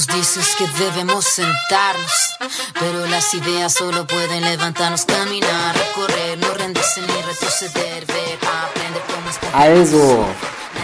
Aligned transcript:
Nos 0.00 0.06
dices 0.06 0.56
que 0.56 0.66
debemos 0.82 1.26
sentarnos, 1.26 2.34
pero 2.72 3.06
las 3.08 3.34
ideas 3.34 3.74
solo 3.74 4.06
pueden 4.06 4.42
levantarnos, 4.44 5.04
caminar, 5.04 5.76
recorrer, 5.76 6.38
no 6.38 6.54
rendirse 6.54 7.02
ni 7.02 7.08
retroceder, 7.08 8.06
ver, 8.06 8.38
aprender 8.64 9.02
cómo 9.12 9.28
es 9.28 9.38
Also, 9.52 10.24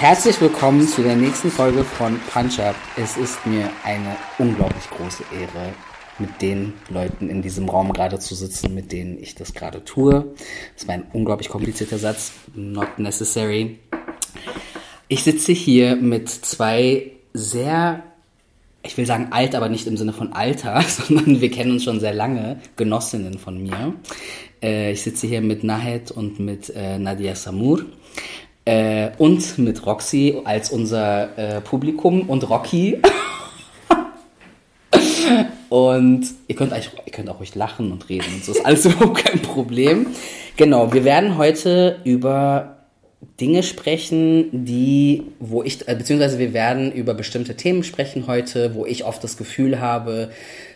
herzlich 0.01 0.39
willkommen 0.39 0.87
zu 0.87 1.03
der 1.03 1.17
nächsten 1.17 1.51
Folge 1.51 1.83
von 1.83 2.21
Punch 2.31 2.61
Up. 2.61 2.77
Es 2.99 3.17
ist 3.17 3.47
mir 3.47 3.71
eine 3.85 4.17
unglaublich 4.37 4.85
große 4.91 5.25
Ehre, 5.33 5.73
mit 6.19 6.43
den 6.43 6.75
Leuten 6.91 7.31
in 7.31 7.41
diesem 7.41 7.71
Raum 7.71 7.95
gerade 7.95 8.19
zu 8.19 8.35
sitzen, 8.35 8.75
mit 8.75 8.93
denen 8.93 9.19
ich 9.19 9.35
das 9.35 9.55
gerade 9.55 9.83
tue. 9.83 10.35
Das 10.77 10.89
war 10.89 10.95
ein 10.95 11.07
unglaublich 11.15 11.49
komplizierter 11.49 11.97
Satz, 11.97 12.33
not 12.55 12.99
necessary. 12.99 13.79
Ich 15.09 15.25
sitze 15.25 15.53
hier 15.53 15.97
mit 15.97 16.29
zwei 16.29 17.13
sehr, 17.33 18.03
ich 18.87 18.97
will 18.97 19.07
sagen 19.07 19.29
alt, 19.31 19.55
aber 19.55 19.69
nicht 19.69 19.87
im 19.87 19.97
Sinne 19.97 20.13
von 20.13 20.33
Alter, 20.33 20.81
sondern 20.89 21.41
wir 21.41 21.51
kennen 21.51 21.73
uns 21.73 21.85
schon 21.85 22.01
sehr 22.01 22.15
lange, 22.15 22.59
Genossinnen 22.77 23.39
von 23.39 23.63
mir. 23.63 23.95
Äh, 24.63 24.93
ich 24.93 25.03
sitze 25.03 25.27
hier 25.27 25.41
mit 25.41 25.65
Nahed 25.65 26.11
und 26.11 26.41
mit 26.41 26.71
äh, 26.75 26.99
Nadia 26.99 27.35
Samur. 27.35 27.85
Äh, 28.65 29.11
und 29.19 29.59
mit 29.59 29.87
Roxy 29.87 30.41
als 30.45 30.71
unser 30.71 31.39
äh, 31.39 31.61
Publikum 31.61 32.23
und 32.23 32.49
Rocky. 32.49 33.01
und 35.69 36.27
ihr 36.49 36.57
könnt, 36.57 36.73
euch, 36.73 36.91
ihr 37.05 37.13
könnt 37.13 37.29
auch 37.29 37.39
ruhig 37.39 37.55
lachen 37.55 37.93
und 37.93 38.09
reden. 38.09 38.43
So 38.43 38.53
ist 38.53 38.67
alles 38.67 38.85
überhaupt 38.87 39.25
kein 39.25 39.41
Problem. 39.41 40.09
Genau, 40.57 40.93
wir 40.93 41.05
werden 41.05 41.37
heute 41.37 42.01
über 42.05 42.76
Dinge 43.41 43.63
sprechen, 43.63 44.65
die, 44.65 45.25
wo 45.41 45.63
ich, 45.63 45.89
äh, 45.89 45.95
beziehungsweise 45.95 46.39
wir 46.39 46.53
werden 46.53 46.93
über 46.93 47.15
bestimmte 47.15 47.57
Themen 47.57 47.83
sprechen 47.83 48.27
heute, 48.27 48.75
wo 48.75 48.87
ich 48.87 49.05
oft 49.05 49.23
das 49.25 49.37
Gefühl 49.37 49.81
habe, 49.81 50.31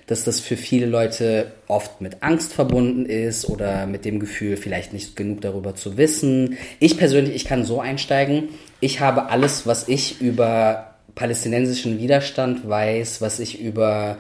dass 0.07 0.25
das 0.25 0.41
für 0.41 0.57
viele 0.57 0.87
Leute 0.87 1.53
oft 1.69 2.01
mit 2.01 2.23
Angst 2.23 2.53
verbunden 2.53 3.07
ist 3.07 3.49
oder 3.49 3.87
mit 3.87 4.05
dem 4.05 4.19
Gefühl, 4.19 4.57
vielleicht 4.57 4.93
nicht 4.93 5.15
genug 5.17 5.41
darüber 5.41 5.77
zu 5.77 5.97
wissen. 5.97 6.57
Ich 6.81 6.99
persönlich, 6.99 7.35
ich 7.35 7.45
kann 7.45 7.65
so 7.65 7.81
einsteigen. 7.81 8.49
Ich 8.81 9.01
habe 9.01 9.29
alles, 9.29 9.67
was 9.67 9.87
ich 9.87 10.21
über 10.21 10.97
palästinensischen 11.15 11.99
Widerstand 11.99 12.69
weiß, 12.69 13.21
was 13.21 13.39
ich 13.39 13.61
über 13.61 14.19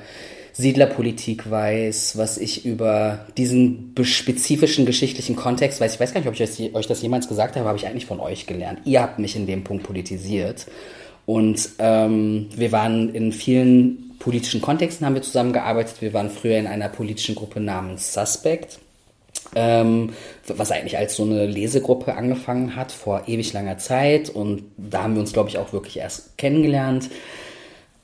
Siedlerpolitik 0.52 1.50
weiß, 1.50 2.16
was 2.16 2.38
ich 2.38 2.64
über 2.64 3.26
diesen 3.36 3.94
spezifischen 4.02 4.86
geschichtlichen 4.86 5.36
Kontext 5.36 5.80
weiß. 5.80 5.94
Ich 5.94 6.00
weiß 6.00 6.12
gar 6.12 6.20
nicht, 6.20 6.28
ob 6.28 6.34
ich 6.34 6.74
euch 6.74 6.86
das 6.86 7.02
jemals 7.02 7.28
gesagt 7.28 7.56
habe, 7.56 7.66
habe 7.66 7.78
ich 7.78 7.86
eigentlich 7.86 8.06
von 8.06 8.20
euch 8.20 8.46
gelernt. 8.46 8.80
Ihr 8.84 9.02
habt 9.02 9.18
mich 9.18 9.36
in 9.36 9.46
dem 9.46 9.64
Punkt 9.64 9.84
politisiert. 9.84 10.66
Und 11.26 11.70
ähm, 11.78 12.48
wir 12.56 12.72
waren 12.72 13.14
in 13.14 13.32
vielen 13.32 14.10
politischen 14.18 14.60
Kontexten 14.60 15.06
haben 15.06 15.14
wir 15.14 15.22
zusammengearbeitet. 15.22 16.00
Wir 16.00 16.12
waren 16.14 16.30
früher 16.30 16.58
in 16.58 16.68
einer 16.68 16.88
politischen 16.88 17.34
Gruppe 17.34 17.58
namens 17.58 18.12
Suspect. 18.12 18.78
Ähm, 19.56 20.12
was 20.46 20.70
eigentlich 20.70 20.96
als 20.96 21.16
so 21.16 21.24
eine 21.24 21.46
Lesegruppe 21.46 22.14
angefangen 22.14 22.76
hat 22.76 22.92
vor 22.92 23.22
ewig 23.26 23.52
langer 23.52 23.78
Zeit 23.78 24.28
und 24.30 24.62
da 24.76 25.02
haben 25.02 25.14
wir 25.14 25.20
uns, 25.20 25.32
glaube 25.32 25.48
ich, 25.48 25.58
auch 25.58 25.72
wirklich 25.72 25.96
erst 25.96 26.38
kennengelernt. 26.38 27.10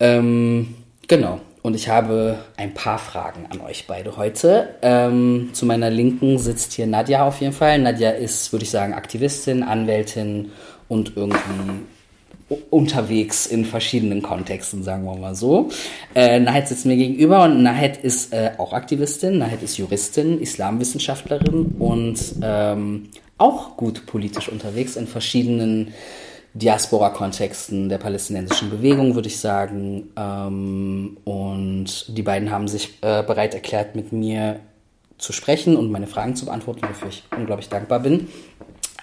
Ähm, 0.00 0.74
genau. 1.06 1.41
Und 1.67 1.75
ich 1.75 1.89
habe 1.89 2.39
ein 2.56 2.75
paar 2.75 2.97
Fragen 2.97 3.47
an 3.50 3.61
euch 3.61 3.89
beide 3.89 4.17
heute. 4.17 4.77
Ähm, 4.83 5.50
zu 5.53 5.67
meiner 5.67 5.91
Linken 5.91 6.39
sitzt 6.39 6.75
hier 6.75 6.86
Nadja 6.86 7.27
auf 7.27 7.41
jeden 7.41 7.53
Fall. 7.53 7.81
Nadja 7.81 8.11
ist, 8.11 8.53
würde 8.53 8.62
ich 8.62 8.70
sagen, 8.70 8.95
Aktivistin, 8.95 9.64
Anwältin 9.64 10.53
und 10.86 11.17
irgendwie 11.17 11.81
unterwegs 12.70 13.47
in 13.47 13.64
verschiedenen 13.64 14.23
Kontexten, 14.23 14.84
sagen 14.84 15.06
wir 15.06 15.17
mal 15.17 15.34
so. 15.34 15.70
Äh, 16.14 16.39
Nahed 16.39 16.69
sitzt 16.69 16.86
mir 16.86 16.95
gegenüber 16.95 17.42
und 17.42 17.64
Nahed 17.64 17.97
ist 17.97 18.33
äh, 18.33 18.52
auch 18.58 18.73
Aktivistin, 18.73 19.39
Nahed 19.39 19.64
ist 19.64 19.77
Juristin, 19.77 20.41
Islamwissenschaftlerin 20.41 21.74
und 21.80 22.36
ähm, 22.42 23.08
auch 23.39 23.77
gut 23.77 24.07
politisch 24.07 24.48
unterwegs 24.48 24.95
in 24.95 25.08
verschiedenen 25.08 25.92
Diaspora-Kontexten 26.56 27.89
der 27.89 27.98
palästinensischen 27.98 28.70
Bewegung, 28.70 29.14
würde 29.14 29.28
ich 29.28 29.39
sagen. 29.39 30.11
Ähm, 30.17 31.18
und 31.24 32.17
die 32.17 32.22
beiden 32.22 32.50
haben 32.50 32.67
sich 32.67 32.94
äh, 33.02 33.22
bereit 33.22 33.55
erklärt, 33.55 33.94
mit 33.94 34.12
mir 34.12 34.61
zu 35.18 35.33
sprechen 35.33 35.77
und 35.77 35.90
meine 35.90 36.06
Fragen 36.06 36.34
zu 36.34 36.46
beantworten, 36.46 36.83
wofür 36.89 37.08
ich 37.08 37.24
unglaublich 37.36 37.68
dankbar 37.68 38.00
bin. 38.00 38.28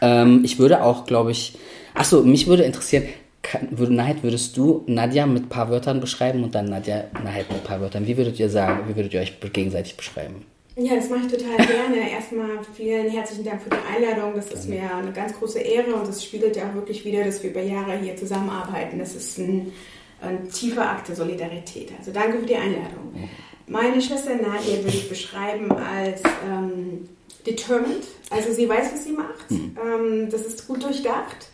Ähm, 0.02 0.42
ich 0.44 0.60
würde 0.60 0.84
auch, 0.84 1.06
glaube 1.06 1.32
ich, 1.32 1.58
achso, 1.94 2.24
mich 2.24 2.48
würde 2.48 2.64
interessieren, 2.64 3.06
kann, 3.44 3.68
würde, 3.72 3.94
Nahed, 3.94 4.24
würdest 4.24 4.58
du 4.58 4.84
Nadja 4.88 5.26
mit 5.28 5.44
ein 5.44 5.50
paar 5.50 5.70
Wörtern 5.70 6.00
beschreiben 6.00 6.44
und 6.44 6.56
dann 6.56 6.66
Nadja 6.66 7.06
Nahed 7.24 7.50
mit 7.50 7.60
ein 7.60 7.64
paar 7.64 7.82
Wörtern? 7.82 8.08
Wie 8.08 8.18
würdet 8.18 8.40
ihr 8.40 8.50
sagen, 8.50 8.88
wie 8.88 8.96
würdet 8.96 9.14
ihr 9.14 9.22
euch 9.22 9.40
gegenseitig 9.40 9.96
beschreiben? 9.98 10.46
Ja, 10.76 10.96
das 10.96 11.10
mache 11.10 11.28
ich 11.28 11.32
total 11.32 11.58
gerne. 11.68 12.10
Erstmal 12.10 12.50
vielen 12.76 13.10
herzlichen 13.10 13.46
Dank 13.46 13.62
für 13.62 13.70
die 13.70 13.96
Einladung. 13.96 14.34
Das 14.36 14.52
ist 14.52 14.68
mir 14.68 14.82
eine 14.96 15.12
ganz 15.12 15.34
große 15.38 15.60
Ehre 15.60 15.94
und 15.94 16.08
das 16.08 16.24
spiegelt 16.24 16.56
ja 16.56 16.68
auch 16.68 16.74
wirklich 16.74 17.06
wieder, 17.06 17.24
dass 17.24 17.44
wir 17.44 17.52
über 17.52 17.62
Jahre 17.62 17.98
hier 18.00 18.16
zusammenarbeiten. 18.16 18.98
Das 18.98 19.14
ist 19.14 19.38
ein, 19.38 19.72
ein 20.22 20.50
tiefer 20.50 20.90
Akt 20.90 21.10
der 21.10 21.16
Solidarität. 21.16 21.92
Also 22.00 22.12
danke 22.12 22.40
für 22.40 22.46
die 22.48 22.56
Einladung. 22.56 23.30
Meine 23.68 24.02
Schwester 24.02 24.36
Nadia 24.36 24.78
würde 24.84 24.98
ich 24.98 25.08
beschreiben 25.08 25.72
als 25.72 26.24
ähm, 26.50 27.08
determined. 27.46 28.06
Also 28.32 28.52
sie 28.52 28.68
weiß, 28.68 28.94
was 28.94 29.04
sie 29.04 29.12
macht. 29.12 29.52
Mhm. 29.52 29.78
Ähm, 29.78 30.30
das 30.32 30.42
ist 30.42 30.68
gut 30.68 30.84
durchdacht. 30.84 31.50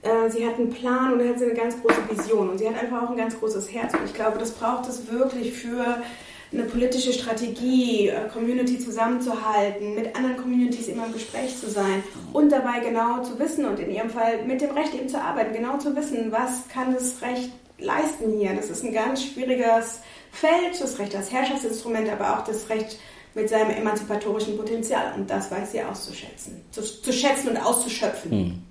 Äh, 0.00 0.30
sie 0.30 0.46
hat 0.46 0.56
einen 0.56 0.70
Plan 0.70 1.12
und 1.12 1.28
hat 1.28 1.38
sie 1.38 1.44
eine 1.44 1.54
ganz 1.54 1.76
große 1.82 2.00
Vision. 2.10 2.48
Und 2.48 2.58
sie 2.58 2.66
hat 2.66 2.82
einfach 2.82 3.02
auch 3.02 3.10
ein 3.10 3.18
ganz 3.18 3.38
großes 3.38 3.70
Herz. 3.70 3.92
Und 3.92 4.06
ich 4.06 4.14
glaube, 4.14 4.38
das 4.38 4.52
braucht 4.52 4.88
es 4.88 5.12
wirklich 5.12 5.52
für 5.52 6.02
eine 6.52 6.64
politische 6.64 7.12
Strategie, 7.12 8.08
äh, 8.08 8.28
Community 8.32 8.78
zusammenzuhalten, 8.78 9.94
mit 9.94 10.14
anderen 10.14 10.36
Communities 10.36 10.88
immer 10.88 11.06
im 11.06 11.12
Gespräch 11.12 11.58
zu 11.58 11.70
sein 11.70 12.02
und 12.32 12.50
dabei 12.50 12.80
genau 12.80 13.22
zu 13.22 13.38
wissen 13.38 13.64
und 13.64 13.78
in 13.78 13.90
ihrem 13.90 14.10
Fall 14.10 14.44
mit 14.44 14.60
dem 14.60 14.70
Recht 14.70 14.94
eben 14.94 15.08
zu 15.08 15.20
arbeiten, 15.20 15.54
genau 15.54 15.78
zu 15.78 15.94
wissen, 15.96 16.30
was 16.30 16.68
kann 16.68 16.94
das 16.94 17.22
Recht 17.22 17.50
leisten 17.78 18.38
hier. 18.38 18.54
Das 18.54 18.70
ist 18.70 18.84
ein 18.84 18.92
ganz 18.92 19.24
schwieriges 19.24 20.00
Feld, 20.30 20.80
das 20.80 20.98
Recht 20.98 21.14
als 21.16 21.32
Herrschaftsinstrument, 21.32 22.08
aber 22.10 22.38
auch 22.38 22.44
das 22.44 22.68
Recht 22.68 22.98
mit 23.34 23.48
seinem 23.48 23.70
emanzipatorischen 23.70 24.56
Potenzial 24.56 25.14
und 25.16 25.30
das 25.30 25.50
weiß 25.50 25.72
sie 25.72 25.82
auszuschätzen, 25.82 26.62
zu, 26.70 26.82
zu 26.82 27.12
schätzen 27.12 27.48
und 27.48 27.56
auszuschöpfen. 27.56 28.30
Hm. 28.30 28.62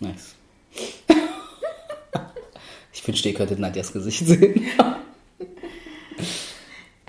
Nice. 0.00 0.34
ich 2.92 3.06
wünschte, 3.06 3.28
ihr 3.28 3.34
könntet 3.34 3.58
Nadjas 3.58 3.92
Gesicht 3.92 4.26
sehen. 4.26 4.66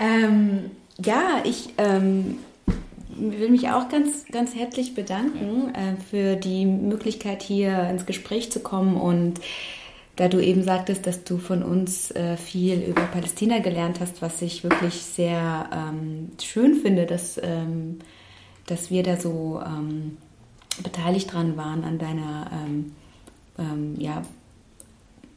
Ähm, 0.00 0.70
ja, 1.04 1.42
ich 1.44 1.74
ähm, 1.76 2.38
will 3.16 3.50
mich 3.50 3.68
auch 3.68 3.90
ganz, 3.90 4.24
ganz 4.32 4.54
herzlich 4.54 4.94
bedanken 4.94 5.74
äh, 5.74 5.96
für 6.10 6.36
die 6.36 6.64
Möglichkeit, 6.64 7.42
hier 7.42 7.88
ins 7.90 8.06
Gespräch 8.06 8.50
zu 8.50 8.60
kommen. 8.60 8.96
Und 8.96 9.40
da 10.16 10.28
du 10.28 10.40
eben 10.40 10.62
sagtest, 10.62 11.06
dass 11.06 11.22
du 11.24 11.36
von 11.36 11.62
uns 11.62 12.10
äh, 12.12 12.38
viel 12.38 12.80
über 12.80 13.02
Palästina 13.02 13.58
gelernt 13.58 14.00
hast, 14.00 14.22
was 14.22 14.40
ich 14.40 14.64
wirklich 14.64 14.94
sehr 14.94 15.68
ähm, 15.72 16.32
schön 16.42 16.76
finde, 16.76 17.04
dass, 17.04 17.38
ähm, 17.42 17.98
dass 18.66 18.90
wir 18.90 19.02
da 19.02 19.18
so 19.18 19.60
ähm, 19.64 20.16
beteiligt 20.82 21.32
dran 21.32 21.58
waren 21.58 21.84
an 21.84 21.98
deiner 21.98 22.50
ähm, 23.58 23.96
ja, 23.98 24.22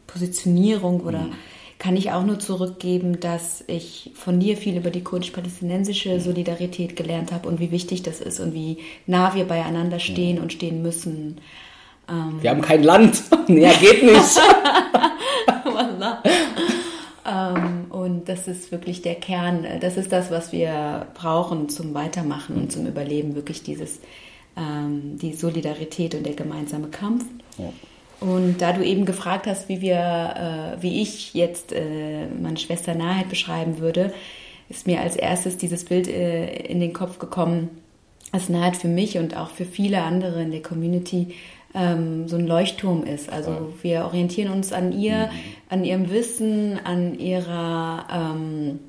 Positionierung 0.08 1.02
oder 1.02 1.24
mhm 1.24 1.34
kann 1.84 1.98
ich 1.98 2.12
auch 2.12 2.24
nur 2.24 2.40
zurückgeben, 2.40 3.20
dass 3.20 3.62
ich 3.68 4.12
von 4.16 4.40
dir 4.40 4.56
viel 4.56 4.78
über 4.78 4.90
die 4.90 5.04
kurdisch-palästinensische 5.04 6.22
Solidarität 6.22 6.96
gelernt 6.96 7.34
habe 7.34 7.50
und 7.50 7.60
wie 7.60 7.72
wichtig 7.72 8.04
das 8.04 8.22
ist 8.22 8.40
und 8.40 8.54
wie 8.54 8.78
nah 9.06 9.36
wir 9.36 9.44
beieinander 9.44 10.00
stehen 10.00 10.40
und 10.40 10.54
stehen 10.54 10.82
müssen. 10.82 11.42
Ähm 12.08 12.42
wir 12.42 12.52
haben 12.52 12.62
kein 12.62 12.84
Land. 12.84 13.22
Näher 13.50 13.74
geht 13.74 14.02
nicht. 14.02 14.16
ähm, 17.30 17.86
und 17.90 18.30
das 18.30 18.48
ist 18.48 18.72
wirklich 18.72 19.02
der 19.02 19.16
Kern. 19.16 19.68
Das 19.82 19.98
ist 19.98 20.14
das, 20.14 20.32
was 20.32 20.54
wir 20.54 21.08
brauchen 21.16 21.68
zum 21.68 21.94
Weitermachen 21.94 22.56
und 22.56 22.72
zum 22.72 22.88
Überleben. 22.88 23.36
Wirklich 23.36 23.62
dieses, 23.62 24.00
ähm, 24.56 25.18
die 25.22 25.34
Solidarität 25.34 26.16
und 26.16 26.26
der 26.26 26.36
gemeinsame 26.36 26.88
Kampf. 26.88 27.26
Ja. 27.58 27.74
Und 28.24 28.62
da 28.62 28.72
du 28.72 28.82
eben 28.86 29.04
gefragt 29.04 29.48
hast, 29.48 29.68
wie 29.68 29.82
wir, 29.82 30.76
äh, 30.78 30.82
wie 30.82 31.02
ich 31.02 31.34
jetzt 31.34 31.74
äh, 31.74 32.26
meine 32.42 32.56
Schwester 32.56 32.96
Naheit 32.96 33.28
beschreiben 33.28 33.80
würde, 33.80 34.14
ist 34.70 34.88
mir 34.88 35.02
als 35.02 35.18
erstes 35.18 35.58
dieses 35.58 35.84
Bild 35.84 36.08
äh, 36.08 36.56
in 36.68 36.80
den 36.80 36.94
Kopf 36.94 37.20
gekommen, 37.20 37.70
dass 38.32 38.48
Naheit 38.48 38.78
für 38.78 38.88
mich 38.88 39.18
und 39.18 39.36
auch 39.36 39.50
für 39.50 39.66
viele 39.66 40.04
andere 40.04 40.42
in 40.42 40.52
der 40.52 40.62
Community 40.62 41.36
ähm, 41.76 42.30
so 42.30 42.38
ein 42.38 42.48
Leuchtturm 42.48 43.04
ist. 43.04 43.30
Also 43.30 43.74
wir 43.82 44.06
orientieren 44.06 44.54
uns 44.54 44.72
an 44.72 44.94
ihr, 44.94 45.26
mhm. 45.28 45.32
an 45.70 45.84
ihrem 45.84 46.10
Wissen, 46.10 46.80
an 46.82 47.20
ihrer 47.20 48.08
ähm, 48.10 48.80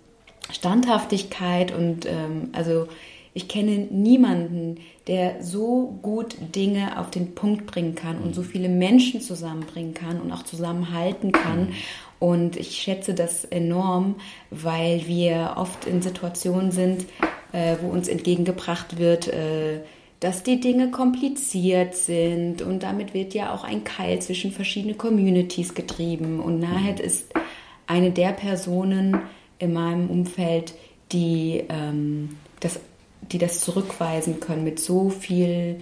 Standhaftigkeit 0.53 1.77
und 1.77 2.07
ähm, 2.07 2.51
also 2.53 2.87
ich 3.33 3.49
kenne 3.49 3.89
niemanden, 3.91 4.77
der 5.07 5.43
so 5.43 5.99
gut 6.03 6.37
Dinge 6.55 6.99
auf 6.99 7.11
den 7.11 7.35
Punkt 7.35 7.67
bringen 7.67 7.95
kann 7.95 8.19
und 8.19 8.35
so 8.35 8.43
viele 8.43 8.69
Menschen 8.69 9.21
zusammenbringen 9.21 9.93
kann 9.93 10.21
und 10.21 10.33
auch 10.33 10.45
zusammenhalten 10.45 11.33
kann. 11.33 11.75
Und 12.19 12.57
ich 12.57 12.77
schätze 12.77 13.13
das 13.13 13.45
enorm, 13.45 14.17
weil 14.51 15.07
wir 15.07 15.55
oft 15.57 15.87
in 15.87 16.01
Situationen 16.01 16.71
sind, 16.71 17.05
äh, 17.53 17.77
wo 17.83 17.89
uns 17.89 18.09
entgegengebracht 18.09 18.99
wird, 18.99 19.29
äh, 19.29 19.81
dass 20.21 20.43
die 20.43 20.59
Dinge 20.59 20.91
kompliziert 20.91 21.95
sind 21.95 22.63
und 22.63 22.83
damit 22.83 23.13
wird 23.13 23.35
ja 23.35 23.53
auch 23.53 23.63
ein 23.63 23.85
Keil 23.85 24.23
zwischen 24.23 24.53
verschiedenen 24.53 24.97
Communities 24.97 25.75
getrieben. 25.75 26.41
Und 26.41 26.61
Nahed 26.61 26.99
ist 26.99 27.35
eine 27.87 28.11
der 28.11 28.33
Personen 28.33 29.19
in 29.59 29.75
meinem 29.75 30.09
Umfeld, 30.09 30.73
die, 31.13 31.65
ähm, 31.69 32.37
das, 32.61 32.81
die 33.33 33.39
das 33.39 33.61
zurückweisen 33.61 34.41
können 34.41 34.65
mit 34.65 34.81
so 34.81 35.11
viel 35.11 35.81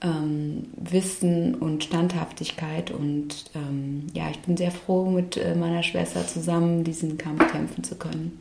ähm, 0.00 0.66
Wissen 0.76 1.54
und 1.54 1.84
Standhaftigkeit. 1.84 2.90
Und 2.90 3.46
ähm, 3.54 4.06
ja, 4.12 4.30
ich 4.30 4.38
bin 4.40 4.56
sehr 4.56 4.70
froh, 4.70 5.06
mit 5.06 5.36
äh, 5.36 5.54
meiner 5.54 5.82
Schwester 5.82 6.26
zusammen 6.26 6.84
diesen 6.84 7.18
Kampf 7.18 7.50
kämpfen 7.50 7.82
zu 7.82 7.96
können. 7.96 8.38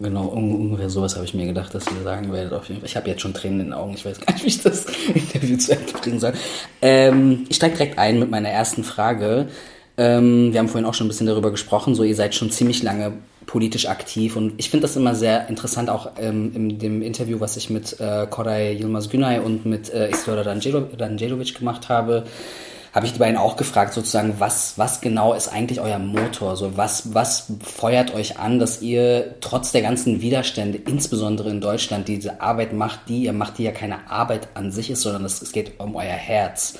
Genau, 0.00 0.26
ungefähr 0.26 0.90
sowas 0.90 1.14
habe 1.14 1.24
ich 1.24 1.34
mir 1.34 1.46
gedacht, 1.46 1.72
dass 1.74 1.86
ihr 1.86 2.02
sagen 2.02 2.32
werdet. 2.32 2.52
Auf 2.52 2.68
jeden 2.68 2.80
Fall. 2.80 2.88
Ich 2.88 2.96
habe 2.96 3.08
jetzt 3.08 3.22
schon 3.22 3.34
Tränen 3.34 3.60
in 3.60 3.66
den 3.66 3.72
Augen. 3.72 3.94
Ich 3.94 4.04
weiß 4.04 4.20
gar 4.20 4.32
nicht, 4.32 4.42
wie 4.42 4.48
ich 4.48 4.62
das 4.62 4.86
Interview 5.14 5.56
zu 5.56 5.72
Ende 5.72 5.92
bringen 5.92 6.18
soll. 6.18 6.32
Ähm, 6.80 7.46
ich 7.48 7.56
steige 7.56 7.76
direkt 7.76 7.98
ein 7.98 8.18
mit 8.18 8.30
meiner 8.30 8.48
ersten 8.48 8.82
Frage. 8.82 9.48
Ähm, 9.96 10.52
wir 10.52 10.58
haben 10.58 10.68
vorhin 10.68 10.86
auch 10.86 10.94
schon 10.94 11.06
ein 11.06 11.08
bisschen 11.08 11.28
darüber 11.28 11.52
gesprochen. 11.52 11.94
So, 11.94 12.02
ihr 12.02 12.16
seid 12.16 12.34
schon 12.34 12.50
ziemlich 12.50 12.82
lange 12.82 13.12
politisch 13.52 13.86
aktiv 13.86 14.34
und 14.34 14.54
ich 14.56 14.70
finde 14.70 14.86
das 14.86 14.96
immer 14.96 15.14
sehr 15.14 15.46
interessant, 15.50 15.90
auch 15.90 16.12
ähm, 16.18 16.52
in 16.54 16.78
dem 16.78 17.02
Interview, 17.02 17.38
was 17.38 17.58
ich 17.58 17.68
mit 17.68 18.00
äh, 18.00 18.26
Koray 18.28 18.74
Yilmaz 18.74 19.10
Günay 19.10 19.40
und 19.40 19.66
mit 19.66 19.92
äh, 19.92 20.08
Isidora 20.08 20.42
Danjelovic 20.42 21.58
gemacht 21.58 21.90
habe 21.90 22.24
habe 22.94 23.06
ich 23.06 23.12
die 23.14 23.18
beiden 23.18 23.38
auch 23.38 23.56
gefragt, 23.56 23.94
sozusagen, 23.94 24.34
was, 24.38 24.74
was 24.76 25.00
genau 25.00 25.32
ist 25.32 25.48
eigentlich 25.48 25.80
euer 25.80 25.98
Motor? 25.98 26.56
So, 26.56 26.76
was, 26.76 27.14
was 27.14 27.50
feuert 27.64 28.14
euch 28.14 28.38
an, 28.38 28.58
dass 28.58 28.82
ihr 28.82 29.36
trotz 29.40 29.72
der 29.72 29.80
ganzen 29.80 30.20
Widerstände, 30.20 30.76
insbesondere 30.76 31.48
in 31.48 31.62
Deutschland, 31.62 32.06
diese 32.06 32.42
Arbeit 32.42 32.74
macht, 32.74 33.08
die 33.08 33.24
ihr 33.24 33.32
macht, 33.32 33.56
die 33.56 33.62
ja 33.62 33.72
keine 33.72 34.10
Arbeit 34.10 34.48
an 34.54 34.70
sich 34.70 34.90
ist, 34.90 35.00
sondern 35.00 35.24
es, 35.24 35.40
es 35.40 35.52
geht 35.52 35.80
um 35.80 35.96
euer 35.96 36.04
Herz. 36.04 36.74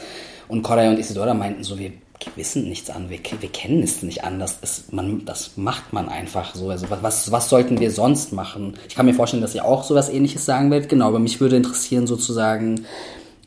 Und 0.49 0.63
Koray 0.63 0.89
und 0.91 0.99
Isidora 0.99 1.33
meinten 1.33 1.65
so, 1.65 1.79
wir 1.79 1.93
wissen 2.37 2.69
nichts 2.69 2.91
an, 2.91 3.11
wir, 3.11 3.19
wir 3.41 3.49
kennen 3.49 3.83
es 3.83 4.03
nicht 4.03 4.25
anders. 4.25 4.59
Es, 4.63 4.93
man, 4.93 5.25
das 5.25 5.57
macht 5.57 5.93
man 5.93 6.09
einfach 6.09 6.55
so. 6.55 6.71
Also 6.71 6.87
was, 6.91 7.31
was 7.31 7.49
sollten 7.49 7.81
wir 7.81 7.91
sonst 7.91 8.33
machen? 8.33 8.75
Ich 8.89 8.95
kann 8.95 9.07
mir 9.07 9.15
vorstellen, 9.15 9.43
dass 9.43 9.55
ihr 9.55 9.65
auch 9.65 9.85
sowas 9.85 10.09
ähnliches 10.09 10.45
sagen 10.45 10.71
werdet. 10.71 10.89
Genau, 10.89 11.09
aber 11.09 11.19
mich 11.19 11.41
würde 11.41 11.57
interessieren 11.57 12.07
sozusagen, 12.07 12.85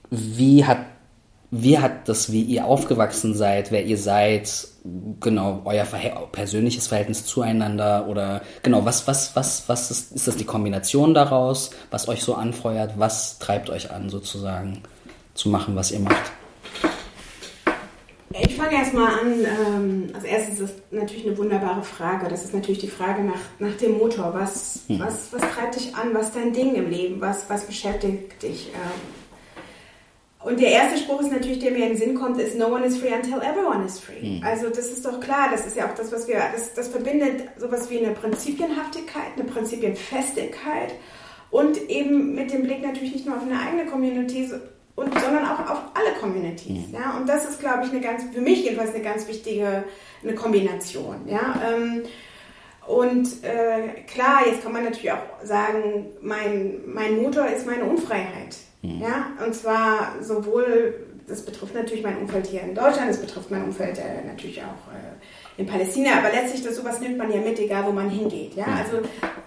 wie 0.09 0.65
hat 0.65 0.79
wie 1.51 1.79
hat 1.79 2.09
das, 2.09 2.31
wie 2.31 2.41
ihr 2.41 2.65
aufgewachsen 2.65 3.33
seid, 3.33 3.71
wer 3.71 3.85
ihr 3.85 3.97
seid, 3.97 4.67
genau, 5.21 5.61
euer 5.63 5.85
Verhält 5.85 6.31
persönliches 6.31 6.87
Verhältnis 6.87 7.25
zueinander 7.25 8.07
oder 8.07 8.41
genau, 8.61 8.83
was, 8.83 9.07
was, 9.07 9.35
was, 9.35 9.69
was 9.69 9.89
ist, 9.91 10.11
ist 10.11 10.27
das 10.27 10.35
die 10.35 10.43
Kombination 10.43 11.13
daraus, 11.13 11.71
was 11.91 12.07
euch 12.07 12.23
so 12.23 12.35
anfeuert, 12.35 12.93
was 12.97 13.39
treibt 13.39 13.69
euch 13.69 13.91
an, 13.91 14.09
sozusagen 14.09 14.81
zu 15.33 15.49
machen, 15.49 15.75
was 15.75 15.91
ihr 15.91 15.99
macht? 15.99 16.31
Ich 18.41 18.55
fange 18.55 18.75
erstmal 18.75 19.19
an. 19.19 19.45
Ähm, 19.45 20.07
als 20.13 20.23
erstes 20.23 20.59
ist 20.59 20.61
das 20.61 20.71
natürlich 20.91 21.25
eine 21.27 21.37
wunderbare 21.37 21.83
Frage. 21.83 22.27
Das 22.29 22.43
ist 22.43 22.53
natürlich 22.53 22.79
die 22.79 22.87
Frage 22.87 23.23
nach, 23.23 23.39
nach 23.59 23.75
dem 23.77 23.97
Motor. 23.97 24.33
Was, 24.33 24.81
hm. 24.87 24.99
was, 24.99 25.31
was 25.31 25.41
treibt 25.41 25.75
dich 25.75 25.95
an? 25.95 26.13
Was 26.13 26.27
ist 26.27 26.35
dein 26.35 26.53
Ding 26.53 26.75
im 26.75 26.89
Leben? 26.89 27.21
Was, 27.21 27.49
was 27.49 27.65
beschäftigt 27.65 28.41
dich? 28.43 28.71
Ähm, 28.73 29.25
und 30.45 30.59
der 30.59 30.69
erste 30.69 30.99
Spruch 30.99 31.21
ist 31.21 31.31
natürlich, 31.31 31.57
der 31.57 31.71
mir 31.71 31.87
in 31.87 31.93
den 31.93 31.97
Sinn 31.97 32.13
kommt, 32.13 32.39
ist 32.39 32.55
No 32.55 32.67
one 32.67 32.85
is 32.85 32.97
free 32.97 33.11
until 33.11 33.37
everyone 33.37 33.83
is 33.83 33.99
free. 33.99 34.37
Mhm. 34.37 34.43
Also 34.43 34.69
das 34.69 34.91
ist 34.91 35.03
doch 35.03 35.19
klar, 35.19 35.49
das 35.51 35.65
ist 35.65 35.75
ja 35.75 35.89
auch 35.89 35.95
das, 35.95 36.11
was 36.11 36.27
wir, 36.27 36.39
das, 36.53 36.75
das 36.75 36.87
verbindet 36.89 37.49
sowas 37.57 37.89
wie 37.89 37.97
eine 37.97 38.13
Prinzipienhaftigkeit, 38.13 39.31
eine 39.35 39.45
Prinzipienfestigkeit 39.45 40.93
und 41.49 41.89
eben 41.89 42.35
mit 42.35 42.53
dem 42.53 42.61
Blick 42.61 42.83
natürlich 42.83 43.13
nicht 43.13 43.25
nur 43.25 43.37
auf 43.37 43.41
eine 43.41 43.59
eigene 43.59 43.87
Community, 43.87 44.47
und, 44.95 45.13
sondern 45.19 45.45
auch 45.45 45.59
auf 45.69 45.81
alle 45.93 46.13
Communities. 46.19 46.87
Mhm. 46.87 46.93
Ja? 46.93 47.17
Und 47.17 47.27
das 47.27 47.47
ist, 47.49 47.59
glaube 47.59 47.83
ich, 47.83 47.91
eine 47.91 48.01
ganz, 48.01 48.23
für 48.33 48.41
mich 48.41 48.63
jedenfalls 48.63 48.93
eine 48.93 49.03
ganz 49.03 49.27
wichtige 49.27 49.83
eine 50.23 50.35
Kombination. 50.35 51.27
Ja? 51.27 51.61
Ähm, 51.67 52.03
und 52.87 53.43
äh, 53.43 54.03
klar, 54.07 54.41
jetzt 54.45 54.63
kann 54.63 54.71
man 54.71 54.83
natürlich 54.83 55.11
auch 55.11 55.43
sagen, 55.43 56.07
mein, 56.21 56.81
mein 56.85 57.21
Motor 57.21 57.47
ist 57.47 57.65
meine 57.65 57.83
Unfreiheit. 57.83 58.57
Mhm. 58.83 59.01
Ja, 59.01 59.31
und 59.43 59.55
zwar 59.55 60.15
sowohl, 60.21 60.93
das 61.27 61.43
betrifft 61.43 61.73
natürlich 61.73 62.03
mein 62.03 62.17
Umfeld 62.17 62.45
hier 62.45 62.61
in 62.61 62.75
Deutschland, 62.75 63.09
das 63.09 63.19
betrifft 63.19 63.49
mein 63.49 63.63
Umfeld 63.63 63.97
äh, 63.97 64.23
natürlich 64.27 64.61
auch 64.61 64.93
äh, 64.93 65.59
in 65.61 65.65
Palästina, 65.65 66.19
aber 66.19 66.29
letztlich 66.31 66.63
das 66.63 66.75
sowas 66.75 66.99
nimmt 66.99 67.17
man 67.17 67.31
ja 67.31 67.41
mit, 67.41 67.59
egal 67.59 67.85
wo 67.87 67.91
man 67.91 68.09
hingeht. 68.09 68.53
Ja, 68.53 68.67
mhm. 68.67 68.77
also 68.77 68.97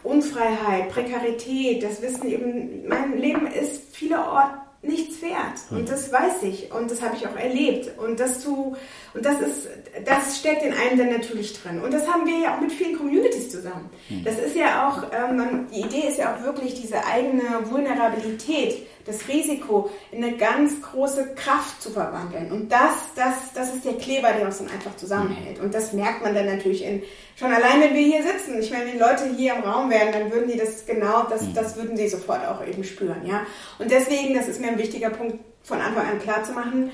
Unfreiheit, 0.02 0.88
Prekarität, 0.88 1.84
das 1.84 2.02
Wissen 2.02 2.26
eben, 2.28 2.88
mein 2.88 3.16
Leben 3.16 3.46
ist 3.46 3.94
vielerorts 3.94 4.67
nichts 4.80 5.20
wert. 5.22 5.58
Und 5.70 5.82
mhm. 5.82 5.86
das 5.86 6.12
weiß 6.12 6.42
ich 6.44 6.72
und 6.72 6.90
das 6.90 7.02
habe 7.02 7.16
ich 7.16 7.26
auch 7.26 7.36
erlebt. 7.36 7.98
Und 7.98 8.20
das 8.20 8.40
zu, 8.40 8.76
und 9.12 9.24
das 9.24 9.40
ist, 9.40 9.68
das 10.04 10.38
steckt 10.38 10.62
in 10.62 10.72
einem 10.72 10.98
dann 10.98 11.10
natürlich 11.10 11.60
drin. 11.60 11.80
Und 11.80 11.92
das 11.92 12.06
haben 12.06 12.26
wir 12.26 12.38
ja 12.38 12.56
auch 12.56 12.60
mit 12.60 12.72
vielen 12.72 12.96
Communities 12.96 13.50
zusammen. 13.50 13.90
Mhm. 14.08 14.24
Das 14.24 14.38
ist 14.38 14.54
ja 14.54 14.88
auch, 14.88 15.02
ähm, 15.12 15.66
die 15.72 15.80
Idee 15.80 16.06
ist 16.08 16.18
ja 16.18 16.34
auch 16.34 16.42
wirklich 16.44 16.80
diese 16.80 17.04
eigene 17.04 17.70
Vulnerabilität 17.70 18.86
das 19.08 19.26
Risiko 19.26 19.90
in 20.12 20.22
eine 20.22 20.36
ganz 20.36 20.82
große 20.82 21.34
Kraft 21.34 21.82
zu 21.82 21.90
verwandeln. 21.90 22.52
Und 22.52 22.70
das, 22.70 22.92
das, 23.16 23.52
das 23.54 23.74
ist 23.74 23.84
der 23.84 23.94
Kleber, 23.94 24.32
der 24.32 24.44
uns 24.46 24.58
dann 24.58 24.68
einfach 24.68 24.94
zusammenhält. 24.96 25.58
Und 25.60 25.74
das 25.74 25.94
merkt 25.94 26.22
man 26.22 26.34
dann 26.34 26.46
natürlich 26.46 26.84
in, 26.84 27.02
schon 27.38 27.52
allein, 27.52 27.80
wenn 27.80 27.94
wir 27.94 28.02
hier 28.02 28.22
sitzen. 28.22 28.60
Ich 28.60 28.70
meine, 28.70 28.86
wenn 28.86 28.98
Leute 28.98 29.24
hier 29.36 29.54
im 29.54 29.62
Raum 29.62 29.90
wären, 29.90 30.12
dann 30.12 30.32
würden 30.32 30.50
die 30.50 30.58
das 30.58 30.84
genau, 30.86 31.24
das, 31.24 31.42
mhm. 31.42 31.54
das 31.54 31.76
würden 31.76 31.96
sie 31.96 32.08
sofort 32.08 32.46
auch 32.46 32.66
eben 32.66 32.84
spüren, 32.84 33.24
ja. 33.24 33.46
Und 33.78 33.90
deswegen, 33.90 34.34
das 34.34 34.48
ist 34.48 34.60
mir 34.60 34.68
ein 34.68 34.78
wichtiger 34.78 35.10
Punkt, 35.10 35.38
von 35.62 35.80
Anfang 35.80 36.08
an 36.08 36.18
klar 36.18 36.42
zu 36.44 36.52
machen, 36.52 36.90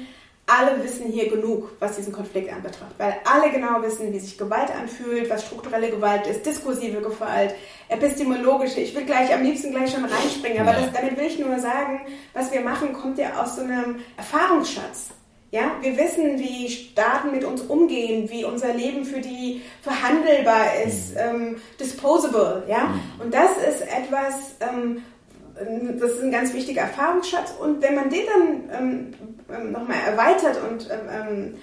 alle 0.46 0.82
wissen 0.82 1.10
hier 1.10 1.30
genug, 1.30 1.70
was 1.80 1.96
diesen 1.96 2.12
Konflikt 2.12 2.52
anbetrifft, 2.52 2.98
weil 2.98 3.16
alle 3.24 3.50
genau 3.50 3.80
wissen, 3.82 4.12
wie 4.12 4.18
sich 4.18 4.36
Gewalt 4.36 4.70
anfühlt, 4.70 5.30
was 5.30 5.46
strukturelle 5.46 5.90
Gewalt 5.90 6.26
ist, 6.26 6.44
diskursive 6.44 7.00
Gewalt, 7.00 7.54
epistemologische. 7.88 8.80
Ich 8.80 8.94
will 8.94 9.06
gleich 9.06 9.32
am 9.32 9.42
liebsten 9.42 9.70
gleich 9.70 9.90
schon 9.90 10.04
reinspringen, 10.04 10.60
aber 10.60 10.78
das, 10.78 10.92
damit 10.92 11.16
will 11.16 11.26
ich 11.26 11.38
nur 11.38 11.58
sagen, 11.58 12.00
was 12.34 12.52
wir 12.52 12.60
machen, 12.60 12.92
kommt 12.92 13.18
ja 13.18 13.42
aus 13.42 13.56
so 13.56 13.62
einem 13.62 14.00
Erfahrungsschatz. 14.18 15.10
Ja, 15.54 15.70
wir 15.82 15.96
wissen, 15.96 16.40
wie 16.40 16.68
Staaten 16.68 17.30
mit 17.30 17.44
uns 17.44 17.62
umgehen, 17.62 18.28
wie 18.28 18.44
unser 18.44 18.74
Leben 18.74 19.04
für 19.04 19.20
die 19.20 19.62
verhandelbar 19.82 20.82
ist, 20.84 21.12
mhm. 21.12 21.20
ähm, 21.20 21.56
disposable. 21.78 22.64
Ja, 22.66 22.86
mhm. 22.86 23.20
und 23.20 23.32
das 23.32 23.52
ist 23.58 23.82
etwas, 23.82 24.56
ähm, 24.58 25.04
das 25.96 26.10
ist 26.10 26.24
ein 26.24 26.32
ganz 26.32 26.52
wichtiger 26.54 26.80
Erfahrungsschatz. 26.80 27.54
Und 27.60 27.80
wenn 27.82 27.94
man 27.94 28.10
den 28.10 28.22
dann 28.26 28.82
ähm, 28.82 29.14
ähm, 29.48 29.70
nochmal 29.70 29.98
erweitert 30.04 30.58
und 30.68 30.90
ähm, 30.90 31.08
ähm, 31.08 31.54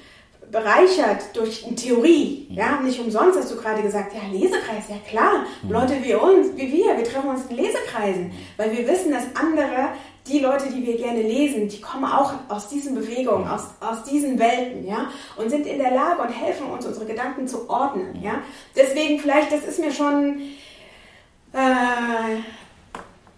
bereichert 0.49 1.35
durch 1.35 1.65
eine 1.67 1.75
Theorie, 1.75 2.47
mhm. 2.49 2.55
ja, 2.55 2.79
nicht 2.79 3.01
umsonst 3.01 3.37
hast 3.37 3.51
du 3.51 3.57
gerade 3.57 3.81
gesagt, 3.81 4.13
ja, 4.13 4.21
Lesekreis, 4.31 4.85
ja 4.87 4.99
klar. 5.05 5.45
Leute 5.67 5.95
wie 6.01 6.15
uns, 6.15 6.55
wie 6.55 6.71
wir, 6.71 6.95
wir 6.95 7.03
treffen 7.03 7.29
uns 7.29 7.41
in 7.49 7.57
Lesekreisen, 7.57 8.31
weil 8.55 8.71
wir 8.71 8.87
wissen, 8.87 9.11
dass 9.11 9.25
andere, 9.35 9.89
die 10.27 10.39
Leute, 10.39 10.69
die 10.71 10.85
wir 10.85 10.97
gerne 10.97 11.21
lesen, 11.21 11.67
die 11.67 11.81
kommen 11.81 12.05
auch 12.05 12.33
aus 12.47 12.69
diesen 12.69 12.95
Bewegungen, 12.95 13.47
aus, 13.47 13.63
aus 13.79 14.03
diesen 14.03 14.37
Welten, 14.37 14.85
ja, 14.85 15.09
und 15.35 15.49
sind 15.49 15.65
in 15.65 15.79
der 15.79 15.91
Lage 15.91 16.21
und 16.21 16.29
helfen 16.29 16.67
uns, 16.67 16.85
unsere 16.85 17.05
Gedanken 17.05 17.47
zu 17.47 17.69
ordnen, 17.69 18.21
ja. 18.21 18.41
Deswegen 18.75 19.19
vielleicht, 19.19 19.51
das 19.51 19.63
ist 19.63 19.79
mir 19.79 19.91
schon, 19.91 20.41
äh, 21.53 22.41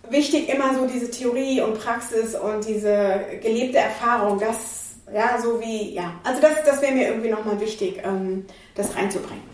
wichtig 0.09 0.49
immer 0.49 0.75
so 0.75 0.87
diese 0.87 1.09
Theorie 1.09 1.61
und 1.61 1.79
Praxis 1.79 2.35
und 2.35 2.67
diese 2.67 3.21
gelebte 3.41 3.77
Erfahrung, 3.77 4.39
das, 4.39 4.95
ja, 5.13 5.41
so 5.41 5.59
wie, 5.59 5.93
ja, 5.93 6.13
also 6.23 6.41
das, 6.41 6.63
das 6.65 6.81
wäre 6.81 6.93
mir 6.93 7.07
irgendwie 7.07 7.29
nochmal 7.29 7.59
wichtig, 7.59 8.01
ähm, 8.03 8.45
das 8.75 8.95
reinzubringen. 8.95 9.53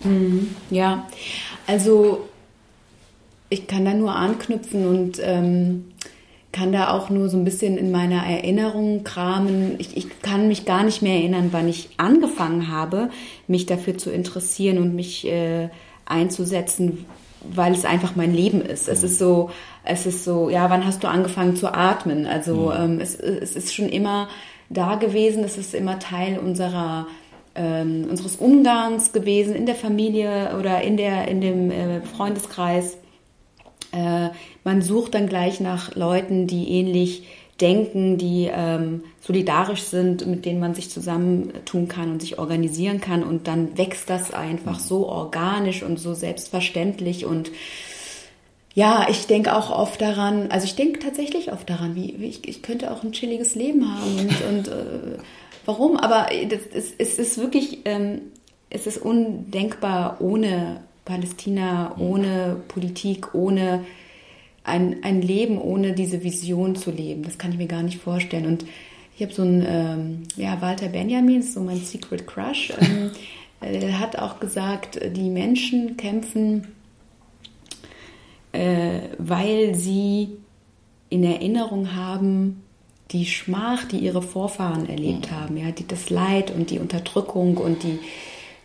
Mhm, 0.00 0.56
ja, 0.70 1.06
also 1.66 2.28
ich 3.50 3.66
kann 3.66 3.84
da 3.84 3.94
nur 3.94 4.14
anknüpfen 4.14 4.86
und 4.86 5.20
ähm, 5.22 5.84
kann 6.52 6.72
da 6.72 6.90
auch 6.90 7.10
nur 7.10 7.28
so 7.28 7.36
ein 7.36 7.44
bisschen 7.44 7.76
in 7.76 7.90
meiner 7.90 8.24
Erinnerung 8.24 9.04
kramen. 9.04 9.76
Ich, 9.78 9.96
ich 9.96 10.22
kann 10.22 10.48
mich 10.48 10.64
gar 10.64 10.82
nicht 10.82 11.02
mehr 11.02 11.14
erinnern, 11.14 11.48
wann 11.52 11.68
ich 11.68 11.90
angefangen 11.98 12.68
habe, 12.68 13.10
mich 13.46 13.66
dafür 13.66 13.98
zu 13.98 14.10
interessieren 14.10 14.78
und 14.78 14.94
mich 14.94 15.26
äh, 15.26 15.68
einzusetzen, 16.06 17.06
weil 17.42 17.72
es 17.72 17.84
einfach 17.84 18.16
mein 18.16 18.34
Leben 18.34 18.62
ist. 18.62 18.88
Es 18.88 19.02
ist 19.02 19.18
so, 19.18 19.50
es 19.84 20.06
ist 20.06 20.24
so, 20.24 20.50
ja, 20.50 20.70
wann 20.70 20.86
hast 20.86 21.04
du 21.04 21.08
angefangen 21.08 21.54
zu 21.54 21.72
atmen? 21.72 22.26
Also 22.26 22.72
mhm. 22.74 22.92
ähm, 22.94 23.00
es, 23.00 23.14
es 23.14 23.54
ist 23.54 23.74
schon 23.74 23.88
immer 23.88 24.28
da 24.70 24.96
gewesen, 24.96 25.44
es 25.44 25.56
ist 25.58 25.74
immer 25.74 25.98
Teil 25.98 26.38
unserer 26.38 27.06
ähm, 27.54 28.06
unseres 28.08 28.36
Umgangs 28.36 29.12
gewesen 29.12 29.54
in 29.54 29.66
der 29.66 29.74
Familie 29.74 30.56
oder 30.58 30.82
in 30.82 30.96
der 30.96 31.28
in 31.28 31.40
dem 31.40 31.70
äh, 31.70 32.00
Freundeskreis. 32.02 32.98
Äh, 33.92 34.30
man 34.64 34.82
sucht 34.82 35.14
dann 35.14 35.28
gleich 35.28 35.60
nach 35.60 35.94
Leuten, 35.94 36.46
die 36.46 36.68
ähnlich 36.70 37.24
denken, 37.60 38.18
die 38.18 38.48
ähm, 38.52 39.02
solidarisch 39.20 39.82
sind, 39.82 40.26
mit 40.26 40.44
denen 40.44 40.60
man 40.60 40.74
sich 40.74 40.90
zusammentun 40.90 41.88
kann 41.88 42.12
und 42.12 42.20
sich 42.20 42.38
organisieren 42.38 43.00
kann. 43.00 43.22
Und 43.24 43.48
dann 43.48 43.76
wächst 43.76 44.08
das 44.10 44.32
einfach 44.32 44.78
so 44.78 45.08
organisch 45.08 45.82
und 45.82 45.98
so 45.98 46.14
selbstverständlich. 46.14 47.26
Und 47.26 47.50
ja, 48.74 49.08
ich 49.10 49.26
denke 49.26 49.56
auch 49.56 49.70
oft 49.70 50.00
daran, 50.00 50.50
also 50.50 50.66
ich 50.66 50.76
denke 50.76 51.00
tatsächlich 51.00 51.52
oft 51.52 51.68
daran, 51.68 51.96
wie, 51.96 52.14
wie 52.18 52.26
ich, 52.26 52.48
ich 52.48 52.62
könnte 52.62 52.92
auch 52.92 53.02
ein 53.02 53.12
chilliges 53.12 53.56
Leben 53.56 53.92
haben. 53.92 54.18
Und, 54.18 54.42
und 54.48 54.68
äh, 54.68 55.18
warum? 55.64 55.96
Aber 55.96 56.28
es, 56.30 56.92
es 56.96 57.18
ist 57.18 57.38
wirklich, 57.38 57.80
ähm, 57.86 58.20
es 58.70 58.86
ist 58.86 58.98
undenkbar 58.98 60.18
ohne 60.20 60.80
Palästina, 61.08 61.96
ohne 61.98 62.56
Politik, 62.68 63.34
ohne 63.34 63.84
ein, 64.62 65.02
ein 65.02 65.22
Leben 65.22 65.58
ohne 65.58 65.94
diese 65.94 66.22
Vision 66.22 66.76
zu 66.76 66.90
leben. 66.90 67.22
Das 67.22 67.38
kann 67.38 67.52
ich 67.52 67.58
mir 67.58 67.66
gar 67.66 67.82
nicht 67.82 67.98
vorstellen. 67.98 68.46
Und 68.46 68.66
ich 69.16 69.22
habe 69.22 69.32
so 69.32 69.42
einen, 69.42 69.64
ähm, 69.66 70.22
ja, 70.36 70.60
Walter 70.60 70.88
Benjamin, 70.88 71.40
ist 71.40 71.54
so 71.54 71.60
mein 71.60 71.78
Secret 71.78 72.26
Crush, 72.26 72.72
ähm, 72.80 73.10
äh, 73.60 73.92
hat 73.94 74.18
auch 74.18 74.38
gesagt, 74.38 75.00
die 75.16 75.30
Menschen 75.30 75.96
kämpfen, 75.96 76.68
äh, 78.52 79.00
weil 79.16 79.74
sie 79.74 80.36
in 81.08 81.24
Erinnerung 81.24 81.94
haben, 81.96 82.62
die 83.12 83.24
Schmach, 83.24 83.86
die 83.86 84.00
ihre 84.00 84.20
Vorfahren 84.20 84.86
erlebt 84.86 85.30
haben, 85.30 85.56
ja, 85.56 85.70
die, 85.70 85.86
das 85.86 86.10
Leid 86.10 86.50
und 86.50 86.68
die 86.68 86.78
Unterdrückung 86.78 87.56
und 87.56 87.82
die, 87.82 87.98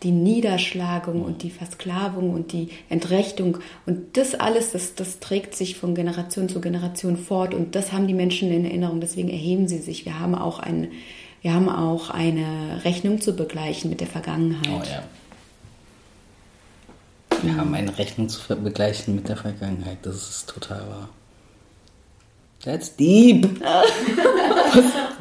die 0.04 0.12
Niederschlagung 0.12 1.24
und 1.24 1.44
die 1.44 1.50
Versklavung 1.50 2.32
und 2.32 2.52
die 2.52 2.70
Entrechtung 2.90 3.58
und 3.86 4.18
das 4.18 4.36
alles, 4.36 4.72
das, 4.72 4.96
das 4.96 5.20
trägt 5.20 5.56
sich 5.56 5.78
von 5.78 5.96
Generation 5.96 6.50
zu 6.50 6.62
Generation 6.62 7.18
fort 7.18 7.54
und 7.54 7.76
das 7.76 7.92
haben 7.92 8.08
die 8.08 8.14
Menschen 8.14 8.52
in 8.52 8.66
Erinnerung, 8.66 9.00
deswegen 9.00 9.30
erheben 9.30 9.68
sie 9.68 9.80
sich. 9.80 10.06
Wir 10.06 10.20
haben 10.20 10.36
auch, 10.36 10.60
ein, 10.60 10.92
wir 11.42 11.54
haben 11.54 11.70
auch 11.70 12.10
eine 12.10 12.82
Rechnung 12.84 13.22
zu 13.22 13.36
begleichen 13.36 13.90
mit 13.90 14.02
der 14.02 14.08
Vergangenheit. 14.08 14.66
Oh 14.68 14.84
ja. 14.84 15.04
Wir 17.42 17.58
haben 17.58 17.74
eine 17.74 17.98
Rechnung 17.98 18.30
zu 18.30 18.56
begleichen 18.56 19.16
mit 19.16 19.28
der 19.30 19.38
Vergangenheit, 19.38 19.98
das 20.04 20.16
ist 20.16 20.50
total 20.50 20.80
wahr. 20.80 21.10
That's 22.64 22.96
deep. 22.96 23.60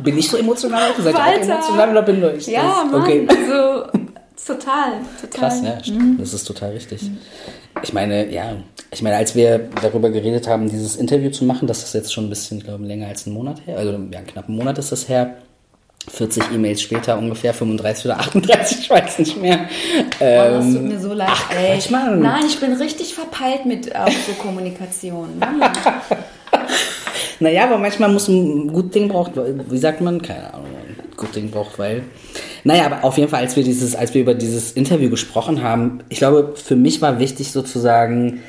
bin 0.05 0.19
ich 0.19 0.31
so 0.31 0.37
emotional? 0.37 0.93
Seid 0.97 1.15
ihr 1.15 1.21
auch 1.21 1.33
emotional 1.33 1.91
oder 1.91 2.03
bin 2.03 2.23
ich? 2.37 2.47
Ja, 2.47 2.85
Mann, 2.85 3.03
okay. 3.03 3.27
also 3.29 3.99
Total, 4.47 5.01
total. 5.21 5.41
Krass, 5.41 5.63
ja, 5.63 5.83
stimmt. 5.83 6.03
Mhm. 6.03 6.19
Das 6.19 6.35
ist 6.35 6.45
total 6.45 6.73
richtig. 6.73 7.03
Mhm. 7.03 7.19
Ich 7.83 7.93
meine, 7.93 8.31
ja, 8.33 8.57
ich 8.91 9.01
meine, 9.03 9.17
als 9.17 9.35
wir 9.35 9.69
darüber 9.81 10.11
geredet 10.11 10.49
haben, 10.49 10.69
dieses 10.69 10.97
Interview 10.97 11.31
zu 11.31 11.45
machen, 11.45 11.69
das 11.69 11.83
ist 11.85 11.95
jetzt 11.95 12.13
schon 12.13 12.27
ein 12.27 12.31
bisschen, 12.31 12.59
ich 12.59 12.65
glaube, 12.65 12.85
länger 12.85 13.07
als 13.07 13.27
einen 13.27 13.37
Monat 13.37 13.67
her, 13.67 13.79
also 13.79 13.93
ja, 14.11 14.21
knapp 14.23 14.49
einen 14.49 14.59
Monat 14.59 14.79
ist 14.79 14.93
das 14.93 15.09
her. 15.09 15.37
40 16.11 16.53
E-Mails 16.53 16.83
später 16.83 17.17
ungefähr, 17.17 17.55
35 17.55 18.07
oder 18.07 18.19
38, 18.19 18.79
ich 18.81 18.91
weiß 18.91 19.21
nicht 19.21 19.41
mehr. 19.41 19.69
Ähm, 20.19 20.53
oh, 20.53 20.57
das 20.57 20.73
tut 20.73 20.83
mir 20.83 21.01
so 21.01 21.13
leid, 21.13 21.29
ach, 21.31 21.55
ey. 21.55 21.79
Ich 21.79 21.91
mein, 21.91 22.19
Nein, 22.19 22.43
ich 22.47 22.59
bin 22.59 22.73
richtig 22.73 23.15
verpeilt 23.15 23.67
mit 23.67 23.95
auch 23.95 24.09
so 24.09 24.33
Kommunikation. 24.33 25.29
naja, 27.41 27.65
aber 27.65 27.79
manchmal 27.79 28.11
muss 28.11 28.27
ein 28.27 28.73
gut 28.73 28.93
Ding 28.93 29.09
braucht, 29.09 29.33
wie 29.37 29.79
sagt 29.79 30.01
man? 30.01 30.21
Keine 30.21 30.53
Ahnung, 30.53 30.67
ein 30.67 31.17
gut 31.17 31.37
Ding 31.37 31.53
braucht, 31.53 31.79
weil 31.79 32.03
naja, 32.65 32.87
aber 32.87 33.05
auf 33.05 33.19
jeden 33.19 33.29
Fall, 33.29 33.41
als 33.41 33.57
wir 33.57 33.65
dieses, 33.65 33.95
als 33.95 34.15
wir 34.15 34.23
über 34.23 34.35
dieses 34.35 34.73
Interview 34.73 35.11
gesprochen 35.11 35.63
haben, 35.63 36.01
ich 36.09 36.19
glaube, 36.19 36.53
für 36.55 36.77
mich 36.77 37.03
war 37.03 37.19
wichtig 37.19 37.51
sozusagen, 37.53 38.41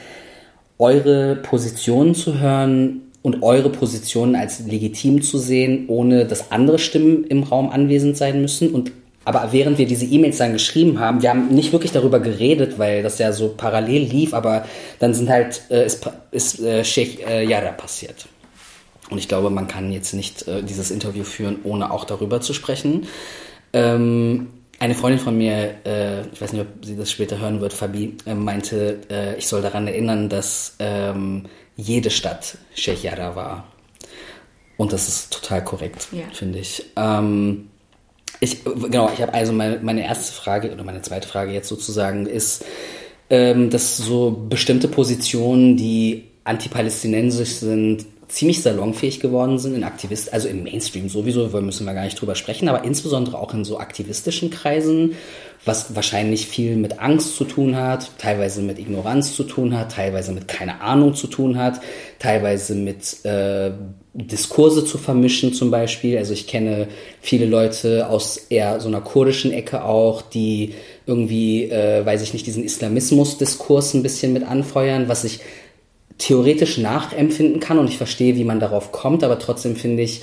eure 0.78 1.36
Positionen 1.36 2.14
zu 2.16 2.40
hören 2.40 3.02
und 3.22 3.42
eure 3.42 3.70
Positionen 3.70 4.36
als 4.36 4.60
legitim 4.68 5.22
zu 5.22 5.38
sehen, 5.38 5.86
ohne 5.88 6.26
dass 6.26 6.52
andere 6.52 6.78
Stimmen 6.78 7.24
im 7.24 7.44
Raum 7.44 7.70
anwesend 7.70 8.18
sein 8.18 8.42
müssen. 8.42 8.70
Und 8.74 8.92
aber 9.26 9.50
während 9.52 9.78
wir 9.78 9.88
diese 9.88 10.06
E-Mails 10.06 10.38
dann 10.38 10.52
geschrieben 10.52 11.00
haben, 11.00 11.22
wir 11.22 11.30
haben 11.30 11.48
nicht 11.48 11.72
wirklich 11.72 11.94
darüber 11.94 12.20
geredet, 12.20 12.78
weil 12.78 13.04
das 13.04 13.20
ja 13.20 13.32
so 13.32 13.54
parallel 13.56 14.04
lief, 14.04 14.34
aber 14.34 14.66
dann 15.00 15.14
sind 15.14 15.30
halt, 15.30 15.62
äh, 15.70 15.86
ist, 15.86 16.10
ist 16.32 16.60
äh, 16.60 16.84
Sheikh 16.84 17.24
äh, 17.24 17.72
passiert. 17.72 18.28
Und 19.10 19.18
ich 19.18 19.30
glaube, 19.30 19.50
man 19.50 19.68
kann 19.68 19.94
jetzt 19.94 20.14
nicht 20.14 20.48
äh, 20.48 20.62
dieses 20.62 20.92
Interview 20.92 21.24
führen, 21.24 21.60
ohne 21.64 21.92
auch 21.92 22.04
darüber 22.04 22.42
zu 22.42 22.54
sprechen. 22.54 23.08
Ähm, 23.74 24.48
eine 24.80 24.96
Freundin 24.96 25.20
von 25.20 25.38
mir, 25.38 25.76
äh, 25.86 26.22
ich 26.34 26.42
weiß 26.42 26.54
nicht, 26.54 26.62
ob 26.62 26.86
sie 26.86 26.98
das 26.98 27.12
später 27.12 27.40
hören 27.40 27.62
wird, 27.62 27.74
Fabi, 27.74 28.18
äh, 28.26 28.34
meinte, 28.34 29.00
äh, 29.10 29.38
ich 29.38 29.48
soll 29.48 29.62
daran 29.62 29.88
erinnern, 29.88 30.30
dass 30.30 30.76
ähm, 30.80 31.46
jede 31.76 32.10
Stadt 32.10 32.58
Sheikh 32.76 33.04
Yara 33.04 33.36
war. 33.36 33.68
Und 34.78 34.92
das 34.92 35.08
ist 35.08 35.34
total 35.34 35.64
korrekt, 35.64 36.08
ja. 36.12 36.24
finde 36.34 36.60
ich. 36.60 36.84
Ähm, 36.96 37.70
ich. 38.40 38.64
Genau, 38.64 39.10
ich 39.14 39.22
habe 39.22 39.34
also 39.34 39.54
meine, 39.54 39.80
meine 39.82 40.04
erste 40.04 40.34
Frage 40.34 40.72
oder 40.72 40.84
meine 40.84 41.02
zweite 41.02 41.28
Frage 41.28 41.54
jetzt 41.54 41.70
sozusagen 41.70 42.26
ist, 42.26 42.66
ähm, 43.30 43.70
dass 43.70 43.98
so 43.98 44.32
bestimmte 44.50 44.88
Positionen, 44.88 45.78
die 45.78 46.26
antipalästinensisch 46.44 47.54
sind, 47.54 48.06
ziemlich 48.34 48.64
salonfähig 48.64 49.20
geworden 49.20 49.60
sind 49.60 49.76
in 49.76 49.84
Aktivisten, 49.84 50.34
also 50.34 50.48
im 50.48 50.64
Mainstream 50.64 51.08
sowieso, 51.08 51.48
müssen 51.62 51.86
wir 51.86 51.94
gar 51.94 52.04
nicht 52.04 52.20
drüber 52.20 52.34
sprechen, 52.34 52.68
aber 52.68 52.84
insbesondere 52.84 53.38
auch 53.38 53.54
in 53.54 53.64
so 53.64 53.78
aktivistischen 53.78 54.50
Kreisen, 54.50 55.14
was 55.66 55.96
wahrscheinlich 55.96 56.48
viel 56.48 56.76
mit 56.76 57.00
Angst 57.00 57.36
zu 57.36 57.46
tun 57.46 57.76
hat, 57.76 58.10
teilweise 58.18 58.64
mit 58.64 58.80
Ignoranz 58.80 59.36
zu 59.36 59.44
tun 59.44 59.78
hat, 59.78 59.92
teilweise 59.92 60.32
mit 60.32 60.48
keine 60.48 60.82
Ahnung 60.82 61.14
zu 61.14 61.28
tun 61.28 61.60
hat, 61.60 61.80
teilweise 62.18 62.74
mit 62.74 63.24
äh, 63.24 63.72
Diskurse 64.16 64.84
zu 64.84 64.98
vermischen 64.98 65.54
zum 65.54 65.70
Beispiel. 65.70 66.18
Also 66.18 66.34
ich 66.34 66.48
kenne 66.48 66.88
viele 67.22 67.46
Leute 67.46 68.10
aus 68.10 68.38
eher 68.38 68.80
so 68.80 68.88
einer 68.88 69.02
kurdischen 69.02 69.52
Ecke 69.52 69.86
auch, 69.86 70.24
die 70.24 70.74
irgendwie, 71.06 71.70
äh, 71.70 72.04
weiß 72.06 72.24
ich 72.24 72.34
nicht, 72.34 72.48
diesen 72.48 72.64
Islamismus-Diskurs 72.64 73.94
ein 73.94 74.04
bisschen 74.04 74.34
mit 74.34 74.44
anfeuern, 74.44 75.08
was 75.08 75.24
ich 75.24 75.40
theoretisch 76.18 76.78
nachempfinden 76.78 77.60
kann 77.60 77.80
und 77.80 77.88
ich 77.88 77.98
verstehe, 77.98 78.36
wie 78.36 78.44
man 78.44 78.60
darauf 78.60 78.92
kommt, 78.92 79.24
aber 79.24 79.40
trotzdem 79.40 79.76
finde 79.76 80.04
ich, 80.04 80.22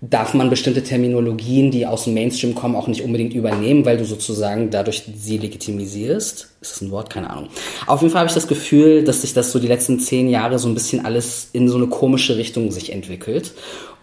darf 0.00 0.32
man 0.32 0.48
bestimmte 0.48 0.84
Terminologien, 0.84 1.70
die 1.70 1.84
aus 1.84 2.04
dem 2.04 2.14
Mainstream 2.14 2.54
kommen, 2.54 2.76
auch 2.76 2.86
nicht 2.86 3.02
unbedingt 3.02 3.34
übernehmen, 3.34 3.84
weil 3.84 3.96
du 3.96 4.04
sozusagen 4.04 4.70
dadurch 4.70 5.02
sie 5.16 5.38
legitimisierst. 5.38 6.50
Ist 6.60 6.72
das 6.72 6.80
ein 6.82 6.92
Wort? 6.92 7.10
Keine 7.10 7.30
Ahnung. 7.30 7.48
Auf 7.86 8.00
jeden 8.00 8.12
Fall 8.12 8.20
habe 8.20 8.28
ich 8.28 8.34
das 8.34 8.46
Gefühl, 8.46 9.02
dass 9.02 9.22
sich 9.22 9.34
das 9.34 9.50
so 9.50 9.58
die 9.58 9.66
letzten 9.66 9.98
zehn 9.98 10.28
Jahre 10.28 10.60
so 10.60 10.68
ein 10.68 10.74
bisschen 10.74 11.04
alles 11.04 11.48
in 11.52 11.68
so 11.68 11.76
eine 11.76 11.88
komische 11.88 12.36
Richtung 12.36 12.70
sich 12.70 12.92
entwickelt. 12.92 13.54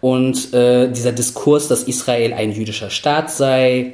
Und 0.02 0.54
äh, 0.54 0.92
dieser 0.92 1.14
Diskurs, 1.14 1.70
dass 1.70 1.84
Israel 1.84 2.34
ein 2.34 2.52
jüdischer 2.52 2.90
Staat 2.90 3.32
sei, 3.32 3.94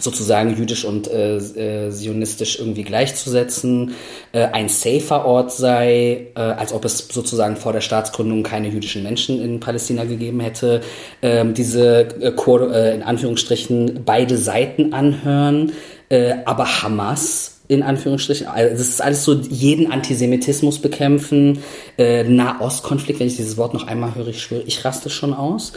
sozusagen 0.00 0.56
jüdisch 0.56 0.84
und 0.84 1.08
äh, 1.08 1.36
äh, 1.36 1.90
sionistisch 1.90 2.58
irgendwie 2.58 2.82
gleichzusetzen, 2.82 3.94
äh, 4.32 4.44
ein 4.44 4.68
safer 4.68 5.24
Ort 5.24 5.52
sei, 5.52 6.28
äh, 6.34 6.40
als 6.40 6.72
ob 6.72 6.84
es 6.84 7.08
sozusagen 7.10 7.56
vor 7.56 7.72
der 7.72 7.80
Staatsgründung 7.80 8.42
keine 8.42 8.68
jüdischen 8.68 9.02
Menschen 9.02 9.42
in 9.42 9.60
Palästina 9.60 10.04
gegeben 10.04 10.40
hätte, 10.40 10.80
ähm, 11.22 11.54
diese 11.54 12.08
äh, 12.20 12.28
äh, 12.30 12.94
in 12.94 13.02
Anführungsstrichen 13.02 14.02
beide 14.04 14.36
Seiten 14.36 14.92
anhören, 14.92 15.72
äh, 16.08 16.34
aber 16.44 16.82
Hamas 16.82 17.52
in 17.68 17.82
Anführungsstrichen, 17.82 18.46
also 18.46 18.70
das 18.76 18.88
ist 18.88 19.02
alles 19.02 19.24
so 19.24 19.34
jeden 19.34 19.90
Antisemitismus 19.90 20.78
bekämpfen, 20.78 21.58
äh, 21.98 22.22
Nahostkonflikt, 22.24 23.18
wenn 23.18 23.26
ich 23.26 23.36
dieses 23.36 23.56
Wort 23.56 23.74
noch 23.74 23.86
einmal 23.86 24.14
höre, 24.14 24.28
ich 24.28 24.40
schwöre, 24.40 24.62
ich 24.66 24.84
raste 24.84 25.10
schon 25.10 25.34
aus. 25.34 25.72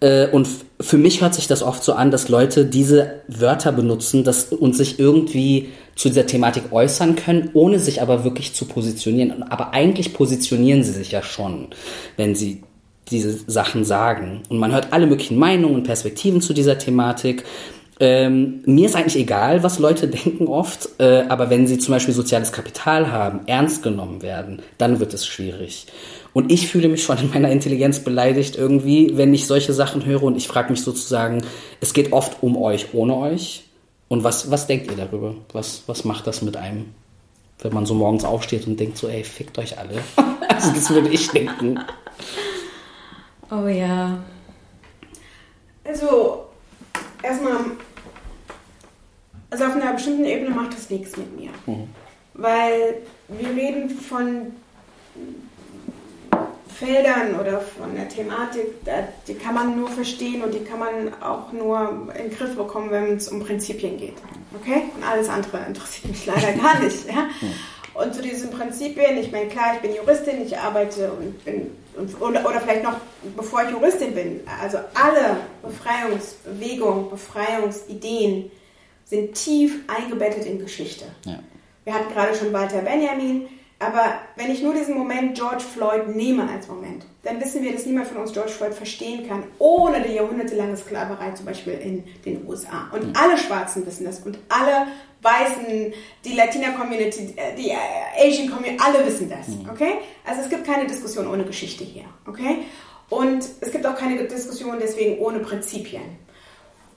Äh, 0.00 0.28
und 0.28 0.48
für 0.80 0.98
mich 0.98 1.20
hört 1.20 1.34
sich 1.34 1.46
das 1.46 1.62
oft 1.62 1.82
so 1.82 1.94
an, 1.94 2.10
dass 2.10 2.28
Leute 2.28 2.66
diese 2.66 3.20
Wörter 3.28 3.72
benutzen 3.72 4.24
dass, 4.24 4.52
und 4.52 4.76
sich 4.76 4.98
irgendwie 4.98 5.70
zu 5.94 6.08
dieser 6.08 6.26
Thematik 6.26 6.72
äußern 6.72 7.16
können, 7.16 7.50
ohne 7.54 7.78
sich 7.78 8.02
aber 8.02 8.24
wirklich 8.24 8.54
zu 8.54 8.66
positionieren. 8.66 9.42
Aber 9.44 9.72
eigentlich 9.72 10.12
positionieren 10.12 10.82
sie 10.82 10.92
sich 10.92 11.12
ja 11.12 11.22
schon, 11.22 11.68
wenn 12.16 12.34
sie 12.34 12.62
diese 13.10 13.38
Sachen 13.50 13.84
sagen. 13.84 14.42
Und 14.48 14.58
man 14.58 14.72
hört 14.72 14.92
alle 14.92 15.06
möglichen 15.06 15.38
Meinungen 15.38 15.76
und 15.76 15.84
Perspektiven 15.84 16.40
zu 16.40 16.52
dieser 16.52 16.76
Thematik. 16.76 17.44
Ähm, 17.98 18.62
mir 18.66 18.86
ist 18.86 18.96
eigentlich 18.96 19.16
egal, 19.16 19.62
was 19.62 19.78
Leute 19.78 20.08
denken 20.24 20.48
oft, 20.48 20.88
äh, 20.98 21.22
aber 21.28 21.48
wenn 21.48 21.66
sie 21.66 21.78
zum 21.78 21.92
Beispiel 21.92 22.12
soziales 22.12 22.52
Kapital 22.52 23.10
haben, 23.10 23.40
ernst 23.46 23.82
genommen 23.82 24.20
werden, 24.20 24.60
dann 24.76 25.00
wird 25.00 25.14
es 25.14 25.24
schwierig. 25.26 25.86
Und 26.36 26.52
ich 26.52 26.68
fühle 26.68 26.90
mich 26.90 27.02
schon 27.02 27.16
in 27.16 27.30
meiner 27.30 27.50
Intelligenz 27.50 28.00
beleidigt 28.00 28.56
irgendwie, 28.56 29.16
wenn 29.16 29.32
ich 29.32 29.46
solche 29.46 29.72
Sachen 29.72 30.04
höre 30.04 30.22
und 30.22 30.36
ich 30.36 30.46
frage 30.46 30.70
mich 30.70 30.82
sozusagen, 30.82 31.42
es 31.80 31.94
geht 31.94 32.12
oft 32.12 32.42
um 32.42 32.58
euch, 32.58 32.92
ohne 32.92 33.16
euch. 33.16 33.64
Und 34.08 34.22
was, 34.22 34.50
was 34.50 34.66
denkt 34.66 34.90
ihr 34.90 34.98
darüber? 34.98 35.34
Was, 35.54 35.84
was 35.86 36.04
macht 36.04 36.26
das 36.26 36.42
mit 36.42 36.58
einem? 36.58 36.92
Wenn 37.60 37.72
man 37.72 37.86
so 37.86 37.94
morgens 37.94 38.26
aufsteht 38.26 38.66
und 38.66 38.78
denkt 38.78 38.98
so, 38.98 39.08
ey, 39.08 39.24
fickt 39.24 39.56
euch 39.56 39.78
alle. 39.78 39.94
also 40.50 40.72
das 40.72 40.90
würde 40.90 41.08
ich 41.08 41.26
denken. 41.30 41.80
Oh 43.50 43.66
ja. 43.66 44.18
Also, 45.84 46.44
erstmal, 47.22 47.56
also 49.48 49.64
auf 49.64 49.72
einer 49.74 49.94
bestimmten 49.94 50.26
Ebene 50.26 50.50
macht 50.50 50.74
das 50.74 50.90
nichts 50.90 51.16
mit 51.16 51.34
mir. 51.34 51.50
Mhm. 51.64 51.88
Weil 52.34 52.96
wir 53.28 53.48
reden 53.48 53.88
von 53.88 54.52
Feldern 56.78 57.40
oder 57.40 57.60
von 57.60 57.94
der 57.94 58.08
Thematik, 58.08 58.66
die 59.26 59.34
kann 59.34 59.54
man 59.54 59.78
nur 59.78 59.88
verstehen 59.88 60.42
und 60.42 60.52
die 60.52 60.62
kann 60.62 60.78
man 60.78 61.22
auch 61.22 61.52
nur 61.52 62.10
in 62.14 62.28
den 62.28 62.36
Griff 62.36 62.54
bekommen, 62.54 62.90
wenn 62.90 63.16
es 63.16 63.28
um 63.28 63.40
Prinzipien 63.40 63.96
geht. 63.96 64.16
Okay? 64.60 64.82
Und 64.94 65.02
alles 65.02 65.28
andere 65.28 65.58
interessiert 65.66 66.08
mich 66.08 66.26
leider 66.26 66.52
gar 66.52 66.78
nicht. 66.80 67.06
Ja? 67.08 67.28
Und 67.94 68.14
zu 68.14 68.20
diesen 68.20 68.50
Prinzipien, 68.50 69.16
ich 69.16 69.32
meine, 69.32 69.48
klar, 69.48 69.74
ich 69.76 69.80
bin 69.80 69.94
Juristin, 69.94 70.42
ich 70.44 70.58
arbeite 70.58 71.12
und 71.12 71.42
bin, 71.46 71.70
und, 71.96 72.20
oder, 72.20 72.46
oder 72.46 72.60
vielleicht 72.60 72.82
noch, 72.82 72.96
bevor 73.34 73.64
ich 73.64 73.70
Juristin 73.70 74.14
bin, 74.14 74.40
also 74.60 74.78
alle 74.92 75.38
Befreiungsbewegungen, 75.62 77.08
Befreiungsideen 77.08 78.50
sind 79.06 79.34
tief 79.34 79.78
eingebettet 79.86 80.44
in 80.44 80.58
Geschichte. 80.58 81.06
Ja. 81.24 81.38
Wir 81.84 81.94
hatten 81.94 82.12
gerade 82.12 82.34
schon 82.34 82.52
Walter 82.52 82.82
Benjamin, 82.82 83.48
aber 83.78 84.20
wenn 84.36 84.50
ich 84.50 84.62
nur 84.62 84.72
diesen 84.72 84.96
Moment 84.96 85.36
George 85.36 85.62
Floyd 85.62 86.08
nehme 86.14 86.48
als 86.48 86.66
Moment, 86.66 87.04
dann 87.22 87.38
wissen 87.40 87.62
wir, 87.62 87.72
dass 87.72 87.84
niemand 87.84 88.08
von 88.08 88.16
uns 88.18 88.32
George 88.32 88.50
Floyd 88.50 88.72
verstehen 88.72 89.28
kann, 89.28 89.44
ohne 89.58 90.00
die 90.00 90.14
jahrhundertelange 90.14 90.76
Sklaverei 90.76 91.32
zum 91.32 91.44
Beispiel 91.44 91.74
in 91.74 92.04
den 92.24 92.46
USA. 92.46 92.88
Und 92.92 93.08
mhm. 93.08 93.12
alle 93.14 93.36
Schwarzen 93.36 93.86
wissen 93.86 94.06
das 94.06 94.20
und 94.20 94.38
alle 94.48 94.86
Weißen, 95.20 95.92
die 96.24 96.32
Latina-Community, 96.34 97.34
die 97.58 97.72
Asian 98.18 98.50
Community, 98.50 98.82
alle 98.82 99.04
wissen 99.04 99.28
das. 99.28 99.48
Mhm. 99.48 99.68
Okay? 99.70 99.94
Also 100.24 100.42
es 100.42 100.48
gibt 100.48 100.64
keine 100.64 100.86
Diskussion 100.86 101.26
ohne 101.26 101.44
Geschichte 101.44 101.84
hier. 101.84 102.04
Okay? 102.26 102.64
Und 103.10 103.44
es 103.60 103.70
gibt 103.72 103.86
auch 103.86 103.96
keine 103.96 104.24
Diskussion 104.24 104.78
deswegen 104.80 105.18
ohne 105.18 105.40
Prinzipien. 105.40 106.02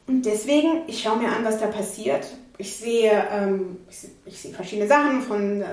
Und 0.08 0.26
deswegen, 0.26 0.84
ich 0.88 1.02
schaue 1.02 1.18
mir 1.18 1.30
an, 1.30 1.44
was 1.44 1.60
da 1.60 1.68
passiert 1.68 2.26
ich 2.62 2.76
sehe, 2.76 3.26
ähm, 3.32 3.78
ich, 3.90 4.10
ich, 4.26 4.42
sehe 4.42 4.54
verschiedene 4.54 4.86
Sachen 4.86 5.22
von 5.22 5.62
äh, 5.62 5.66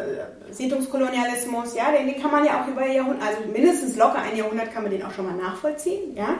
Siedlungskolonialismus, 0.52 1.74
ja, 1.74 1.90
den, 1.90 2.06
den, 2.06 2.22
kann 2.22 2.30
man 2.30 2.44
ja 2.44 2.62
auch 2.62 2.68
über 2.68 2.86
Jahrhunderte, 2.86 3.26
also 3.26 3.40
mindestens 3.52 3.96
locker 3.96 4.20
ein 4.20 4.36
Jahrhundert 4.36 4.72
kann 4.72 4.84
man 4.84 4.92
den 4.92 5.02
auch 5.02 5.10
schon 5.10 5.26
mal 5.26 5.34
nachvollziehen, 5.34 6.16
ja. 6.16 6.36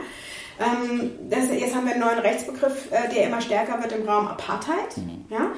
Ähm, 0.59 1.11
das, 1.29 1.51
jetzt 1.51 1.75
haben 1.75 1.85
wir 1.85 1.95
einen 1.95 2.01
neuen 2.01 2.21
Rechtsbegriff, 2.21 2.93
äh, 2.93 3.13
der 3.13 3.27
immer 3.27 3.41
stärker 3.41 3.83
wird 3.83 3.91
im 3.91 4.09
Raum 4.09 4.29
Apartheid, 4.29 4.97
mhm. 4.97 5.25
ja. 5.31 5.51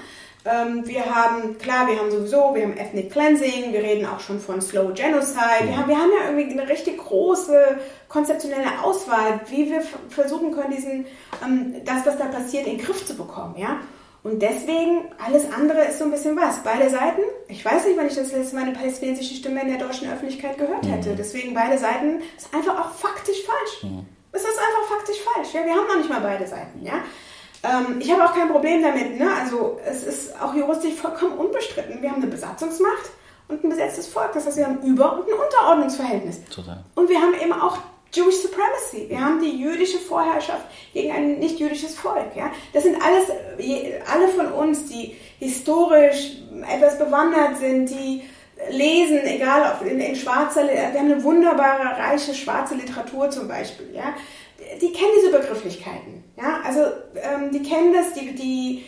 Ähm, 0.46 0.88
wir 0.88 1.04
haben, 1.04 1.58
klar, 1.58 1.86
wir 1.86 1.98
haben 1.98 2.10
sowieso, 2.10 2.54
wir 2.54 2.62
haben 2.62 2.78
Ethnic 2.78 3.10
Cleansing, 3.10 3.74
wir 3.74 3.82
reden 3.82 4.06
auch 4.06 4.20
schon 4.20 4.40
von 4.40 4.62
Slow 4.62 4.94
Genocide, 4.94 5.64
mhm. 5.64 5.68
wir, 5.68 5.76
haben, 5.76 5.88
wir 5.88 5.98
haben 5.98 6.10
ja 6.18 6.30
irgendwie 6.30 6.58
eine 6.58 6.66
richtig 6.66 6.96
große 6.96 7.78
konzeptionelle 8.08 8.82
Auswahl, 8.82 9.40
wie 9.50 9.70
wir 9.70 9.82
versuchen 10.08 10.52
können, 10.52 10.74
diesen, 10.74 11.04
ähm, 11.44 11.74
das, 11.84 12.06
was 12.06 12.16
da 12.16 12.24
passiert, 12.24 12.66
in 12.66 12.78
den 12.78 12.86
Griff 12.86 13.04
zu 13.04 13.14
bekommen, 13.14 13.56
ja. 13.58 13.80
Und 14.22 14.42
deswegen, 14.42 15.06
alles 15.24 15.50
andere 15.52 15.84
ist 15.84 15.98
so 15.98 16.04
ein 16.04 16.10
bisschen 16.10 16.36
was. 16.36 16.62
Beide 16.62 16.90
Seiten, 16.90 17.22
ich 17.46 17.64
weiß 17.64 17.86
nicht, 17.86 17.96
wann 17.96 18.08
ich 18.08 18.16
das 18.16 18.32
letzte 18.32 18.56
Mal 18.56 18.64
eine 18.64 18.72
palästinensische 18.72 19.34
Stimme 19.34 19.62
in 19.62 19.68
der 19.68 19.78
deutschen 19.78 20.10
Öffentlichkeit 20.10 20.58
gehört 20.58 20.84
mhm. 20.84 20.90
hätte. 20.90 21.14
Deswegen 21.14 21.54
beide 21.54 21.78
Seiten 21.78 22.20
ist 22.36 22.52
einfach 22.52 22.78
auch 22.80 22.90
faktisch 22.92 23.44
falsch. 23.44 23.84
Mhm. 23.84 24.06
Es 24.32 24.42
ist 24.42 24.58
einfach 24.58 24.96
faktisch 24.96 25.16
falsch. 25.20 25.54
Ja? 25.54 25.64
Wir 25.64 25.74
haben 25.74 25.86
noch 25.86 25.96
nicht 25.96 26.10
mal 26.10 26.20
beide 26.20 26.46
Seiten. 26.46 26.84
Ja? 26.84 26.94
Ähm, 27.62 28.00
ich 28.00 28.10
habe 28.12 28.24
auch 28.24 28.34
kein 28.34 28.48
Problem 28.48 28.82
damit. 28.82 29.18
Ne? 29.18 29.30
Also 29.40 29.78
es 29.84 30.04
ist 30.04 30.40
auch 30.40 30.54
juristisch 30.54 30.94
vollkommen 30.94 31.38
unbestritten. 31.38 32.02
Wir 32.02 32.10
haben 32.10 32.22
eine 32.22 32.30
Besatzungsmacht 32.30 33.10
und 33.48 33.64
ein 33.64 33.70
besetztes 33.70 34.08
Volk. 34.08 34.32
Das 34.34 34.46
heißt, 34.46 34.56
wir 34.56 34.66
haben 34.66 34.80
ein 34.80 34.86
Über- 34.86 35.12
und 35.12 35.28
ein 35.28 35.34
Unterordnungsverhältnis. 35.34 36.44
Total. 36.50 36.84
Und 36.94 37.08
wir 37.08 37.20
haben 37.20 37.34
eben 37.34 37.52
auch 37.52 37.78
Jewish 38.12 38.36
Supremacy. 38.36 39.08
Wir 39.08 39.20
haben 39.20 39.40
die 39.40 39.58
jüdische 39.58 39.98
Vorherrschaft 39.98 40.66
gegen 40.92 41.12
ein 41.12 41.38
nicht 41.38 41.58
jüdisches 41.58 41.94
Volk. 41.94 42.34
Ja? 42.34 42.50
Das 42.72 42.84
sind 42.84 42.96
alles, 43.02 43.30
alle 44.10 44.28
von 44.28 44.52
uns, 44.52 44.86
die 44.86 45.16
historisch 45.38 46.38
etwas 46.66 46.98
bewandert 46.98 47.58
sind, 47.58 47.90
die 47.90 48.22
lesen, 48.70 49.20
egal 49.24 49.74
ob 49.74 49.86
in, 49.86 50.00
in 50.00 50.16
schwarzer, 50.16 50.66
wir 50.68 50.82
haben 50.82 51.12
eine 51.12 51.22
wunderbare, 51.22 51.98
reiche 51.98 52.34
schwarze 52.34 52.74
Literatur 52.74 53.30
zum 53.30 53.46
Beispiel. 53.46 53.90
Ja? 53.94 54.14
Die 54.80 54.92
kennen 54.92 55.12
diese 55.16 55.30
Begrifflichkeiten. 55.30 56.24
Ja? 56.36 56.60
Also 56.64 56.80
ähm, 57.14 57.52
die 57.52 57.62
kennen 57.62 57.92
das, 57.92 58.14
die, 58.14 58.34
die, 58.34 58.84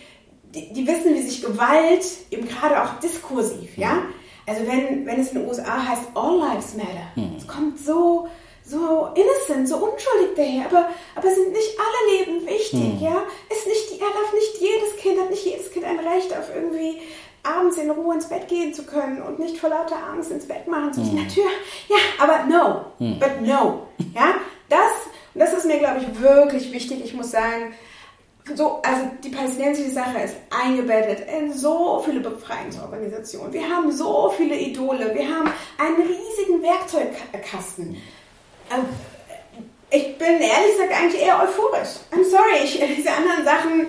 die, 0.54 0.72
die, 0.72 0.86
wissen, 0.86 1.14
wie 1.14 1.22
sich 1.22 1.42
Gewalt, 1.42 2.04
eben 2.30 2.48
gerade 2.48 2.82
auch 2.82 2.98
diskursiv, 3.00 3.76
ja. 3.76 4.02
Also 4.46 4.66
wenn, 4.66 5.06
wenn 5.06 5.20
es 5.20 5.28
in 5.28 5.40
den 5.40 5.48
USA 5.48 5.86
heißt 5.86 6.08
All 6.14 6.38
Lives 6.38 6.74
Matter, 6.74 7.14
hm. 7.14 7.36
es 7.36 7.46
kommt 7.46 7.78
so 7.78 8.28
so 8.70 9.08
innocent, 9.14 9.68
so 9.68 9.76
unschuldig 9.76 10.36
daher, 10.36 10.66
aber, 10.66 10.88
aber 11.16 11.30
sind 11.30 11.52
nicht 11.52 11.76
alle 11.78 12.18
Leben 12.18 12.46
wichtig, 12.46 12.98
hm. 12.98 13.00
ja? 13.00 13.22
Ist 13.50 13.66
nicht, 13.66 14.00
er 14.00 14.06
darf 14.06 14.32
nicht 14.32 14.60
jedes 14.60 14.96
Kind, 14.96 15.20
hat 15.20 15.30
nicht 15.30 15.44
jedes 15.44 15.70
Kind 15.72 15.84
ein 15.84 15.98
Recht 15.98 16.32
auf 16.32 16.54
irgendwie 16.54 17.00
abends 17.42 17.78
in 17.78 17.90
Ruhe 17.90 18.14
ins 18.14 18.28
Bett 18.28 18.48
gehen 18.48 18.72
zu 18.72 18.84
können 18.84 19.22
und 19.22 19.38
nicht 19.38 19.58
vor 19.58 19.70
lauter 19.70 19.96
Angst 20.12 20.30
ins 20.30 20.46
Bett 20.46 20.68
machen 20.68 20.92
zu 20.92 21.00
müssen. 21.00 21.18
Hm. 21.18 21.24
Natürlich, 21.24 21.50
ja, 21.88 21.96
aber 22.18 22.44
no, 22.44 22.84
hm. 22.98 23.18
but 23.18 23.40
no, 23.40 23.86
ja? 24.14 24.34
Das, 24.68 24.92
das 25.34 25.52
ist 25.52 25.66
mir, 25.66 25.78
glaube 25.78 26.00
ich, 26.00 26.20
wirklich 26.20 26.72
wichtig. 26.72 27.04
Ich 27.04 27.12
muss 27.12 27.32
sagen, 27.32 27.74
so, 28.54 28.80
also 28.82 29.02
die 29.22 29.30
palästinensische 29.30 29.90
Sache 29.90 30.20
ist 30.20 30.34
eingebettet 30.50 31.26
in 31.28 31.52
so 31.52 32.00
viele 32.04 32.20
Befreiungsorganisationen. 32.20 33.52
Wir 33.52 33.68
haben 33.68 33.90
so 33.90 34.32
viele 34.36 34.56
Idole. 34.56 35.12
Wir 35.14 35.28
haben 35.28 35.50
einen 35.78 35.96
riesigen 35.96 36.62
Werkzeugkasten. 36.62 37.96
Ähm, 38.70 38.84
ich 39.90 40.16
bin 40.18 40.40
ehrlich 40.40 40.72
gesagt 40.78 40.92
eigentlich 40.92 41.22
eher 41.22 41.42
euphorisch. 41.42 41.98
I'm 42.12 42.24
sorry, 42.28 42.64
ich, 42.64 42.80
diese 42.96 43.10
anderen 43.10 43.44
Sachen, 43.44 43.86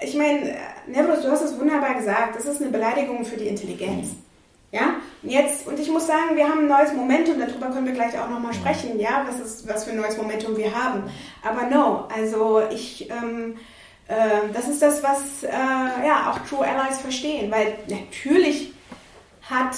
ich 0.00 0.14
meine, 0.14 0.56
Nebros, 0.86 1.22
du 1.22 1.30
hast 1.30 1.42
es 1.42 1.58
wunderbar 1.58 1.94
gesagt, 1.94 2.36
das 2.36 2.46
ist 2.46 2.60
eine 2.60 2.70
Beleidigung 2.70 3.24
für 3.24 3.36
die 3.36 3.48
Intelligenz. 3.48 4.10
Ja, 4.72 4.94
und 5.24 5.30
jetzt, 5.30 5.66
und 5.66 5.80
ich 5.80 5.90
muss 5.90 6.06
sagen, 6.06 6.36
wir 6.36 6.48
haben 6.48 6.60
ein 6.60 6.68
neues 6.68 6.92
Momentum, 6.92 7.40
darüber 7.40 7.70
können 7.70 7.86
wir 7.86 7.92
gleich 7.92 8.16
auch 8.16 8.30
nochmal 8.30 8.54
sprechen, 8.54 9.00
ja, 9.00 9.26
was, 9.26 9.44
ist, 9.44 9.68
was 9.68 9.82
für 9.82 9.90
ein 9.90 9.96
neues 9.96 10.16
Momentum 10.16 10.56
wir 10.56 10.72
haben. 10.72 11.10
Aber 11.42 11.66
no, 11.66 12.06
also 12.16 12.62
ich, 12.70 13.10
ähm, 13.10 13.56
äh, 14.06 14.48
das 14.54 14.68
ist 14.68 14.80
das, 14.80 15.02
was 15.02 15.42
äh, 15.42 16.06
ja 16.06 16.30
auch 16.30 16.38
True 16.48 16.64
Allies 16.64 16.98
verstehen, 16.98 17.50
weil 17.50 17.78
natürlich 17.88 18.72
hat 19.42 19.74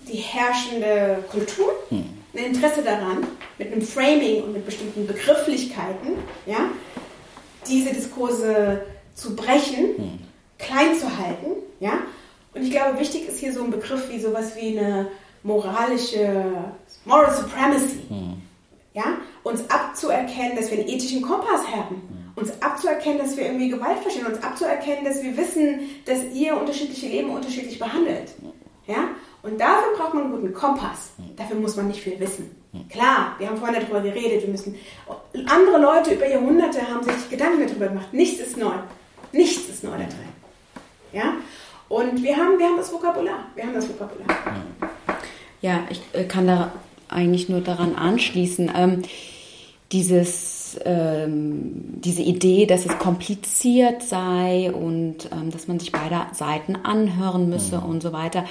die 0.00 0.16
herrschende 0.16 1.22
Kultur, 1.30 1.72
hm 1.90 2.17
ein 2.34 2.44
Interesse 2.44 2.82
daran, 2.82 3.26
mit 3.58 3.72
einem 3.72 3.82
Framing 3.82 4.42
und 4.42 4.52
mit 4.52 4.66
bestimmten 4.66 5.06
Begrifflichkeiten, 5.06 6.18
ja, 6.46 6.70
diese 7.66 7.92
Diskurse 7.92 8.82
zu 9.14 9.34
brechen, 9.34 9.96
hm. 9.96 10.18
klein 10.58 10.96
zu 10.98 11.06
halten, 11.18 11.62
ja. 11.80 11.92
Und 12.54 12.62
ich 12.62 12.70
glaube, 12.70 12.98
wichtig 12.98 13.28
ist 13.28 13.38
hier 13.38 13.52
so 13.52 13.62
ein 13.62 13.70
Begriff 13.70 14.10
wie 14.10 14.20
sowas 14.20 14.56
wie 14.56 14.78
eine 14.78 15.08
moralische 15.42 16.72
Moral 17.04 17.34
Supremacy, 17.34 18.02
hm. 18.08 18.42
ja, 18.94 19.04
uns 19.42 19.68
abzuerkennen, 19.70 20.56
dass 20.56 20.70
wir 20.70 20.78
einen 20.78 20.88
ethischen 20.88 21.22
Kompass 21.22 21.66
haben, 21.66 21.96
hm. 21.96 22.32
uns 22.36 22.52
abzuerkennen, 22.60 23.18
dass 23.18 23.36
wir 23.36 23.46
irgendwie 23.46 23.70
Gewalt 23.70 23.98
verstehen, 24.00 24.26
uns 24.26 24.42
abzuerkennen, 24.42 25.04
dass 25.04 25.22
wir 25.22 25.36
wissen, 25.36 25.80
dass 26.04 26.18
ihr 26.34 26.56
unterschiedliche 26.56 27.08
Leben 27.08 27.30
unterschiedlich 27.30 27.78
behandelt, 27.78 28.34
ja. 28.86 29.08
Und 29.50 29.58
dafür 29.58 29.96
braucht 29.96 30.14
man 30.14 30.24
einen 30.24 30.32
guten 30.32 30.52
Kompass. 30.52 31.12
Dafür 31.36 31.56
muss 31.56 31.76
man 31.76 31.88
nicht 31.88 32.00
viel 32.00 32.18
wissen. 32.20 32.50
Klar, 32.90 33.34
wir 33.38 33.48
haben 33.48 33.56
vorhin 33.56 33.80
darüber 33.80 34.00
geredet, 34.00 34.42
wir 34.42 34.50
müssen. 34.50 34.74
Andere 35.46 35.78
Leute 35.78 36.14
über 36.14 36.28
Jahrhunderte 36.28 36.80
haben 36.86 37.02
sich 37.02 37.30
Gedanken 37.30 37.66
darüber 37.66 37.88
gemacht. 37.88 38.12
Nichts 38.12 38.40
ist 38.40 38.56
neu. 38.56 38.74
Nichts 39.32 39.68
ist 39.68 39.84
neu 39.84 39.92
da 39.92 39.98
drin. 39.98 40.28
Ja? 41.12 41.34
Und 41.88 42.22
wir 42.22 42.36
haben, 42.36 42.58
wir 42.58 42.66
haben 42.66 42.76
das 42.76 42.92
Vokabular. 42.92 43.46
Wir 43.54 43.64
haben 43.64 43.74
das 43.74 43.88
Vokabular. 43.88 44.26
Ja, 45.60 45.80
ich 45.88 46.02
äh, 46.12 46.24
kann 46.24 46.46
da 46.46 46.72
eigentlich 47.08 47.48
nur 47.48 47.60
daran 47.60 47.96
anschließen. 47.96 48.70
Ähm, 48.74 49.02
dieses, 49.92 50.57
ähm, 50.84 52.00
diese 52.00 52.22
Idee, 52.22 52.66
dass 52.66 52.84
es 52.84 52.98
kompliziert 52.98 54.02
sei 54.02 54.72
und 54.72 55.30
ähm, 55.32 55.50
dass 55.50 55.68
man 55.68 55.78
sich 55.78 55.92
beide 55.92 56.26
Seiten 56.32 56.76
anhören 56.76 57.48
müsse 57.48 57.78
mhm. 57.78 57.84
und 57.84 58.02
so 58.02 58.12
weiter. 58.12 58.44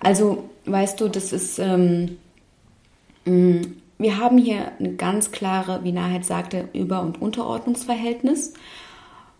Also, 0.00 0.44
weißt 0.66 1.00
du, 1.00 1.08
das 1.08 1.32
ist, 1.32 1.58
ähm, 1.58 2.18
mm, 3.24 3.60
wir 3.98 4.18
haben 4.18 4.38
hier 4.38 4.72
eine 4.78 4.94
ganz 4.94 5.32
klare, 5.32 5.80
wie 5.82 5.92
Nahed 5.92 6.24
sagte, 6.24 6.68
Über- 6.74 7.02
und 7.02 7.20
Unterordnungsverhältnis. 7.20 8.54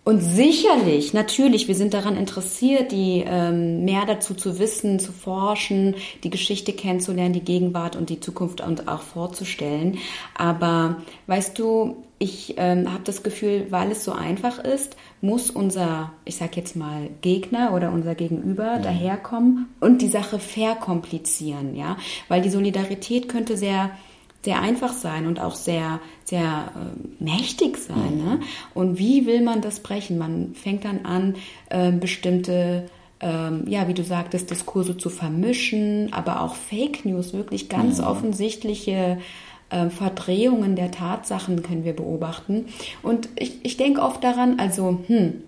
Und 0.07 0.21
sicherlich, 0.21 1.15
natürlich, 1.15 1.67
wir 1.67 1.75
sind 1.75 1.93
daran 1.93 2.17
interessiert, 2.17 2.93
die 2.93 3.25
ähm, 3.27 3.85
mehr 3.85 4.07
dazu 4.07 4.35
zu 4.35 4.61
wissen, 4.61 5.01
zu 5.01 5.11
forschen, 5.11 5.97
die 6.23 6.31
Geschichte 6.31 6.73
kennenzulernen, 6.73 7.33
die 7.33 7.41
Gegenwart 7.41 7.97
und 7.97 8.09
die 8.09 8.21
Zukunft 8.21 8.61
und 8.61 8.87
auch 8.87 9.01
vorzustellen. 9.03 9.99
Aber 10.37 10.99
weißt 11.27 11.59
du, 11.59 12.05
ich 12.21 12.55
ähm, 12.57 12.93
habe 12.93 13.03
das 13.03 13.25
Gefühl, 13.25 13.67
weil 13.71 13.91
es 13.91 14.05
so 14.05 14.13
einfach 14.13 14.61
ist, 14.61 14.97
muss 15.23 15.51
unser, 15.51 16.13
ich 16.25 16.37
sag 16.37 16.57
jetzt 16.57 16.77
mal, 16.77 17.11
Gegner 17.21 17.75
oder 17.75 17.91
unser 17.91 18.15
Gegenüber 18.15 18.79
mhm. 18.79 18.83
daherkommen 18.85 19.67
und 19.81 20.03
die 20.03 20.09
Sache 20.09 20.39
verkomplizieren, 20.39 21.75
ja, 21.75 21.97
weil 22.29 22.43
die 22.43 22.51
Solidarität 22.51 23.29
könnte 23.29 23.57
sehr 23.57 23.91
sehr 24.47 24.63
einfach 24.63 24.93
sein 24.93 25.27
und 25.27 25.41
auch 25.41 25.57
sehr, 25.57 25.99
sehr 26.27 26.73
äh, 26.75 27.25
mächtig 27.25 27.79
sein. 27.79 28.19
Mhm. 28.19 28.25
Ne? 28.25 28.41
Und 28.75 28.99
wie 28.99 29.27
will 29.27 29.43
man 29.43 29.63
das 29.63 29.81
brechen? 29.81 30.19
Man 30.19 30.55
fängt 30.55 30.85
dann 30.85 31.05
an, 31.05 31.37
äh, 31.71 31.93
bestimmte 31.93 32.87
ähm, 33.21 33.65
ja, 33.67 33.89
wie 33.89 33.95
du 33.95 34.05
sagtest, 34.05 34.51
Diskurse 34.51 34.99
zu 34.99 35.09
vermischen, 35.09 36.13
aber 36.13 36.43
auch 36.43 36.55
Fake 36.55 37.05
News, 37.07 37.33
wirklich 37.33 37.69
ganz 37.69 37.99
mhm. 37.99 38.05
offensichtliche 38.05 39.19
äh, 39.71 39.89
Verdrehungen 39.89 40.77
der 40.77 40.91
Tatsachen 40.91 41.63
können 41.63 41.85
wir 41.85 41.95
beobachten. 41.95 42.67
Und 43.03 43.29
ich, 43.37 43.59
ich 43.63 43.77
denke 43.77 44.03
oft 44.03 44.23
daran, 44.23 44.59
also, 44.59 44.99
hm, 45.07 45.43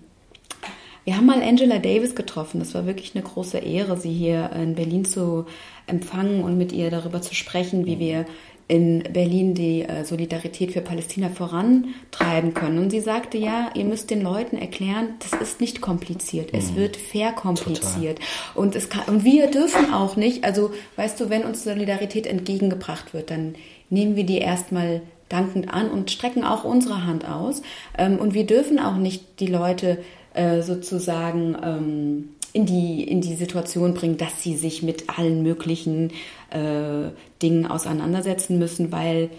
wir 1.05 1.17
haben 1.17 1.27
mal 1.27 1.43
Angela 1.43 1.79
Davis 1.79 2.15
getroffen. 2.15 2.59
Das 2.59 2.75
war 2.75 2.85
wirklich 2.85 3.15
eine 3.15 3.25
große 3.25 3.59
Ehre, 3.59 3.97
sie 3.97 4.13
hier 4.13 4.51
in 4.53 4.75
Berlin 4.75 5.05
zu 5.05 5.47
empfangen 5.87 6.43
und 6.43 6.59
mit 6.59 6.71
ihr 6.73 6.91
darüber 6.91 7.23
zu 7.23 7.35
sprechen, 7.35 7.87
wie 7.87 7.99
wir 7.99 8.27
in 8.69 9.03
Berlin 9.03 9.55
die 9.55 9.83
äh, 9.83 10.05
Solidarität 10.05 10.73
für 10.73 10.83
Palästina 10.83 11.31
vorantreiben 11.31 12.53
können. 12.53 12.79
Und 12.79 12.91
sie 12.91 13.01
sagte, 13.01 13.39
ja, 13.39 13.71
ihr 13.75 13.87
müsst 13.87 14.11
den 14.11 14.21
Leuten 14.21 14.59
erklären, 14.59 15.15
das 15.21 15.41
ist 15.41 15.61
nicht 15.61 15.81
kompliziert, 15.81 16.51
es 16.53 16.73
mhm. 16.73 16.77
wird 16.77 16.97
verkompliziert. 16.99 18.21
Und, 18.55 18.77
es 18.77 18.91
kann, 18.91 19.05
und 19.07 19.25
wir 19.25 19.51
dürfen 19.51 19.93
auch 19.93 20.17
nicht, 20.17 20.45
also 20.45 20.71
weißt 20.97 21.19
du, 21.19 21.31
wenn 21.31 21.45
uns 21.45 21.65
Solidarität 21.65 22.27
entgegengebracht 22.27 23.15
wird, 23.15 23.31
dann 23.31 23.55
nehmen 23.89 24.17
wir 24.17 24.25
die 24.25 24.39
erstmal 24.39 25.01
dankend 25.31 25.73
an 25.73 25.91
und 25.91 26.11
strecken 26.11 26.45
auch 26.45 26.65
unsere 26.65 27.07
Hand 27.07 27.27
aus. 27.27 27.63
Ähm, 27.97 28.19
und 28.19 28.35
wir 28.35 28.45
dürfen 28.45 28.79
auch 28.79 28.97
nicht 28.97 29.41
die 29.41 29.47
Leute 29.47 29.99
äh, 30.35 30.61
sozusagen 30.61 31.57
ähm, 31.63 32.29
in, 32.53 32.67
die, 32.67 33.03
in 33.03 33.21
die 33.21 33.35
Situation 33.35 33.95
bringen, 33.95 34.17
dass 34.17 34.43
sie 34.43 34.57
sich 34.57 34.83
mit 34.83 35.19
allen 35.19 35.43
möglichen 35.43 36.13
äh, 36.51 37.11
Dingen 37.43 37.67
auseinandersetzen 37.67 38.59
müssen, 38.59 38.93
weil, 38.93 39.31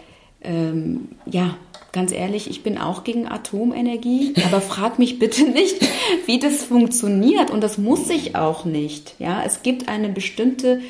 ähm, 0.41 1.09
ja, 1.25 1.55
ganz 1.91 2.11
ehrlich, 2.11 2.49
ich 2.49 2.63
bin 2.63 2.77
auch 2.77 3.03
gegen 3.03 3.27
Atomenergie, 3.27 4.33
aber 4.45 4.61
frag 4.61 4.99
mich 4.99 5.19
bitte 5.19 5.43
nicht, 5.43 5.77
wie 6.25 6.39
das 6.39 6.63
funktioniert 6.63 7.51
und 7.51 7.61
das 7.61 7.77
muss 7.77 8.09
ich 8.09 8.35
auch 8.35 8.65
nicht. 8.65 9.15
Ja, 9.19 9.43
es 9.45 9.63
gibt 9.63 9.87
eine 9.89 10.09
bestimmte 10.09 10.81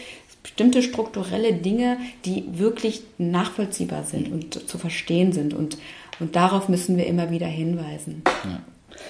bestimmte 0.41 0.81
strukturelle 0.81 1.51
Dinge, 1.53 1.97
die 2.23 2.45
wirklich 2.53 3.01
nachvollziehbar 3.17 4.05
sind 4.05 4.31
und 4.31 4.69
zu 4.69 4.77
verstehen 4.77 5.33
sind 5.33 5.53
und 5.53 5.77
und 6.19 6.35
darauf 6.35 6.69
müssen 6.69 6.97
wir 6.97 7.07
immer 7.07 7.31
wieder 7.31 7.47
hinweisen. 7.47 8.23
Ja. 8.43 8.61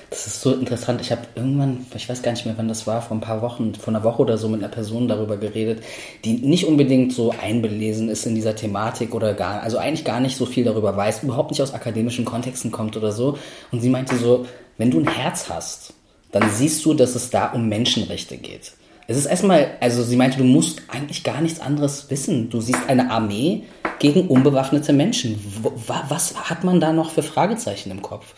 Das 0.09 0.25
ist 0.25 0.41
so 0.41 0.53
interessant. 0.53 1.01
Ich 1.01 1.11
habe 1.11 1.21
irgendwann, 1.35 1.85
ich 1.95 2.09
weiß 2.09 2.21
gar 2.21 2.31
nicht 2.31 2.45
mehr, 2.45 2.55
wann 2.57 2.67
das 2.67 2.87
war, 2.87 3.01
vor 3.01 3.15
ein 3.17 3.21
paar 3.21 3.41
Wochen, 3.41 3.75
vor 3.75 3.93
einer 3.93 4.03
Woche 4.03 4.21
oder 4.21 4.37
so 4.37 4.47
mit 4.47 4.61
einer 4.61 4.71
Person 4.71 5.07
darüber 5.07 5.37
geredet, 5.37 5.83
die 6.25 6.33
nicht 6.33 6.65
unbedingt 6.65 7.13
so 7.13 7.33
einbelesen 7.41 8.09
ist 8.09 8.25
in 8.25 8.35
dieser 8.35 8.55
Thematik 8.55 9.13
oder 9.13 9.33
gar, 9.33 9.61
also 9.61 9.77
eigentlich 9.77 10.05
gar 10.05 10.19
nicht 10.19 10.35
so 10.35 10.45
viel 10.45 10.63
darüber 10.63 10.95
weiß, 10.95 11.23
überhaupt 11.23 11.51
nicht 11.51 11.61
aus 11.61 11.73
akademischen 11.73 12.25
Kontexten 12.25 12.71
kommt 12.71 12.97
oder 12.97 13.11
so. 13.11 13.37
Und 13.71 13.81
sie 13.81 13.89
meinte 13.89 14.17
so, 14.17 14.45
wenn 14.77 14.91
du 14.91 14.99
ein 14.99 15.07
Herz 15.07 15.49
hast, 15.49 15.93
dann 16.31 16.49
siehst 16.49 16.85
du, 16.85 16.93
dass 16.93 17.15
es 17.15 17.29
da 17.29 17.47
um 17.51 17.69
Menschenrechte 17.69 18.37
geht. 18.37 18.73
Es 19.09 19.17
ist 19.17 19.25
erstmal, 19.25 19.71
also 19.79 20.03
sie 20.03 20.15
meinte, 20.15 20.37
du 20.37 20.43
musst 20.43 20.83
eigentlich 20.87 21.23
gar 21.23 21.41
nichts 21.41 21.59
anderes 21.59 22.11
wissen. 22.11 22.51
Du 22.51 22.61
siehst 22.61 22.87
eine 22.87 23.09
Armee 23.09 23.63
gegen 23.97 24.27
unbewaffnete 24.27 24.93
Menschen. 24.93 25.39
Was 25.87 26.35
hat 26.47 26.63
man 26.63 26.79
da 26.79 26.93
noch 26.93 27.09
für 27.09 27.23
Fragezeichen 27.23 27.89
im 27.89 28.03
Kopf? 28.03 28.35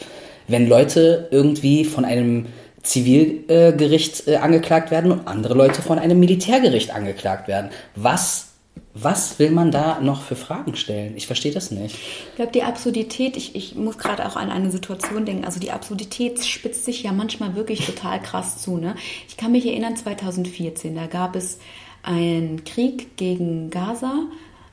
Wenn 0.51 0.67
Leute 0.67 1.27
irgendwie 1.31 1.85
von 1.85 2.05
einem 2.05 2.47
Zivilgericht 2.83 4.27
äh, 4.27 4.37
angeklagt 4.37 4.91
werden 4.91 5.11
und 5.11 5.27
andere 5.27 5.53
Leute 5.53 5.81
von 5.81 5.99
einem 5.99 6.19
Militärgericht 6.19 6.93
angeklagt 6.93 7.47
werden. 7.47 7.69
Was 7.95 8.51
was 8.93 9.39
will 9.39 9.51
man 9.51 9.71
da 9.71 10.01
noch 10.01 10.21
für 10.21 10.35
Fragen 10.35 10.75
stellen? 10.75 11.13
Ich 11.15 11.27
verstehe 11.27 11.53
das 11.53 11.71
nicht. 11.71 11.95
Ich 11.95 12.35
glaube, 12.35 12.51
die 12.51 12.63
Absurdität, 12.63 13.37
ich, 13.37 13.55
ich 13.55 13.75
muss 13.75 13.97
gerade 13.97 14.25
auch 14.27 14.35
an 14.35 14.49
eine 14.49 14.69
Situation 14.69 15.25
denken, 15.25 15.45
also 15.45 15.59
die 15.59 15.71
Absurdität 15.71 16.43
spitzt 16.43 16.83
sich 16.85 17.03
ja 17.03 17.13
manchmal 17.13 17.55
wirklich 17.55 17.85
total 17.85 18.21
krass 18.21 18.61
zu. 18.61 18.77
Ne? 18.77 18.95
Ich 19.29 19.37
kann 19.37 19.53
mich 19.53 19.65
erinnern, 19.65 19.95
2014, 19.95 20.95
da 20.95 21.07
gab 21.07 21.35
es 21.35 21.59
einen 22.03 22.65
Krieg 22.65 23.15
gegen 23.15 23.69
Gaza 23.69 24.13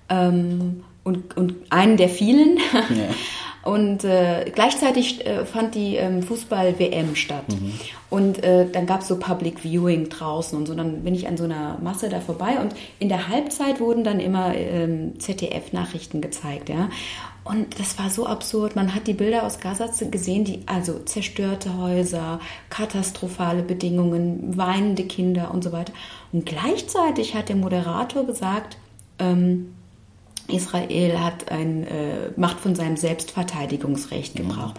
ähm, 0.09 0.83
und, 1.05 1.37
und 1.37 1.55
einen 1.71 1.97
der 1.97 2.09
vielen. 2.09 2.59
Ja. 2.73 3.15
Und 3.69 4.03
äh, 4.03 4.51
gleichzeitig 4.55 5.27
äh, 5.27 5.45
fand 5.45 5.75
die 5.75 5.97
ähm, 5.97 6.23
Fußball-WM 6.23 7.15
statt. 7.15 7.45
Mhm. 7.51 7.75
Und 8.09 8.43
äh, 8.43 8.67
dann 8.67 8.87
gab 8.87 9.03
es 9.03 9.09
so 9.09 9.19
Public 9.19 9.61
Viewing 9.63 10.09
draußen 10.09 10.57
und 10.57 10.65
so. 10.65 10.75
Dann 10.75 11.05
bin 11.05 11.15
ich 11.15 11.29
an 11.29 11.37
so 11.37 11.45
einer 11.45 11.77
Masse 11.83 12.09
da 12.09 12.21
vorbei 12.21 12.61
und 12.63 12.75
in 12.99 13.11
der 13.11 13.29
Halbzeit 13.29 13.79
wurden 13.79 14.05
dann 14.05 14.21
immer 14.21 14.55
ähm, 14.55 15.21
ZDF-Nachrichten 15.21 16.23
gezeigt, 16.23 16.71
ja. 16.71 16.89
Und 17.45 17.79
das 17.79 17.99
war 17.99 18.09
so 18.09 18.27
absurd. 18.27 18.75
Man 18.75 18.95
hat 18.95 19.07
die 19.07 19.13
Bilder 19.13 19.43
aus 19.43 19.61
Gaza 19.61 19.91
gesehen, 20.11 20.45
die 20.45 20.61
also 20.65 21.01
zerstörte 21.01 21.77
Häuser, 21.77 22.41
katastrophale 22.71 23.63
Bedingungen, 23.63 24.57
weinende 24.57 25.05
Kinder 25.05 25.51
und 25.53 25.63
so 25.63 25.73
weiter. 25.73 25.93
Und 26.33 26.47
gleichzeitig 26.47 27.35
hat 27.35 27.51
der 27.51 27.57
Moderator 27.57 28.25
gesagt, 28.25 28.79
ähm, 29.19 29.75
Israel 30.49 31.21
hat 31.21 31.51
ein, 31.51 31.87
äh, 31.87 32.31
macht 32.37 32.61
von 32.61 32.75
seinem 32.75 32.97
Selbstverteidigungsrecht 32.97 34.37
Gebrauch. 34.37 34.75
Mhm. 34.75 34.79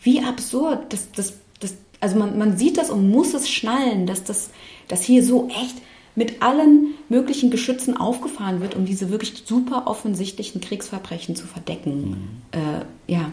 Wie 0.00 0.20
absurd. 0.22 0.92
Das, 0.92 1.10
das, 1.12 1.34
das, 1.60 1.74
also 2.00 2.18
man, 2.18 2.38
man 2.38 2.56
sieht 2.56 2.76
das 2.76 2.90
und 2.90 3.10
muss 3.10 3.34
es 3.34 3.48
schnallen, 3.48 4.06
dass 4.06 4.24
das 4.24 4.50
dass 4.88 5.02
hier 5.02 5.24
so 5.24 5.48
echt 5.48 5.76
mit 6.14 6.42
allen 6.42 6.94
möglichen 7.08 7.50
Geschützen 7.50 7.96
aufgefahren 7.96 8.60
wird, 8.60 8.74
um 8.74 8.86
diese 8.86 9.10
wirklich 9.10 9.42
super 9.44 9.86
offensichtlichen 9.86 10.60
Kriegsverbrechen 10.60 11.36
zu 11.36 11.46
verdecken. 11.46 12.42
Mhm. 12.52 12.58
Äh, 12.58 13.12
ja. 13.12 13.32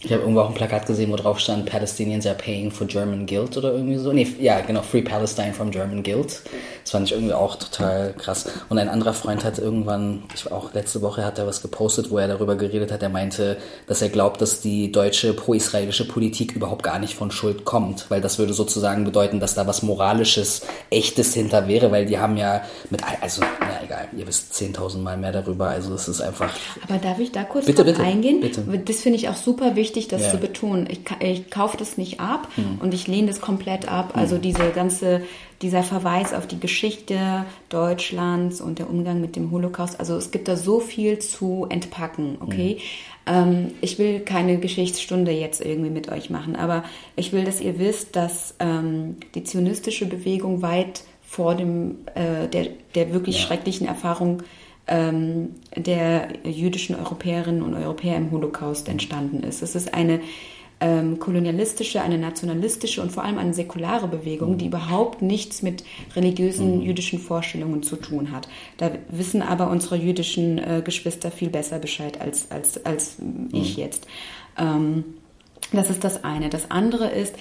Ich 0.00 0.12
habe 0.12 0.22
irgendwo 0.22 0.42
auch 0.42 0.48
ein 0.48 0.54
Plakat 0.54 0.86
gesehen, 0.86 1.10
wo 1.10 1.16
drauf 1.16 1.40
stand, 1.40 1.66
Palestinians 1.66 2.24
are 2.24 2.36
paying 2.36 2.70
for 2.70 2.86
German 2.86 3.26
guilt 3.26 3.56
oder 3.56 3.72
irgendwie 3.72 3.96
so. 3.96 4.12
Nee, 4.12 4.28
ja, 4.38 4.60
genau, 4.60 4.82
Free 4.82 5.02
Palestine 5.02 5.52
from 5.52 5.72
German 5.72 6.04
guilt. 6.04 6.40
Das 6.84 6.92
fand 6.92 7.08
ich 7.08 7.12
irgendwie 7.12 7.32
auch 7.32 7.56
total 7.56 8.14
krass. 8.16 8.48
Und 8.68 8.78
ein 8.78 8.88
anderer 8.88 9.12
Freund 9.12 9.44
hat 9.44 9.58
irgendwann, 9.58 10.22
ich 10.36 10.48
war 10.48 10.56
auch 10.56 10.72
letzte 10.72 11.02
Woche 11.02 11.24
hat 11.24 11.40
er 11.40 11.48
was 11.48 11.62
gepostet, 11.62 12.12
wo 12.12 12.18
er 12.18 12.28
darüber 12.28 12.54
geredet 12.54 12.92
hat. 12.92 13.02
Er 13.02 13.08
meinte, 13.08 13.56
dass 13.88 14.00
er 14.00 14.08
glaubt, 14.08 14.40
dass 14.40 14.60
die 14.60 14.92
deutsche 14.92 15.32
pro-israelische 15.32 16.06
Politik 16.06 16.52
überhaupt 16.52 16.84
gar 16.84 17.00
nicht 17.00 17.14
von 17.14 17.32
Schuld 17.32 17.64
kommt, 17.64 18.08
weil 18.08 18.20
das 18.20 18.38
würde 18.38 18.52
sozusagen 18.52 19.02
bedeuten, 19.02 19.40
dass 19.40 19.56
da 19.56 19.66
was 19.66 19.82
moralisches, 19.82 20.62
echtes 20.90 21.34
hinter 21.34 21.66
wäre, 21.66 21.90
weil 21.90 22.06
die 22.06 22.20
haben 22.20 22.36
ja 22.36 22.62
mit, 22.90 23.02
also, 23.20 23.42
na 23.58 23.82
egal, 23.82 24.06
ihr 24.16 24.28
wisst 24.28 24.52
10.000 24.54 24.98
Mal 24.98 25.16
mehr 25.16 25.32
darüber, 25.32 25.70
also 25.70 25.92
es 25.92 26.06
ist 26.06 26.20
einfach. 26.20 26.54
Aber 26.88 26.98
darf 26.98 27.18
ich 27.18 27.32
da 27.32 27.42
kurz 27.42 27.66
bitte, 27.66 27.82
bitte, 27.82 28.00
eingehen? 28.00 28.40
Bitte. 28.40 28.62
Das 28.84 28.98
finde 28.98 29.18
ich 29.18 29.28
auch 29.28 29.36
super 29.36 29.74
wichtig 29.74 29.87
wichtig, 29.88 30.08
das 30.08 30.22
ja. 30.22 30.30
zu 30.30 30.38
betonen. 30.38 30.86
Ich, 30.90 31.00
ich 31.20 31.50
kaufe 31.50 31.76
das 31.76 31.96
nicht 31.96 32.20
ab 32.20 32.48
mhm. 32.56 32.78
und 32.82 32.92
ich 32.92 33.06
lehne 33.06 33.28
das 33.28 33.40
komplett 33.40 33.88
ab. 33.88 34.12
Also 34.14 34.36
mhm. 34.36 34.42
diese 34.42 34.70
ganze, 34.70 35.22
dieser 35.62 35.82
Verweis 35.82 36.34
auf 36.34 36.46
die 36.46 36.60
Geschichte 36.60 37.46
Deutschlands 37.70 38.60
und 38.60 38.78
der 38.78 38.90
Umgang 38.90 39.20
mit 39.20 39.36
dem 39.36 39.50
Holocaust. 39.50 39.98
Also 39.98 40.16
es 40.16 40.30
gibt 40.30 40.48
da 40.48 40.56
so 40.56 40.80
viel 40.80 41.18
zu 41.18 41.66
entpacken, 41.70 42.36
okay? 42.40 42.78
Mhm. 43.26 43.34
Ähm, 43.34 43.70
ich 43.80 43.98
will 43.98 44.20
keine 44.20 44.58
Geschichtsstunde 44.58 45.32
jetzt 45.32 45.64
irgendwie 45.64 45.90
mit 45.90 46.10
euch 46.10 46.28
machen, 46.28 46.56
aber 46.56 46.84
ich 47.16 47.32
will, 47.32 47.44
dass 47.44 47.60
ihr 47.60 47.78
wisst, 47.78 48.16
dass 48.16 48.54
ähm, 48.58 49.16
die 49.34 49.44
zionistische 49.44 50.06
Bewegung 50.06 50.62
weit 50.62 51.02
vor 51.22 51.54
dem, 51.54 51.98
äh, 52.14 52.48
der, 52.48 52.68
der 52.94 53.12
wirklich 53.12 53.36
ja. 53.36 53.46
schrecklichen 53.46 53.86
Erfahrung 53.86 54.42
ähm, 54.88 55.50
der 55.76 56.28
jüdischen 56.44 56.96
Europäerinnen 56.96 57.62
und 57.62 57.74
Europäer 57.74 58.16
im 58.16 58.30
Holocaust 58.30 58.88
entstanden 58.88 59.42
ist. 59.42 59.62
Es 59.62 59.74
ist 59.74 59.94
eine 59.94 60.20
ähm, 60.80 61.18
kolonialistische, 61.18 62.00
eine 62.02 62.18
nationalistische 62.18 63.02
und 63.02 63.10
vor 63.10 63.24
allem 63.24 63.38
eine 63.38 63.52
säkulare 63.52 64.06
Bewegung, 64.06 64.58
die 64.58 64.66
überhaupt 64.66 65.22
nichts 65.22 65.62
mit 65.62 65.84
religiösen 66.14 66.78
mhm. 66.78 66.82
jüdischen 66.82 67.18
Vorstellungen 67.18 67.82
zu 67.82 67.96
tun 67.96 68.30
hat. 68.30 68.48
Da 68.76 68.92
wissen 69.08 69.42
aber 69.42 69.70
unsere 69.70 69.96
jüdischen 69.96 70.58
äh, 70.58 70.82
Geschwister 70.84 71.30
viel 71.30 71.50
besser 71.50 71.78
Bescheid 71.78 72.20
als, 72.20 72.50
als, 72.50 72.84
als 72.84 73.16
ich 73.52 73.76
mhm. 73.76 73.82
jetzt. 73.82 74.06
Ähm, 74.56 75.04
das 75.72 75.90
ist 75.90 76.04
das 76.04 76.24
eine. 76.24 76.48
Das 76.48 76.70
andere 76.70 77.10
ist, 77.10 77.34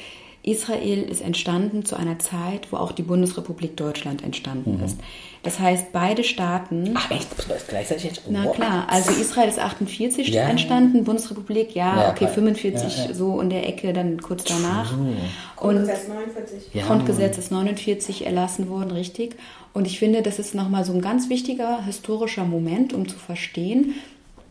Israel 0.47 1.03
ist 1.03 1.21
entstanden 1.21 1.83
zu 1.83 1.97
einer 1.97 2.19
Zeit, 2.19 2.71
wo 2.71 2.77
auch 2.77 2.93
die 2.93 3.03
Bundesrepublik 3.03 3.75
Deutschland 3.75 4.23
entstanden 4.23 4.77
mhm. 4.77 4.85
ist. 4.85 4.97
Das 5.43 5.59
heißt, 5.59 5.91
beide 5.91 6.23
Staaten. 6.23 6.91
Ach 6.95 7.11
echt? 7.11 7.27
Gleichzeitig 7.67 8.05
jetzt? 8.05 8.21
Na 8.29 8.47
klar, 8.47 8.87
also 8.89 9.11
Israel 9.11 9.49
ist 9.49 9.59
48 9.59 10.29
ja. 10.29 10.43
entstanden, 10.43 11.03
Bundesrepublik, 11.03 11.75
ja, 11.75 12.03
ja 12.03 12.09
okay, 12.09 12.19
klar. 12.19 12.29
45 12.31 13.07
ja, 13.07 13.13
so 13.13 13.41
in 13.41 13.49
der 13.49 13.67
Ecke, 13.67 13.91
dann 13.91 14.21
kurz 14.21 14.45
danach. 14.45 14.97
Und 14.97 15.17
Grundgesetz 15.57 16.07
49. 16.07 16.83
Grundgesetz 16.87 17.37
ist 17.37 17.51
49 17.51 18.25
erlassen 18.25 18.69
worden, 18.69 18.91
richtig. 18.91 19.35
Und 19.73 19.85
ich 19.85 19.99
finde, 19.99 20.21
das 20.21 20.39
ist 20.39 20.55
nochmal 20.55 20.85
so 20.85 20.93
ein 20.93 21.01
ganz 21.01 21.29
wichtiger 21.29 21.83
historischer 21.83 22.45
Moment, 22.45 22.93
um 22.93 23.09
zu 23.09 23.17
verstehen, 23.17 23.95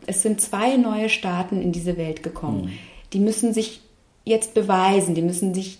es 0.06 0.22
sind 0.22 0.42
zwei 0.42 0.76
neue 0.76 1.08
Staaten 1.08 1.62
in 1.62 1.72
diese 1.72 1.96
Welt 1.96 2.22
gekommen. 2.22 2.66
Mhm. 2.66 2.72
Die 3.14 3.18
müssen 3.18 3.54
sich 3.54 3.80
jetzt 4.26 4.54
beweisen, 4.54 5.14
die 5.14 5.22
müssen 5.22 5.54
sich 5.54 5.78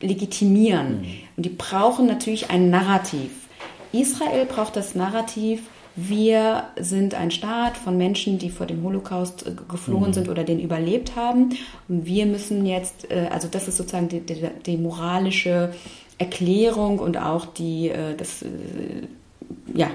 legitimieren. 0.00 1.00
Mhm. 1.00 1.06
Und 1.36 1.46
die 1.46 1.50
brauchen 1.50 2.06
natürlich 2.06 2.50
ein 2.50 2.70
Narrativ. 2.70 3.30
Israel 3.92 4.46
braucht 4.46 4.76
das 4.76 4.94
Narrativ, 4.94 5.62
wir 5.96 6.64
sind 6.78 7.14
ein 7.14 7.30
Staat 7.30 7.76
von 7.76 7.96
Menschen, 7.96 8.38
die 8.38 8.50
vor 8.50 8.66
dem 8.66 8.82
Holocaust 8.84 9.46
äh, 9.46 9.52
geflohen 9.68 10.08
mhm. 10.08 10.14
sind 10.14 10.28
oder 10.28 10.44
den 10.44 10.60
überlebt 10.60 11.16
haben. 11.16 11.50
Und 11.88 12.06
wir 12.06 12.26
müssen 12.26 12.64
jetzt, 12.64 13.10
äh, 13.10 13.28
also 13.30 13.48
das 13.48 13.68
ist 13.68 13.76
sozusagen 13.76 14.08
die, 14.08 14.20
die, 14.20 14.48
die 14.64 14.76
moralische 14.76 15.72
Erklärung 16.18 16.98
und 17.00 17.16
auch 17.16 17.46
die, 17.46 17.88
äh, 17.88 18.14
das, 18.16 18.44
ja, 19.74 19.90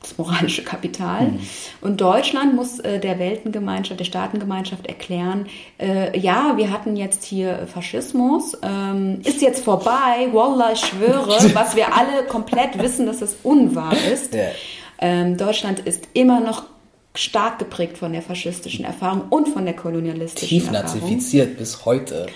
das 0.00 0.16
moralische 0.16 0.62
Kapital. 0.62 1.28
Mhm. 1.28 1.40
Und 1.80 2.00
Deutschland 2.00 2.54
muss 2.54 2.78
äh, 2.78 3.00
der 3.00 3.18
Weltengemeinschaft, 3.18 3.98
der 3.98 4.04
Staatengemeinschaft 4.04 4.86
erklären, 4.86 5.46
äh, 5.78 6.16
ja, 6.18 6.56
wir 6.56 6.70
hatten 6.70 6.96
jetzt 6.96 7.24
hier 7.24 7.66
Faschismus, 7.66 8.56
ähm, 8.62 9.20
ist 9.24 9.42
jetzt 9.42 9.64
vorbei, 9.64 10.28
Wallah, 10.32 10.72
ich 10.72 10.80
schwöre, 10.80 11.28
was 11.54 11.74
wir 11.74 11.94
alle 11.96 12.24
komplett 12.28 12.80
wissen, 12.80 13.06
dass 13.06 13.22
es 13.22 13.36
unwahr 13.42 13.94
ist. 14.12 14.34
Ja. 14.34 14.48
Ähm, 15.00 15.36
Deutschland 15.36 15.80
ist 15.80 16.08
immer 16.12 16.40
noch 16.40 16.64
stark 17.14 17.58
geprägt 17.58 17.98
von 17.98 18.12
der 18.12 18.22
faschistischen 18.22 18.84
Erfahrung 18.84 19.22
und 19.30 19.48
von 19.48 19.64
der 19.64 19.74
kolonialistischen 19.74 20.48
Tief 20.48 20.70
nazifiziert 20.70 21.58
bis 21.58 21.84
heute. 21.84 22.26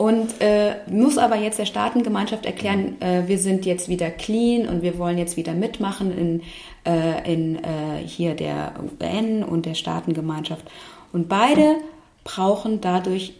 Und 0.00 0.40
äh, 0.40 0.76
muss 0.90 1.18
aber 1.18 1.36
jetzt 1.36 1.58
der 1.58 1.66
Staatengemeinschaft 1.66 2.46
erklären, 2.46 2.96
äh, 3.02 3.24
wir 3.26 3.36
sind 3.36 3.66
jetzt 3.66 3.90
wieder 3.90 4.08
clean 4.08 4.66
und 4.66 4.80
wir 4.80 4.96
wollen 4.96 5.18
jetzt 5.18 5.36
wieder 5.36 5.52
mitmachen 5.52 6.16
in, 6.16 6.42
äh, 6.86 7.32
in 7.32 7.56
äh, 7.56 7.98
hier 8.04 8.34
der 8.34 8.74
UN 9.00 9.44
und 9.44 9.66
der 9.66 9.74
Staatengemeinschaft. 9.74 10.70
Und 11.12 11.28
beide 11.28 11.76
brauchen 12.24 12.80
dadurch, 12.80 13.34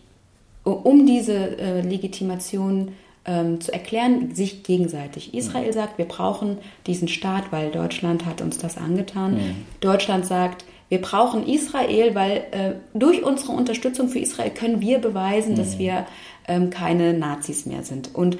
um 0.64 1.06
diese 1.06 1.58
äh, 1.58 1.80
Legitimation 1.80 2.92
ähm, 3.24 3.60
zu 3.60 3.72
erklären, 3.72 4.34
sich 4.34 4.62
gegenseitig. 4.62 5.34
Israel 5.34 5.72
sagt, 5.72 5.98
wir 5.98 6.06
brauchen 6.06 6.58
diesen 6.86 7.08
Staat, 7.08 7.52
weil 7.52 7.70
Deutschland 7.70 8.26
hat 8.26 8.40
uns 8.40 8.58
das 8.58 8.76
angetan. 8.76 9.34
Mhm. 9.34 9.56
Deutschland 9.80 10.26
sagt, 10.26 10.64
wir 10.88 11.00
brauchen 11.00 11.46
Israel, 11.46 12.14
weil 12.14 12.44
äh, 12.50 12.72
durch 12.94 13.22
unsere 13.22 13.52
Unterstützung 13.52 14.08
für 14.08 14.18
Israel 14.18 14.50
können 14.50 14.80
wir 14.80 14.98
beweisen, 14.98 15.52
mhm. 15.52 15.56
dass 15.56 15.78
wir 15.78 16.06
ähm, 16.48 16.70
keine 16.70 17.14
Nazis 17.14 17.66
mehr 17.66 17.84
sind. 17.84 18.14
Und 18.14 18.38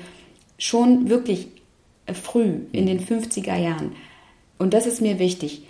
schon 0.59 1.09
wirklich 1.09 1.49
äh, 2.07 2.15
früh 2.15 2.61
in 2.73 2.87
den 2.87 3.01
50er 3.01 3.57
Jahren, 3.57 3.93
und 4.61 4.75
das 4.75 4.87
ist 4.87 5.01
mir 5.01 5.18
wichtig, 5.18 5.62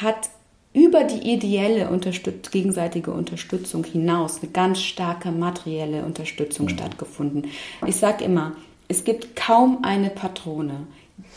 hat 0.00 0.28
über 0.74 1.04
die 1.04 1.32
ideelle 1.32 1.88
Unterstütz 1.88 2.50
gegenseitige 2.50 3.10
Unterstützung 3.10 3.84
hinaus 3.84 4.42
eine 4.42 4.52
ganz 4.52 4.82
starke 4.82 5.32
materielle 5.32 6.04
Unterstützung 6.04 6.66
mhm. 6.66 6.70
stattgefunden. 6.70 7.46
Ich 7.86 7.96
sage 7.96 8.24
immer, 8.24 8.52
es 8.86 9.04
gibt 9.04 9.34
kaum 9.34 9.78
eine 9.82 10.10
Patrone, 10.10 10.86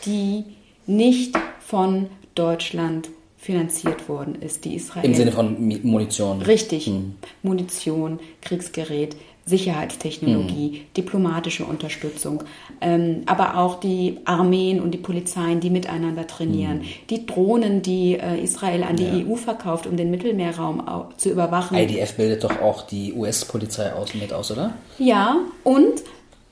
die 0.04 0.44
nicht 0.86 1.34
von 1.60 2.08
Deutschland 2.34 3.08
finanziert 3.38 4.08
worden 4.08 4.36
ist, 4.40 4.64
die 4.66 4.76
Israel. 4.76 5.04
Im 5.04 5.14
Sinne 5.14 5.32
von 5.32 5.56
Munition. 5.82 6.42
Richtig. 6.42 6.86
Mhm. 6.88 7.14
Munition, 7.42 8.20
Kriegsgerät, 8.42 9.16
Sicherheitstechnologie, 9.44 10.70
mhm. 10.70 10.94
diplomatische 10.96 11.64
Unterstützung, 11.64 12.44
ähm, 12.80 13.22
aber 13.26 13.58
auch 13.58 13.80
die 13.80 14.20
Armeen 14.24 14.80
und 14.80 14.92
die 14.92 14.98
Polizeien, 14.98 15.58
die 15.58 15.70
miteinander 15.70 16.26
trainieren, 16.28 16.78
mhm. 16.78 16.86
die 17.10 17.26
Drohnen, 17.26 17.82
die 17.82 18.14
äh, 18.14 18.40
Israel 18.42 18.84
an 18.84 18.96
die 18.96 19.04
ja. 19.04 19.26
EU 19.26 19.34
verkauft, 19.34 19.86
um 19.86 19.96
den 19.96 20.10
Mittelmeerraum 20.10 20.82
zu 21.16 21.30
überwachen. 21.30 21.76
IDF 21.76 22.14
bildet 22.16 22.44
doch 22.44 22.60
auch 22.60 22.82
die 22.82 23.12
US-Polizei 23.14 23.92
aus 23.92 24.14
mit 24.14 24.32
aus, 24.32 24.52
oder? 24.52 24.74
Ja, 24.98 25.36
und 25.64 26.02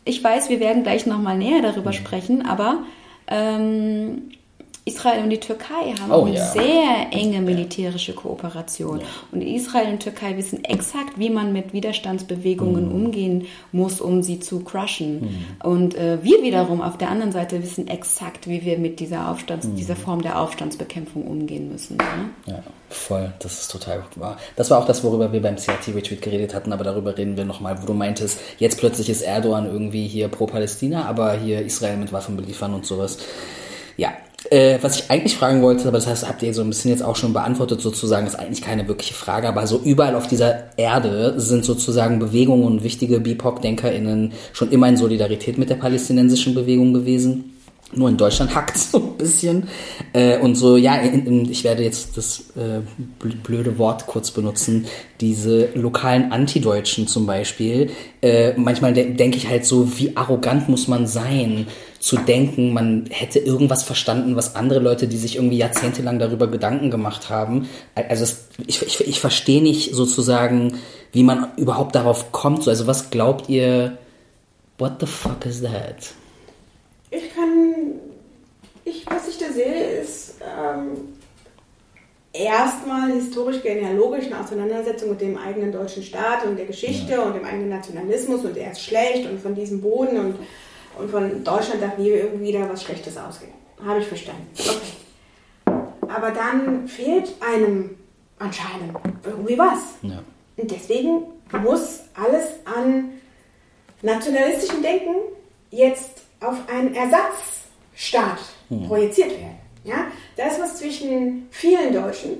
ich 0.04 0.22
weiß, 0.22 0.48
wir 0.48 0.58
werden 0.58 0.82
gleich 0.82 1.06
nochmal 1.06 1.38
näher 1.38 1.62
darüber 1.62 1.90
mhm. 1.90 1.94
sprechen, 1.94 2.46
aber 2.46 2.78
ähm, 3.28 4.32
Israel 4.86 5.22
und 5.24 5.30
die 5.30 5.40
Türkei 5.40 5.94
haben 6.00 6.10
oh, 6.10 6.24
eine 6.24 6.36
ja. 6.36 6.46
sehr 6.46 7.06
enge 7.12 7.40
militärische 7.42 8.14
Kooperation. 8.14 9.00
Ja. 9.00 9.06
Und 9.30 9.42
Israel 9.42 9.92
und 9.92 10.00
Türkei 10.00 10.36
wissen 10.38 10.64
exakt, 10.64 11.18
wie 11.18 11.28
man 11.28 11.52
mit 11.52 11.74
Widerstandsbewegungen 11.74 12.88
mhm. 12.88 12.94
umgehen 12.94 13.46
muss, 13.72 14.00
um 14.00 14.22
sie 14.22 14.40
zu 14.40 14.60
crushen. 14.60 15.20
Mhm. 15.20 15.46
Und 15.62 15.94
äh, 15.96 16.18
wir 16.22 16.42
wiederum 16.42 16.80
auf 16.80 16.96
der 16.96 17.10
anderen 17.10 17.30
Seite 17.30 17.62
wissen 17.62 17.88
exakt, 17.88 18.48
wie 18.48 18.64
wir 18.64 18.78
mit 18.78 19.00
dieser, 19.00 19.30
Aufstands 19.30 19.66
mhm. 19.66 19.76
dieser 19.76 19.96
Form 19.96 20.22
der 20.22 20.40
Aufstandsbekämpfung 20.40 21.26
umgehen 21.26 21.70
müssen. 21.70 21.98
Ne? 21.98 22.30
Ja, 22.46 22.62
voll. 22.88 23.32
Das 23.40 23.60
ist 23.60 23.70
total 23.70 24.02
wahr. 24.16 24.38
Das 24.56 24.70
war 24.70 24.78
auch 24.78 24.86
das, 24.86 25.04
worüber 25.04 25.30
wir 25.30 25.42
beim 25.42 25.56
CRT-Retreat 25.56 26.22
geredet 26.22 26.54
hatten, 26.54 26.72
aber 26.72 26.84
darüber 26.84 27.18
reden 27.18 27.36
wir 27.36 27.44
nochmal, 27.44 27.82
wo 27.82 27.86
du 27.86 27.92
meintest, 27.92 28.38
jetzt 28.58 28.78
plötzlich 28.78 29.10
ist 29.10 29.20
Erdogan 29.20 29.66
irgendwie 29.66 30.08
hier 30.08 30.28
pro 30.28 30.46
Palästina, 30.46 31.04
aber 31.04 31.34
hier 31.34 31.60
Israel 31.60 31.98
mit 31.98 32.12
Waffen 32.12 32.36
beliefern 32.36 32.72
und 32.72 32.86
sowas. 32.86 33.18
Ja, 33.96 34.12
äh, 34.48 34.78
was 34.80 34.96
ich 34.96 35.10
eigentlich 35.10 35.36
fragen 35.36 35.60
wollte, 35.60 35.86
aber 35.86 35.98
das 35.98 36.06
heißt, 36.06 36.26
habt 36.26 36.42
ihr 36.42 36.54
so 36.54 36.62
ein 36.62 36.68
bisschen 36.68 36.90
jetzt 36.90 37.02
auch 37.02 37.16
schon 37.16 37.32
beantwortet, 37.32 37.80
sozusagen, 37.82 38.26
ist 38.26 38.36
eigentlich 38.38 38.62
keine 38.62 38.88
wirkliche 38.88 39.14
Frage, 39.14 39.48
aber 39.48 39.66
so 39.66 39.78
überall 39.78 40.14
auf 40.14 40.28
dieser 40.28 40.76
Erde 40.78 41.34
sind 41.38 41.64
sozusagen 41.64 42.18
Bewegungen 42.18 42.64
und 42.64 42.82
wichtige 42.82 43.20
BIPOC-DenkerInnen 43.20 44.32
schon 44.52 44.70
immer 44.70 44.88
in 44.88 44.96
Solidarität 44.96 45.58
mit 45.58 45.68
der 45.68 45.74
palästinensischen 45.74 46.54
Bewegung 46.54 46.94
gewesen. 46.94 47.56
Nur 47.92 48.08
in 48.08 48.16
Deutschland 48.16 48.54
hackt 48.54 48.78
so 48.78 48.98
ein 48.98 49.16
bisschen. 49.18 49.68
Äh, 50.12 50.38
und 50.38 50.54
so, 50.54 50.76
ja, 50.76 50.94
in, 50.96 51.26
in, 51.26 51.50
ich 51.50 51.64
werde 51.64 51.82
jetzt 51.82 52.16
das 52.16 52.44
äh, 52.56 52.80
blöde 53.42 53.78
Wort 53.78 54.06
kurz 54.06 54.30
benutzen. 54.30 54.86
Diese 55.20 55.70
lokalen 55.74 56.30
Antideutschen 56.30 57.08
zum 57.08 57.26
Beispiel. 57.26 57.90
Äh, 58.22 58.52
manchmal 58.56 58.94
de 58.94 59.14
denke 59.14 59.36
ich 59.36 59.48
halt 59.48 59.66
so, 59.66 59.98
wie 59.98 60.16
arrogant 60.16 60.68
muss 60.68 60.86
man 60.86 61.06
sein, 61.06 61.66
zu 62.00 62.16
denken, 62.16 62.72
man 62.72 63.04
hätte 63.10 63.38
irgendwas 63.38 63.82
verstanden, 63.82 64.34
was 64.34 64.56
andere 64.56 64.80
Leute, 64.80 65.06
die 65.06 65.18
sich 65.18 65.36
irgendwie 65.36 65.58
jahrzehntelang 65.58 66.18
darüber 66.18 66.46
Gedanken 66.46 66.90
gemacht 66.90 67.28
haben. 67.28 67.68
Also 67.94 68.24
es, 68.24 68.46
ich, 68.66 68.82
ich, 68.82 69.06
ich 69.06 69.20
verstehe 69.20 69.62
nicht 69.62 69.94
sozusagen, 69.94 70.78
wie 71.12 71.22
man 71.22 71.48
überhaupt 71.58 71.94
darauf 71.94 72.32
kommt. 72.32 72.66
Also 72.66 72.86
was 72.86 73.10
glaubt 73.10 73.50
ihr, 73.50 73.98
what 74.78 74.94
the 74.98 75.06
fuck 75.06 75.44
is 75.44 75.60
that? 75.60 76.14
Ich 77.10 77.34
kann, 77.34 77.92
ich, 78.86 79.04
was 79.06 79.28
ich 79.28 79.36
da 79.36 79.52
sehe, 79.52 80.00
ist 80.00 80.36
ähm, 80.40 81.12
erstmal 82.32 83.12
historisch-genealogischen 83.12 84.32
Auseinandersetzung 84.32 85.10
mit 85.10 85.20
dem 85.20 85.36
eigenen 85.36 85.70
deutschen 85.70 86.02
Staat 86.02 86.46
und 86.46 86.56
der 86.56 86.64
Geschichte 86.64 87.12
ja. 87.12 87.22
und 87.24 87.34
dem 87.34 87.44
eigenen 87.44 87.68
Nationalismus 87.68 88.42
und 88.42 88.56
er 88.56 88.72
ist 88.72 88.82
schlecht 88.82 89.28
und 89.28 89.38
von 89.38 89.54
diesem 89.54 89.82
Boden 89.82 90.18
und 90.18 90.36
und 90.98 91.10
von 91.10 91.44
Deutschland 91.44 91.82
darf 91.82 91.98
nie 91.98 92.08
irgendwie 92.08 92.52
da 92.52 92.68
was 92.68 92.82
Schlechtes 92.82 93.16
ausgehen. 93.16 93.52
Habe 93.84 94.00
ich 94.00 94.06
verstanden. 94.06 94.46
Okay. 94.54 95.76
Aber 96.08 96.30
dann 96.30 96.88
fehlt 96.88 97.32
einem 97.40 97.96
anscheinend 98.38 98.96
irgendwie 99.24 99.58
was. 99.58 99.78
Ja. 100.02 100.22
Und 100.56 100.70
deswegen 100.70 101.22
muss 101.62 102.00
alles 102.14 102.48
an 102.64 103.12
nationalistischem 104.02 104.82
Denken 104.82 105.14
jetzt 105.70 106.22
auf 106.40 106.56
einen 106.68 106.94
Ersatzstaat 106.94 108.38
ja. 108.70 108.86
projiziert 108.86 109.30
werden. 109.30 109.58
Ja? 109.84 110.06
Das, 110.36 110.58
was 110.60 110.76
zwischen 110.76 111.46
vielen 111.50 111.92
Deutschen, 111.92 112.38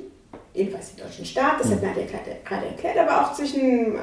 jedenfalls 0.55 0.95
dem 0.95 1.05
deutschen 1.05 1.25
Staat, 1.25 1.61
das 1.61 1.71
ja. 1.71 1.77
hat 1.77 1.83
Nadja 1.83 2.05
gerade 2.45 2.67
erklärt, 2.67 2.99
aber 2.99 3.23
auch 3.23 3.35
zwischen 3.35 3.97
äh, 3.97 3.99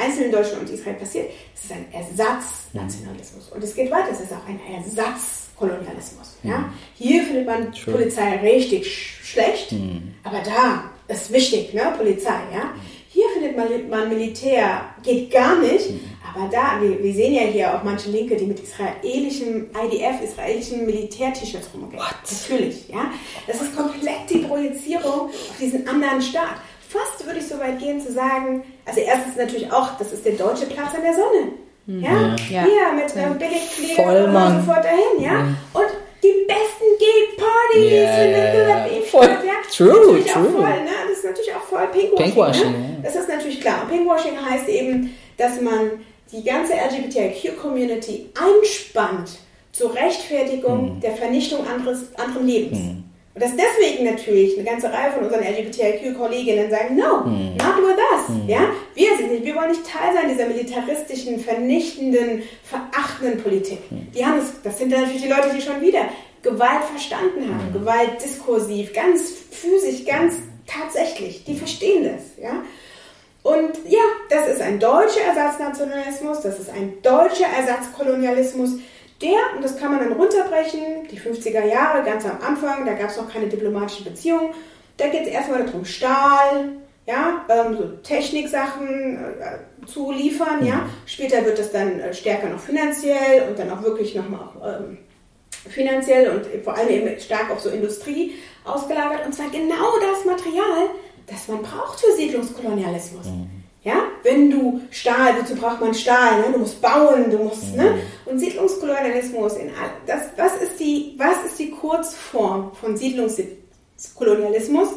einzelnen 0.00 0.32
Deutschland 0.32 0.68
und 0.68 0.74
Israel 0.74 0.94
passiert. 0.94 1.30
Es 1.54 1.64
ist 1.64 1.72
ein 1.72 1.86
Ersatznationalismus. 1.92 3.48
Und 3.50 3.62
es 3.62 3.74
geht 3.74 3.90
weiter, 3.90 4.08
es 4.12 4.20
ist 4.20 4.32
auch 4.32 4.46
ein 4.48 4.60
Ersatzkolonialismus. 4.74 6.38
Ja? 6.42 6.58
Mhm. 6.58 6.72
Hier 6.94 7.22
findet 7.24 7.46
man 7.46 7.72
True. 7.72 7.94
Polizei 7.94 8.36
richtig 8.38 8.86
sch 8.86 9.20
schlecht, 9.30 9.72
mhm. 9.72 10.14
aber 10.24 10.40
da 10.44 10.90
ist 11.06 11.32
wichtig, 11.32 11.72
ne? 11.72 11.94
Polizei. 11.96 12.40
Ja? 12.52 12.64
Mhm. 12.64 12.80
Hier 13.12 13.24
findet 13.34 13.56
man, 13.56 13.90
man 13.90 14.08
Militär, 14.08 14.82
geht 15.02 15.32
gar 15.32 15.58
nicht, 15.58 15.90
mhm. 15.90 16.00
aber 16.32 16.48
da, 16.48 16.80
wir, 16.80 17.02
wir, 17.02 17.12
sehen 17.12 17.34
ja 17.34 17.42
hier 17.42 17.74
auch 17.74 17.82
manche 17.82 18.08
Linke, 18.10 18.36
die 18.36 18.46
mit 18.46 18.60
israelischem 18.60 19.68
IDF, 19.84 20.22
israelischen 20.22 20.86
Militär-T-Shirts 20.86 21.70
rumgehen. 21.74 22.00
Natürlich, 22.00 22.88
ja. 22.88 23.10
Das 23.48 23.60
ist 23.60 23.76
komplett 23.76 24.30
die 24.30 24.38
Projizierung 24.38 25.28
auf 25.28 25.56
diesen 25.60 25.86
anderen 25.88 26.22
Staat 26.22 26.56
fast 26.90 27.24
würde 27.24 27.38
ich 27.38 27.46
so 27.46 27.58
weit 27.58 27.78
gehen 27.78 28.00
zu 28.00 28.12
sagen, 28.12 28.64
also 28.84 29.00
erstens 29.00 29.36
natürlich 29.36 29.72
auch, 29.72 29.96
das 29.98 30.12
ist 30.12 30.24
der 30.26 30.32
deutsche 30.32 30.66
Platz 30.66 30.94
an 30.94 31.02
der 31.02 31.14
Sonne. 31.14 31.52
Mhm. 31.86 32.02
Ja, 32.02 32.36
ja. 32.50 32.64
Hier 32.64 32.92
mit 32.94 33.16
einem 33.16 33.38
Billigflieger 33.38 34.26
und 34.26 34.60
sofort 34.60 34.84
dahin, 34.84 35.20
ja. 35.22 35.32
Mhm. 35.42 35.56
Und 35.72 35.86
die 36.22 36.46
besten 36.46 36.84
Gay-Partys 36.98 37.92
yeah. 37.92 38.86
mit 38.92 39.04
voll. 39.04 39.26
Ja. 39.26 39.54
True, 39.74 40.24
true. 40.24 40.50
Voll, 40.50 40.62
ne? 40.62 40.90
Das 41.08 41.18
ist 41.18 41.24
natürlich 41.24 41.54
auch 41.54 41.62
voll 41.62 41.86
Pinkwashing. 41.86 42.24
Pinkwashing 42.24 42.72
ne? 42.72 42.96
Das 43.02 43.14
ist 43.14 43.28
natürlich 43.28 43.60
klar. 43.60 43.82
Und 43.82 43.90
Pinkwashing 43.90 44.36
heißt 44.36 44.68
eben, 44.68 45.16
dass 45.38 45.60
man 45.60 45.92
die 46.32 46.44
ganze 46.44 46.74
LGBTIQ-Community 46.74 48.30
einspannt 48.34 49.38
zur 49.72 49.94
Rechtfertigung 49.94 50.96
mhm. 50.96 51.00
der 51.00 51.12
Vernichtung 51.12 51.66
anderes, 51.66 52.14
anderen 52.16 52.46
Lebens. 52.46 52.78
Mhm. 52.78 52.99
Und 53.32 53.42
dass 53.42 53.52
deswegen 53.54 54.04
natürlich 54.04 54.58
eine 54.58 54.68
ganze 54.68 54.92
Reihe 54.92 55.12
von 55.12 55.24
unseren 55.24 55.44
LGBTIQ-Kolleginnen 55.44 56.68
sagen, 56.68 56.96
no, 56.96 57.20
mm. 57.20 57.56
not 57.56 57.76
with 57.78 57.96
us. 58.12 58.28
Mm. 58.28 58.48
Ja? 58.48 58.60
Wir 58.94 59.16
sind 59.16 59.30
nicht, 59.30 59.44
wir 59.44 59.54
wollen 59.54 59.70
nicht 59.70 59.86
Teil 59.86 60.12
sein 60.12 60.28
dieser 60.28 60.48
militaristischen, 60.48 61.38
vernichtenden, 61.38 62.42
verachtenden 62.64 63.40
Politik. 63.40 63.78
Mm. 63.90 64.10
Die 64.12 64.26
haben 64.26 64.40
es, 64.40 64.60
das 64.64 64.78
sind 64.78 64.92
dann 64.92 65.02
natürlich 65.02 65.22
die 65.22 65.28
Leute, 65.28 65.50
die 65.54 65.62
schon 65.62 65.80
wieder 65.80 66.08
Gewalt 66.42 66.84
verstanden 66.84 67.48
haben, 67.48 67.66
hm. 67.66 67.72
Gewalt 67.80 68.22
diskursiv, 68.24 68.94
ganz 68.94 69.30
physisch, 69.50 70.06
ganz 70.06 70.36
tatsächlich. 70.66 71.44
Die 71.44 71.54
verstehen 71.54 72.04
das. 72.04 72.42
Ja? 72.42 72.62
Und 73.42 73.72
ja, 73.88 74.00
das 74.28 74.48
ist 74.48 74.60
ein 74.60 74.78
deutscher 74.78 75.20
Ersatznationalismus, 75.20 76.40
das 76.40 76.58
ist 76.58 76.70
ein 76.70 76.94
deutscher 77.02 77.46
Ersatzkolonialismus, 77.46 78.78
der, 79.22 79.38
und 79.54 79.62
das 79.62 79.76
kann 79.76 79.92
man 79.92 80.00
dann 80.00 80.12
runterbrechen, 80.12 81.08
die 81.10 81.18
50er 81.18 81.64
Jahre, 81.64 82.02
ganz 82.04 82.24
am 82.24 82.40
Anfang, 82.40 82.86
da 82.86 82.94
gab 82.94 83.10
es 83.10 83.16
noch 83.16 83.30
keine 83.30 83.48
diplomatischen 83.48 84.04
Beziehungen, 84.04 84.54
da 84.96 85.08
geht 85.08 85.22
es 85.22 85.28
erstmal 85.28 85.64
darum, 85.64 85.84
Stahl, 85.84 86.76
ja, 87.06 87.44
ähm, 87.48 87.76
so 87.76 87.88
Techniksachen 88.02 89.16
äh, 89.16 89.86
zu 89.86 90.12
liefern, 90.12 90.64
ja. 90.64 90.76
Mhm. 90.76 90.90
Später 91.06 91.44
wird 91.44 91.58
das 91.58 91.72
dann 91.72 92.00
äh, 92.00 92.14
stärker 92.14 92.48
noch 92.48 92.60
finanziell 92.60 93.48
und 93.48 93.58
dann 93.58 93.70
auch 93.70 93.82
wirklich 93.82 94.14
nochmal 94.14 94.48
ähm, 94.64 94.98
finanziell 95.68 96.30
und 96.30 96.64
vor 96.64 96.76
allem 96.76 96.88
eben 96.88 97.20
stark 97.20 97.50
auf 97.50 97.60
so 97.60 97.70
Industrie 97.70 98.34
ausgelagert. 98.64 99.26
Und 99.26 99.34
zwar 99.34 99.50
genau 99.50 99.98
das 100.00 100.24
Material, 100.24 100.90
das 101.26 101.48
man 101.48 101.62
braucht 101.62 102.00
für 102.00 102.12
Siedlungskolonialismus. 102.16 103.26
Mhm. 103.26 103.59
Ja, 103.82 104.02
wenn 104.22 104.50
du 104.50 104.82
Stahl, 104.90 105.40
wozu 105.40 105.56
braucht 105.56 105.80
man 105.80 105.94
Stahl? 105.94 106.40
Ne? 106.40 106.52
Du 106.52 106.58
musst 106.58 106.82
bauen, 106.82 107.30
du 107.30 107.38
musst, 107.38 107.74
ne? 107.74 107.92
mhm. 107.92 108.00
Und 108.26 108.38
Siedlungskolonialismus, 108.38 109.56
in, 109.56 109.70
das, 110.06 110.24
was, 110.36 110.56
ist 110.60 110.78
die, 110.78 111.14
was 111.16 111.42
ist 111.46 111.58
die 111.58 111.70
Kurzform 111.70 112.72
von 112.74 112.94
Siedlungskolonialismus? 112.98 114.90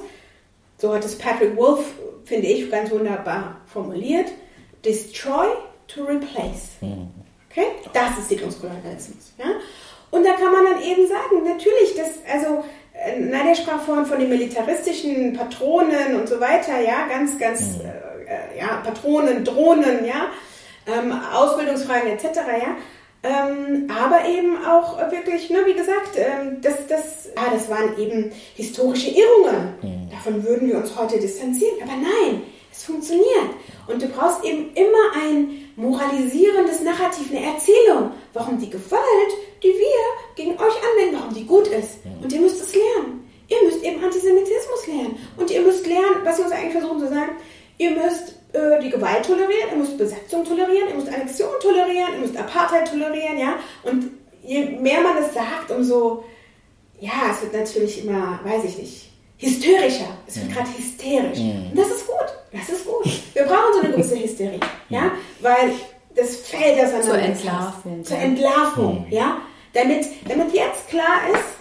So 0.78 0.94
hat 0.94 1.06
es 1.06 1.18
Patrick 1.18 1.56
Wolf, 1.56 1.86
finde 2.26 2.48
ich, 2.48 2.70
ganz 2.70 2.92
wunderbar 2.92 3.62
formuliert. 3.68 4.30
Destroy 4.84 5.48
to 5.88 6.04
replace. 6.04 6.72
Mhm. 6.82 7.08
Okay? 7.50 7.68
Das 7.94 8.18
ist 8.20 8.28
Siedlungskolonialismus. 8.28 9.32
Ja? 9.38 9.46
Und 10.12 10.26
da 10.26 10.34
kann 10.34 10.52
man 10.52 10.66
dann 10.66 10.84
eben 10.84 11.08
sagen, 11.08 11.44
natürlich, 11.46 11.96
das, 11.96 12.20
also, 12.32 12.66
äh, 12.94 13.20
Nadja 13.20 13.56
sprach 13.56 13.82
vorhin 13.82 14.06
von 14.06 14.20
den 14.20 14.30
militaristischen 14.30 15.34
Patronen 15.34 16.16
und 16.20 16.28
so 16.28 16.40
weiter, 16.40 16.80
ja, 16.82 17.08
ganz, 17.08 17.38
ganz, 17.40 17.78
mhm. 17.78 17.92
Äh, 18.28 18.60
ja, 18.60 18.82
Patronen, 18.84 19.44
Drohnen, 19.44 20.06
ja, 20.06 20.28
ähm, 20.88 21.14
Ausbildungsfragen 21.34 22.12
etc., 22.12 22.26
ja. 22.36 22.76
Ähm, 23.26 23.90
aber 23.90 24.28
eben 24.28 24.66
auch 24.66 25.00
wirklich, 25.10 25.50
ne, 25.50 25.60
wie 25.66 25.74
gesagt, 25.74 26.18
ähm, 26.18 26.60
das, 26.62 26.88
das, 26.88 27.30
ah, 27.38 27.50
das 27.54 27.70
waren 27.70 27.98
eben 27.98 28.34
historische 28.56 29.12
Irrungen. 29.12 29.76
Mhm. 29.82 30.10
Davon 30.12 30.44
würden 30.44 30.68
wir 30.68 30.76
uns 30.76 30.94
heute 30.98 31.18
distanzieren. 31.20 31.76
Aber 31.82 31.94
nein, 31.94 32.44
es 32.70 32.84
funktioniert. 32.84 33.52
Und 33.88 34.02
du 34.02 34.08
brauchst 34.08 34.44
eben 34.44 34.74
immer 34.74 35.24
ein 35.24 35.72
moralisierendes 35.78 36.82
Narrativ, 36.82 37.30
eine 37.30 37.46
Erzählung, 37.46 38.12
warum 38.34 38.60
die 38.60 38.70
Gewalt, 38.70 39.32
die 39.64 39.70
wir 39.70 40.36
gegen 40.36 40.52
euch 40.52 40.76
anwenden, 40.76 41.18
warum 41.18 41.34
die 41.34 41.46
gut 41.46 41.68
ist. 41.68 42.00
Und 42.22 42.32
ihr 42.32 42.42
müsst 42.42 42.62
es 42.62 42.76
lernen. 42.76 43.30
Ihr 43.48 43.64
müsst 43.64 43.84
eben 43.84 44.04
Antisemitismus 44.04 44.88
lernen. 44.88 45.18
Und 45.38 45.50
ihr 45.50 45.62
müsst 45.62 45.88
lernen, 45.88 46.22
was 46.24 46.38
wir 46.38 46.46
uns 46.46 46.54
eigentlich 46.54 46.74
versuchen 46.74 47.00
zu 47.00 47.08
sagen, 47.08 47.32
ihr 47.78 47.92
müsst 47.92 48.36
äh, 48.54 48.80
die 48.82 48.90
Gewalt 48.90 49.26
tolerieren, 49.26 49.70
ihr 49.72 49.78
müsst 49.78 49.98
Besetzung 49.98 50.44
tolerieren, 50.44 50.90
ihr 50.90 50.96
müsst 50.96 51.10
Annexion 51.10 51.50
tolerieren, 51.62 52.14
ihr 52.14 52.20
müsst 52.20 52.38
Apartheid 52.38 52.90
tolerieren, 52.90 53.38
ja. 53.38 53.56
Und 53.84 54.12
je 54.44 54.66
mehr 54.66 55.02
man 55.02 55.18
es 55.18 55.34
sagt, 55.34 55.72
umso, 55.72 56.24
ja, 57.00 57.32
es 57.32 57.42
wird 57.42 57.54
natürlich 57.54 58.06
immer, 58.06 58.40
weiß 58.44 58.64
ich 58.66 58.78
nicht, 58.78 59.10
hysterischer. 59.38 60.18
Es 60.28 60.38
wird 60.38 60.54
gerade 60.54 60.70
hysterisch. 60.78 61.40
Und 61.40 61.74
das 61.76 61.88
ist 61.88 62.08
gut. 62.08 62.16
Das 62.52 62.70
ist 62.70 62.86
gut. 62.86 63.06
Wir 63.34 63.44
brauchen 63.44 63.74
so 63.74 63.80
eine 63.82 63.92
gewisse 63.92 64.20
Hysterie, 64.20 64.60
ja, 64.90 65.12
weil 65.42 65.72
das 66.16 66.36
fällt 66.38 66.78
auseinander. 66.78 67.04
Zur 67.04 67.18
Entlarvung. 67.18 68.04
Zur 68.04 68.18
Entlarvung, 68.18 69.08
ja. 69.10 69.38
Damit, 69.74 70.06
damit 70.30 70.54
jetzt 70.54 70.88
klar 70.90 71.22
ist, 71.34 71.58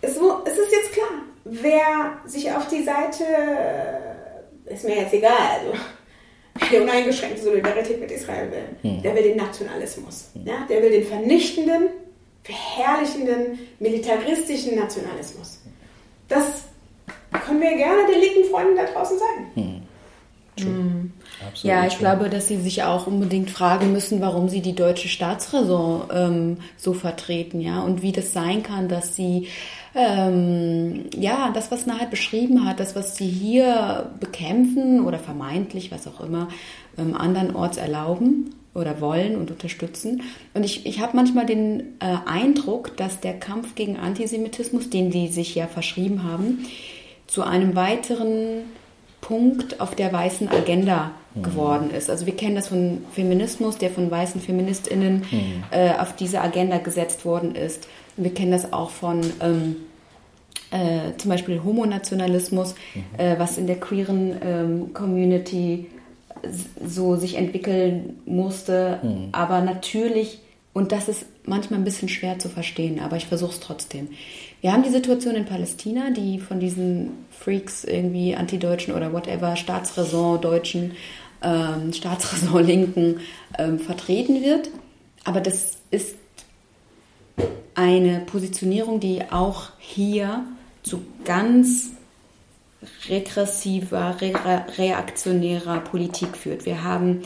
es, 0.00 0.12
es 0.12 0.58
ist 0.58 0.72
jetzt 0.72 0.92
klar, 0.92 1.10
wer 1.44 2.18
sich 2.24 2.50
auf 2.50 2.66
die 2.68 2.82
Seite, 2.82 3.24
ist 4.72 4.84
mir 4.84 4.96
jetzt 4.96 5.14
egal, 5.14 5.60
also 5.60 5.72
der 6.72 6.82
uneingeschränkte 6.82 7.42
Solidarität 7.42 8.00
mit 8.00 8.10
Israel 8.10 8.50
will, 8.50 8.90
hm. 8.90 9.02
der 9.02 9.14
will 9.14 9.22
den 9.22 9.36
Nationalismus, 9.36 10.30
hm. 10.34 10.46
ja, 10.46 10.66
der 10.68 10.82
will 10.82 10.90
den 10.90 11.04
vernichtenden, 11.04 11.88
verherrlichenden, 12.42 13.58
militaristischen 13.78 14.76
Nationalismus. 14.76 15.60
Das 16.28 16.64
können 17.46 17.60
wir 17.60 17.76
gerne 17.76 18.06
den 18.10 18.20
linken 18.20 18.50
Freunden 18.50 18.76
da 18.76 18.84
draußen 18.84 19.18
sagen. 19.18 19.50
Hm. 19.54 19.82
Hm. 20.58 21.12
ja, 21.62 21.86
ich 21.86 21.94
true. 21.94 22.00
glaube, 22.00 22.28
dass 22.28 22.48
sie 22.48 22.58
sich 22.58 22.82
auch 22.82 23.06
unbedingt 23.06 23.50
fragen 23.50 23.92
müssen, 23.92 24.20
warum 24.20 24.50
sie 24.50 24.60
die 24.60 24.74
deutsche 24.74 25.08
Staatsräson 25.08 26.02
ähm, 26.12 26.56
so 26.76 26.92
vertreten, 26.92 27.60
ja, 27.60 27.80
und 27.80 28.02
wie 28.02 28.12
das 28.12 28.34
sein 28.34 28.62
kann, 28.62 28.88
dass 28.88 29.16
sie 29.16 29.48
ähm, 29.94 31.04
ja, 31.14 31.50
das, 31.52 31.70
was 31.70 31.86
Nahed 31.86 32.10
beschrieben 32.10 32.64
hat, 32.64 32.80
das, 32.80 32.96
was 32.96 33.16
sie 33.16 33.28
hier 33.28 34.10
bekämpfen 34.20 35.04
oder 35.04 35.18
vermeintlich, 35.18 35.90
was 35.90 36.06
auch 36.06 36.20
immer, 36.20 36.48
ähm, 36.98 37.14
andernorts 37.14 37.76
erlauben 37.76 38.54
oder 38.74 39.00
wollen 39.00 39.36
und 39.36 39.50
unterstützen. 39.50 40.22
Und 40.54 40.64
ich, 40.64 40.86
ich 40.86 41.00
habe 41.00 41.16
manchmal 41.16 41.46
den 41.46 41.80
äh, 42.00 42.16
Eindruck, 42.26 42.96
dass 42.96 43.20
der 43.20 43.38
Kampf 43.38 43.74
gegen 43.74 43.98
Antisemitismus, 43.98 44.88
den 44.88 45.10
die 45.10 45.28
sich 45.28 45.54
ja 45.54 45.66
verschrieben 45.66 46.22
haben, 46.24 46.66
zu 47.26 47.42
einem 47.42 47.76
weiteren 47.76 48.64
Punkt 49.20 49.80
auf 49.80 49.94
der 49.94 50.12
weißen 50.12 50.48
Agenda 50.48 51.12
mhm. 51.34 51.42
geworden 51.42 51.90
ist. 51.90 52.10
Also 52.10 52.26
wir 52.26 52.36
kennen 52.36 52.56
das 52.56 52.68
von 52.68 53.04
Feminismus, 53.12 53.78
der 53.78 53.90
von 53.90 54.10
weißen 54.10 54.40
Feministinnen 54.40 55.24
mhm. 55.30 55.64
äh, 55.70 55.92
auf 55.98 56.16
diese 56.16 56.40
Agenda 56.40 56.78
gesetzt 56.78 57.24
worden 57.24 57.54
ist. 57.54 57.88
Wir 58.16 58.34
kennen 58.34 58.52
das 58.52 58.72
auch 58.72 58.90
von 58.90 59.20
ähm, 59.40 59.76
äh, 60.70 61.16
zum 61.18 61.30
Beispiel 61.30 61.62
Homonationalismus, 61.62 62.74
mhm. 62.94 63.04
äh, 63.18 63.38
was 63.38 63.58
in 63.58 63.66
der 63.66 63.78
queeren 63.78 64.36
ähm, 64.42 64.94
Community 64.94 65.86
so 66.84 67.16
sich 67.16 67.36
entwickeln 67.36 68.20
musste. 68.24 68.98
Mhm. 69.02 69.28
Aber 69.32 69.60
natürlich, 69.60 70.40
und 70.72 70.92
das 70.92 71.08
ist 71.08 71.26
manchmal 71.44 71.80
ein 71.80 71.84
bisschen 71.84 72.08
schwer 72.08 72.38
zu 72.38 72.48
verstehen, 72.48 73.00
aber 73.00 73.16
ich 73.16 73.26
versuche 73.26 73.52
es 73.52 73.60
trotzdem. 73.60 74.08
Wir 74.60 74.72
haben 74.72 74.82
die 74.82 74.90
Situation 74.90 75.34
in 75.34 75.44
Palästina, 75.44 76.10
die 76.10 76.38
von 76.38 76.60
diesen 76.60 77.10
Freaks 77.30 77.84
irgendwie 77.84 78.34
antideutschen 78.34 78.94
oder 78.94 79.12
whatever, 79.12 79.56
Staatsräson-Deutschen, 79.56 80.92
ähm, 81.42 81.92
Staatsräson-Linken 81.92 83.20
ähm, 83.58 83.78
vertreten 83.78 84.42
wird. 84.42 84.70
Aber 85.24 85.40
das 85.40 85.78
ist 85.90 86.16
eine 87.74 88.20
Positionierung, 88.20 89.00
die 89.00 89.22
auch 89.30 89.70
hier 89.78 90.44
zu 90.82 91.02
ganz 91.24 91.90
regressiver, 93.08 94.16
re 94.20 94.32
reaktionärer 94.76 95.80
Politik 95.80 96.36
führt. 96.36 96.66
Wir 96.66 96.82
haben 96.82 97.22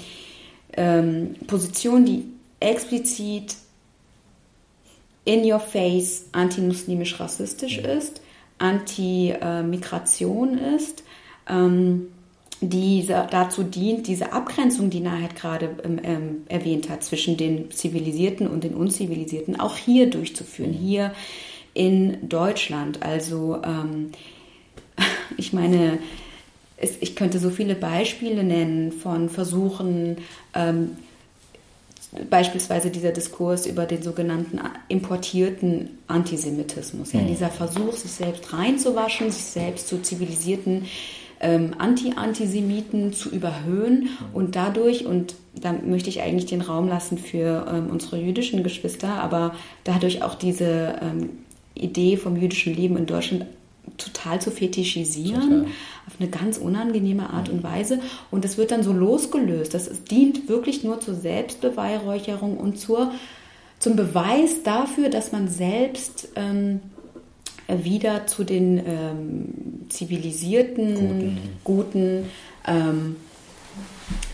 ähm, 0.74 1.34
Positionen, 1.46 2.04
die 2.04 2.24
explizit 2.60 3.56
in 5.24 5.50
your 5.50 5.60
face 5.60 6.26
antimuslimisch 6.32 7.18
rassistisch 7.18 7.78
ja. 7.78 7.88
ist, 7.88 8.20
anti-Migration 8.58 10.58
ist, 10.58 11.02
ähm, 11.48 12.08
die 12.60 13.06
dazu 13.06 13.62
dient, 13.62 14.06
diese 14.06 14.32
Abgrenzung, 14.32 14.88
die 14.88 15.00
Nahed 15.00 15.36
gerade 15.36 15.76
ähm, 15.84 16.00
ähm, 16.02 16.36
erwähnt 16.48 16.88
hat, 16.88 17.04
zwischen 17.04 17.36
den 17.36 17.70
Zivilisierten 17.70 18.46
und 18.46 18.64
den 18.64 18.74
Unzivilisierten, 18.74 19.60
auch 19.60 19.76
hier 19.76 20.08
durchzuführen, 20.08 20.72
mhm. 20.72 20.78
hier 20.78 21.14
in 21.74 22.28
Deutschland. 22.28 23.02
Also 23.02 23.60
ähm, 23.62 24.12
ich 25.36 25.52
meine, 25.52 25.98
es, 26.78 26.96
ich 27.00 27.14
könnte 27.14 27.38
so 27.38 27.50
viele 27.50 27.74
Beispiele 27.74 28.42
nennen 28.42 28.92
von 28.92 29.28
Versuchen, 29.28 30.16
ähm, 30.54 30.92
beispielsweise 32.30 32.90
dieser 32.90 33.12
Diskurs 33.12 33.66
über 33.66 33.84
den 33.84 34.02
sogenannten 34.02 34.60
importierten 34.88 35.98
Antisemitismus. 36.06 37.12
Ja, 37.12 37.20
mhm. 37.20 37.28
Dieser 37.28 37.50
Versuch, 37.50 37.92
sich 37.92 38.12
selbst 38.12 38.52
reinzuwaschen, 38.52 39.30
sich 39.30 39.44
selbst 39.44 39.88
zu 39.88 40.00
zivilisierten 40.00 40.86
ähm, 41.40 41.74
Anti-Antisemiten 41.78 43.12
zu 43.12 43.30
überhöhen 43.30 44.08
und 44.32 44.56
dadurch, 44.56 45.06
und 45.06 45.34
da 45.54 45.72
möchte 45.72 46.08
ich 46.08 46.22
eigentlich 46.22 46.46
den 46.46 46.60
Raum 46.60 46.88
lassen 46.88 47.18
für 47.18 47.66
ähm, 47.70 47.88
unsere 47.90 48.18
jüdischen 48.18 48.62
Geschwister, 48.62 49.08
aber 49.22 49.54
dadurch 49.84 50.22
auch 50.22 50.34
diese 50.34 50.96
ähm, 51.02 51.30
Idee 51.74 52.16
vom 52.16 52.36
jüdischen 52.36 52.74
Leben 52.74 52.96
in 52.96 53.06
Deutschland 53.06 53.46
total 53.98 54.40
zu 54.40 54.50
fetischisieren, 54.50 55.40
total. 55.40 55.66
auf 56.06 56.14
eine 56.18 56.28
ganz 56.28 56.58
unangenehme 56.58 57.30
Art 57.30 57.48
und 57.48 57.62
Weise. 57.62 58.00
Und 58.30 58.44
das 58.44 58.58
wird 58.58 58.70
dann 58.70 58.82
so 58.82 58.92
losgelöst. 58.92 59.74
Das 59.74 60.04
dient 60.04 60.48
wirklich 60.48 60.84
nur 60.84 61.00
zur 61.00 61.14
Selbstbeweihräucherung 61.14 62.56
und 62.56 62.78
zur, 62.78 63.12
zum 63.78 63.96
Beweis 63.96 64.62
dafür, 64.64 65.08
dass 65.08 65.32
man 65.32 65.48
selbst 65.48 66.28
ähm, 66.36 66.80
wieder 67.68 68.26
zu 68.26 68.44
den 68.44 68.78
ähm, 68.78 69.88
zivilisierten, 69.88 70.94
guten, 70.94 71.38
guten 71.64 72.24
ähm, 72.66 73.16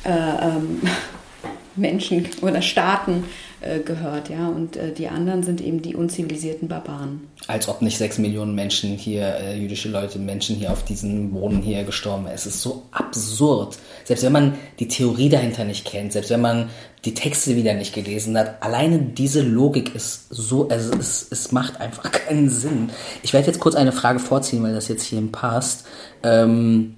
äh, 0.05 0.11
ähm, 0.11 0.81
Menschen 1.77 2.29
oder 2.43 2.61
Staaten 2.61 3.25
äh, 3.61 3.81
gehört, 3.81 4.29
ja. 4.29 4.49
Und 4.49 4.77
äh, 4.77 4.93
die 4.93 5.09
anderen 5.09 5.43
sind 5.43 5.61
eben 5.61 5.81
die 5.81 5.97
unzivilisierten 5.97 6.69
Barbaren. 6.69 7.29
Als 7.53 7.69
ob 7.69 7.83
nicht 7.83 7.99
sechs 7.99 8.17
Millionen 8.17 8.55
Menschen 8.55 8.97
hier, 8.97 9.37
äh, 9.37 9.57
jüdische 9.59 9.91
Leute, 9.91 10.19
Menschen 10.19 10.57
hier 10.57 10.73
auf 10.73 10.85
diesem 10.85 11.33
Boden 11.33 11.61
hier 11.61 11.85
gestorben 11.85 12.25
wären. 12.25 12.35
Es 12.35 12.47
ist 12.47 12.63
so 12.63 12.83
absurd. 12.93 13.77
Selbst 14.05 14.25
wenn 14.25 14.33
man 14.33 14.55
die 14.79 14.89
Theorie 14.89 15.29
dahinter 15.29 15.65
nicht 15.65 15.85
kennt, 15.85 16.15
selbst 16.15 16.31
wenn 16.31 16.41
man 16.41 16.71
die 17.05 17.13
Texte 17.15 17.55
wieder 17.55 17.75
nicht 17.75 17.95
gelesen 17.95 18.39
hat, 18.39 18.63
alleine 18.63 18.99
diese 18.99 19.43
Logik 19.43 19.95
ist 19.95 20.27
so, 20.31 20.69
also 20.69 20.93
es, 20.99 21.27
es 21.31 21.53
macht 21.53 21.81
einfach 21.81 22.11
keinen 22.13 22.49
Sinn. 22.49 22.91
Ich 23.23 23.35
werde 23.35 23.49
jetzt 23.49 23.61
kurz 23.61 23.75
eine 23.75 23.93
Frage 23.93 24.19
vorziehen, 24.19 24.63
weil 24.63 24.75
das 24.75 24.89
jetzt 24.89 25.05
hier 25.05 25.23
passt. 25.31 25.85
Ähm, 26.23 26.95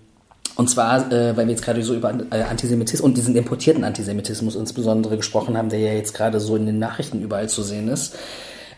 und 0.56 0.70
zwar, 0.70 1.10
äh, 1.10 1.36
weil 1.36 1.46
wir 1.46 1.52
jetzt 1.52 1.64
gerade 1.64 1.82
so 1.82 1.94
über 1.94 2.14
äh, 2.30 2.42
Antisemitismus 2.42 3.04
und 3.04 3.16
diesen 3.16 3.34
importierten 3.34 3.82
Antisemitismus 3.82 4.54
insbesondere 4.54 5.16
gesprochen 5.16 5.56
haben, 5.56 5.68
der 5.68 5.80
ja 5.80 5.94
jetzt 5.94 6.14
gerade 6.14 6.38
so 6.38 6.54
in 6.54 6.66
den 6.66 6.78
Nachrichten 6.78 7.20
überall 7.20 7.48
zu 7.48 7.64
sehen 7.64 7.88
ist. 7.88 8.14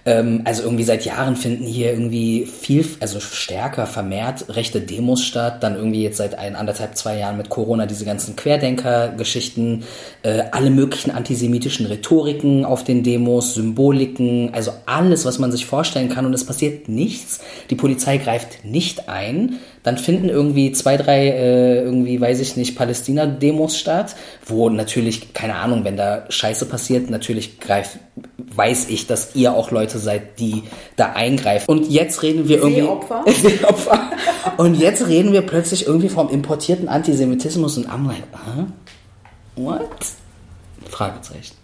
Ähm, 0.06 0.42
also 0.44 0.62
irgendwie 0.62 0.84
seit 0.84 1.04
Jahren 1.04 1.34
finden 1.34 1.64
hier 1.64 1.90
irgendwie 1.90 2.46
viel, 2.46 2.86
also 3.00 3.18
stärker 3.18 3.86
vermehrt 3.86 4.46
rechte 4.48 4.80
Demos 4.80 5.22
statt. 5.22 5.62
Dann 5.64 5.74
irgendwie 5.74 6.04
jetzt 6.04 6.18
seit 6.18 6.38
ein, 6.38 6.54
anderthalb, 6.54 6.96
zwei 6.96 7.18
Jahren 7.18 7.36
mit 7.36 7.48
Corona 7.48 7.86
diese 7.86 8.04
ganzen 8.04 8.36
Querdenker-Geschichten, 8.36 9.82
äh, 10.22 10.44
alle 10.52 10.70
möglichen 10.70 11.10
antisemitischen 11.10 11.86
Rhetoriken 11.86 12.64
auf 12.64 12.84
den 12.84 13.02
Demos, 13.02 13.54
Symboliken, 13.54 14.54
also 14.54 14.72
alles, 14.86 15.24
was 15.24 15.40
man 15.40 15.50
sich 15.50 15.66
vorstellen 15.66 16.08
kann 16.08 16.24
und 16.24 16.34
es 16.34 16.46
passiert 16.46 16.88
nichts. 16.88 17.40
Die 17.70 17.74
Polizei 17.74 18.18
greift 18.18 18.64
nicht 18.64 19.08
ein. 19.08 19.56
Dann 19.86 19.98
finden 19.98 20.28
irgendwie 20.28 20.72
zwei, 20.72 20.96
drei, 20.96 21.28
äh, 21.28 21.80
irgendwie, 21.80 22.20
weiß 22.20 22.40
ich 22.40 22.56
nicht, 22.56 22.74
Palästina-Demos 22.76 23.78
statt, 23.78 24.16
wo 24.44 24.68
natürlich, 24.68 25.32
keine 25.32 25.54
Ahnung, 25.54 25.84
wenn 25.84 25.96
da 25.96 26.24
Scheiße 26.28 26.66
passiert, 26.66 27.08
natürlich 27.08 27.60
greift, 27.60 28.00
weiß 28.36 28.88
ich, 28.88 29.06
dass 29.06 29.36
ihr 29.36 29.54
auch 29.54 29.70
Leute 29.70 30.00
seid, 30.00 30.40
die 30.40 30.64
da 30.96 31.12
eingreifen. 31.12 31.70
Und 31.70 31.88
jetzt 31.88 32.24
reden 32.24 32.48
wir 32.48 32.56
irgendwie. 32.56 32.80
Seeopfer. 32.80 33.24
Seeopfer. 33.32 34.10
Und 34.56 34.74
jetzt 34.74 35.06
reden 35.06 35.32
wir 35.32 35.42
plötzlich 35.42 35.86
irgendwie 35.86 36.08
vom 36.08 36.30
importierten 36.30 36.88
Antisemitismus 36.88 37.78
und 37.78 37.88
I'm 37.88 38.08
like, 38.08 38.24
huh? 38.32 38.64
What? 39.54 39.88
Fragezeichen. 40.90 41.54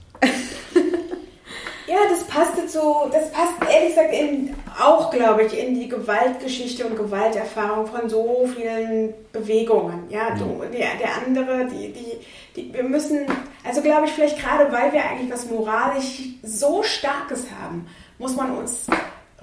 Ja, 1.92 1.98
das 2.08 2.24
passt 2.24 2.56
jetzt 2.56 2.72
so, 2.72 3.06
das 3.12 3.30
passt 3.32 3.52
ehrlich 3.70 3.90
gesagt 3.90 4.14
in, 4.14 4.56
auch, 4.80 5.10
glaube 5.10 5.42
ich, 5.42 5.58
in 5.58 5.74
die 5.74 5.88
Gewaltgeschichte 5.90 6.86
und 6.86 6.96
Gewalterfahrung 6.96 7.86
von 7.86 8.08
so 8.08 8.48
vielen 8.56 9.12
Bewegungen. 9.30 10.04
Ja, 10.08 10.34
so, 10.38 10.62
der, 10.72 10.94
der 10.98 11.26
andere, 11.26 11.66
die, 11.66 11.92
die, 11.92 12.16
die, 12.56 12.72
wir 12.72 12.82
müssen, 12.84 13.26
also 13.62 13.82
glaube 13.82 14.06
ich, 14.06 14.12
vielleicht 14.12 14.38
gerade 14.38 14.72
weil 14.72 14.90
wir 14.94 15.04
eigentlich 15.04 15.30
was 15.30 15.50
moralisch 15.50 16.22
so 16.42 16.82
Starkes 16.82 17.44
haben, 17.60 17.86
muss 18.18 18.36
man 18.36 18.56
uns 18.56 18.86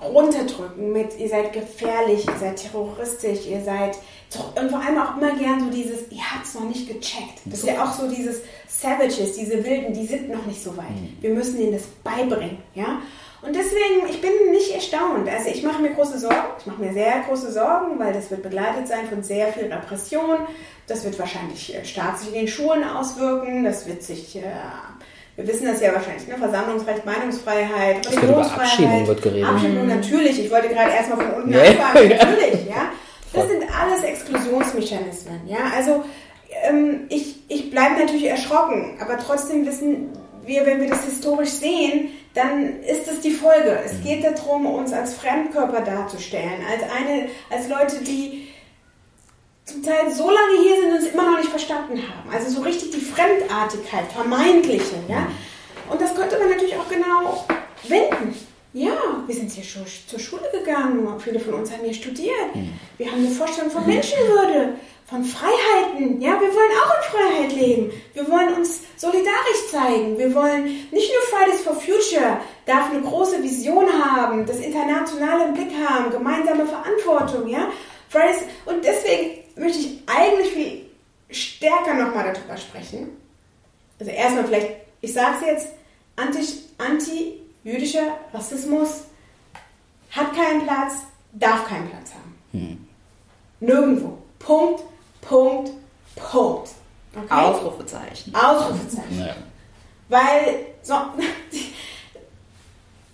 runterdrücken 0.01 0.91
mit, 0.91 1.19
ihr 1.19 1.29
seid 1.29 1.53
gefährlich, 1.53 2.25
ihr 2.25 2.39
seid 2.39 2.55
terroristisch, 2.55 3.45
ihr 3.45 3.61
seid, 3.61 3.95
und 4.37 4.69
vor 4.69 4.79
allem 4.79 4.97
auch 4.99 5.17
immer 5.17 5.35
gern 5.37 5.59
so 5.59 5.69
dieses, 5.69 6.11
ihr 6.11 6.21
habt 6.21 6.45
es 6.45 6.53
noch 6.53 6.67
nicht 6.67 6.87
gecheckt. 6.87 7.39
Das 7.45 7.59
ist 7.59 7.67
ja 7.67 7.83
auch 7.83 7.91
so 7.91 8.07
dieses 8.07 8.41
Savages, 8.67 9.33
diese 9.33 9.63
Wilden, 9.63 9.93
die 9.93 10.05
sind 10.05 10.29
noch 10.29 10.45
nicht 10.45 10.63
so 10.63 10.77
weit. 10.77 10.85
Wir 11.19 11.31
müssen 11.31 11.59
ihnen 11.59 11.73
das 11.73 11.83
beibringen, 12.03 12.59
ja. 12.75 13.01
Und 13.41 13.55
deswegen, 13.55 14.07
ich 14.09 14.19
bin 14.19 14.31
nicht 14.51 14.75
erstaunt. 14.75 15.27
Also 15.29 15.49
ich 15.49 15.63
mache 15.63 15.81
mir 15.81 15.91
große 15.91 16.19
Sorgen, 16.19 16.35
ich 16.59 16.65
mache 16.65 16.81
mir 16.81 16.93
sehr 16.93 17.21
große 17.27 17.51
Sorgen, 17.51 17.97
weil 17.97 18.13
das 18.13 18.29
wird 18.29 18.43
begleitet 18.43 18.87
sein 18.87 19.07
von 19.07 19.23
sehr 19.23 19.47
viel 19.53 19.71
Repression. 19.71 20.39
Das 20.87 21.05
wird 21.05 21.17
wahrscheinlich 21.17 21.73
äh, 21.73 21.85
stark 21.85 22.17
sich 22.17 22.29
in 22.29 22.33
den 22.33 22.47
Schulen 22.47 22.83
auswirken, 22.83 23.63
das 23.63 23.87
wird 23.87 24.03
sich... 24.03 24.35
Äh, 24.35 24.43
wir 25.37 25.47
wissen 25.47 25.67
das 25.67 25.79
ja 25.79 25.93
wahrscheinlich, 25.95 26.27
ne? 26.27 26.35
Versammlungsrecht, 26.37 27.05
Meinungsfreiheit, 27.05 28.05
über 28.11 28.39
Abschiebung 28.39 29.07
wird 29.07 29.21
geredet. 29.21 29.47
Abschiebung, 29.47 29.87
natürlich. 29.87 30.37
Ich 30.43 30.51
wollte 30.51 30.67
gerade 30.67 30.91
erstmal 30.91 31.17
von 31.17 31.43
unten 31.43 31.53
Ja, 31.53 31.61
anfangen, 31.61 32.09
natürlich, 32.09 32.65
ja. 32.67 32.91
Das 33.33 33.47
sind 33.47 33.63
alles 33.77 34.03
Exklusionsmechanismen, 34.03 35.47
ja. 35.47 35.71
Also 35.75 36.03
ähm, 36.63 37.05
ich, 37.09 37.43
ich 37.47 37.69
bleibe 37.69 37.99
natürlich 37.99 38.25
erschrocken, 38.25 38.97
aber 38.99 39.17
trotzdem 39.19 39.65
wissen 39.65 40.09
wir, 40.45 40.65
wenn 40.65 40.81
wir 40.81 40.89
das 40.89 41.03
historisch 41.03 41.51
sehen, 41.51 42.09
dann 42.33 42.81
ist 42.81 43.07
das 43.07 43.19
die 43.19 43.31
Folge. 43.31 43.79
Es 43.85 44.01
geht 44.03 44.23
darum, 44.23 44.65
uns 44.65 44.93
als 44.93 45.13
Fremdkörper 45.13 45.81
darzustellen, 45.81 46.63
als 46.69 46.83
eine, 46.91 47.29
als 47.49 47.67
Leute, 47.67 48.03
die 48.03 48.47
zum 49.65 49.83
Teil 49.83 50.11
so 50.11 50.25
lange 50.25 50.63
hier 50.63 50.81
sind 50.81 50.91
und 50.93 50.97
es 50.97 51.13
immer 51.13 51.31
noch 51.31 51.37
nicht 51.37 51.49
verstanden 51.49 52.01
haben. 52.01 52.29
Also 52.33 52.49
so 52.49 52.61
richtig 52.61 52.91
die 52.91 53.01
Fremdartigkeit, 53.01 54.11
vermeintliche, 54.11 54.95
ja. 55.07 55.27
Und 55.89 56.01
das 56.01 56.15
könnte 56.15 56.37
man 56.39 56.49
natürlich 56.49 56.75
auch 56.75 56.89
genau 56.89 57.45
wenden. 57.87 58.35
Ja, 58.79 58.95
wir 59.27 59.35
sind 59.35 59.51
hier 59.51 59.63
schon 59.65 59.83
zur 60.07 60.19
Schule 60.19 60.49
gegangen, 60.53 61.05
viele 61.19 61.37
von 61.37 61.55
uns 61.55 61.69
haben 61.69 61.83
hier 61.83 61.93
studiert. 61.93 62.49
Wir 62.97 63.07
haben 63.11 63.25
eine 63.25 63.35
Vorstellung 63.35 63.69
von 63.69 63.85
Menschenwürde, 63.85 64.75
von 65.05 65.21
Freiheiten. 65.25 66.21
Ja, 66.21 66.39
wir 66.39 66.47
wollen 66.47 66.73
auch 66.81 66.93
in 66.95 67.03
Freiheit 67.11 67.51
leben. 67.61 67.91
Wir 68.13 68.25
wollen 68.31 68.53
uns 68.53 68.79
solidarisch 68.95 69.67
zeigen. 69.69 70.17
Wir 70.17 70.33
wollen 70.33 70.63
nicht 70.91 71.11
nur 71.11 71.21
Fridays 71.29 71.59
for 71.59 71.73
Future, 71.75 72.39
darf 72.65 72.89
eine 72.89 73.01
große 73.01 73.43
Vision 73.43 73.85
haben, 73.91 74.45
das 74.45 74.59
Internationale 74.61 75.49
im 75.49 75.53
Blick 75.55 75.71
haben, 75.85 76.09
gemeinsame 76.11 76.65
Verantwortung, 76.65 77.49
ja. 77.49 77.67
Fridays, 78.07 78.43
und 78.65 78.85
deswegen 78.85 79.43
möchte 79.57 79.79
ich 79.79 79.99
eigentlich 80.05 80.53
viel 80.53 80.85
stärker 81.31 81.95
nochmal 81.95 82.31
darüber 82.33 82.55
sprechen. 82.55 83.09
Also 83.99 84.09
erstmal 84.13 84.45
vielleicht, 84.45 84.69
ich 85.01 85.11
sage 85.11 85.35
es 85.41 85.45
jetzt, 85.47 85.67
anti- 86.15 87.41
anti-jüdischer 87.63 88.17
Rassismus 88.33 89.03
hat 90.11 90.33
keinen 90.35 90.63
Platz, 90.63 90.93
darf 91.33 91.67
keinen 91.67 91.89
Platz 91.89 92.13
haben. 92.13 92.87
Nirgendwo. 93.59 94.17
Punkt, 94.39 94.83
Punkt, 95.21 95.71
Punkt. 96.15 96.69
Okay? 97.15 97.33
Ausrufezeichen. 97.33 98.33
Ausrufezeichen. 98.35 99.19
Ja. 99.19 99.35
Weil 100.07 100.67
so, 100.81 100.93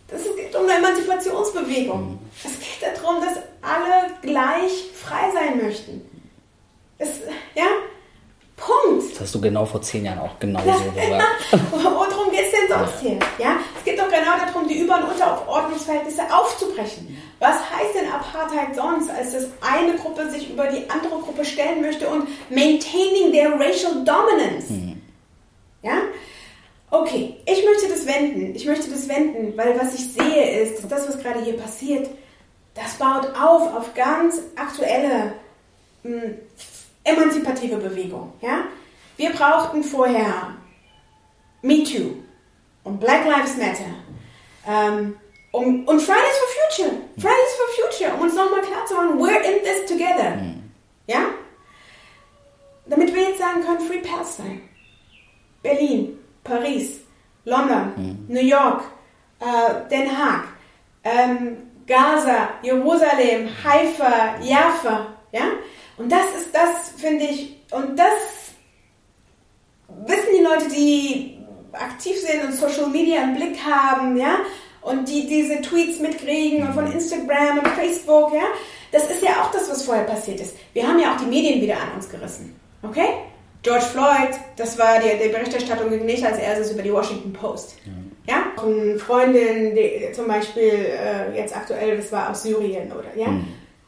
das 0.07 0.23
geht 0.35 0.55
um 0.55 0.63
eine 0.63 0.77
Emanzipationsbewegung. 0.77 2.19
Es 2.43 2.59
geht 2.59 2.97
darum, 2.97 3.21
dass 3.21 3.37
alle 3.61 4.13
gleich 4.21 4.91
frei 4.93 5.31
sein 5.33 5.57
möchten. 5.57 6.01
Es, 6.97 7.21
ja? 7.55 7.65
Punkt. 8.57 9.11
Das 9.11 9.21
hast 9.21 9.35
du 9.35 9.41
genau 9.41 9.65
vor 9.65 9.81
zehn 9.81 10.05
Jahren 10.05 10.19
auch 10.19 10.39
genau 10.39 10.59
Ja, 10.65 10.77
so 10.77 10.91
gesagt. 10.91 11.23
Worum 11.71 12.31
geht 12.31 12.45
es 12.45 12.51
denn 12.51 12.69
sonst 12.77 13.01
hier? 13.01 13.19
Ja? 13.37 13.57
Es 13.77 13.83
geht 13.83 13.99
doch 13.99 14.05
genau 14.09 14.37
darum, 14.45 14.67
die 14.67 14.79
Über- 14.79 14.97
und 14.97 15.11
Unterordnungsverhältnisse 15.11 16.21
aufzubrechen. 16.33 17.17
Was 17.39 17.55
heißt 17.69 17.95
denn 17.95 18.11
Apartheid 18.11 18.75
sonst, 18.75 19.09
als 19.09 19.33
dass 19.33 19.45
eine 19.61 19.95
Gruppe 19.97 20.29
sich 20.31 20.49
über 20.49 20.67
die 20.67 20.89
andere 20.89 21.19
Gruppe 21.19 21.43
stellen 21.43 21.81
möchte 21.81 22.07
und 22.07 22.27
maintaining 22.49 23.31
their 23.31 23.51
racial 23.59 24.03
dominance? 24.05 24.67
Ja? 25.81 25.97
Okay, 26.91 27.35
ich 27.45 27.65
möchte 27.65 27.89
das 27.89 28.05
wenden. 28.07 28.55
Ich 28.55 28.65
möchte 28.65 28.89
das 28.89 29.09
wenden, 29.09 29.57
weil 29.57 29.77
was 29.79 29.93
ich 29.95 30.13
sehe 30.13 30.61
ist, 30.61 30.81
dass 30.81 30.89
das, 30.89 31.09
was 31.09 31.19
gerade 31.21 31.43
hier 31.43 31.57
passiert, 31.57 32.09
das 32.73 32.93
baut 32.95 33.27
auf 33.39 33.75
auf 33.75 33.93
ganz 33.93 34.39
aktuelle 34.55 35.33
mh, 36.03 36.35
emanzipative 37.05 37.77
Bewegung. 37.77 38.33
Ja? 38.41 38.65
Wir 39.17 39.31
brauchten 39.31 39.83
vorher 39.83 40.55
MeToo 41.61 42.17
und 42.83 42.99
Black 42.99 43.25
Lives 43.25 43.55
Matter 43.57 43.95
ähm, 44.67 45.15
um, 45.51 45.87
und 45.87 46.01
Fridays 46.01 46.37
for 46.39 46.83
Future. 46.83 47.01
Fridays 47.17 47.55
for 47.57 47.89
Future, 47.89 48.13
um 48.15 48.21
uns 48.21 48.35
nochmal 48.35 48.61
klar 48.61 48.85
zu 48.85 48.95
machen, 48.95 49.17
we're 49.19 49.41
in 49.41 49.63
this 49.63 49.85
together. 49.87 50.37
Ja? 51.07 51.27
Damit 52.87 53.13
wir 53.13 53.29
jetzt 53.29 53.39
sagen 53.39 53.63
können, 53.63 53.79
Free 53.79 54.01
Palestine. 54.01 54.61
Berlin, 55.63 56.19
Paris, 56.43 56.99
London, 57.45 58.25
New 58.27 58.41
York, 58.41 58.83
äh, 59.39 59.89
Den 59.89 60.15
Haag, 60.15 60.43
ähm, 61.03 61.57
Gaza, 61.87 62.49
Jerusalem, 62.61 63.49
Haifa, 63.63 64.35
Jaffa, 64.41 65.07
ja? 65.31 65.51
Und 65.97 66.11
das 66.11 66.25
ist 66.37 66.53
das, 66.53 66.99
finde 67.01 67.25
ich, 67.25 67.55
und 67.71 67.97
das 67.97 68.53
wissen 70.05 70.29
die 70.37 70.43
Leute, 70.43 70.67
die 70.69 71.37
aktiv 71.71 72.15
sind 72.19 72.43
und 72.43 72.53
Social 72.53 72.87
Media 72.87 73.23
im 73.23 73.35
Blick 73.35 73.57
haben, 73.63 74.17
ja? 74.17 74.39
Und 74.81 75.09
die 75.09 75.25
diese 75.25 75.61
Tweets 75.61 75.99
mitkriegen 75.99 76.67
und 76.67 76.73
von 76.73 76.91
Instagram 76.91 77.59
und 77.59 77.67
Facebook, 77.69 78.33
ja? 78.33 78.43
Das 78.91 79.09
ist 79.09 79.23
ja 79.23 79.41
auch 79.41 79.51
das, 79.51 79.69
was 79.69 79.83
vorher 79.83 80.03
passiert 80.03 80.39
ist. 80.39 80.55
Wir 80.73 80.87
haben 80.87 80.99
ja 80.99 81.13
auch 81.13 81.19
die 81.19 81.25
Medien 81.25 81.61
wieder 81.61 81.75
an 81.75 81.93
uns 81.95 82.09
gerissen, 82.09 82.59
okay? 82.83 83.09
George 83.63 83.85
Floyd, 83.85 84.39
das 84.57 84.77
war 84.77 84.99
die, 84.99 85.23
die 85.23 85.29
Berichterstattung 85.29 85.89
ging 85.89 86.05
nicht 86.05 86.23
als 86.23 86.37
erstes 86.37 86.71
über 86.71 86.83
die 86.83 86.93
Washington 86.93 87.33
Post. 87.33 87.77
Ja, 88.27 88.43
eine 88.61 88.99
Freundin, 88.99 89.75
die 89.75 90.11
zum 90.13 90.27
Beispiel 90.27 90.71
äh, 90.71 91.35
jetzt 91.35 91.55
aktuell, 91.55 91.97
das 91.97 92.11
war 92.11 92.29
aus 92.29 92.43
Syrien 92.43 92.91
oder 92.91 93.15
ja. 93.15 93.27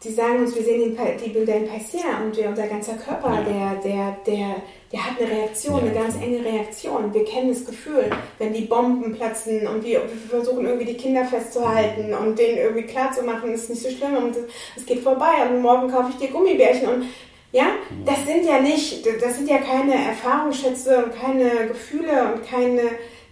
Die 0.03 0.13
sagen 0.13 0.41
uns, 0.41 0.55
wir 0.55 0.63
sehen 0.63 0.95
die 1.25 1.29
Bilder 1.29 1.55
in 1.55 1.67
Paisien 1.67 2.03
und 2.23 2.37
wir, 2.37 2.49
unser 2.49 2.67
ganzer 2.67 2.93
Körper, 2.93 3.43
der, 3.43 3.81
der, 3.83 4.17
der, 4.27 4.55
der 4.91 5.05
hat 5.05 5.19
eine 5.19 5.29
Reaktion, 5.29 5.79
eine 5.79 5.91
ganz 5.91 6.15
enge 6.15 6.45
Reaktion. 6.45 7.11
Wir 7.13 7.25
kennen 7.25 7.49
das 7.49 7.65
Gefühl, 7.65 8.09
wenn 8.37 8.53
die 8.53 8.65
Bomben 8.65 9.15
platzen 9.15 9.65
und 9.65 9.83
wir, 9.83 10.03
wir 10.03 10.29
versuchen 10.29 10.65
irgendwie 10.65 10.85
die 10.85 10.97
Kinder 10.97 11.25
festzuhalten 11.25 12.13
und 12.13 12.37
denen 12.37 12.59
irgendwie 12.59 12.83
klarzumachen, 12.83 13.51
es 13.53 13.63
ist 13.63 13.69
nicht 13.71 13.83
so 13.83 13.89
schlimm 13.89 14.17
und 14.17 14.35
es 14.75 14.85
geht 14.85 14.99
vorbei 14.99 15.33
und 15.49 15.61
morgen 15.61 15.89
kaufe 15.89 16.11
ich 16.11 16.17
dir 16.17 16.31
Gummibärchen 16.31 16.89
und 16.89 17.05
ja, 17.51 17.67
das 18.05 18.25
sind 18.25 18.45
ja 18.45 18.59
nicht, 18.59 19.05
das 19.21 19.37
sind 19.37 19.49
ja 19.49 19.57
keine 19.57 19.95
Erfahrungsschätze 19.95 21.05
und 21.05 21.15
keine 21.19 21.67
Gefühle 21.67 22.33
und 22.33 22.45
keine 22.47 22.81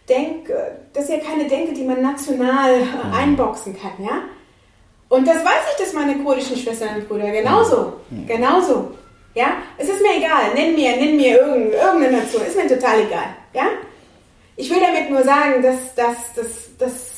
Denk, 0.07 0.51
das 0.93 1.05
ist 1.05 1.09
ja 1.09 1.17
keine 1.19 1.47
Denke, 1.47 1.73
die 1.73 1.83
man 1.83 2.01
national 2.01 2.81
einboxen 3.13 3.75
kann, 3.77 4.03
ja. 4.03 4.23
Und 5.09 5.27
das 5.27 5.37
weiß 5.37 5.61
ich, 5.71 5.83
dass 5.83 5.93
meine 5.93 6.15
kurdischen 6.17 6.57
Schwestern 6.57 6.95
und 6.95 7.07
Brüder 7.07 7.29
genauso, 7.29 7.93
genauso, 8.27 8.91
ja. 9.35 9.57
Es 9.77 9.87
ist 9.87 10.01
mir 10.01 10.17
egal, 10.17 10.53
nenn 10.55 10.75
mir, 10.75 10.95
nenn 10.97 11.15
mir 11.15 11.39
irgendeine, 11.39 12.17
Nation, 12.17 12.41
ist 12.45 12.55
mir 12.55 12.67
total 12.67 13.01
egal, 13.01 13.35
ja. 13.53 13.65
Ich 14.57 14.69
will 14.69 14.79
damit 14.79 15.09
nur 15.09 15.23
sagen, 15.23 15.61
dass, 15.61 15.93
dass, 15.95 16.33
dass, 16.35 16.77
dass 16.77 17.15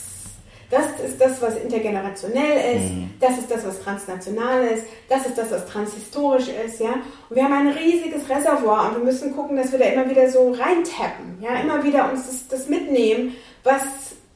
das 0.70 1.00
ist 1.00 1.22
das, 1.22 1.42
was 1.42 1.56
intergenerationell 1.56 2.76
ist, 2.76 2.92
das 3.22 3.38
ist 3.38 3.50
das, 3.50 3.66
was 3.66 3.82
transnational 3.82 4.64
ist, 4.66 4.84
das 5.08 5.26
ist 5.26 5.38
das, 5.38 5.50
was 5.50 5.66
transhistorisch 5.66 6.50
ist, 6.66 6.82
ja. 6.82 6.96
Und 7.30 7.36
wir 7.36 7.44
haben 7.44 7.54
ein 7.54 7.70
riesiges 7.70 8.28
Reservoir 8.30 8.90
und 8.90 8.98
wir 8.98 9.04
müssen 9.06 9.34
gucken, 9.34 9.56
dass 9.56 9.72
wir 9.72 9.80
da 9.80 9.86
immer 9.86 10.10
wieder 10.10 10.30
so 10.30 10.52
reintappen, 10.52 11.38
ja, 11.42 11.56
immer 11.62 11.84
wieder 11.86 12.12
uns 12.12 12.26
das, 12.28 12.48
das 12.50 12.68
mitnehmen, 12.68 13.36
was 13.64 13.82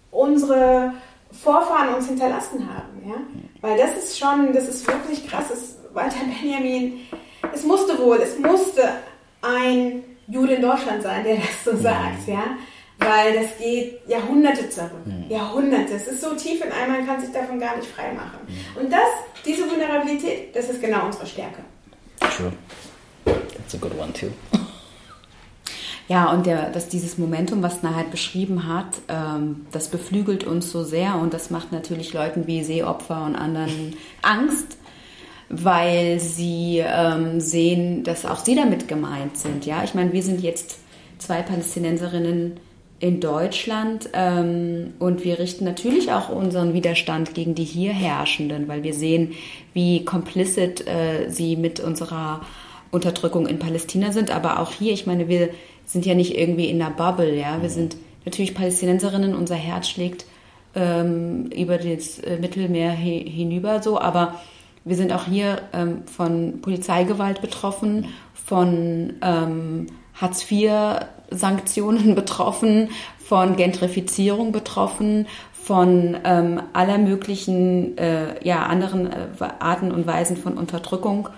unsere 0.10 0.94
Vorfahren 1.44 1.96
uns 1.96 2.08
hinterlassen 2.08 2.68
haben, 2.68 3.10
ja. 3.10 3.16
Weil 3.62 3.78
das 3.78 3.98
ist 3.98 4.20
schon, 4.20 4.54
das 4.54 4.68
ist 4.68 4.88
wirklich 4.88 5.28
krass, 5.28 5.46
das 5.50 5.78
Walter 5.94 6.20
Benjamin, 6.26 7.02
es 7.54 7.64
musste 7.64 7.98
wohl, 8.00 8.18
es 8.18 8.38
musste 8.38 8.90
ein 9.42 10.04
Jude 10.28 10.56
in 10.56 10.62
Deutschland 10.62 11.02
sein, 11.02 11.24
der 11.24 11.38
das 11.38 11.64
so 11.66 11.76
sagt, 11.76 12.28
ja. 12.28 12.44
Weil 13.00 13.34
das 13.34 13.58
geht 13.58 14.08
Jahrhunderte 14.08 14.70
zurück. 14.70 14.92
Jahrhunderte. 15.28 15.96
Es 15.96 16.08
ist 16.08 16.22
so 16.22 16.36
tief 16.36 16.64
in 16.64 16.72
einem, 16.72 16.92
man 16.92 17.08
kann 17.08 17.20
sich 17.20 17.32
davon 17.32 17.60
gar 17.60 17.76
nicht 17.76 17.90
frei 17.90 18.14
machen. 18.14 18.40
Und 18.80 18.94
das, 18.94 19.08
diese 19.44 19.68
Vulnerabilität, 19.68 20.56
das 20.56 20.70
ist 20.70 20.80
genau 20.80 21.08
unsere 21.08 21.26
Stärke. 21.26 21.64
True. 22.20 22.52
That's 23.26 23.74
a 23.74 23.78
good 23.78 23.98
one 23.98 24.14
too. 24.14 24.28
Ja, 26.08 26.32
und 26.32 26.46
der, 26.46 26.70
dass 26.70 26.90
dieses 26.90 27.18
Momentum, 27.18 27.64
was 27.64 27.84
Naheit 27.84 28.12
beschrieben 28.12 28.68
hat, 28.68 28.98
ähm, 29.08 29.66
das 29.72 29.88
beflügelt 29.88 30.44
uns 30.44 30.72
so 30.72 30.84
sehr 30.84 31.16
und 31.16 31.34
das 31.34 31.50
macht 31.50 31.72
natürlich 31.72 32.14
Leuten 32.14 32.48
wie 32.48 32.64
Seeopfer 32.64 33.24
und 33.26 33.36
anderen 33.36 33.96
Angst, 34.22 34.78
weil 35.50 36.20
sie 36.20 36.84
ähm, 36.86 37.40
sehen, 37.40 38.04
dass 38.04 38.26
auch 38.26 38.40
sie 38.40 38.56
damit 38.56 38.88
gemeint 38.88 39.38
sind. 39.38 39.66
Ja, 39.66 39.84
ich 39.84 39.94
meine, 39.94 40.14
wir 40.14 40.24
sind 40.24 40.42
jetzt 40.42 40.80
zwei 41.18 41.42
Palästinenserinnen 41.42 42.60
in 43.02 43.20
Deutschland 43.20 44.10
ähm, 44.14 44.94
und 45.00 45.24
wir 45.24 45.40
richten 45.40 45.66
natürlich 45.66 46.12
auch 46.12 46.30
unseren 46.30 46.74
Widerstand 46.74 47.34
gegen 47.34 47.56
die 47.56 47.64
hier 47.64 47.92
Herrschenden, 47.92 48.68
weil 48.68 48.84
wir 48.84 48.94
sehen, 48.94 49.34
wie 49.74 50.06
complicit 50.06 50.88
äh, 50.88 51.30
sie 51.30 51.56
mit 51.56 51.80
unserer 51.80 52.42
Unterdrückung 52.92 53.48
in 53.48 53.58
Palästina 53.58 54.12
sind, 54.12 54.30
aber 54.30 54.60
auch 54.60 54.72
hier, 54.72 54.94
ich 54.94 55.08
meine, 55.08 55.28
wir 55.28 55.50
sind 55.92 56.06
ja 56.06 56.16
nicht 56.16 56.38
irgendwie 56.38 56.70
in 56.70 56.82
einer 56.82 56.92
Bubble, 56.92 57.36
ja, 57.36 57.62
wir 57.62 57.70
sind 57.70 57.98
natürlich 58.26 58.54
Palästinenserinnen, 58.54 59.36
unser 59.36 59.56
Herz 59.56 59.90
schlägt 59.90 60.26
ähm, 60.76 61.48
über 61.48 61.78
das 61.78 62.20
äh, 62.20 62.38
Mittelmeer 62.40 62.92
hi 62.92 63.30
hinüber 63.30 63.82
so, 63.82 64.00
aber 64.00 64.36
wir 64.84 64.96
sind 64.96 65.14
auch 65.14 65.26
hier 65.26 65.62
ähm, 65.74 66.08
von 66.08 66.62
Polizeigewalt 66.62 67.42
betroffen, 67.42 68.08
von 68.34 69.14
ähm, 69.22 69.88
Hartz-IV-Sanktionen 70.16 72.16
betroffen, 72.16 72.90
von 73.20 73.56
Gentrifizierung 73.56 74.52
betroffen, 74.52 75.28
von 75.54 76.18
ähm, 76.24 76.62
aller 76.74 76.98
möglichen 76.98 77.98
äh, 77.98 78.44
ja, 78.46 78.64
anderen 78.64 79.12
äh, 79.12 79.28
Arten 79.60 79.92
und 79.92 80.08
Weisen 80.08 80.36
von 80.36 80.58
Unterdrückung, 80.58 81.30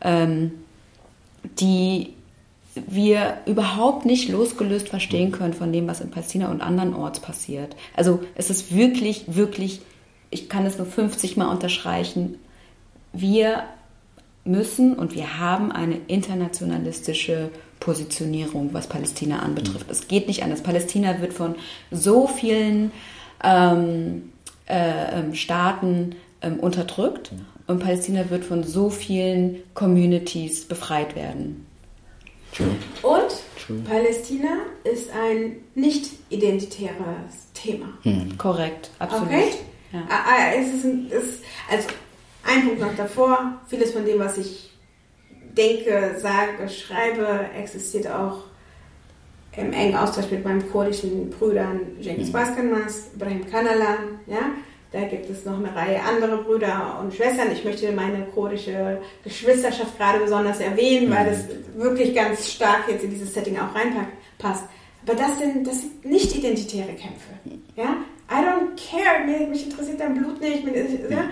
ähm, 0.00 0.52
die 1.58 2.14
wir 2.74 3.38
überhaupt 3.46 4.06
nicht 4.06 4.28
losgelöst 4.28 4.88
verstehen 4.88 5.32
können 5.32 5.52
von 5.52 5.72
dem, 5.72 5.86
was 5.86 6.00
in 6.00 6.10
Palästina 6.10 6.50
und 6.50 6.62
andernorts 6.62 7.20
passiert. 7.20 7.76
Also 7.94 8.20
es 8.34 8.50
ist 8.50 8.74
wirklich, 8.74 9.24
wirklich, 9.28 9.82
ich 10.30 10.48
kann 10.48 10.64
es 10.64 10.78
nur 10.78 10.86
50 10.86 11.36
Mal 11.36 11.50
unterstreichen, 11.50 12.36
wir 13.12 13.64
müssen 14.44 14.94
und 14.94 15.14
wir 15.14 15.38
haben 15.38 15.70
eine 15.70 15.98
internationalistische 16.06 17.50
Positionierung, 17.78 18.70
was 18.72 18.86
Palästina 18.86 19.40
anbetrifft. 19.40 19.90
Es 19.90 20.08
geht 20.08 20.28
nicht 20.28 20.42
anders. 20.42 20.62
Palästina 20.62 21.20
wird 21.20 21.32
von 21.32 21.56
so 21.90 22.26
vielen 22.26 22.90
ähm, 23.44 24.32
äh, 24.66 25.18
ähm, 25.18 25.34
Staaten 25.34 26.14
ähm, 26.40 26.58
unterdrückt 26.58 27.32
und 27.66 27.80
Palästina 27.80 28.30
wird 28.30 28.44
von 28.44 28.64
so 28.64 28.88
vielen 28.88 29.56
Communities 29.74 30.64
befreit 30.64 31.14
werden. 31.14 31.66
Und 33.02 33.84
Palästina 33.88 34.58
ist 34.84 35.10
ein 35.10 35.56
nicht 35.74 36.10
identitäres 36.30 37.52
Thema. 37.54 37.86
Korrekt, 38.38 38.90
absolut. 38.98 39.28
Okay? 39.28 39.50
Ja. 39.92 40.02
Ah, 40.08 40.24
ah, 40.26 40.52
Es 40.56 40.74
ist, 40.74 40.84
ein, 40.84 41.10
es, 41.10 41.40
also 41.70 41.88
ein 42.44 42.66
Punkt 42.66 42.80
noch 42.80 42.94
davor. 42.96 43.60
Vieles 43.68 43.92
von 43.92 44.04
dem, 44.04 44.18
was 44.18 44.38
ich 44.38 44.70
denke, 45.56 46.16
sage, 46.18 46.68
schreibe, 46.68 47.26
existiert 47.56 48.06
auch 48.08 48.44
im 49.56 49.72
engen 49.72 49.96
Austausch 49.96 50.30
mit 50.30 50.44
meinen 50.44 50.70
kurdischen 50.70 51.28
Brüdern 51.30 51.80
Cengiz 52.02 52.32
Baskanmas, 52.32 53.10
Ibrahim 53.14 53.48
Kanalan. 53.50 54.20
Ja? 54.26 54.52
Da 54.92 55.04
gibt 55.04 55.30
es 55.30 55.46
noch 55.46 55.56
eine 55.56 55.74
Reihe 55.74 56.02
anderer 56.02 56.36
Brüder 56.42 56.98
und 57.00 57.14
Schwestern. 57.14 57.50
Ich 57.50 57.64
möchte 57.64 57.90
meine 57.92 58.26
kurdische 58.26 59.00
Geschwisterschaft 59.24 59.96
gerade 59.96 60.20
besonders 60.20 60.60
erwähnen, 60.60 61.10
weil 61.10 61.30
das 61.30 61.46
wirklich 61.76 62.14
ganz 62.14 62.50
stark 62.50 62.84
jetzt 62.88 63.02
in 63.02 63.10
dieses 63.10 63.32
Setting 63.32 63.58
auch 63.58 63.74
reinpasst. 63.74 64.64
Aber 65.04 65.14
das 65.14 65.38
sind, 65.38 65.66
das 65.66 65.80
sind 65.80 66.04
nicht 66.04 66.36
identitäre 66.36 66.92
Kämpfe. 66.92 67.32
Ja? 67.74 67.96
I 68.30 68.34
don't 68.34 68.76
care, 68.76 69.24
mich, 69.48 69.64
interessiert 69.64 69.98
dein 69.98 70.14
Blut 70.14 70.40
nicht. 70.40 70.64
Mich, 70.64 70.74
ja? 71.10 71.24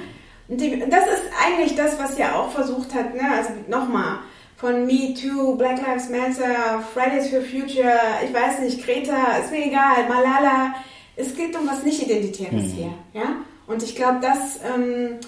Und 0.48 0.60
die, 0.60 0.80
das 0.88 1.04
ist 1.04 1.22
eigentlich 1.44 1.76
das, 1.76 1.98
was 1.98 2.16
ja 2.18 2.34
auch 2.34 2.50
versucht 2.50 2.94
hat, 2.94 3.14
ne? 3.14 3.22
also 3.30 3.50
nochmal, 3.68 4.20
von 4.56 4.84
Me 4.84 5.14
Too, 5.14 5.56
Black 5.56 5.80
Lives 5.86 6.08
Matter, 6.10 6.82
Fridays 6.92 7.30
for 7.30 7.40
Future, 7.40 7.98
ich 8.24 8.34
weiß 8.34 8.60
nicht, 8.60 8.84
Greta, 8.84 9.38
ist 9.38 9.50
mir 9.50 9.66
egal, 9.66 10.08
Malala. 10.08 10.74
Es 11.16 11.34
geht 11.34 11.56
um 11.58 11.66
was 11.66 11.82
nicht-Identitäres 11.82 12.72
hier. 12.74 12.92
Ja? 13.14 13.36
Und 13.70 13.84
ich 13.84 13.94
glaube, 13.94 14.18
das, 14.20 14.58
ähm, 14.74 15.20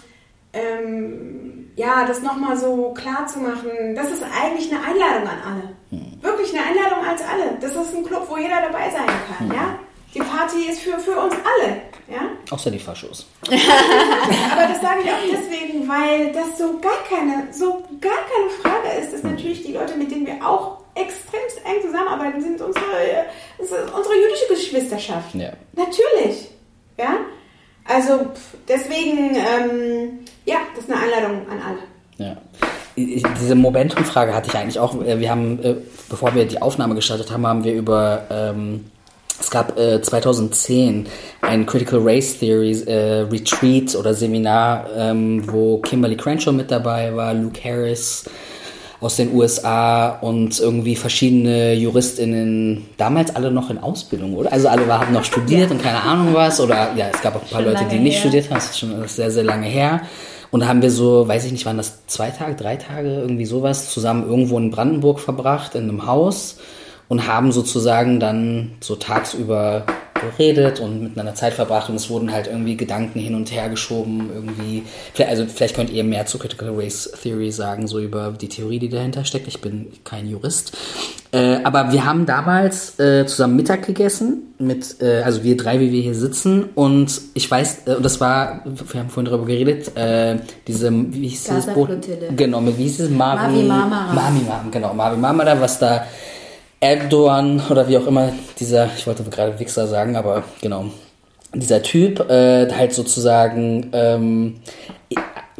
ähm, 0.53 1.71
ja, 1.77 2.05
das 2.05 2.23
nochmal 2.23 2.57
so 2.57 2.93
klar 2.93 3.25
zu 3.29 3.39
machen, 3.39 3.95
das 3.95 4.11
ist 4.11 4.23
eigentlich 4.23 4.71
eine 4.73 4.85
Einladung 4.85 5.29
an 5.29 5.39
alle. 5.47 6.03
Wirklich 6.21 6.53
eine 6.53 6.67
Einladung 6.67 7.07
als 7.07 7.23
alle. 7.23 7.57
Das 7.61 7.71
ist 7.71 7.95
ein 7.95 8.05
Club, 8.05 8.27
wo 8.29 8.37
jeder 8.37 8.61
dabei 8.63 8.91
sein 8.91 9.07
kann. 9.07 9.49
Ja? 9.49 9.79
Die 10.13 10.19
Party 10.19 10.69
ist 10.69 10.81
für, 10.81 10.99
für 10.99 11.19
uns 11.19 11.35
alle. 11.35 11.83
Ja? 12.09 12.23
Außer 12.51 12.71
die 12.71 12.81
Faschos. 12.81 13.27
Aber 13.47 14.67
das 14.67 14.81
sage 14.81 15.03
ich 15.05 15.11
auch 15.11 15.41
deswegen, 15.41 15.89
weil 15.89 16.33
das 16.33 16.59
so 16.59 16.79
gar 16.81 17.05
keine, 17.09 17.47
so 17.53 17.85
gar 18.01 18.13
keine 18.13 18.51
Frage 18.61 19.01
ist, 19.01 19.13
dass 19.13 19.23
natürlich 19.23 19.63
die 19.65 19.73
Leute, 19.73 19.97
mit 19.97 20.11
denen 20.11 20.27
wir 20.27 20.45
auch 20.45 20.79
extrem 20.95 21.41
eng 21.65 21.81
zusammenarbeiten, 21.81 22.43
sind 22.43 22.61
unsere, 22.61 23.27
ist 23.59 23.73
unsere 23.73 24.15
jüdische 24.17 24.49
Geschwisterschaft. 24.49 25.33
Ja. 25.35 25.53
Natürlich. 25.75 26.51
Ja? 26.99 27.19
Also 27.85 28.27
deswegen, 28.69 29.35
ähm, 29.35 30.19
ja, 30.45 30.57
das 30.75 30.85
ist 30.85 30.91
eine 30.93 31.01
Einladung 31.03 31.43
an 31.49 31.59
alle. 31.67 31.79
Ja. 32.19 32.37
Ich- 32.95 33.25
Diese 33.41 33.55
Momentum-Frage 33.55 34.35
hatte 34.35 34.49
ich 34.51 34.55
eigentlich 34.57 34.79
auch. 34.79 35.01
äh, 35.03 35.19
Wir 35.19 35.31
haben, 35.31 35.63
äh, 35.63 35.75
bevor 36.09 36.35
wir 36.35 36.45
die 36.45 36.61
Aufnahme 36.61 36.95
gestartet 36.95 37.31
haben, 37.31 37.47
haben 37.47 37.65
wir 37.65 37.73
über, 37.75 38.23
ähm, 38.31 38.85
es 39.41 39.51
gab 39.51 39.77
äh, 39.79 40.01
2010 40.01 41.07
ein 41.41 41.67
Critical 41.67 42.01
Race 42.03 42.39
Theory 42.39 42.73
äh, 42.87 43.21
Retreat 43.31 43.97
oder 43.97 44.15
Seminar, 44.15 44.87
ähm, 44.97 45.43
wo 45.51 45.79
Kimberly 45.79 46.17
Crenshaw 46.17 46.53
mit 46.53 46.71
dabei 46.71 47.15
war, 47.17 47.35
Luke 47.35 47.59
Harris 47.65 48.25
aus 49.03 49.17
den 49.17 49.35
USA 49.35 50.11
und 50.21 50.59
irgendwie 50.61 50.95
verschiedene 50.97 51.75
JuristInnen, 51.75 52.87
damals 52.97 53.35
alle 53.35 53.51
noch 53.51 53.69
in 53.69 53.79
Ausbildung, 53.79 54.35
oder? 54.35 54.53
Also 54.53 54.69
alle 54.69 54.87
haben 54.87 55.13
noch 55.13 55.25
studiert 55.25 55.71
und 55.71 55.83
keine 55.83 56.01
Ahnung 56.03 56.35
was. 56.35 56.61
Oder 56.61 56.95
ja, 56.97 57.09
es 57.13 57.21
gab 57.21 57.37
auch 57.37 57.43
ein 57.43 57.49
paar 57.49 57.63
Schon 57.63 57.73
Leute, 57.73 57.85
die 57.91 57.99
nicht 57.99 58.15
her. 58.15 58.21
studiert 58.21 58.45
haben. 58.47 58.55
Das 58.55 58.71
ist 58.71 58.79
schon 58.79 59.09
sehr, 59.09 59.31
sehr 59.31 59.45
lange 59.45 59.67
her. 59.67 60.03
Und 60.53 60.61
da 60.61 60.69
haben 60.69 60.83
wir 60.83 60.91
so, 60.91 61.27
weiß 61.27 61.47
ich 61.47 61.53
nicht, 61.53 61.67
waren 61.67 61.79
das 61.79 62.07
zwei 62.07 62.31
Tage, 62.31 62.55
drei 62.55 62.77
Tage, 62.77 63.09
irgendwie 63.09 63.47
sowas, 63.47 63.91
zusammen 63.91 64.29
irgendwo 64.29 64.59
in 64.59 64.71
Brandenburg 64.71 65.19
verbracht, 65.19 65.75
in 65.75 65.89
einem 65.89 66.07
Haus 66.07 66.59
und 67.09 67.27
haben 67.27 67.53
sozusagen 67.53 68.21
dann 68.21 68.73
so 68.81 68.97
tagsüber 68.97 69.85
geredet 70.23 70.81
und 70.81 71.03
miteinander 71.03 71.35
Zeit 71.35 71.53
verbracht 71.53 71.91
und 71.91 71.97
es 71.97 72.09
wurden 72.09 72.33
halt 72.33 72.47
irgendwie 72.47 72.77
Gedanken 72.77 73.21
hin 73.21 73.35
und 73.35 73.53
her 73.53 73.69
geschoben, 73.69 74.31
irgendwie, 74.33 74.85
also 75.27 75.45
vielleicht 75.47 75.77
könnt 75.77 75.91
ihr 75.91 76.05
mehr 76.05 76.27
zu 76.27 76.39
Critical 76.39 76.71
Race 76.75 77.13
Theory 77.23 77.51
sagen, 77.51 77.87
so 77.87 77.99
über 77.99 78.33
die 78.33 78.49
Theorie, 78.49 78.79
die 78.79 78.89
dahinter 78.89 79.25
steckt. 79.25 79.49
Ich 79.49 79.61
bin 79.61 79.89
kein 80.05 80.29
Jurist. 80.29 80.77
Äh, 81.33 81.61
aber 81.65 81.93
wir 81.93 82.05
haben 82.05 82.27
damals 82.27 82.99
äh, 83.01 83.25
zusammen 83.25 83.57
Mittag 83.57 83.87
gegessen, 83.87 84.55
mit, 84.59 85.01
äh, 85.01 85.23
also 85.23 85.43
wir 85.43 85.57
drei, 85.57 85.81
wie 85.81 85.91
wir 85.91 86.03
hier 86.03 86.15
sitzen 86.15 86.65
und 86.75 87.21
ich 87.33 87.51
weiß, 87.51 87.87
äh, 87.87 87.95
und 87.95 88.05
das 88.05 88.21
war, 88.21 88.63
wir 88.65 89.01
haben 89.01 89.09
vorhin 89.09 89.31
darüber 89.31 89.47
geredet, 89.47 89.97
äh, 89.97 90.37
diese, 90.67 90.93
wie 90.93 91.29
hieß 91.29 91.45
das 91.45 91.67
Boot? 91.69 91.89
Genau, 92.37 92.61
mit, 92.61 92.77
wie 92.77 92.83
hieß 92.83 93.01
es? 93.01 93.11
Mavi, 93.11 93.53
Mavi 93.53 93.63
Marmara. 93.63 94.13
Mavi, 94.13 94.41
genau, 94.71 94.93
Mavi 94.93 95.17
Marmara, 95.17 95.59
was 95.59 95.79
da 95.79 96.05
Erdogan 96.83 97.63
oder 97.71 97.89
wie 97.89 97.97
auch 97.97 98.09
immer 98.09 98.33
dieser, 98.59 98.91
ich 98.97 99.07
wollte 99.07 99.23
gerade 99.23 99.59
Wichser 99.61 99.87
sagen, 99.87 100.17
aber 100.17 100.43
genau, 100.61 100.87
dieser 101.55 101.81
Typ 101.81 102.29
äh, 102.29 102.69
halt 102.73 102.93
sozusagen, 102.93 103.91
ähm, 103.93 104.57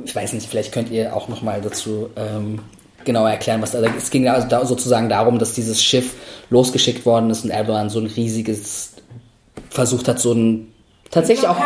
ich 0.05 0.17
weiß 0.17 0.33
nicht, 0.33 0.49
vielleicht 0.51 0.73
könnt 0.73 0.91
ihr 0.91 1.15
auch 1.15 1.29
nochmal 1.29 1.61
dazu 1.61 2.11
ähm, 2.17 2.59
genauer 3.05 3.31
erklären, 3.31 3.63
was 3.63 3.71
da, 3.71 3.81
es 3.81 4.11
ging 4.11 4.27
also 4.27 4.49
da 4.49 4.67
sozusagen 4.67 5.09
darum, 5.09 5.39
dass 5.39 5.55
dieses 5.55 5.81
Schiff 5.81 6.15
losgeschickt 6.51 7.07
worden 7.07 7.31
ist 7.31 7.45
und 7.45 7.51
Erdogan 7.51 7.89
so 7.89 8.01
ein 8.01 8.07
riesiges 8.07 8.95
versucht 9.71 10.09
hat, 10.09 10.19
so 10.19 10.33
ein 10.33 10.73
tatsächlich 11.13 11.47
auch 11.47 11.57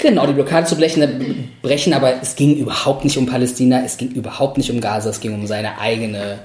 genau 0.00 0.26
die 0.26 0.32
Blockade 0.32 0.66
zu 0.66 0.74
brechen, 0.74 1.48
brechen, 1.62 1.92
aber 1.92 2.20
es 2.20 2.34
ging 2.34 2.56
überhaupt 2.56 3.04
nicht 3.04 3.18
um 3.18 3.26
Palästina, 3.26 3.82
es 3.84 3.98
ging 3.98 4.10
überhaupt 4.10 4.58
nicht 4.58 4.72
um 4.72 4.80
Gaza, 4.80 5.10
es 5.10 5.20
ging 5.20 5.32
um 5.32 5.46
seine 5.46 5.78
eigene 5.78 6.40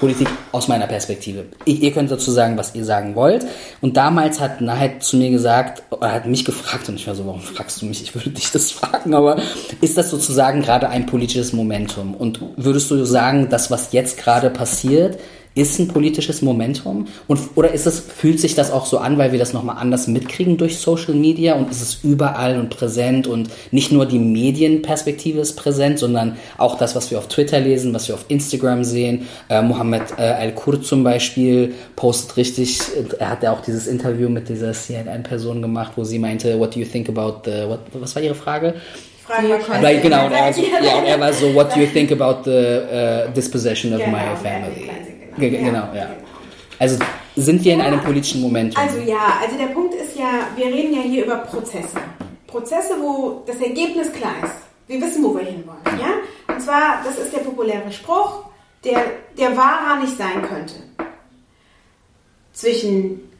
Politik 0.00 0.28
aus 0.50 0.66
meiner 0.66 0.86
Perspektive. 0.86 1.44
Ich, 1.66 1.82
ihr 1.82 1.92
könnt 1.92 2.10
dazu 2.10 2.30
sagen, 2.30 2.56
was 2.56 2.74
ihr 2.74 2.84
sagen 2.84 3.14
wollt. 3.14 3.46
Und 3.82 3.96
damals 3.96 4.40
hat 4.40 4.60
Nahed 4.60 5.02
zu 5.02 5.18
mir 5.18 5.30
gesagt, 5.30 5.82
er 6.00 6.12
hat 6.12 6.26
mich 6.26 6.44
gefragt, 6.44 6.88
und 6.88 6.96
ich 6.96 7.06
war 7.06 7.14
so, 7.14 7.26
warum 7.26 7.42
fragst 7.42 7.82
du 7.82 7.86
mich? 7.86 8.02
Ich 8.02 8.14
würde 8.14 8.30
dich 8.30 8.50
das 8.50 8.72
fragen, 8.72 9.14
aber 9.14 9.36
ist 9.80 9.98
das 9.98 10.10
sozusagen 10.10 10.62
gerade 10.62 10.88
ein 10.88 11.06
politisches 11.06 11.52
Momentum? 11.52 12.14
Und 12.14 12.40
würdest 12.56 12.90
du 12.90 13.04
sagen, 13.04 13.48
das, 13.50 13.70
was 13.70 13.92
jetzt 13.92 14.16
gerade 14.16 14.48
passiert, 14.48 15.18
ist 15.54 15.78
ein 15.78 15.88
politisches 15.88 16.42
Momentum? 16.42 17.08
Und, 17.26 17.40
oder 17.56 17.72
ist 17.72 17.86
es, 17.86 18.00
fühlt 18.00 18.38
sich 18.38 18.54
das 18.54 18.70
auch 18.70 18.86
so 18.86 18.98
an, 18.98 19.18
weil 19.18 19.32
wir 19.32 19.38
das 19.38 19.52
nochmal 19.52 19.76
anders 19.78 20.06
mitkriegen 20.06 20.56
durch 20.56 20.78
Social 20.78 21.14
Media 21.14 21.54
und 21.54 21.70
ist 21.70 21.82
es 21.82 21.98
überall 22.04 22.58
und 22.58 22.70
präsent 22.70 23.26
und 23.26 23.50
nicht 23.72 23.90
nur 23.90 24.06
die 24.06 24.18
Medienperspektive 24.18 25.40
ist 25.40 25.56
präsent, 25.56 25.98
sondern 25.98 26.36
auch 26.56 26.78
das, 26.78 26.94
was 26.94 27.10
wir 27.10 27.18
auf 27.18 27.26
Twitter 27.28 27.58
lesen, 27.58 27.92
was 27.92 28.06
wir 28.06 28.14
auf 28.14 28.26
Instagram 28.28 28.84
sehen. 28.84 29.26
Äh, 29.48 29.62
Mohammed 29.62 30.02
äh, 30.18 30.22
Al-Kur 30.22 30.82
zum 30.82 31.02
Beispiel 31.02 31.74
postet 31.96 32.36
richtig, 32.36 32.80
er 33.18 33.30
hat 33.30 33.42
ja 33.42 33.52
auch 33.52 33.60
dieses 33.60 33.86
Interview 33.86 34.28
mit 34.28 34.48
dieser 34.48 34.72
CNN-Person 34.72 35.62
gemacht, 35.62 35.92
wo 35.96 36.04
sie 36.04 36.18
meinte, 36.18 36.58
what 36.60 36.74
do 36.74 36.80
you 36.80 36.86
think 36.86 37.08
about 37.08 37.42
the, 37.44 37.68
what, 37.68 37.80
was 37.94 38.14
war 38.14 38.22
ihre 38.22 38.34
Frage? 38.34 38.74
Frage 39.26 40.00
genau, 40.02 40.26
und 40.26 40.32
er, 40.32 40.50
ja, 40.82 40.98
und 40.98 41.04
er 41.06 41.20
war 41.20 41.32
so, 41.32 41.54
what 41.54 41.74
do 41.74 41.80
you 41.80 41.86
think 41.86 42.10
about 42.10 42.42
the 42.44 42.50
uh, 42.50 43.32
dispossession 43.32 43.92
of 43.92 44.00
genau, 44.00 44.12
my 44.12 44.36
family? 44.42 45.19
Genau, 45.40 45.56
ja, 45.58 45.70
genau, 45.70 45.94
ja. 45.94 46.10
Also 46.78 46.98
sind 47.36 47.64
wir 47.64 47.74
in 47.74 47.80
einem 47.80 48.00
politischen 48.00 48.40
Moment? 48.40 48.76
Also 48.76 48.98
ja, 48.98 49.38
also 49.40 49.56
der 49.56 49.66
Punkt 49.66 49.94
ist 49.94 50.16
ja, 50.16 50.48
wir 50.56 50.66
reden 50.66 50.94
ja 50.94 51.02
hier 51.02 51.24
über 51.24 51.36
Prozesse. 51.36 51.98
Prozesse, 52.46 52.94
wo 53.00 53.42
das 53.46 53.56
Ergebnis 53.60 54.12
klar 54.12 54.34
ist. 54.42 54.54
Wir 54.86 55.00
wissen, 55.00 55.22
wo 55.22 55.34
wir 55.34 55.44
hinwollen. 55.44 55.80
Ja? 56.00 56.52
Und 56.52 56.60
zwar, 56.60 57.02
das 57.04 57.18
ist 57.18 57.32
der 57.32 57.40
populäre 57.40 57.92
Spruch, 57.92 58.44
der, 58.82 59.04
der 59.38 59.56
wahrer 59.56 60.00
nicht 60.00 60.16
sein 60.16 60.42
könnte. 60.42 60.74
Zwischen 62.52 63.30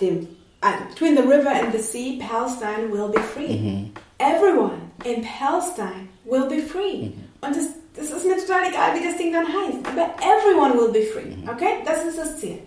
dem, 0.00 0.28
also, 0.60 0.78
between 0.90 1.16
the 1.16 1.22
river 1.22 1.50
and 1.50 1.72
the 1.72 1.78
sea, 1.78 2.18
Palestine 2.18 2.92
will 2.92 3.08
be 3.08 3.20
free. 3.20 3.56
Mhm. 3.56 3.90
Everyone 4.18 4.90
in 5.04 5.22
Palestine 5.22 6.08
will 6.24 6.46
be 6.48 6.58
free. 6.60 7.06
Mhm. 7.06 7.24
Und 7.40 7.56
das 7.56 7.68
das 7.96 8.10
ist 8.10 8.26
mir 8.26 8.36
total 8.36 8.68
egal, 8.68 8.94
wie 8.94 9.06
das 9.06 9.16
Ding 9.16 9.32
dann 9.32 9.46
heißt. 9.46 9.78
Aber 9.84 10.14
everyone 10.20 10.74
will 10.74 10.92
be 10.92 11.02
free. 11.02 11.36
Mhm. 11.36 11.48
Okay? 11.48 11.76
Das 11.84 12.04
ist 12.04 12.18
das 12.18 12.38
Ziel. 12.38 12.58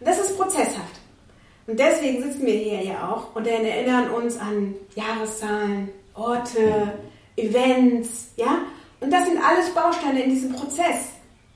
Und 0.00 0.08
das 0.08 0.18
ist 0.18 0.36
prozesshaft. 0.36 1.00
Und 1.66 1.78
deswegen 1.78 2.22
sitzen 2.22 2.46
wir 2.46 2.54
hier 2.54 2.82
ja 2.82 3.10
auch 3.10 3.34
und 3.34 3.46
erinnern 3.46 4.10
uns 4.10 4.38
an 4.38 4.74
Jahreszahlen, 4.94 5.90
Orte, 6.14 6.92
Events, 7.36 8.28
ja? 8.36 8.62
Und 9.00 9.12
das 9.12 9.26
sind 9.26 9.38
alles 9.38 9.70
Bausteine 9.70 10.22
in 10.22 10.30
diesem 10.30 10.52
Prozess. 10.52 11.10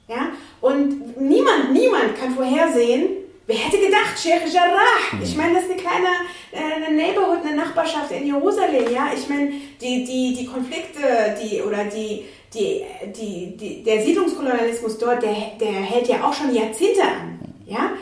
Ja? 0.09 0.33
Und 0.61 1.19
niemand, 1.19 1.73
niemand 1.73 2.19
kann 2.19 2.35
vorhersehen, 2.35 3.09
wer 3.47 3.57
hätte 3.57 3.79
gedacht, 3.79 4.19
Sheikh 4.19 4.47
Jarrah. 4.53 4.79
Mhm. 5.13 5.23
Ich 5.23 5.37
meine, 5.37 5.55
das 5.55 5.65
ist 5.65 5.71
eine 5.71 5.81
kleine 5.81 6.09
äh, 6.53 6.85
eine 6.85 6.97
Neighborhood, 6.97 7.47
eine 7.47 7.57
Nachbarschaft 7.57 8.11
in 8.11 8.27
Jerusalem, 8.27 8.93
ja? 8.93 9.11
Ich 9.15 9.29
meine, 9.29 9.53
die, 9.81 10.05
die, 10.05 10.35
die 10.39 10.47
Konflikte, 10.47 11.37
die, 11.41 11.63
oder 11.63 11.85
die, 11.85 12.27
die, 12.55 12.85
die, 13.17 13.57
die, 13.57 13.83
der 13.83 14.03
Siedlungskolonialismus 14.03 14.99
dort, 14.99 15.23
der, 15.23 15.35
der 15.61 15.73
hält 15.73 16.09
ja 16.09 16.25
auch 16.25 16.33
schon 16.33 16.55
Jahrzehnte 16.55 17.03
an. 17.03 17.39
Ja? 17.67 17.93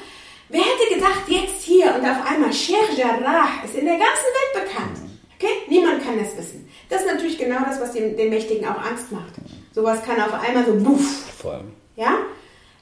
Wer 0.49 0.63
hätte 0.63 0.95
gedacht, 0.95 1.25
jetzt 1.29 1.63
hier 1.63 1.95
und 1.95 2.01
auf 2.01 2.27
einmal 2.27 2.53
Sheikh 2.53 2.95
Jarrah 2.97 3.49
ist 3.65 3.75
in 3.75 3.85
der 3.85 3.99
ganzen 3.99 4.05
Welt 4.05 4.65
bekannt. 4.65 4.99
Okay? 5.37 5.53
Niemand 5.69 6.03
kann 6.03 6.19
das 6.19 6.37
wissen. 6.37 6.69
Das 6.89 7.03
ist 7.03 7.13
natürlich 7.13 7.39
genau 7.39 7.61
das, 7.65 7.81
was 7.81 7.93
den, 7.93 8.17
den 8.17 8.31
Mächtigen 8.31 8.67
auch 8.67 8.83
Angst 8.83 9.13
macht. 9.13 9.35
Sowas 9.73 10.03
kann 10.03 10.21
auf 10.21 10.33
einmal 10.33 10.65
so 10.65 10.75
buff. 10.75 11.33
Voll. 11.39 11.65
Ja? 11.97 12.19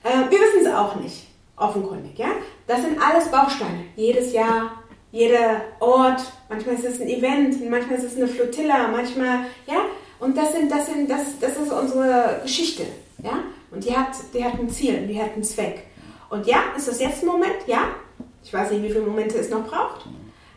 Äh, 0.04 0.30
wir 0.30 0.38
wissen 0.38 0.64
es 0.64 0.72
auch 0.72 0.94
nicht, 0.96 1.26
offenkundig. 1.56 2.16
Ja? 2.16 2.28
Das 2.68 2.82
sind 2.82 3.00
alles 3.02 3.28
Bausteine. 3.28 3.86
Jedes 3.96 4.32
Jahr, 4.32 4.84
jeder 5.10 5.62
Ort. 5.80 6.20
Manchmal 6.48 6.76
ist 6.76 6.84
es 6.84 7.00
ein 7.00 7.08
Event, 7.08 7.68
manchmal 7.68 7.98
ist 7.98 8.04
es 8.04 8.16
eine 8.16 8.28
Flotilla, 8.28 8.88
manchmal, 8.88 9.46
ja? 9.66 9.86
Und 10.18 10.36
das 10.36 10.52
sind, 10.52 10.70
das 10.70 10.86
sind, 10.86 11.10
das, 11.10 11.38
das 11.40 11.52
ist 11.52 11.72
unsere 11.72 12.40
Geschichte, 12.42 12.84
ja. 13.22 13.40
Und 13.70 13.84
die 13.84 13.96
hat, 13.96 14.10
die 14.32 14.44
hat 14.44 14.54
ein 14.54 14.70
Ziel, 14.70 15.06
die 15.06 15.20
hat 15.20 15.34
einen 15.34 15.44
Zweck. 15.44 15.84
Und 16.30 16.46
ja, 16.46 16.58
ist 16.76 16.88
das 16.88 17.00
jetzt 17.00 17.22
ein 17.22 17.26
Moment? 17.26 17.56
Ja. 17.66 17.88
Ich 18.42 18.52
weiß 18.52 18.70
nicht, 18.70 18.82
wie 18.82 18.90
viele 18.90 19.02
Momente 19.02 19.38
es 19.38 19.50
noch 19.50 19.66
braucht. 19.66 20.06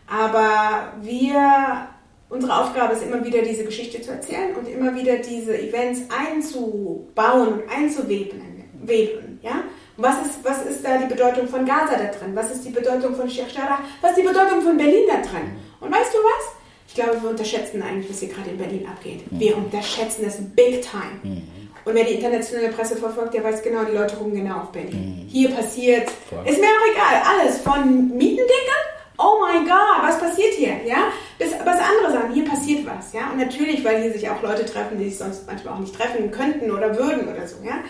Aber 0.07 0.93
wir, 1.01 1.87
unsere 2.29 2.55
Aufgabe 2.55 2.93
ist 2.93 3.03
immer 3.03 3.23
wieder, 3.23 3.41
diese 3.41 3.65
Geschichte 3.65 4.01
zu 4.01 4.11
erzählen 4.11 4.55
und 4.55 4.67
immer 4.67 4.95
wieder 4.95 5.17
diese 5.17 5.59
Events 5.59 6.01
einzubauen 6.09 7.61
einzuweben, 7.69 8.41
weben, 8.81 9.39
ja. 9.41 9.63
Was 9.97 10.15
ist, 10.25 10.39
was 10.43 10.65
ist 10.65 10.85
da 10.85 10.97
die 10.97 11.13
Bedeutung 11.13 11.47
von 11.47 11.65
Gaza 11.65 11.97
da 11.97 12.05
drin? 12.05 12.33
Was 12.33 12.51
ist 12.51 12.63
die 12.63 12.69
Bedeutung 12.69 13.13
von 13.15 13.29
Sheikh 13.29 13.53
Jarrah? 13.53 13.79
Was 13.99 14.11
ist 14.11 14.19
die 14.19 14.27
Bedeutung 14.27 14.61
von 14.61 14.77
Berlin 14.77 15.03
da 15.07 15.15
drin? 15.15 15.51
Und 15.81 15.91
weißt 15.91 16.13
du 16.13 16.17
was? 16.19 16.58
Ich 16.89 16.95
glaube, 16.95 17.21
wir 17.21 17.29
unterschätzen 17.29 17.83
eigentlich, 17.83 18.09
was 18.09 18.19
hier 18.19 18.29
gerade 18.29 18.49
in 18.49 18.57
Berlin 18.57 18.87
abgeht. 18.87 19.31
Mhm. 19.31 19.39
Wir 19.39 19.55
unterschätzen 19.55 20.23
das 20.25 20.37
big 20.55 20.81
time. 20.81 21.19
Mhm. 21.21 21.43
Und 21.85 21.93
wer 21.93 22.03
die 22.03 22.15
internationale 22.15 22.69
Presse 22.69 22.95
verfolgt, 22.95 23.35
der 23.35 23.43
weiß 23.43 23.61
genau, 23.61 23.83
die 23.83 23.95
Leute 23.95 24.17
ruhen 24.17 24.33
genau 24.33 24.61
auf 24.61 24.71
Berlin. 24.71 25.23
Mhm. 25.23 25.29
Hier 25.29 25.51
passiert, 25.51 26.09
Voll. 26.29 26.43
ist 26.47 26.59
mir 26.59 26.65
auch 26.65 26.91
egal, 26.91 27.21
alles 27.39 27.59
von 27.59 28.07
Mietendingern, 28.17 28.85
oh 29.19 29.39
mein 29.39 29.65
Gott, 29.65 30.01
was 30.01 30.19
passiert 30.19 30.55
hier, 30.55 30.83
ja, 30.83 31.11
bis 31.37 31.51
was 31.51 31.77
andere 31.77 32.11
sagen, 32.11 32.33
hier 32.33 32.45
passiert 32.45 32.87
was, 32.87 33.13
ja. 33.13 33.29
Und 33.31 33.37
natürlich, 33.37 33.85
weil 33.85 34.01
hier 34.01 34.11
sich 34.11 34.27
auch 34.27 34.41
Leute 34.41 34.65
treffen, 34.65 34.97
die 34.97 35.09
sich 35.09 35.19
sonst 35.19 35.45
manchmal 35.45 35.75
auch 35.75 35.79
nicht 35.79 35.95
treffen 35.95 36.31
könnten 36.31 36.71
oder 36.71 36.97
würden 36.97 37.27
oder 37.27 37.47
so, 37.47 37.57
ja. 37.63 37.83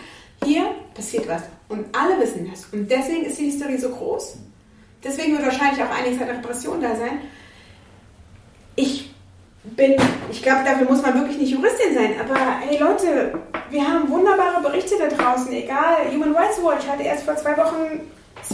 Hier 0.44 0.74
passiert 0.94 1.26
was. 1.26 1.42
Und 1.68 1.86
alle 1.96 2.20
wissen 2.20 2.48
das. 2.50 2.66
Und 2.70 2.90
deswegen 2.90 3.24
ist 3.24 3.38
die 3.38 3.46
Historie 3.46 3.78
so 3.78 3.88
groß. 3.88 4.36
Deswegen 5.02 5.32
wird 5.32 5.44
wahrscheinlich 5.44 5.82
auch 5.82 5.90
einiges 5.90 6.20
an 6.20 6.28
Repression 6.28 6.82
da 6.82 6.94
sein 6.96 7.20
bin, 9.76 9.96
ich 10.30 10.42
glaube, 10.42 10.64
dafür 10.64 10.88
muss 10.88 11.02
man 11.02 11.14
wirklich 11.14 11.38
nicht 11.38 11.50
Juristin 11.50 11.94
sein, 11.94 12.14
aber 12.20 12.38
hey 12.60 12.78
Leute, 12.78 13.38
wir 13.70 13.86
haben 13.86 14.08
wunderbare 14.08 14.62
Berichte 14.62 14.94
da 14.98 15.08
draußen, 15.08 15.52
egal, 15.52 16.10
Human 16.12 16.34
Rights 16.34 16.62
Watch 16.62 16.86
hatte 16.86 17.02
erst 17.02 17.24
vor 17.24 17.36
zwei 17.36 17.56
Wochen 17.56 18.00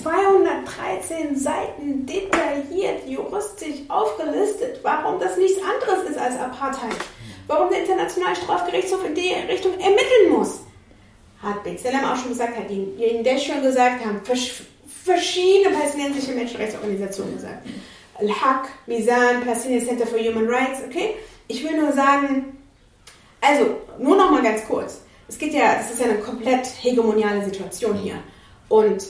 213 0.01 1.37
Seiten 1.37 2.07
detailliert 2.07 3.07
juristisch 3.07 3.83
aufgelistet, 3.89 4.81
warum 4.83 5.19
das 5.21 5.37
nichts 5.37 5.61
anderes 5.63 6.11
ist 6.11 6.19
als 6.19 6.39
Apartheid. 6.39 6.97
Warum 7.47 7.71
der 7.71 7.81
Internationale 7.81 8.35
Strafgerichtshof 8.35 9.05
in 9.07 9.15
die 9.15 9.33
Richtung 9.49 9.73
ermitteln 9.75 10.33
muss. 10.37 10.61
Hat 11.41 11.63
Bezalem 11.63 12.05
auch 12.05 12.17
schon 12.17 12.31
gesagt, 12.31 12.57
hat 12.57 12.71
Ihnen 12.71 13.23
das 13.23 13.45
schon 13.45 13.63
gesagt, 13.63 14.05
haben 14.05 14.21
verschiedene 15.05 15.77
palästinensische 15.77 16.33
Menschenrechtsorganisationen 16.33 17.37
gesagt. 17.37 17.67
Al-Haq, 18.19 18.69
Mizan, 18.87 19.43
Palestinian 19.43 19.85
Center 19.85 20.07
for 20.07 20.19
Human 20.19 20.49
Rights, 20.49 20.81
okay? 20.87 21.15
Ich 21.49 21.63
will 21.63 21.81
nur 21.81 21.93
sagen, 21.93 22.59
also 23.41 23.81
nur 23.99 24.17
noch 24.17 24.31
mal 24.31 24.43
ganz 24.43 24.65
kurz. 24.67 25.03
Es 25.29 25.39
geht 25.39 25.55
ja, 25.55 25.75
das 25.77 25.91
ist 25.91 26.01
ja 26.01 26.07
eine 26.07 26.19
komplett 26.19 26.67
hegemoniale 26.81 27.45
Situation 27.45 27.97
hier. 27.97 28.17
Und 28.69 29.07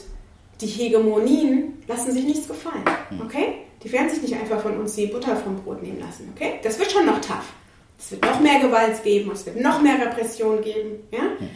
die 0.61 0.67
Hegemonien 0.67 1.83
lassen 1.87 2.13
sich 2.13 2.25
nichts 2.25 2.49
gefallen, 2.49 2.85
hm. 3.11 3.21
okay? 3.21 3.55
Die 3.83 3.93
werden 3.93 4.09
sich 4.09 4.23
nicht 4.23 4.35
einfach 4.35 4.61
von 4.61 4.79
uns 4.79 4.95
die 4.95 5.07
Butter 5.07 5.37
vom 5.37 5.57
Brot 5.57 5.83
nehmen 5.83 6.01
lassen, 6.01 6.33
okay? 6.35 6.61
Das 6.63 6.79
wird 6.79 6.91
schon 6.91 7.07
noch 7.07 7.21
tough. 7.21 7.53
Es 7.99 8.11
wird 8.11 8.23
noch 8.23 8.41
mehr 8.41 8.61
Gewalt 8.61 9.03
geben, 9.03 9.31
es 9.33 9.47
wird 9.47 9.61
noch 9.61 9.81
mehr 9.81 9.99
Repression 10.01 10.61
geben, 10.63 11.07
ja? 11.11 11.23
Hm. 11.39 11.51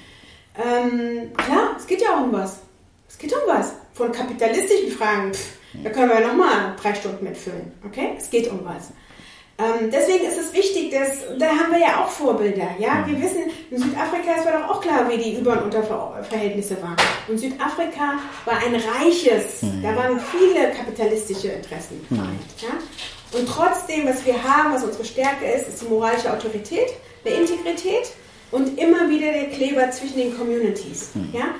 Ähm, 0.62 1.32
klar, 1.34 1.76
es 1.78 1.86
geht 1.86 2.02
ja 2.02 2.18
um 2.22 2.32
was. 2.32 2.58
Es 3.08 3.18
geht 3.18 3.32
um 3.32 3.40
was. 3.46 3.72
Von 3.94 4.12
kapitalistischen 4.12 4.90
Fragen. 4.90 5.32
Pff, 5.32 5.59
Da 5.82 5.90
können 5.90 6.10
wir 6.10 6.26
nochmal 6.26 6.74
drei 6.80 6.94
Stunden 6.94 7.24
mitfüllen. 7.24 7.72
Okay? 7.86 8.14
Es 8.18 8.30
geht 8.30 8.50
um 8.50 8.60
was. 8.64 8.92
Ähm, 9.60 9.90
deswegen 9.92 10.24
ist 10.24 10.38
es 10.38 10.52
wichtig, 10.54 10.90
dass, 10.90 11.38
da 11.38 11.48
haben 11.48 11.72
wir 11.72 11.80
ja 11.80 12.02
auch 12.02 12.08
Vorbilder. 12.08 12.68
Ja? 12.78 13.04
Wir 13.06 13.20
wissen, 13.20 13.50
in 13.70 13.78
Südafrika, 13.78 14.36
es 14.38 14.46
war 14.46 14.52
doch 14.52 14.70
auch 14.70 14.80
klar, 14.80 15.08
wie 15.10 15.18
die 15.18 15.38
Über- 15.38 15.52
und 15.52 15.64
Unterverhältnisse 15.64 16.80
waren. 16.82 16.96
Und 17.28 17.38
Südafrika 17.38 18.14
war 18.46 18.56
ein 18.64 18.74
reiches, 18.74 19.60
da 19.82 19.94
waren 19.94 20.18
viele 20.18 20.70
kapitalistische 20.72 21.48
Interessen 21.48 22.04
vereint. 22.08 22.40
Ja? 22.60 23.38
Und 23.38 23.46
trotzdem, 23.48 24.08
was 24.08 24.24
wir 24.24 24.42
haben, 24.42 24.72
was 24.74 24.82
unsere 24.82 25.04
Stärke 25.04 25.44
ist, 25.44 25.68
ist 25.68 25.82
die 25.82 25.86
moralische 25.86 26.32
Autorität, 26.32 26.88
die 27.24 27.30
Integrität 27.30 28.12
und 28.50 28.78
immer 28.78 29.08
wieder 29.10 29.30
der 29.32 29.50
Kleber 29.50 29.90
zwischen 29.90 30.16
den 30.16 30.36
Communities. 30.36 31.10
Ja? 31.32 31.54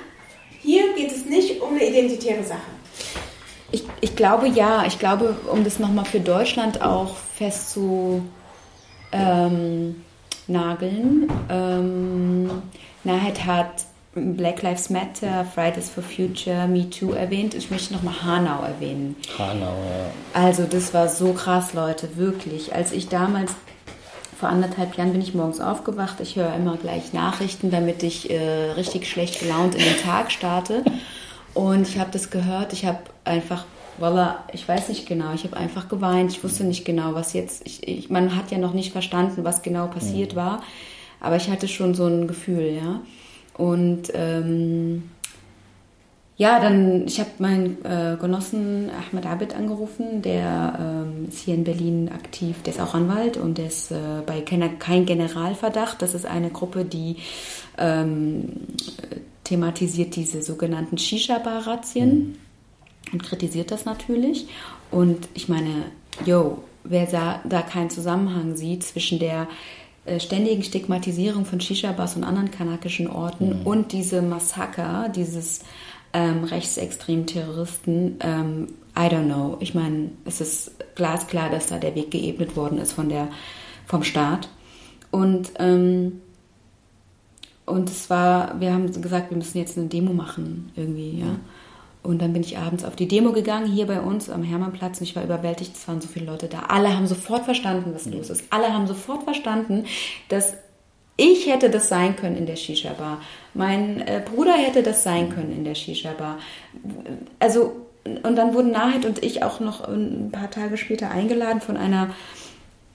Hier 0.59 0.93
geht 0.93 1.11
es 1.11 1.25
nicht 1.25 1.61
um 1.61 1.71
eine 1.71 1.85
identitäre 1.85 2.43
Sache. 2.43 2.71
Ich, 3.71 3.83
ich 4.01 4.15
glaube 4.15 4.47
ja, 4.47 4.85
ich 4.85 4.99
glaube, 4.99 5.35
um 5.51 5.63
das 5.63 5.79
nochmal 5.79 6.05
für 6.05 6.19
Deutschland 6.19 6.81
auch 6.81 7.15
festzunageln, 7.35 8.29
ähm, 9.11 9.95
ähm, 11.49 12.49
Nahed 13.03 13.45
hat 13.45 13.85
Black 14.13 14.61
Lives 14.61 14.89
Matter, 14.89 15.45
Fridays 15.45 15.89
for 15.89 16.03
Future, 16.03 16.67
Me 16.67 16.89
Too 16.89 17.13
erwähnt. 17.13 17.53
Ich 17.53 17.71
möchte 17.71 17.93
nochmal 17.93 18.21
Hanau 18.23 18.63
erwähnen. 18.63 19.15
Hanau, 19.39 19.63
ja. 19.63 20.11
Also 20.33 20.63
das 20.63 20.93
war 20.93 21.07
so 21.07 21.31
krass, 21.31 21.73
Leute, 21.73 22.17
wirklich. 22.17 22.75
Als 22.75 22.91
ich 22.91 23.07
damals 23.07 23.53
vor 24.37 24.49
anderthalb 24.49 24.97
Jahren 24.97 25.13
bin 25.13 25.21
ich 25.21 25.33
morgens 25.33 25.61
aufgewacht. 25.61 26.19
Ich 26.19 26.35
höre 26.35 26.53
immer 26.55 26.75
gleich 26.75 27.13
Nachrichten, 27.13 27.71
damit 27.71 28.03
ich 28.03 28.29
äh, 28.29 28.71
richtig 28.71 29.07
schlecht 29.07 29.39
gelaunt 29.39 29.75
in 29.75 29.83
den 29.83 30.01
Tag 30.03 30.31
starte. 30.31 30.83
Und 31.53 31.87
ich 31.87 31.99
habe 31.99 32.11
das 32.11 32.29
gehört. 32.29 32.73
Ich 32.73 32.85
habe 32.85 32.99
einfach, 33.23 33.65
voila, 33.97 34.43
ich 34.53 34.67
weiß 34.67 34.89
nicht 34.89 35.07
genau. 35.07 35.33
Ich 35.33 35.43
habe 35.43 35.57
einfach 35.57 35.89
geweint. 35.89 36.31
Ich 36.31 36.43
wusste 36.43 36.63
nicht 36.63 36.85
genau, 36.85 37.13
was 37.13 37.33
jetzt. 37.33 37.65
Ich, 37.65 37.87
ich, 37.87 38.09
man 38.09 38.35
hat 38.35 38.51
ja 38.51 38.57
noch 38.57 38.73
nicht 38.73 38.91
verstanden, 38.91 39.43
was 39.43 39.61
genau 39.61 39.87
passiert 39.87 40.35
war. 40.35 40.63
Aber 41.19 41.35
ich 41.35 41.49
hatte 41.49 41.67
schon 41.67 41.93
so 41.93 42.07
ein 42.07 42.27
Gefühl, 42.27 42.79
ja. 42.81 43.01
Und 43.57 44.11
ähm, 44.13 45.03
ja, 46.41 46.59
dann, 46.59 47.05
ich 47.05 47.19
habe 47.19 47.29
meinen 47.37 47.85
äh, 47.85 48.17
Genossen 48.19 48.89
Ahmed 48.89 49.27
Abid 49.27 49.55
angerufen, 49.55 50.23
der 50.23 51.05
ähm, 51.05 51.27
ist 51.27 51.39
hier 51.39 51.53
in 51.53 51.63
Berlin 51.63 52.09
aktiv, 52.11 52.63
der 52.63 52.73
ist 52.73 52.79
auch 52.79 52.95
Anwalt 52.95 53.37
und 53.37 53.59
der 53.59 53.67
ist 53.67 53.91
äh, 53.91 54.21
bei 54.25 54.41
kein, 54.41 54.79
kein 54.79 55.05
Generalverdacht. 55.05 56.01
Das 56.01 56.15
ist 56.15 56.25
eine 56.25 56.49
Gruppe, 56.49 56.83
die 56.83 57.17
ähm, 57.77 58.53
thematisiert 59.43 60.15
diese 60.15 60.41
sogenannten 60.41 60.97
Shisha-Bar-Razzien 60.97 62.37
und 63.11 63.23
kritisiert 63.23 63.71
das 63.71 63.85
natürlich. 63.85 64.47
Und 64.91 65.27
ich 65.33 65.49
meine, 65.49 65.85
yo, 66.25 66.63
wer 66.83 67.05
da, 67.05 67.41
da 67.45 67.61
keinen 67.61 67.89
Zusammenhang 67.89 68.55
sieht 68.55 68.83
zwischen 68.83 69.19
der 69.19 69.47
äh, 70.05 70.19
ständigen 70.19 70.63
Stigmatisierung 70.63 71.45
von 71.45 71.61
Shisha-Bars 71.61 72.15
und 72.15 72.23
anderen 72.23 72.51
kanakischen 72.51 73.07
Orten 73.07 73.61
und 73.63 73.91
diese 73.91 74.21
Massaker, 74.21 75.09
dieses 75.09 75.61
ähm, 76.13 76.43
rechtsextremen 76.43 77.25
Terroristen, 77.25 78.17
ähm, 78.19 78.67
I 78.97 79.03
don't 79.03 79.25
know. 79.25 79.57
Ich 79.61 79.73
meine, 79.73 80.09
es 80.25 80.41
ist 80.41 80.71
glasklar, 80.95 81.49
dass 81.49 81.67
da 81.67 81.77
der 81.77 81.95
Weg 81.95 82.11
geebnet 82.11 82.55
worden 82.55 82.77
ist 82.77 82.91
von 82.91 83.09
der, 83.09 83.29
vom 83.85 84.03
Staat. 84.03 84.49
Und, 85.11 85.51
ähm, 85.59 86.21
und 87.71 87.89
es 87.89 88.09
war, 88.09 88.59
wir 88.59 88.73
haben 88.73 88.91
gesagt, 89.01 89.31
wir 89.31 89.37
müssen 89.37 89.57
jetzt 89.57 89.77
eine 89.77 89.87
Demo 89.87 90.13
machen, 90.13 90.71
irgendwie, 90.75 91.19
ja. 91.19 91.37
Und 92.03 92.19
dann 92.19 92.33
bin 92.33 92.41
ich 92.41 92.57
abends 92.57 92.83
auf 92.83 92.95
die 92.95 93.07
Demo 93.07 93.31
gegangen, 93.31 93.71
hier 93.71 93.85
bei 93.85 94.01
uns 94.01 94.29
am 94.29 94.41
Hermannplatz, 94.41 94.99
und 94.99 95.03
ich 95.03 95.15
war 95.15 95.23
überwältigt, 95.23 95.75
es 95.75 95.87
waren 95.87 96.01
so 96.01 96.07
viele 96.07 96.25
Leute 96.25 96.47
da. 96.47 96.63
Alle 96.67 96.95
haben 96.95 97.05
sofort 97.05 97.45
verstanden, 97.45 97.91
was 97.93 98.07
los 98.07 98.31
ist. 98.31 98.45
Alle 98.49 98.73
haben 98.73 98.87
sofort 98.87 99.23
verstanden, 99.23 99.85
dass 100.29 100.55
ich 101.15 101.45
hätte 101.47 101.69
das 101.69 101.89
sein 101.89 102.15
können 102.15 102.37
in 102.37 102.47
der 102.47 102.55
Shisha-Bar. 102.55 103.21
Mein 103.53 104.01
äh, 104.01 104.21
Bruder 104.25 104.53
hätte 104.53 104.81
das 104.81 105.03
sein 105.03 105.29
können 105.29 105.51
in 105.51 105.63
der 105.63 105.75
Shisha-Bar. 105.75 106.39
Also, 107.37 107.73
und 108.03 108.35
dann 108.35 108.55
wurden 108.55 108.71
Nahid 108.71 109.05
und 109.05 109.23
ich 109.23 109.43
auch 109.43 109.59
noch 109.59 109.87
ein 109.87 110.31
paar 110.31 110.49
Tage 110.49 110.77
später 110.77 111.11
eingeladen 111.11 111.61
von 111.61 111.77
einer, 111.77 112.09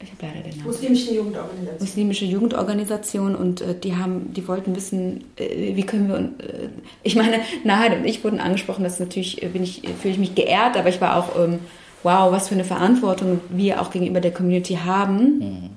ich 0.00 0.10
habe 0.10 0.22
leider 0.22 0.48
den 0.48 0.58
Namen. 0.58 0.70
Muslimischen 0.70 1.14
Jugendorganisation. 1.14 1.80
Muslimische 1.80 2.24
Jugendorganisation 2.24 3.34
und 3.34 3.60
äh, 3.60 3.78
die 3.78 3.96
haben, 3.96 4.32
die 4.34 4.46
wollten 4.46 4.76
wissen, 4.76 5.24
äh, 5.36 5.74
wie 5.74 5.84
können 5.84 6.08
wir, 6.08 6.16
äh, 6.16 6.68
ich 7.02 7.16
meine, 7.16 7.40
Nahid 7.64 7.98
und 7.98 8.04
ich 8.04 8.22
wurden 8.22 8.40
angesprochen, 8.40 8.84
das 8.84 8.94
ist 8.94 9.00
natürlich, 9.00 9.40
bin 9.52 9.62
ich, 9.62 9.82
fühle 10.00 10.14
ich 10.14 10.18
mich 10.18 10.34
geehrt, 10.34 10.76
aber 10.76 10.88
ich 10.88 11.00
war 11.00 11.16
auch, 11.16 11.38
ähm, 11.42 11.60
wow, 12.02 12.30
was 12.30 12.48
für 12.48 12.54
eine 12.54 12.64
Verantwortung 12.64 13.40
wir 13.48 13.80
auch 13.80 13.90
gegenüber 13.90 14.20
der 14.20 14.32
Community 14.32 14.78
haben. 14.84 15.38
Mhm 15.38 15.70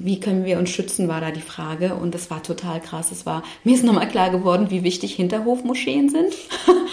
wie 0.00 0.20
können 0.20 0.44
wir 0.44 0.58
uns 0.58 0.70
schützen, 0.70 1.08
war 1.08 1.20
da 1.20 1.30
die 1.30 1.40
Frage. 1.40 1.94
Und 1.94 2.14
das 2.14 2.30
war 2.30 2.42
total 2.42 2.80
krass. 2.80 3.10
Es 3.10 3.26
war, 3.26 3.42
mir 3.64 3.74
ist 3.74 3.84
nochmal 3.84 4.08
klar 4.08 4.30
geworden, 4.30 4.70
wie 4.70 4.84
wichtig 4.84 5.14
Hinterhofmoscheen 5.16 6.08
sind. 6.08 6.32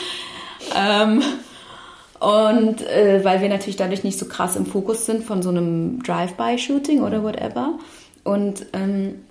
ähm, 0.76 1.22
und 2.26 2.82
äh, 2.82 3.24
weil 3.24 3.40
wir 3.42 3.50
natürlich 3.50 3.76
dadurch 3.76 4.04
nicht 4.04 4.18
so 4.18 4.26
krass 4.26 4.56
im 4.56 4.66
Fokus 4.66 5.06
sind 5.06 5.24
von 5.24 5.44
so 5.44 5.50
einem 5.50 6.02
Drive-by-Shooting 6.02 7.04
oder 7.04 7.22
whatever. 7.22 7.78
Und 8.24 8.66
ähm, 8.74 9.22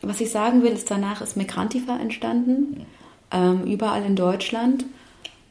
was 0.00 0.22
ich 0.22 0.30
sagen 0.30 0.62
will, 0.62 0.72
ist, 0.72 0.90
danach 0.90 1.20
ist 1.20 1.36
Migrantifa 1.36 1.98
entstanden, 1.98 2.86
ähm, 3.30 3.64
überall 3.64 4.06
in 4.06 4.16
Deutschland. 4.16 4.86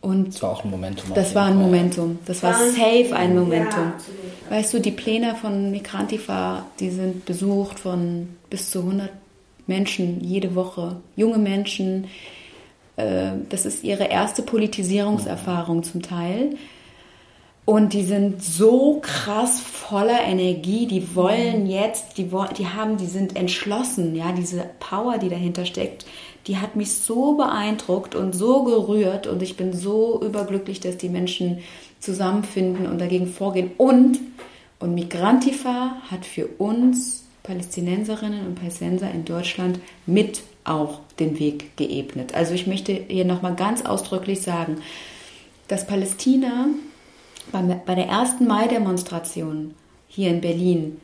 Und 0.01 0.29
das 0.29 0.41
war 0.41 0.49
auch 0.49 0.63
ein 0.63 0.71
Momentum. 0.71 1.13
Das 1.13 1.35
war 1.35 1.45
ein 1.45 1.53
Fall. 1.53 1.61
Momentum. 1.61 2.19
Das 2.25 2.41
war 2.41 2.55
safe 2.55 3.15
ein 3.15 3.37
Momentum. 3.37 3.93
Ja, 4.49 4.57
weißt 4.57 4.73
du, 4.73 4.79
die 4.79 4.89
Pläne 4.89 5.35
von 5.35 5.69
Migrantifa, 5.69 6.65
die 6.79 6.89
sind 6.89 7.23
besucht 7.25 7.79
von 7.79 8.29
bis 8.49 8.71
zu 8.71 8.79
100 8.79 9.11
Menschen 9.67 10.23
jede 10.23 10.55
Woche. 10.55 10.95
Junge 11.15 11.37
Menschen. 11.37 12.07
Äh, 12.95 13.33
das 13.49 13.67
ist 13.67 13.83
ihre 13.83 14.05
erste 14.05 14.41
Politisierungserfahrung 14.41 15.83
zum 15.83 16.01
Teil. 16.01 16.55
Und 17.69 17.93
die 17.93 18.03
sind 18.03 18.41
so 18.43 18.99
krass 18.99 19.59
voller 19.59 20.23
Energie, 20.23 20.87
die 20.87 21.15
wollen 21.15 21.67
jetzt, 21.67 22.17
die, 22.17 22.27
die 22.57 22.67
haben, 22.67 22.97
die 22.97 23.05
sind 23.05 23.35
entschlossen, 23.35 24.15
ja, 24.15 24.31
diese 24.31 24.65
Power, 24.79 25.19
die 25.19 25.29
dahinter 25.29 25.65
steckt, 25.65 26.07
die 26.47 26.57
hat 26.57 26.75
mich 26.75 26.91
so 26.91 27.35
beeindruckt 27.35 28.15
und 28.15 28.33
so 28.33 28.63
gerührt 28.63 29.27
und 29.27 29.43
ich 29.43 29.55
bin 29.55 29.71
so 29.71 30.19
überglücklich, 30.19 30.79
dass 30.79 30.97
die 30.97 31.09
Menschen 31.09 31.59
zusammenfinden 31.99 32.87
und 32.87 32.99
dagegen 32.99 33.27
vorgehen. 33.27 33.69
Und, 33.77 34.17
und 34.79 34.95
Migrantifa 34.95 35.97
hat 36.09 36.25
für 36.25 36.47
uns 36.47 37.25
Palästinenserinnen 37.43 38.47
und 38.47 38.55
Palästinenser 38.55 39.11
in 39.11 39.25
Deutschland 39.25 39.79
mit 40.07 40.41
auch 40.63 41.01
den 41.19 41.37
Weg 41.37 41.77
geebnet. 41.77 42.33
Also 42.33 42.55
ich 42.55 42.65
möchte 42.65 42.93
hier 42.93 43.25
nochmal 43.25 43.53
ganz 43.53 43.85
ausdrücklich 43.85 44.41
sagen, 44.41 44.77
dass 45.67 45.85
Palästina 45.85 46.65
bei 47.51 47.95
der 47.95 48.07
ersten 48.07 48.47
Mai-Demonstration 48.47 49.73
hier 50.07 50.29
in 50.29 50.41
Berlin, 50.41 50.99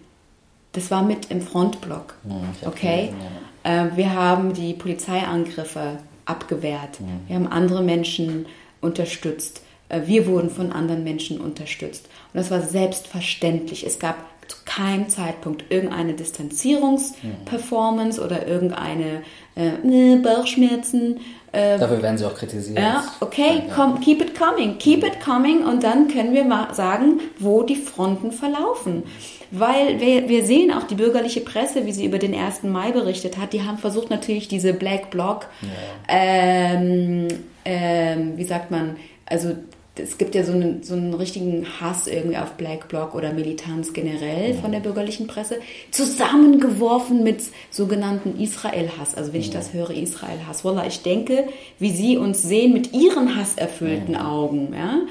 das 0.72 0.92
war 0.92 1.04
mit 1.04 1.32
im 1.32 1.42
Frontblock. 1.42 2.16
Ja, 2.28 2.68
okay? 2.68 3.08
Gesehen, 3.08 3.18
ja. 3.64 3.86
Äh, 3.86 3.98
wir 3.98 4.14
haben 4.14 4.54
die 4.54 4.74
Polizeiangriffe 4.74 6.00
abgewehrt. 6.26 7.00
Ja. 7.00 7.06
Wir 7.28 7.36
haben 7.36 7.48
andere 7.48 7.82
Menschen 7.82 8.46
unterstützt. 8.82 9.62
Äh, 9.90 10.02
wir 10.06 10.28
wurden 10.28 10.50
von 10.50 10.72
anderen 10.72 11.04
Menschen 11.04 11.40
unterstützt. 11.40 12.08
Und 12.34 12.40
das 12.40 12.52
war 12.52 12.62
selbstverständlich. 12.62 13.86
Es 13.86 14.00
gab 14.00 14.18
zu 14.48 14.58
keinem 14.66 15.10
Zeitpunkt 15.10 15.66
irgendeine 15.70 16.14
Distanzierungsperformance 16.14 18.22
oder 18.22 18.48
irgendeine 18.48 19.24
äh, 19.56 20.16
Bauchschmerzen 20.18 21.20
äh, 21.56 21.80
Dafür 21.80 22.02
werden 22.02 22.18
sie 22.18 22.26
auch 22.26 22.36
kritisiert. 22.36 22.78
Ja, 22.78 23.06
okay. 23.22 23.64
Come, 23.74 24.00
keep 24.02 24.22
it 24.22 24.38
coming, 24.38 24.78
keep 24.78 25.06
it 25.06 25.22
coming 25.22 25.64
und 25.64 25.84
dann 25.84 26.10
können 26.10 26.34
wir 26.34 26.44
mal 26.44 26.74
sagen, 26.74 27.22
wo 27.40 27.64
die 27.64 27.78
Fronten 27.78 28.32
verlaufen. 28.32 29.04
Weil 29.52 30.02
wir, 30.02 30.28
wir 30.28 30.46
sehen 30.46 30.74
auch 30.74 30.84
die 30.84 30.96
bürgerliche 30.96 31.40
Presse, 31.40 31.86
wie 31.86 31.94
sie 31.94 32.06
über 32.06 32.18
den 32.18 32.36
1. 32.36 32.64
Mai 32.64 32.92
berichtet 32.92 33.38
hat, 33.38 33.54
die 33.54 33.64
haben 33.64 33.78
versucht 33.78 34.10
natürlich 34.10 34.50
diese 34.50 34.74
Black 34.74 35.12
Bloc, 35.12 35.48
ja. 35.62 35.70
ähm, 36.10 37.28
ähm, 37.64 38.34
wie 38.36 38.44
sagt 38.44 38.72
man, 38.72 38.98
also 39.26 39.56
es 39.98 40.18
gibt 40.18 40.36
ja 40.36 40.44
so 40.44 40.52
einen, 40.52 40.84
so 40.84 40.94
einen 40.94 41.14
richtigen 41.14 41.66
Hass 41.80 42.08
irgendwie 42.08 42.38
auf 42.38 42.54
Black 42.54 42.88
Bloc 42.88 43.16
oder 43.16 43.34
Militanz 43.34 43.94
generell 43.94 44.54
von 44.56 44.72
der 44.72 44.80
bürgerlichen 44.80 45.28
Presse, 45.28 45.60
zusammengeworfen 45.92 47.24
mit 47.24 47.44
sogenannten 47.72 48.40
Israel-Hass. 48.40 49.16
Also 49.16 49.34
wenn 49.34 49.42
ich 49.42 49.52
das 49.52 49.74
höre, 49.74 49.92
Israel-Hass. 49.92 50.66
Wallah, 50.66 50.86
ich 50.86 51.02
denke, 51.02 51.48
wie 51.80 51.92
sie 51.92 52.18
uns 52.18 52.42
sehen 52.42 52.74
mit 52.74 52.94
ihren 52.94 53.36
hasserfüllten 53.36 54.16
Augen. 54.16 54.74
Ja? 54.74 55.02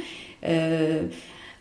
Äh, 0.49 1.05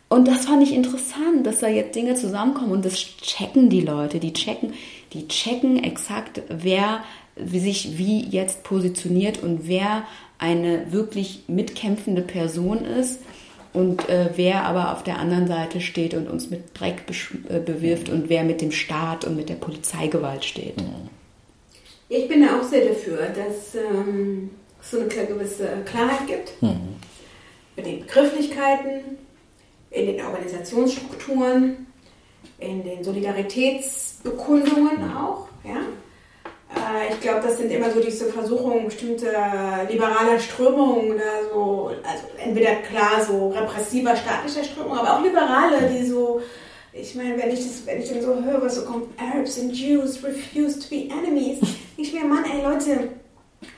und 0.09 0.27
das 0.27 0.45
fand 0.45 0.61
ich 0.61 0.73
interessant, 0.73 1.45
dass 1.45 1.59
da 1.59 1.67
jetzt 1.67 1.95
Dinge 1.95 2.15
zusammenkommen 2.15 2.71
und 2.71 2.85
das 2.85 2.95
checken 2.95 3.69
die 3.69 3.81
Leute, 3.81 4.19
die 4.19 4.33
checken, 4.33 4.73
die 5.13 5.27
checken 5.27 5.83
exakt, 5.83 6.41
wer 6.49 7.03
sich 7.35 7.97
wie 7.97 8.23
jetzt 8.27 8.63
positioniert 8.63 9.41
und 9.41 9.67
wer 9.67 10.03
eine 10.39 10.91
wirklich 10.91 11.43
mitkämpfende 11.47 12.21
Person 12.21 12.85
ist. 12.85 13.19
und 13.73 14.07
äh, 14.07 14.29
wer 14.35 14.65
aber 14.65 14.93
auf 14.93 15.03
der 15.03 15.17
anderen 15.17 15.47
Seite 15.47 15.81
steht 15.81 16.13
und 16.13 16.29
uns 16.29 16.51
mit 16.51 16.79
Dreck 16.79 17.01
äh, 17.49 17.59
bewirft 17.59 18.07
und 18.09 18.29
wer 18.29 18.43
mit 18.43 18.61
dem 18.61 18.71
Staat 18.71 19.25
und 19.25 19.35
mit 19.35 19.49
der 19.49 19.55
Polizeigewalt 19.55 20.45
steht. 20.45 20.75
Ich 22.07 22.27
bin 22.27 22.45
da 22.45 22.59
auch 22.59 22.63
sehr 22.63 22.89
dafür, 22.89 23.29
dass 23.29 23.73
ähm, 23.73 24.51
es 24.79 24.91
so 24.91 24.99
eine 24.99 25.07
gewisse 25.07 25.67
Klarheit 25.85 26.27
gibt 26.27 26.61
mhm. 26.61 26.97
mit 27.75 27.87
den 27.87 28.01
Begrifflichkeiten, 28.01 29.17
in 29.89 30.05
den 30.05 30.23
Organisationsstrukturen, 30.23 31.87
in 32.59 32.83
den 32.83 33.03
Solidaritätsbekundungen 33.03 35.11
auch. 35.15 35.47
Ja? 35.63 35.81
Äh, 36.75 37.13
ich 37.13 37.21
glaube, 37.21 37.41
das 37.41 37.57
sind 37.57 37.71
immer 37.71 37.91
so 37.91 37.99
diese 37.99 38.25
Versuchungen 38.25 38.85
bestimmter 38.85 39.87
liberaler 39.89 40.39
Strömungen 40.39 41.13
oder 41.13 41.49
so, 41.51 41.91
also 42.03 42.23
entweder 42.37 42.75
klar 42.75 43.23
so 43.25 43.49
repressiver 43.49 44.15
staatlicher 44.15 44.63
Strömungen, 44.63 44.99
aber 44.99 45.17
auch 45.17 45.23
Liberale, 45.23 45.89
die 45.89 46.05
so, 46.05 46.41
ich 46.91 47.15
meine, 47.15 47.37
wenn 47.37 47.51
ich 47.51 47.61
wenn 47.85 48.01
ich 48.01 48.09
dann 48.09 48.21
so 48.21 48.43
höre, 48.43 48.61
was 48.61 48.75
so 48.75 48.85
kommt, 48.85 49.07
Arabs 49.19 49.59
and 49.59 49.73
Jews 49.73 50.23
refuse 50.23 50.79
to 50.79 50.89
be 50.89 51.09
enemies, 51.09 51.59
ich 51.97 52.13
mir, 52.13 52.25
Mann, 52.25 52.45
ey 52.45 52.63
Leute, 52.63 53.09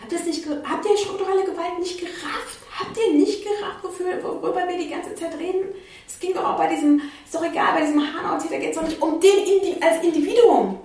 habt, 0.01 0.11
das 0.11 0.25
nicht, 0.25 0.45
habt 0.45 0.85
ihr 0.85 0.97
strukturelle 0.97 1.43
Gewalt 1.43 1.79
nicht 1.79 1.99
gerafft? 1.99 2.59
Habt 2.77 2.97
ihr 2.97 3.13
nicht 3.13 3.41
gerafft, 3.43 3.83
worüber 4.21 4.67
wir 4.67 4.77
die 4.77 4.89
ganze 4.89 5.15
Zeit 5.15 5.33
reden? 5.39 5.69
Es 6.05 6.19
ging 6.19 6.33
doch 6.33 6.43
auch 6.43 6.57
bei 6.57 6.67
diesem, 6.67 7.01
ist 7.23 7.33
doch 7.33 7.45
egal, 7.45 7.73
bei 7.73 7.85
diesem 7.85 8.01
Hanau-Täter 8.01 8.57
geht 8.57 8.71
es 8.71 8.75
doch 8.75 8.83
nicht 8.83 9.01
um 9.01 9.19
den 9.21 9.81
als 9.81 10.03
Individuum. 10.03 10.79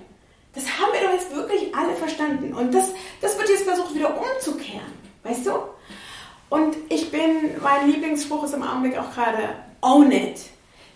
Das 0.54 0.64
haben 0.64 0.92
wir 0.92 1.00
doch 1.00 1.12
jetzt 1.12 1.34
wirklich 1.34 1.74
alle 1.74 1.94
verstanden. 1.94 2.54
Und 2.54 2.74
das, 2.74 2.92
das 3.20 3.38
wird 3.38 3.48
jetzt 3.48 3.64
versucht 3.64 3.94
wieder 3.94 4.14
umzukehren. 4.18 4.92
Weißt 5.22 5.46
du? 5.46 5.52
Und 6.48 6.76
ich 6.88 7.10
bin, 7.12 7.60
mein 7.62 7.90
Lieblingsspruch 7.90 8.44
ist 8.44 8.54
im 8.54 8.62
Augenblick 8.62 8.98
auch 8.98 9.12
gerade, 9.14 9.54
own 9.80 10.10
it. 10.10 10.40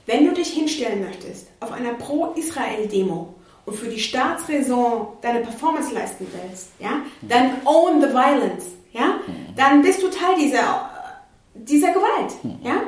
Wenn 0.07 0.27
du 0.27 0.33
dich 0.33 0.49
hinstellen 0.49 1.05
möchtest 1.05 1.49
auf 1.61 1.73
einer 1.73 1.95
Pro-Israel-Demo 1.95 3.35
und 3.65 3.75
für 3.75 3.89
die 3.89 4.01
Staatsräson 4.01 5.07
deine 5.23 5.41
Performance 5.41 5.95
leisten 5.95 6.27
willst, 6.33 6.73
ja, 6.79 7.01
dann 7.23 7.53
own 7.65 8.03
the 8.03 8.09
violence, 8.09 8.67
ja, 8.93 9.21
dann 9.57 9.81
bist 9.81 10.03
du 10.03 10.09
Teil 10.09 10.37
dieser, 10.39 10.91
dieser 11.55 11.93
Gewalt, 11.93 12.35
ja, 12.63 12.83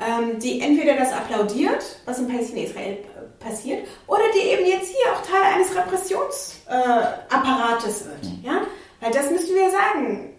ähm, 0.00 0.38
die 0.38 0.60
entweder 0.60 0.96
das 0.96 1.12
applaudiert, 1.12 2.00
was 2.04 2.18
in 2.18 2.28
Palästina-Israel 2.28 2.98
passiert, 3.38 3.86
oder 4.06 4.24
die 4.34 4.48
eben 4.48 4.66
jetzt 4.66 4.88
hier 4.88 5.12
auch 5.12 5.22
Teil 5.22 5.54
eines 5.54 5.74
Repressionsapparates 5.74 8.02
äh, 8.02 8.06
wird. 8.06 8.24
Mhm. 8.24 8.40
Ja? 8.42 8.66
Weil 9.00 9.12
das 9.12 9.30
müssen 9.30 9.54
wir 9.54 9.70
sagen. 9.70 10.34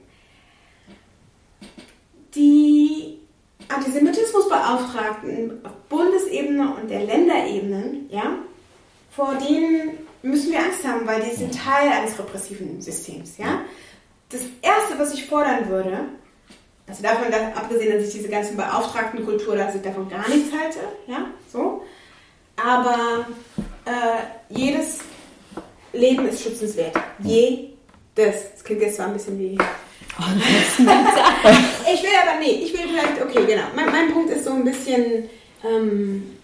Die 2.35 3.17
Antisemitismusbeauftragten 3.67 5.65
auf 5.65 5.71
Bundesebene 5.89 6.75
und 6.75 6.87
der 6.89 7.03
Länderebene, 7.03 8.05
ja, 8.09 8.37
vor 9.11 9.35
denen 9.35 9.97
müssen 10.21 10.51
wir 10.51 10.59
Angst 10.59 10.85
haben, 10.85 11.07
weil 11.07 11.21
die 11.21 11.33
sind 11.35 11.53
mhm. 11.53 11.59
Teil 11.59 11.89
eines 11.89 12.19
repressiven 12.19 12.81
Systems. 12.81 13.37
Ja? 13.37 13.61
Das 14.29 14.41
Erste, 14.61 14.99
was 14.99 15.13
ich 15.13 15.25
fordern 15.25 15.69
würde, 15.69 16.09
also 16.87 17.03
davon 17.03 17.33
abgesehen, 17.55 17.95
dass 17.95 18.07
ich 18.07 18.13
diese 18.13 18.29
ganzen 18.29 18.57
Beauftragtenkultur, 18.57 19.55
dass 19.55 19.75
ich 19.75 19.81
davon 19.81 20.09
gar 20.09 20.27
nichts 20.27 20.51
halte, 20.51 20.79
ja, 21.07 21.27
so, 21.51 21.83
aber 22.63 23.27
äh, 23.85 24.53
jedes 24.55 24.99
Leben 25.93 26.27
ist 26.27 26.43
schützenswert. 26.43 26.95
Jedes. 27.23 27.73
Das 28.15 28.63
klingt 28.63 28.81
jetzt 28.81 28.97
zwar 28.97 29.07
ein 29.07 29.13
bisschen 29.13 29.39
wie. 29.39 29.57
ich 30.19 32.03
will 32.03 32.09
aber, 32.21 32.39
nee, 32.39 32.63
ich 32.63 32.73
will 32.73 32.87
vielleicht, 32.89 33.21
okay, 33.21 33.45
genau. 33.45 33.63
Mein, 33.75 33.85
mein 33.85 34.11
Punkt 34.11 34.29
ist 34.31 34.43
so 34.43 34.51
ein 34.51 34.65
bisschen, 34.65 35.29
ähm, 35.63 36.35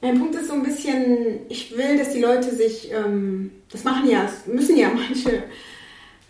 mein 0.00 0.18
Punkt 0.18 0.34
ist 0.34 0.48
so 0.48 0.54
ein 0.54 0.62
bisschen, 0.62 1.40
ich 1.48 1.76
will, 1.76 1.98
dass 1.98 2.12
die 2.12 2.20
Leute 2.20 2.54
sich, 2.54 2.90
ähm, 2.90 3.50
das 3.70 3.84
machen 3.84 4.08
ja, 4.08 4.28
müssen 4.46 4.76
ja 4.78 4.88
manche 4.94 5.42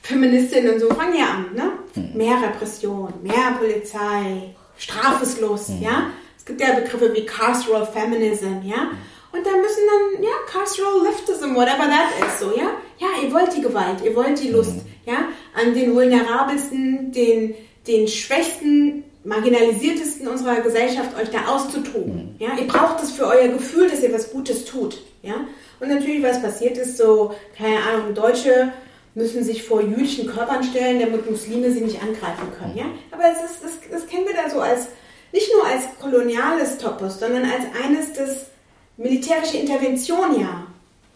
Feministinnen 0.02 0.74
und 0.74 0.80
so, 0.80 0.88
fangen 0.90 1.16
ja 1.16 1.26
an, 1.26 1.54
ne? 1.54 1.72
Mhm. 1.94 2.16
Mehr 2.16 2.42
Repression, 2.42 3.12
mehr 3.22 3.56
Polizei, 3.58 4.54
Strafeslust, 4.76 5.70
mhm. 5.70 5.82
ja? 5.82 6.10
Es 6.36 6.44
gibt 6.44 6.60
ja 6.60 6.72
Begriffe 6.72 7.14
wie 7.14 7.24
Carceral 7.24 7.86
Feminism, 7.86 8.62
ja? 8.64 8.90
Und 9.32 9.46
da 9.46 9.50
müssen 9.50 9.80
dann, 9.86 10.22
ja, 10.22 10.30
Carceral 10.46 11.02
Leftism, 11.04 11.54
whatever 11.54 11.88
that 11.88 12.10
is, 12.26 12.38
so, 12.38 12.54
ja? 12.56 12.72
Ja, 12.98 13.08
ihr 13.22 13.32
wollt 13.32 13.56
die 13.56 13.62
Gewalt, 13.62 14.02
ihr 14.04 14.14
wollt 14.14 14.40
die 14.42 14.50
Lust, 14.50 14.74
mhm. 14.74 14.90
ja? 15.06 15.28
An 15.54 15.74
den 15.74 15.94
vulnerabelsten, 15.94 17.12
den, 17.12 17.54
den 17.86 18.08
schwächsten, 18.08 19.04
marginalisiertesten 19.24 20.28
unserer 20.28 20.60
Gesellschaft 20.60 21.16
euch 21.18 21.30
da 21.30 21.46
auszutoben, 21.46 22.36
mhm. 22.38 22.44
ja? 22.44 22.50
Ihr 22.58 22.66
braucht 22.66 23.02
es 23.02 23.12
für 23.12 23.26
euer 23.26 23.48
Gefühl, 23.48 23.88
dass 23.88 24.02
ihr 24.02 24.12
was 24.12 24.30
Gutes 24.30 24.66
tut, 24.66 25.02
ja? 25.22 25.34
Und 25.80 25.88
natürlich, 25.88 26.22
was 26.22 26.42
passiert 26.42 26.76
ist, 26.76 26.98
so, 26.98 27.34
keine 27.56 27.78
Ahnung, 27.82 28.14
Deutsche 28.14 28.72
müssen 29.14 29.42
sich 29.42 29.62
vor 29.62 29.80
jüdischen 29.80 30.26
Körpern 30.26 30.62
stellen, 30.62 31.00
damit 31.00 31.28
Muslime 31.28 31.70
sie 31.70 31.80
nicht 31.80 32.02
angreifen 32.02 32.52
können, 32.58 32.76
ja? 32.76 32.84
Aber 33.10 33.24
es 33.24 33.50
ist, 33.50 33.64
das, 33.64 33.72
das 33.90 34.06
kennen 34.06 34.26
wir 34.26 34.34
da 34.34 34.50
so 34.50 34.60
als, 34.60 34.88
nicht 35.32 35.50
nur 35.54 35.66
als 35.66 35.84
koloniales 35.98 36.76
Topos, 36.76 37.18
sondern 37.18 37.44
als 37.44 37.64
eines, 37.82 38.12
das 38.12 38.52
militärische 38.96 39.58
Intervention 39.58 40.40
ja 40.40 40.66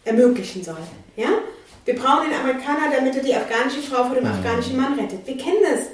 ermöglichen 0.05 0.63
soll. 0.63 0.79
Ja? 1.17 1.29
Wir 1.85 1.95
brauchen 1.95 2.31
den 2.31 2.39
Amerikaner, 2.39 2.95
damit 2.95 3.17
er 3.17 3.23
die 3.23 3.35
afghanische 3.35 3.81
Frau 3.81 4.05
vor 4.05 4.15
dem 4.15 4.25
mhm. 4.25 4.31
afghanischen 4.31 4.77
Mann 4.77 4.99
rettet. 4.99 5.27
Wir 5.27 5.37
kennen 5.37 5.63
das. 5.63 5.87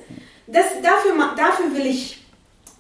das 0.46 0.66
dafür, 0.82 1.14
dafür 1.36 1.74
will 1.74 1.86
ich 1.86 2.18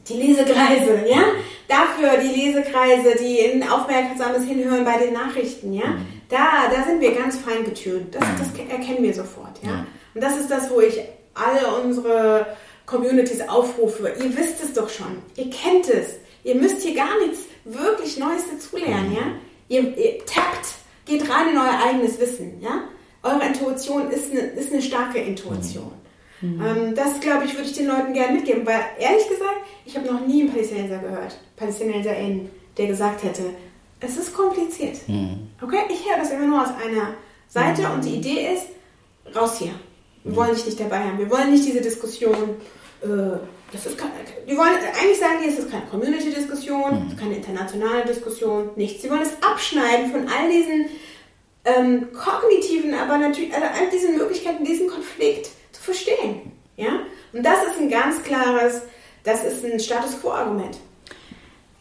die 0.08 0.14
Lesekreise, 0.14 1.04
ja? 1.08 1.22
Dafür 1.68 2.18
die 2.18 2.40
Lesekreise, 2.40 3.16
die 3.18 3.38
in 3.38 3.62
aufmerksames 3.62 4.44
Hinhören 4.44 4.84
bei 4.84 4.98
den 4.98 5.12
Nachrichten, 5.12 5.72
ja? 5.72 5.86
Mhm. 5.86 6.06
Da, 6.28 6.70
da 6.74 6.84
sind 6.84 7.00
wir 7.00 7.14
ganz 7.14 7.38
fein 7.38 7.64
getönt. 7.64 8.14
Das, 8.14 8.24
das 8.38 8.52
mhm. 8.52 8.70
erkennen 8.70 9.02
wir 9.02 9.14
sofort, 9.14 9.58
ja? 9.62 9.86
Und 10.14 10.22
das 10.22 10.38
ist 10.38 10.50
das, 10.50 10.70
wo 10.70 10.80
ich 10.80 11.00
alle 11.34 11.82
unsere 11.82 12.46
Communities 12.86 13.40
aufrufe. 13.48 14.12
Ihr 14.18 14.36
wisst 14.36 14.62
es 14.62 14.74
doch 14.74 14.88
schon. 14.88 15.18
Ihr 15.36 15.50
kennt 15.50 15.88
es. 15.88 16.16
Ihr 16.44 16.56
müsst 16.56 16.82
hier 16.82 16.94
gar 16.94 17.18
nichts 17.20 17.40
wirklich 17.64 18.18
Neues 18.18 18.42
dazulernen, 18.50 19.12
ja? 19.12 19.22
Ihr, 19.68 19.96
ihr 19.96 20.18
tappt, 20.26 20.74
geht 21.06 21.28
rein 21.28 21.50
in 21.50 21.58
euer 21.58 21.78
eigenes 21.86 22.18
Wissen, 22.20 22.60
ja? 22.60 22.84
Eure 23.22 23.46
Intuition 23.46 24.10
ist 24.10 24.32
eine, 24.32 24.40
ist 24.40 24.72
eine 24.72 24.82
starke 24.82 25.18
Intuition. 25.18 25.92
Mhm. 26.40 26.60
Ähm, 26.60 26.94
das, 26.94 27.20
glaube 27.20 27.44
ich, 27.44 27.54
würde 27.54 27.68
ich 27.68 27.76
den 27.76 27.86
Leuten 27.86 28.12
gerne 28.12 28.34
mitgeben, 28.34 28.66
weil 28.66 28.80
ehrlich 28.98 29.28
gesagt, 29.28 29.60
ich 29.84 29.96
habe 29.96 30.06
noch 30.06 30.26
nie 30.26 30.42
einen 30.42 30.50
Palästinenser 30.50 30.98
gehört, 30.98 31.38
Palästinenserin, 31.56 32.50
der 32.76 32.86
gesagt 32.88 33.22
hätte, 33.22 33.44
es 34.00 34.16
ist 34.16 34.34
kompliziert. 34.34 34.96
Mhm. 35.06 35.50
Okay, 35.60 35.82
ich 35.88 36.08
höre 36.08 36.18
das 36.18 36.32
immer 36.32 36.46
nur 36.46 36.62
aus 36.62 36.70
einer 36.84 37.14
Seite 37.48 37.82
mhm. 37.82 37.94
und 37.94 38.04
die 38.04 38.16
Idee 38.16 38.54
ist, 38.54 38.66
raus 39.36 39.58
hier. 39.58 39.74
Wir 40.24 40.36
wollen 40.36 40.54
dich 40.54 40.66
nicht 40.66 40.80
dabei 40.80 41.00
haben. 41.00 41.18
Wir 41.18 41.30
wollen 41.30 41.50
nicht 41.50 41.64
diese 41.64 41.80
Diskussion 41.80 42.56
äh, 43.02 43.06
das 43.72 43.86
ist 43.86 43.96
keine, 43.96 44.12
die 44.46 44.56
wollen, 44.56 44.74
eigentlich 45.00 45.18
sagen 45.18 45.38
die, 45.42 45.48
es 45.48 45.58
ist 45.58 45.70
keine 45.70 45.86
Community-Diskussion, 45.86 47.08
mhm. 47.08 47.16
keine 47.16 47.36
internationale 47.36 48.04
Diskussion, 48.04 48.70
nichts. 48.76 49.02
Sie 49.02 49.10
wollen 49.10 49.22
es 49.22 49.32
abschneiden 49.42 50.12
von 50.12 50.28
all 50.28 50.50
diesen 50.50 50.86
ähm, 51.64 52.08
kognitiven, 52.12 52.94
aber 52.94 53.16
natürlich, 53.16 53.54
also 53.54 53.66
all 53.66 53.90
diesen 53.90 54.18
Möglichkeiten, 54.18 54.64
diesen 54.64 54.88
Konflikt 54.88 55.48
zu 55.72 55.80
verstehen. 55.80 56.52
Ja? 56.76 57.00
Und 57.32 57.44
das 57.44 57.62
ist 57.68 57.80
ein 57.80 57.88
ganz 57.88 58.22
klares, 58.22 58.82
das 59.24 59.42
ist 59.42 59.64
ein 59.64 59.80
Status 59.80 60.20
Quo-Argument. 60.20 60.76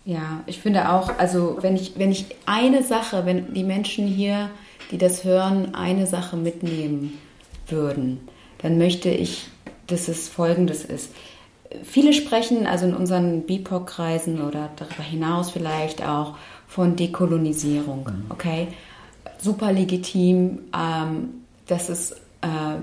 Ja, 0.05 0.41
ich 0.45 0.59
finde 0.61 0.89
auch, 0.89 1.19
also 1.19 1.57
wenn 1.61 1.75
ich, 1.75 1.93
wenn 1.97 2.11
ich 2.11 2.25
eine 2.45 2.83
Sache, 2.83 3.25
wenn 3.25 3.53
die 3.53 3.63
Menschen 3.63 4.07
hier, 4.07 4.49
die 4.91 4.97
das 4.97 5.23
hören, 5.23 5.75
eine 5.75 6.07
Sache 6.07 6.37
mitnehmen 6.37 7.19
würden, 7.67 8.27
dann 8.59 8.77
möchte 8.77 9.09
ich, 9.09 9.47
dass 9.87 10.07
es 10.07 10.29
folgendes 10.29 10.85
ist 10.85 11.11
viele 11.83 12.13
sprechen, 12.13 12.67
also 12.67 12.85
in 12.85 12.95
unseren 12.95 13.43
BIPOC-Kreisen 13.43 14.41
oder 14.41 14.69
darüber 14.75 15.03
hinaus 15.03 15.51
vielleicht 15.51 16.03
auch, 16.03 16.35
von 16.67 16.95
Dekolonisierung. 16.95 18.05
Mhm. 18.05 18.25
Okay? 18.29 18.67
Super 19.37 19.73
legitim. 19.73 20.59
Ähm, 20.73 21.29
das 21.67 21.89
ist 21.89 22.13
äh, 22.41 22.77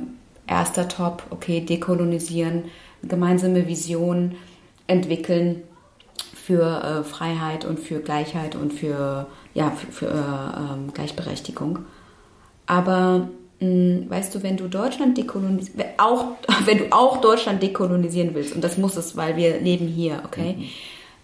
erster 0.47 0.89
Top. 0.89 1.23
Okay, 1.31 1.61
dekolonisieren, 1.61 2.65
gemeinsame 3.03 3.67
Visionen 3.67 4.35
entwickeln 4.87 5.63
für 6.35 6.83
äh, 6.83 7.05
Freiheit 7.05 7.65
und 7.65 7.79
für 7.79 8.01
Gleichheit 8.01 8.57
und 8.57 8.73
für, 8.73 9.27
ja, 9.55 9.71
für, 9.71 9.93
für 9.93 10.07
äh, 10.07 10.73
ähm, 10.73 10.93
Gleichberechtigung. 10.93 11.81
Aber 12.67 13.29
weißt 13.61 14.35
du, 14.35 14.43
wenn 14.43 14.57
du 14.57 14.69
Deutschland 14.69 15.19
dekolonisieren, 15.19 15.85
auch, 15.99 16.27
wenn 16.65 16.79
du 16.79 16.93
auch 16.93 17.21
Deutschland 17.21 17.63
dekolonisieren 17.63 18.35
willst, 18.35 18.55
und 18.55 18.63
das 18.63 18.79
muss 18.79 18.97
es, 18.97 19.17
weil 19.17 19.37
wir 19.37 19.61
leben 19.61 19.89
hier, 19.89 20.23
okay? 20.25 20.57
Mhm. 20.59 20.65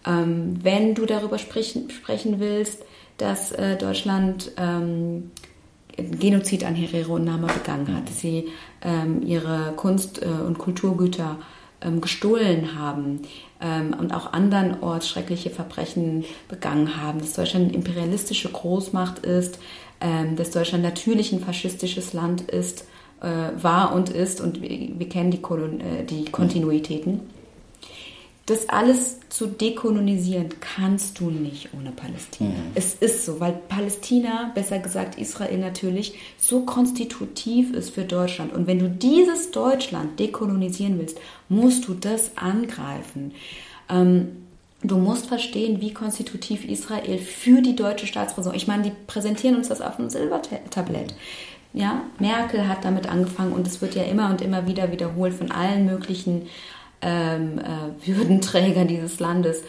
Ähm, 0.07 0.59
wenn 0.63 0.95
du 0.95 1.07
darüber 1.07 1.39
sprechen, 1.39 1.91
sprechen 1.91 2.41
willst, 2.41 2.83
dass 3.17 3.53
äh, 3.53 3.77
Deutschland 3.77 4.51
ähm, 4.57 5.31
Genozid 5.97 6.65
an 6.65 6.75
Herero 6.75 7.15
und 7.15 7.25
Nama 7.25 7.47
begangen 7.47 7.95
hat, 7.97 8.09
dass 8.09 8.21
sie 8.21 8.49
ähm, 8.83 9.23
ihre 9.23 9.73
Kunst- 9.77 10.21
äh, 10.21 10.27
und 10.27 10.59
Kulturgüter 10.59 11.39
ähm, 11.39 11.43
gestohlen 12.01 12.79
haben 12.79 13.23
ähm, 13.61 13.95
und 13.99 14.13
auch 14.13 14.33
andernorts 14.33 15.09
schreckliche 15.09 15.51
Verbrechen 15.51 16.25
begangen 16.49 17.01
haben, 17.01 17.21
dass 17.21 17.35
Deutschland 17.35 17.67
eine 17.67 17.75
imperialistische 17.75 18.51
Großmacht 18.51 19.21
ist, 19.21 19.59
ähm, 20.01 20.37
dass 20.37 20.51
Deutschland 20.51 20.83
natürlich 20.83 21.33
ein 21.33 21.41
faschistisches 21.41 22.13
Land 22.13 22.43
ist, 22.43 22.87
äh, 23.21 23.63
war 23.63 23.95
und 23.95 24.11
ist 24.11 24.41
und 24.41 24.61
wir, 24.61 24.69
wir 24.99 25.09
kennen 25.09 25.31
die, 25.31 25.41
Kolon 25.41 25.81
äh, 25.81 26.05
die 26.05 26.27
Kontinuitäten. 26.27 27.21
Das 28.47 28.69
alles 28.69 29.21
zu 29.31 29.47
dekolonisieren 29.47 30.51
kannst 30.61 31.19
du 31.19 31.31
nicht 31.31 31.71
ohne 31.73 31.93
Palästina. 31.93 32.51
Mhm. 32.51 32.73
Es 32.75 32.95
ist 32.95 33.25
so, 33.25 33.41
weil 33.41 33.53
Palästina, 33.53 34.53
besser 34.55 34.79
gesagt 34.79 35.19
Israel 35.19 35.57
natürlich, 35.59 36.15
so 36.37 36.61
konstitutiv 36.61 37.73
ist 37.73 37.95
für 37.95 38.05
Deutschland. 38.05 38.53
Und 38.53 38.67
wenn 38.67 38.79
du 38.79 38.91
dieses 38.91 39.51
Deutschland 39.51 40.21
dekolonisieren 40.21 40.99
willst, 40.99 41.19
musst 41.49 41.89
du 41.89 41.95
das 41.95 42.37
angreifen. 42.37 43.33
Ähm, 43.89 44.45
du 44.83 44.99
musst 44.99 45.25
verstehen, 45.27 45.81
wie 45.81 45.95
konstitutiv 45.95 46.67
Israel 46.67 47.19
für 47.19 47.63
die 47.63 47.77
deutsche 47.77 48.07
Staatsräson. 48.07 48.55
Ich 48.55 48.67
meine, 48.67 48.83
die 48.83 48.93
präsentieren 49.07 49.57
uns 49.57 49.69
das 49.69 49.81
auf 49.81 49.99
einem 49.99 50.11
Silbertablett. 50.11 51.15
Ja, 51.73 52.03
Merkel 52.21 52.69
hat 52.69 52.85
damit 52.85 53.09
angefangen 53.09 53.53
und 53.53 53.67
es 53.67 53.83
wird 53.83 53.97
ja 53.97 54.05
immer 54.05 54.31
und 54.31 54.41
immer 54.43 54.69
wieder 54.69 54.93
wiederholt 54.93 55.35
von 55.35 55.51
allen 55.51 55.87
möglichen 55.87 56.43
ähm, 57.05 57.59
äh, 57.59 58.07
Würdenträgern 58.07 58.89
dieses 58.89 59.21
Landes. 59.21 59.63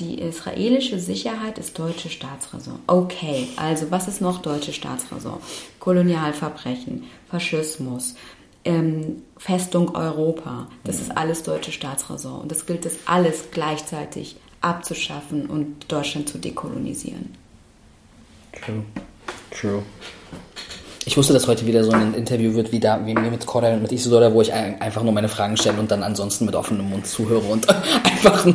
Die 0.00 0.20
israelische 0.20 0.98
Sicherheit 0.98 1.56
ist 1.58 1.78
deutsche 1.78 2.08
Staatsräson. 2.08 2.80
Okay, 2.88 3.46
also 3.56 3.90
was 3.90 4.08
ist 4.08 4.20
noch 4.20 4.42
deutsche 4.42 4.72
Staatsräson? 4.72 5.38
Kolonialverbrechen, 5.78 7.04
Faschismus, 7.30 8.16
ähm, 8.64 9.22
Festung 9.36 9.94
Europa. 9.94 10.66
Das 10.82 11.00
ist 11.00 11.16
alles 11.16 11.44
deutsche 11.44 11.70
Staatsräson. 11.70 12.40
Und 12.40 12.50
das 12.50 12.66
gilt 12.66 12.84
es 12.84 12.98
alles 13.06 13.52
gleichzeitig 13.52 14.36
abzuschaffen 14.60 15.46
und 15.46 15.90
Deutschland 15.90 16.28
zu 16.28 16.38
dekolonisieren. 16.38 17.30
True. 18.52 18.84
True. 19.52 19.82
Ich 21.10 21.16
wusste, 21.16 21.32
dass 21.32 21.48
heute 21.48 21.66
wieder 21.66 21.82
so 21.82 21.90
ein 21.90 22.14
Interview 22.14 22.54
wird, 22.54 22.70
wie 22.70 22.78
da, 22.78 23.04
wie 23.04 23.14
mit 23.14 23.44
Cordell 23.44 23.74
und 23.74 23.82
mit 23.82 23.90
Isidora, 23.90 24.32
wo 24.32 24.42
ich 24.42 24.52
einfach 24.52 25.02
nur 25.02 25.12
meine 25.12 25.28
Fragen 25.28 25.56
stelle 25.56 25.80
und 25.80 25.90
dann 25.90 26.04
ansonsten 26.04 26.44
mit 26.44 26.54
offenem 26.54 26.88
Mund 26.88 27.04
zuhöre 27.04 27.48
und 27.48 27.68
einfach 28.04 28.46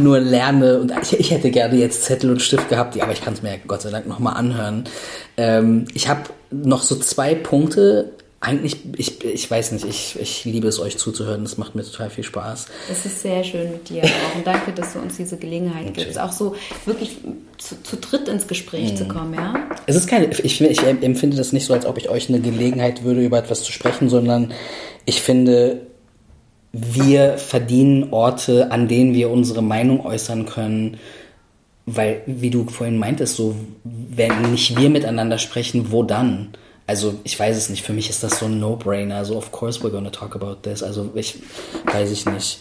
nur 0.00 0.18
lerne. 0.18 0.80
Und 0.80 0.92
ich, 1.02 1.20
ich 1.20 1.30
hätte 1.30 1.52
gerne 1.52 1.76
jetzt 1.76 2.02
Zettel 2.02 2.32
und 2.32 2.42
Stift 2.42 2.68
gehabt, 2.68 3.00
aber 3.00 3.12
ich 3.12 3.20
kann 3.20 3.34
es 3.34 3.42
mir 3.42 3.58
Gott 3.64 3.82
sei 3.82 3.90
Dank 3.90 4.08
nochmal 4.08 4.34
anhören. 4.36 4.88
Ähm, 5.36 5.84
ich 5.94 6.08
habe 6.08 6.22
noch 6.50 6.82
so 6.82 6.96
zwei 6.96 7.36
Punkte, 7.36 8.10
eigentlich, 8.42 8.78
ich, 8.96 9.22
ich 9.22 9.50
weiß 9.50 9.72
nicht, 9.72 9.84
ich, 9.84 10.18
ich 10.18 10.46
liebe 10.46 10.66
es, 10.66 10.80
euch 10.80 10.96
zuzuhören. 10.96 11.42
Das 11.44 11.58
macht 11.58 11.74
mir 11.74 11.84
total 11.84 12.08
viel 12.08 12.24
Spaß. 12.24 12.66
Es 12.90 13.04
ist 13.04 13.20
sehr 13.20 13.44
schön 13.44 13.70
mit 13.70 13.88
dir 13.90 14.02
auch. 14.02 14.36
Und 14.36 14.46
danke, 14.46 14.72
dass 14.72 14.94
du 14.94 14.98
uns 14.98 15.18
diese 15.18 15.36
Gelegenheit 15.36 15.90
okay. 15.90 16.04
gibst, 16.04 16.18
auch 16.18 16.32
so 16.32 16.54
wirklich 16.86 17.18
zu, 17.58 17.82
zu 17.82 17.96
dritt 17.96 18.28
ins 18.28 18.46
Gespräch 18.46 18.92
mhm. 18.92 18.96
zu 18.96 19.08
kommen, 19.08 19.34
ja? 19.34 19.68
Es 19.86 19.94
ist 19.94 20.06
keine, 20.06 20.30
ich, 20.30 20.58
ich 20.58 20.82
empfinde 20.82 21.36
das 21.36 21.52
nicht 21.52 21.66
so, 21.66 21.74
als 21.74 21.84
ob 21.84 21.98
ich 21.98 22.08
euch 22.08 22.30
eine 22.30 22.40
Gelegenheit 22.40 23.04
würde, 23.04 23.22
über 23.22 23.38
etwas 23.38 23.62
zu 23.62 23.72
sprechen, 23.72 24.08
sondern 24.08 24.54
ich 25.04 25.20
finde, 25.20 25.82
wir 26.72 27.36
verdienen 27.36 28.10
Orte, 28.10 28.72
an 28.72 28.88
denen 28.88 29.12
wir 29.12 29.28
unsere 29.28 29.62
Meinung 29.62 30.06
äußern 30.06 30.46
können, 30.46 30.96
weil, 31.84 32.22
wie 32.24 32.50
du 32.50 32.64
vorhin 32.66 32.98
meintest, 32.98 33.36
so, 33.36 33.54
wenn 33.84 34.50
nicht 34.50 34.78
wir 34.78 34.88
miteinander 34.88 35.36
sprechen, 35.36 35.92
wo 35.92 36.02
dann? 36.02 36.50
Also 36.90 37.14
ich 37.22 37.38
weiß 37.38 37.56
es 37.56 37.70
nicht, 37.70 37.84
für 37.86 37.92
mich 37.92 38.10
ist 38.10 38.24
das 38.24 38.40
so 38.40 38.46
ein 38.46 38.58
No-Brainer. 38.58 39.18
Also 39.18 39.36
of 39.36 39.52
course 39.52 39.80
we're 39.80 39.90
gonna 39.90 40.10
talk 40.10 40.34
about 40.34 40.56
this. 40.62 40.82
Also 40.82 41.08
ich 41.14 41.36
weiß 41.84 42.10
ich 42.10 42.26
nicht. 42.26 42.58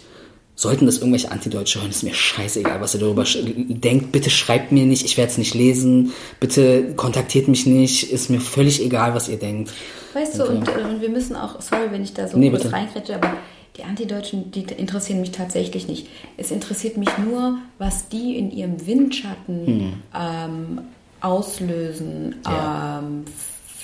Sollten 0.53 0.85
das 0.85 0.97
irgendwelche 0.97 1.31
Antideutsche 1.31 1.79
hören, 1.79 1.89
ist 1.89 2.03
mir 2.03 2.13
scheißegal, 2.13 2.79
was 2.79 2.93
ihr 2.93 2.99
darüber 2.99 3.23
denkt. 3.23 4.11
Bitte 4.11 4.29
schreibt 4.29 4.71
mir 4.71 4.85
nicht, 4.85 5.03
ich 5.03 5.17
werde 5.17 5.31
es 5.31 5.39
nicht 5.39 5.55
lesen. 5.55 6.11
Bitte 6.39 6.93
kontaktiert 6.95 7.47
mich 7.47 7.65
nicht, 7.65 8.11
ist 8.11 8.29
mir 8.29 8.39
völlig 8.39 8.83
egal, 8.83 9.15
was 9.15 9.29
ihr 9.29 9.39
denkt. 9.39 9.71
Weißt 10.13 10.37
du, 10.37 10.45
und, 10.45 10.67
äh, 10.67 10.83
und 10.83 11.01
wir 11.01 11.09
müssen 11.09 11.35
auch, 11.35 11.59
sorry, 11.59 11.89
wenn 11.89 12.03
ich 12.03 12.13
da 12.13 12.27
so 12.27 12.37
nee, 12.37 12.51
kurz 12.51 12.71
reinkretsche, 12.71 13.15
aber 13.15 13.33
die 13.77 13.83
Antideutschen, 13.83 14.51
die 14.51 14.63
interessieren 14.63 15.21
mich 15.21 15.31
tatsächlich 15.31 15.87
nicht. 15.87 16.07
Es 16.37 16.51
interessiert 16.51 16.97
mich 16.97 17.09
nur, 17.17 17.57
was 17.79 18.09
die 18.09 18.37
in 18.37 18.51
ihrem 18.51 18.85
Windschatten 18.85 19.65
hm. 19.65 19.93
ähm, 20.13 20.81
auslösen 21.21 22.35
ja. 22.45 22.99
ähm, 22.99 23.25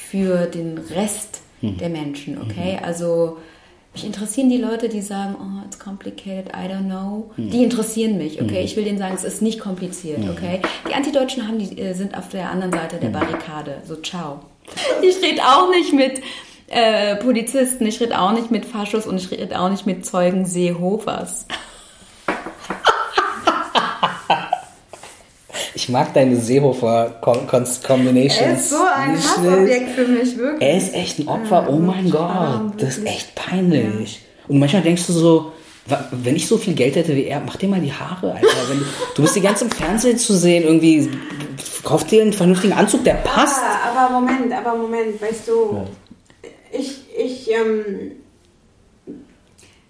für 0.10 0.46
den 0.46 0.78
Rest 0.78 1.42
hm. 1.62 1.78
der 1.78 1.90
Menschen, 1.90 2.42
okay? 2.42 2.78
Mhm. 2.78 2.86
Also 2.86 3.38
mich 3.94 4.06
interessieren 4.06 4.50
die 4.50 4.58
Leute, 4.58 4.90
die 4.90 5.02
sagen, 5.02 5.36
oh, 5.40 5.66
it's 5.66 5.80
complicated, 5.80 6.50
I 6.50 6.68
don't 6.70 6.86
know. 6.86 7.32
Mhm. 7.38 7.50
Die 7.50 7.64
interessieren 7.64 8.18
mich, 8.18 8.42
okay? 8.42 8.60
Mhm. 8.60 8.66
Ich 8.66 8.76
will 8.76 8.84
denen 8.84 8.98
sagen, 8.98 9.16
es 9.16 9.24
ist 9.24 9.42
nicht 9.42 9.60
kompliziert, 9.60 10.20
mhm. 10.20 10.32
okay? 10.32 10.62
Die 10.90 10.94
Antideutschen 10.94 11.48
haben 11.48 11.60
die, 11.60 11.80
äh, 11.80 11.94
sind 11.94 12.18
auf 12.18 12.28
der 12.30 12.50
anderen 12.50 12.74
Seite 12.74 12.98
der 12.98 13.10
mhm. 13.10 13.14
Barrikade. 13.14 13.78
So, 13.86 13.96
ciao. 13.96 14.42
Ich 15.02 15.22
rede 15.22 15.42
auch 15.44 15.70
nicht 15.70 15.94
mit 15.94 16.22
äh, 16.68 17.16
Polizisten, 17.18 17.86
ich 17.86 18.02
rede 18.02 18.20
auch 18.20 18.32
nicht 18.32 18.52
mit 18.52 18.66
Faschos 18.66 19.06
und 19.06 19.18
ich 19.18 19.32
rede 19.32 19.60
auch 19.60 19.70
nicht 19.70 19.86
mit 19.86 20.06
Zeugen 20.06 20.46
Seehovers. 20.46 21.46
Ich 25.76 25.90
mag 25.90 26.14
deine 26.14 26.38
Seehofer 26.38 27.18
Combinations. 27.22 28.42
Er 28.42 28.54
ist 28.54 28.70
so 28.70 28.78
ein 28.78 29.18
Hassobjekt 29.18 29.90
für 29.90 30.08
mich, 30.08 30.38
wirklich. 30.38 30.62
Er 30.62 30.78
ist 30.78 30.94
echt 30.96 31.20
ein 31.20 31.28
Opfer, 31.28 31.68
oh 31.70 31.80
mein 31.80 32.10
Gott, 32.10 32.72
das 32.78 32.98
ist 32.98 33.06
echt 33.06 33.36
peinlich. 33.36 34.22
Und 34.48 34.60
manchmal 34.60 34.84
denkst 34.84 35.06
du 35.08 35.14
so, 35.14 35.52
wenn 36.12 36.36
ich 36.36 36.48
so 36.48 36.58
viel 36.58 36.74
Geld 36.74 36.96
hätte 36.96 37.16
wie 37.16 37.26
er, 37.26 37.42
mach 37.42 37.58
dir 37.58 37.68
mal 37.68 37.82
die 37.82 37.92
Haare, 37.92 38.34
Alter. 38.34 38.48
Du, 38.70 38.86
du, 39.16 39.22
bist 39.22 39.36
die 39.36 39.42
ganze 39.42 39.66
im 39.66 39.72
Fernsehen 39.72 40.18
zu 40.18 40.34
sehen, 40.34 40.64
irgendwie, 40.64 41.10
kauf 41.84 42.06
dir 42.06 42.22
einen 42.22 42.34
vernünftigen 42.34 42.74
Anzug, 42.74 43.04
der 43.04 43.16
passt. 43.16 43.62
Aber, 43.62 44.00
aber 44.00 44.20
Moment, 44.22 44.54
aber 44.54 44.76
Moment, 44.78 45.22
weißt 45.22 45.48
du, 45.48 45.74
ja. 45.74 46.50
ich, 46.72 47.02
ich, 47.18 47.52
ähm, 47.52 48.14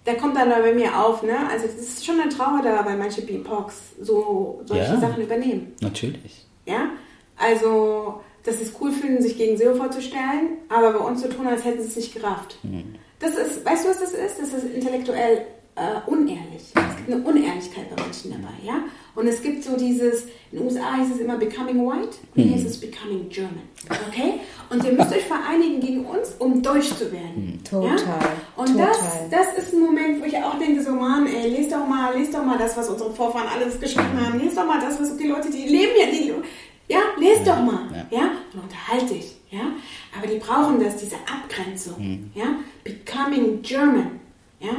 da 0.06 0.14
kommt 0.14 0.36
dann 0.36 0.48
bei 0.48 0.72
mir 0.72 0.98
auf, 0.98 1.22
ne? 1.22 1.36
Also 1.50 1.66
es 1.66 1.74
ist 1.74 2.06
schon 2.06 2.20
eine 2.20 2.30
Trauer 2.30 2.60
da, 2.62 2.86
weil 2.86 2.96
manche 2.96 3.22
BIPOX 3.22 3.74
so 4.00 4.62
solche 4.64 4.94
ja, 4.94 5.00
Sachen 5.00 5.22
übernehmen. 5.22 5.74
Natürlich. 5.80 6.46
Ja, 6.64 6.90
also 7.36 8.20
dass 8.44 8.58
sie 8.58 8.64
es 8.64 8.72
cool 8.80 8.92
finden, 8.92 9.20
sich 9.20 9.36
gegen 9.36 9.56
SEO 9.56 9.74
vorzustellen, 9.74 10.58
aber 10.68 10.92
bei 10.92 11.04
uns 11.04 11.20
zu 11.20 11.28
tun, 11.28 11.48
als 11.48 11.64
hätten 11.64 11.82
sie 11.82 11.88
es 11.88 11.96
nicht 11.96 12.14
gerafft. 12.14 12.56
Mhm. 12.62 12.94
Das 13.18 13.34
ist, 13.34 13.64
weißt 13.64 13.84
du, 13.84 13.88
was 13.88 13.98
das 13.98 14.12
ist? 14.12 14.38
Das 14.40 14.52
ist 14.52 14.72
intellektuell 14.72 15.46
äh, 15.76 16.10
unehrlich. 16.10 16.72
Es 16.74 16.96
gibt 16.96 17.12
eine 17.12 17.22
Unehrlichkeit 17.22 17.94
bei 17.94 18.02
manchen 18.02 18.30
dabei, 18.30 18.54
ja? 18.64 18.84
Und 19.14 19.26
es 19.28 19.42
gibt 19.42 19.62
so 19.62 19.76
dieses, 19.76 20.24
in 20.50 20.58
den 20.58 20.66
USA 20.66 20.96
heißt 20.96 21.14
es 21.14 21.20
immer 21.20 21.36
Becoming 21.36 21.86
White 21.86 22.16
und 22.34 22.42
hier 22.42 22.56
ist 22.56 22.66
es 22.66 22.80
Becoming 22.80 23.28
German, 23.28 23.62
okay? 24.08 24.40
Und 24.68 24.84
ihr 24.84 24.92
müsst 24.92 25.12
euch 25.12 25.24
vereinigen 25.24 25.80
gegen 25.80 26.04
uns, 26.04 26.34
um 26.38 26.62
deutsch 26.62 26.88
zu 26.96 27.10
werden. 27.12 27.60
Hm, 27.62 27.64
total. 27.64 27.96
Ja? 27.96 28.18
Und 28.56 28.72
total. 28.72 28.88
Das, 29.30 29.54
das 29.54 29.64
ist 29.64 29.74
ein 29.74 29.80
Moment, 29.80 30.20
wo 30.20 30.26
ich 30.26 30.36
auch 30.36 30.58
denke, 30.58 30.82
so 30.82 30.92
Mann, 30.92 31.26
ey, 31.26 31.48
lest 31.50 31.72
doch 31.72 31.86
mal, 31.86 32.16
lest 32.16 32.34
doch 32.34 32.44
mal 32.44 32.58
das, 32.58 32.76
was 32.76 32.88
unsere 32.88 33.12
Vorfahren 33.12 33.48
alles 33.48 33.78
geschrieben 33.78 34.20
haben. 34.20 34.38
Lest 34.38 34.56
doch 34.56 34.66
mal 34.66 34.80
das, 34.80 35.00
was 35.00 35.16
die 35.16 35.28
Leute, 35.28 35.50
die 35.50 35.66
leben 35.66 35.92
ja, 35.98 36.06
die, 36.10 36.32
ja, 36.88 37.00
lest 37.18 37.46
doch 37.46 37.60
mal, 37.60 38.06
ja, 38.10 38.18
ja? 38.18 38.30
und 38.52 38.62
unterhalte 38.62 39.14
dich, 39.14 39.36
ja. 39.50 39.72
Aber 40.16 40.26
die 40.26 40.38
brauchen 40.38 40.78
das, 40.82 40.96
diese 40.96 41.16
Abgrenzung, 41.16 41.98
mhm. 41.98 42.30
ja. 42.34 42.56
Becoming 42.84 43.62
German, 43.62 44.20
ja. 44.60 44.72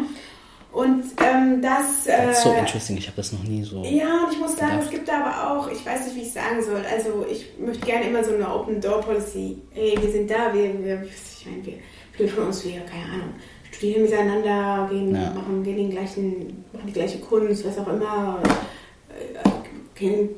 Und 0.72 1.04
ähm, 1.24 1.62
das. 1.62 2.06
Äh, 2.06 2.26
That's 2.26 2.44
so 2.44 2.52
interesting, 2.52 2.98
ich 2.98 3.08
habe 3.08 3.18
das 3.18 3.32
noch 3.32 3.44
nie 3.44 3.64
so. 3.64 3.84
Ja, 3.84 4.26
und 4.26 4.34
ich 4.34 4.40
muss 4.40 4.56
sagen, 4.56 4.72
gedacht. 4.72 4.86
es 4.86 4.92
gibt 4.92 5.10
aber 5.10 5.52
auch, 5.52 5.72
ich 5.72 5.86
weiß 5.86 6.06
nicht, 6.06 6.16
wie 6.16 6.22
ich 6.22 6.34
sagen 6.34 6.62
soll. 6.62 6.84
Also, 6.92 7.26
ich 7.30 7.48
möchte 7.60 7.86
gerne 7.86 8.08
immer 8.08 8.24
so 8.24 8.34
eine 8.34 8.54
Open 8.54 8.80
Door 8.80 9.02
Policy. 9.02 9.58
Hey, 9.72 9.98
wir 10.00 10.12
sind 10.12 10.30
da, 10.30 10.54
wir, 10.54 10.84
wir 10.84 11.04
ich 11.04 11.46
meine, 11.46 11.66
wir, 11.66 11.74
viele 12.12 12.30
von 12.30 12.48
uns, 12.48 12.64
wir, 12.66 12.82
keine 12.82 13.06
Ahnung, 13.06 13.34
studieren 13.72 14.04
miteinander, 14.04 14.88
gehen, 14.92 15.16
ja. 15.16 15.32
machen, 15.32 15.64
gehen 15.64 15.78
den 15.78 15.90
gleichen, 15.90 16.66
machen 16.74 16.88
die 16.88 16.94
gleiche 16.94 17.20
Kunst, 17.20 17.66
was 17.66 17.78
auch 17.78 17.88
immer, 17.88 18.42
äh, 19.10 19.50
gehen 19.96 20.30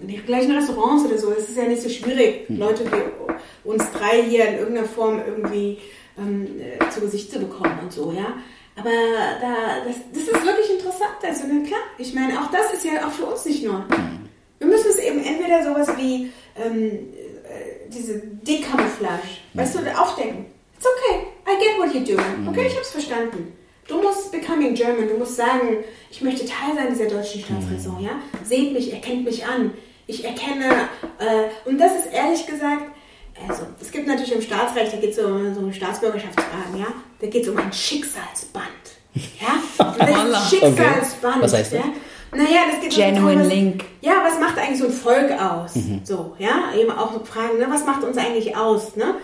in 0.00 0.08
die 0.08 0.16
gleichen 0.16 0.52
Restaurants 0.52 1.04
oder 1.04 1.18
so. 1.18 1.32
Es 1.32 1.48
ist 1.48 1.56
ja 1.56 1.64
nicht 1.64 1.82
so 1.82 1.88
schwierig, 1.88 2.48
hm. 2.48 2.58
Leute 2.58 2.84
wie 2.84 3.68
uns 3.68 3.90
drei 3.92 4.22
hier 4.22 4.48
in 4.48 4.58
irgendeiner 4.58 4.86
Form 4.86 5.20
irgendwie 5.24 5.78
ähm, 6.18 6.46
äh, 6.60 6.90
zu 6.90 7.00
Gesicht 7.00 7.30
zu 7.30 7.40
bekommen 7.40 7.78
und 7.82 7.92
so, 7.92 8.12
ja. 8.12 8.34
Aber 8.78 8.90
da, 9.40 9.84
das, 9.84 9.96
das 10.12 10.22
ist 10.22 10.46
wirklich 10.46 10.70
interessant. 10.70 11.16
Also, 11.22 11.44
na 11.48 11.66
klar, 11.66 11.80
ich 11.98 12.14
meine, 12.14 12.40
auch 12.40 12.50
das 12.50 12.74
ist 12.74 12.84
ja 12.84 13.06
auch 13.06 13.12
für 13.12 13.26
uns 13.26 13.44
nicht 13.44 13.64
nur. 13.64 13.84
Wir 14.58 14.66
müssen 14.66 14.90
es 14.90 14.98
eben 14.98 15.22
entweder 15.22 15.64
sowas 15.64 15.88
wie 15.96 16.30
ähm, 16.56 16.90
äh, 17.44 17.88
diese 17.88 18.18
Decamouflage, 18.18 19.22
weißt 19.54 19.76
du, 19.76 19.98
auch 19.98 20.16
denken. 20.16 20.46
It's 20.76 20.86
okay, 20.86 21.26
I 21.46 21.58
get 21.58 21.78
what 21.78 21.94
you're 21.94 22.06
doing. 22.06 22.48
Okay, 22.48 22.66
ich 22.66 22.76
hab's 22.76 22.90
verstanden. 22.90 23.52
Du 23.88 24.02
musst 24.02 24.30
becoming 24.30 24.74
German, 24.74 25.08
du 25.08 25.16
musst 25.16 25.36
sagen, 25.36 25.78
ich 26.10 26.20
möchte 26.20 26.44
Teil 26.44 26.74
sein 26.76 26.88
dieser 26.90 27.06
deutschen 27.06 27.40
Staatsräson, 27.40 28.00
ja? 28.00 28.10
Seht 28.44 28.72
mich, 28.72 28.92
erkennt 28.92 29.24
mich 29.24 29.44
an. 29.46 29.72
Ich 30.06 30.24
erkenne, 30.24 30.88
äh, 31.18 31.68
und 31.68 31.78
das 31.78 31.96
ist 31.96 32.12
ehrlich 32.12 32.46
gesagt, 32.46 32.82
also 33.46 33.62
es 33.80 33.90
gibt 33.90 34.06
natürlich 34.06 34.32
im 34.32 34.42
Staatsrecht, 34.42 34.92
da 34.92 34.96
geht 34.96 35.10
es 35.10 35.18
um 35.18 35.54
so 35.54 35.60
eine 35.60 35.72
Staatsbürgerschaftsfragen, 35.72 36.78
ja, 36.78 36.86
da 37.20 37.26
geht 37.26 37.42
es 37.42 37.48
um 37.48 37.56
ein 37.56 37.72
Schicksalsband. 37.72 38.66
Ja? 39.14 39.58
Das 39.98 40.08
ist 40.08 40.50
Schicksalsband. 40.50 41.36
Okay. 41.36 41.44
Was 41.44 41.52
heißt 41.52 41.72
das? 41.72 41.80
Ja? 41.80 41.86
Naja, 42.32 42.60
das 42.70 42.80
geht 42.80 42.94
Genuine 42.94 43.20
darum, 43.20 43.40
was, 43.40 43.48
Link. 43.48 43.84
Ja, 44.00 44.12
was 44.22 44.38
macht 44.38 44.58
eigentlich 44.58 44.78
so 44.78 44.86
ein 44.86 44.92
Volk 44.92 45.30
aus? 45.32 45.76
Mhm. 45.76 46.00
So, 46.04 46.36
ja, 46.38 46.72
eben 46.78 46.90
auch 46.90 47.12
so 47.12 47.24
Fragen, 47.24 47.58
ne? 47.58 47.66
was 47.70 47.86
macht 47.86 48.04
uns 48.04 48.18
eigentlich 48.18 48.56
aus? 48.56 48.96
Ne? 48.96 49.14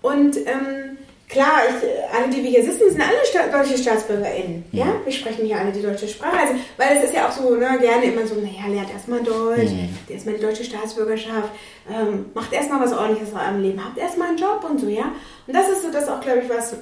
Und 0.00 0.36
ähm, 0.36 0.98
klar, 1.34 1.60
ich, 1.68 2.14
alle, 2.16 2.28
die 2.32 2.42
wir 2.42 2.50
hier 2.50 2.64
sitzen, 2.64 2.88
sind 2.90 3.00
alle 3.02 3.24
Sta 3.26 3.46
deutsche 3.48 3.76
StaatsbürgerInnen. 3.76 4.64
Ja, 4.72 4.86
wir 5.04 5.12
sprechen 5.12 5.44
hier 5.44 5.58
alle 5.58 5.72
die 5.72 5.82
deutsche 5.82 6.08
Sprache. 6.08 6.38
Also, 6.38 6.54
weil 6.78 6.96
es 6.96 7.04
ist 7.04 7.14
ja 7.14 7.28
auch 7.28 7.32
so, 7.32 7.54
ne, 7.56 7.78
gerne 7.80 8.04
immer 8.06 8.26
so, 8.26 8.36
naja, 8.36 8.66
lernt 8.68 8.90
erstmal 8.90 9.22
Deutsch, 9.22 9.70
Mhm. 9.70 9.90
erstmal 10.08 10.36
die 10.36 10.40
deutsche 10.40 10.64
Staatsbürgerschaft, 10.64 11.50
ähm, 11.92 12.26
macht 12.32 12.52
erstmal 12.52 12.80
was 12.80 12.92
ordentliches 12.92 13.30
in 13.32 13.36
eurem 13.36 13.60
Leben, 13.60 13.84
habt 13.84 13.98
erstmal 13.98 14.28
einen 14.28 14.38
Job 14.38 14.64
und 14.68 14.80
so, 14.80 14.88
ja. 14.88 15.12
Und 15.46 15.54
das 15.54 15.68
ist 15.68 15.82
so 15.82 15.90
das 15.90 16.08
auch, 16.08 16.20
glaube 16.20 16.40
ich, 16.40 16.48
was 16.48 16.74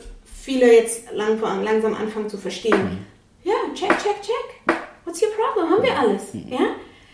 viele 0.42 0.72
jetzt 0.72 1.10
lang, 1.12 1.40
langsam 1.64 1.94
anfangen 1.94 2.28
zu 2.28 2.36
verstehen. 2.38 3.04
Ja, 3.44 3.54
check, 3.74 3.90
check, 3.98 4.20
check. 4.22 4.76
What's 5.04 5.20
your 5.20 5.30
problem? 5.30 5.70
Haben 5.70 5.82
wir 5.82 5.98
alles, 5.98 6.22
ja? 6.48 6.66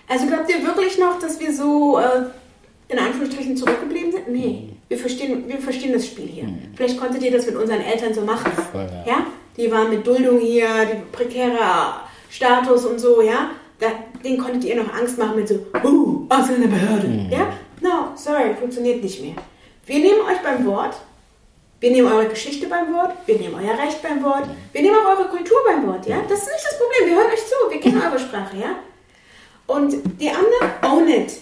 Also 0.08 0.26
glaubt 0.26 0.50
ihr 0.50 0.62
wirklich 0.66 0.98
noch, 0.98 1.18
dass 1.18 1.38
wir 1.40 1.54
so 1.54 1.98
äh, 1.98 2.24
in 2.88 2.98
Anführungsstrichen 2.98 3.56
zurückgeblieben 3.56 4.12
sind? 4.12 4.28
Nee, 4.28 4.70
wir 4.88 4.98
verstehen, 4.98 5.44
wir 5.46 5.58
verstehen 5.58 5.92
das 5.92 6.06
Spiel 6.06 6.26
hier. 6.26 6.48
Vielleicht 6.74 6.98
konntet 6.98 7.22
ihr 7.22 7.30
das 7.30 7.46
mit 7.46 7.56
unseren 7.56 7.80
Eltern 7.80 8.14
so 8.14 8.22
machen. 8.22 8.50
Voll, 8.72 8.88
ja. 9.06 9.12
ja? 9.12 9.26
Die 9.56 9.70
waren 9.70 9.90
mit 9.90 10.06
Duldung 10.06 10.38
hier, 10.40 10.66
die 10.86 11.02
prekäre 11.12 11.58
Status 12.30 12.86
und 12.86 12.98
so, 12.98 13.20
ja? 13.20 13.50
Da, 13.78 13.88
den 14.24 14.38
konntet 14.38 14.64
ihr 14.64 14.82
noch 14.82 14.92
Angst 14.92 15.18
machen 15.18 15.36
mit 15.36 15.48
so, 15.48 15.54
uh, 15.84 16.26
Ausländerbehörde. 16.28 17.28
Ja? 17.30 17.52
No, 17.80 18.16
sorry, 18.16 18.54
funktioniert 18.58 19.02
nicht 19.02 19.22
mehr. 19.22 19.34
Wir 19.86 19.98
nehmen 19.98 20.20
euch 20.22 20.38
beim 20.42 20.66
Wort. 20.66 20.96
Wir 21.80 21.92
nehmen 21.92 22.10
eure 22.10 22.26
Geschichte 22.26 22.66
beim 22.66 22.92
Wort, 22.92 23.12
wir 23.26 23.38
nehmen 23.38 23.54
euer 23.54 23.78
Recht 23.78 24.02
beim 24.02 24.20
Wort, 24.24 24.48
wir 24.72 24.82
nehmen 24.82 24.96
auch 24.96 25.16
eure 25.16 25.28
Kultur 25.28 25.58
beim 25.64 25.86
Wort, 25.86 26.08
ja? 26.08 26.16
Das 26.28 26.40
ist 26.40 26.48
nicht 26.48 26.64
das 26.64 26.76
Problem, 26.76 27.08
wir 27.08 27.16
hören 27.22 27.32
euch 27.32 27.46
zu, 27.46 27.54
wir 27.70 27.80
kennen 27.80 28.02
eure 28.02 28.18
Sprache, 28.18 28.56
ja? 28.56 28.74
Und 29.68 29.94
die 30.20 30.28
anderen, 30.28 30.72
own 30.82 31.08
it. 31.08 31.36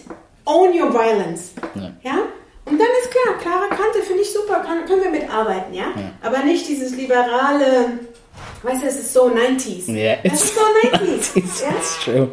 Own 0.45 0.79
your 0.79 0.93
violence. 0.93 1.53
Ja. 1.73 1.91
Ja? 2.03 2.17
Und 2.69 2.77
dann 2.77 2.87
ist 3.01 3.11
klar, 3.11 3.37
klare 3.39 3.69
Kante 3.69 4.01
finde 4.05 4.21
ich 4.23 4.31
super, 4.33 4.59
kann, 4.59 4.85
können 4.85 5.03
wir 5.03 5.11
mitarbeiten, 5.11 5.73
ja? 5.73 5.85
Aber 6.21 6.43
nicht 6.43 6.67
dieses 6.67 6.91
liberale, 6.95 7.99
weißt 8.63 8.83
du, 8.83 8.87
es 8.87 8.95
ist 8.97 9.13
so 9.13 9.29
90s. 9.29 9.91
Ja, 9.91 10.17
das 10.23 10.33
it's- 10.33 10.43
ist 10.43 10.55
so 10.55 10.61
90s. 11.41 11.61
ja? 11.63 11.69
That's 11.71 11.99
true. 12.03 12.29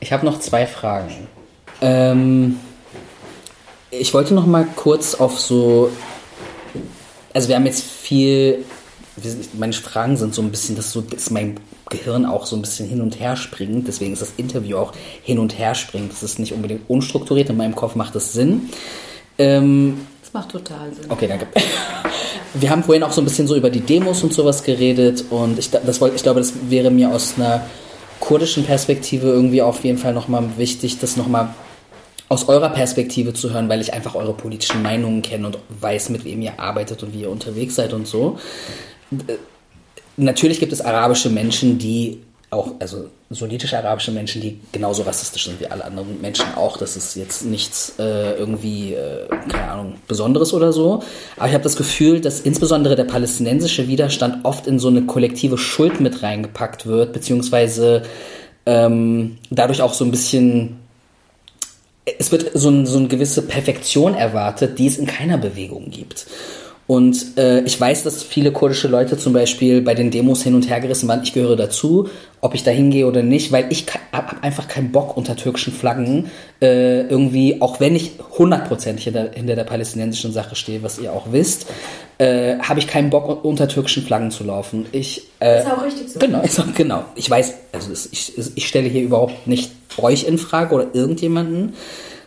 Ich 0.00 0.12
habe 0.12 0.24
noch 0.24 0.38
zwei 0.40 0.66
Fragen. 0.66 1.26
Ähm, 1.80 2.58
ich 3.90 4.14
wollte 4.14 4.34
noch 4.34 4.46
mal 4.46 4.66
kurz 4.76 5.14
auf 5.14 5.38
so, 5.40 5.90
also 7.34 7.48
wir 7.48 7.56
haben 7.56 7.66
jetzt 7.66 7.82
viel, 7.84 8.64
sind, 9.20 9.58
meine 9.58 9.72
Fragen 9.72 10.16
sind 10.16 10.34
so 10.34 10.42
ein 10.42 10.50
bisschen, 10.50 10.76
dass 10.76 10.92
so, 10.92 11.00
dass 11.02 11.30
mein 11.30 11.58
Gehirn 11.90 12.26
auch 12.26 12.46
so 12.46 12.56
ein 12.56 12.62
bisschen 12.62 12.88
hin 12.88 13.00
und 13.00 13.20
her 13.20 13.36
springt. 13.36 13.86
Deswegen 13.86 14.12
ist 14.12 14.22
das 14.22 14.32
Interview 14.36 14.76
auch 14.78 14.92
hin 15.22 15.38
und 15.38 15.58
her 15.58 15.74
springt. 15.74 16.12
Das 16.12 16.22
ist 16.22 16.38
nicht 16.38 16.52
unbedingt 16.52 16.88
unstrukturiert. 16.88 17.48
In 17.50 17.56
meinem 17.56 17.74
Kopf 17.74 17.94
macht 17.94 18.14
das 18.14 18.32
Sinn. 18.32 18.70
Ähm, 19.38 20.06
Das 20.22 20.32
macht 20.32 20.50
total 20.50 20.92
Sinn. 20.92 21.06
Okay, 21.08 21.28
danke. 21.28 21.46
Wir 22.54 22.70
haben 22.70 22.82
vorhin 22.82 23.02
auch 23.02 23.12
so 23.12 23.20
ein 23.20 23.24
bisschen 23.24 23.46
so 23.46 23.54
über 23.54 23.70
die 23.70 23.80
Demos 23.80 24.22
und 24.22 24.32
sowas 24.32 24.62
geredet 24.62 25.24
und 25.30 25.58
ich, 25.58 25.70
das 25.70 26.00
ich 26.00 26.22
glaube, 26.22 26.40
das 26.40 26.54
wäre 26.70 26.90
mir 26.90 27.10
aus 27.10 27.34
einer 27.36 27.66
kurdischen 28.18 28.64
Perspektive 28.64 29.28
irgendwie 29.28 29.60
auf 29.60 29.84
jeden 29.84 29.98
Fall 29.98 30.14
nochmal 30.14 30.44
wichtig, 30.56 30.98
das 30.98 31.16
nochmal 31.16 31.50
aus 32.28 32.48
eurer 32.48 32.70
Perspektive 32.70 33.34
zu 33.34 33.52
hören, 33.52 33.68
weil 33.68 33.80
ich 33.80 33.92
einfach 33.92 34.14
eure 34.14 34.32
politischen 34.32 34.82
Meinungen 34.82 35.22
kenne 35.22 35.46
und 35.46 35.58
weiß, 35.80 36.08
mit 36.08 36.24
wem 36.24 36.42
ihr 36.42 36.58
arbeitet 36.58 37.02
und 37.02 37.12
wie 37.12 37.20
ihr 37.20 37.30
unterwegs 37.30 37.76
seid 37.76 37.92
und 37.92 38.06
so. 38.06 38.38
Natürlich 40.16 40.60
gibt 40.60 40.72
es 40.72 40.80
arabische 40.80 41.30
Menschen, 41.30 41.78
die 41.78 42.22
auch, 42.50 42.72
also 42.78 43.10
sunnitische 43.28 43.76
arabische 43.76 44.12
Menschen, 44.12 44.40
die 44.40 44.60
genauso 44.70 45.02
rassistisch 45.02 45.44
sind 45.44 45.60
wie 45.60 45.66
alle 45.66 45.84
anderen 45.84 46.20
Menschen 46.20 46.46
auch. 46.54 46.76
Das 46.76 46.96
ist 46.96 47.16
jetzt 47.16 47.44
nichts 47.44 47.94
äh, 47.98 48.34
irgendwie, 48.38 48.94
äh, 48.94 49.26
keine 49.48 49.70
Ahnung, 49.70 49.94
Besonderes 50.06 50.54
oder 50.54 50.72
so. 50.72 51.02
Aber 51.36 51.48
ich 51.48 51.54
habe 51.54 51.64
das 51.64 51.76
Gefühl, 51.76 52.20
dass 52.20 52.40
insbesondere 52.40 52.94
der 52.94 53.04
palästinensische 53.04 53.88
Widerstand 53.88 54.44
oft 54.44 54.66
in 54.66 54.78
so 54.78 54.88
eine 54.88 55.02
kollektive 55.02 55.58
Schuld 55.58 56.00
mit 56.00 56.22
reingepackt 56.22 56.86
wird, 56.86 57.12
beziehungsweise 57.12 58.02
ähm, 58.64 59.38
dadurch 59.50 59.82
auch 59.82 59.94
so 59.94 60.04
ein 60.04 60.12
bisschen 60.12 60.78
es 62.18 62.30
wird 62.30 62.52
so, 62.54 62.70
ein, 62.70 62.86
so 62.86 62.98
eine 62.98 63.08
gewisse 63.08 63.42
Perfektion 63.42 64.14
erwartet, 64.14 64.78
die 64.78 64.86
es 64.86 64.96
in 64.96 65.06
keiner 65.06 65.38
Bewegung 65.38 65.90
gibt. 65.90 66.26
Und 66.86 67.36
äh, 67.36 67.62
ich 67.62 67.80
weiß, 67.80 68.04
dass 68.04 68.22
viele 68.22 68.52
kurdische 68.52 68.86
Leute 68.86 69.18
zum 69.18 69.32
Beispiel 69.32 69.80
bei 69.80 69.94
den 69.94 70.12
Demos 70.12 70.44
hin 70.44 70.54
und 70.54 70.68
her 70.68 70.80
gerissen 70.80 71.08
waren. 71.08 71.22
Ich 71.24 71.32
gehöre 71.32 71.56
dazu, 71.56 72.08
ob 72.40 72.54
ich 72.54 72.62
da 72.62 72.70
hingehe 72.70 73.06
oder 73.06 73.24
nicht, 73.24 73.50
weil 73.50 73.66
ich 73.70 73.86
habe 74.12 74.40
einfach 74.42 74.68
keinen 74.68 74.92
Bock 74.92 75.16
unter 75.16 75.34
türkischen 75.34 75.72
Flaggen 75.72 76.30
äh, 76.62 77.00
irgendwie, 77.02 77.60
auch 77.60 77.80
wenn 77.80 77.96
ich 77.96 78.12
hundertprozentig 78.38 79.04
hinter, 79.04 79.30
hinter 79.34 79.56
der 79.56 79.64
palästinensischen 79.64 80.32
Sache 80.32 80.54
stehe, 80.54 80.82
was 80.84 81.00
ihr 81.00 81.12
auch 81.12 81.32
wisst, 81.32 81.66
äh, 82.18 82.58
habe 82.60 82.78
ich 82.78 82.86
keinen 82.86 83.10
Bock 83.10 83.44
unter 83.44 83.66
türkischen 83.66 84.04
Flaggen 84.04 84.30
zu 84.30 84.44
laufen. 84.44 84.86
Ich, 84.92 85.24
äh, 85.40 85.60
Ist 85.60 85.66
auch 85.66 85.82
richtig 85.82 86.08
so. 86.08 86.20
Genau, 86.20 86.40
ist 86.42 86.60
auch, 86.60 86.72
genau. 86.72 87.04
Ich 87.16 87.28
weiß, 87.28 87.54
also 87.72 87.90
ich, 88.12 88.38
ich 88.54 88.66
stelle 88.68 88.88
hier 88.88 89.02
überhaupt 89.02 89.48
nicht 89.48 89.72
euch 89.98 90.24
in 90.24 90.38
Frage 90.38 90.74
oder 90.74 90.86
irgendjemanden, 90.94 91.74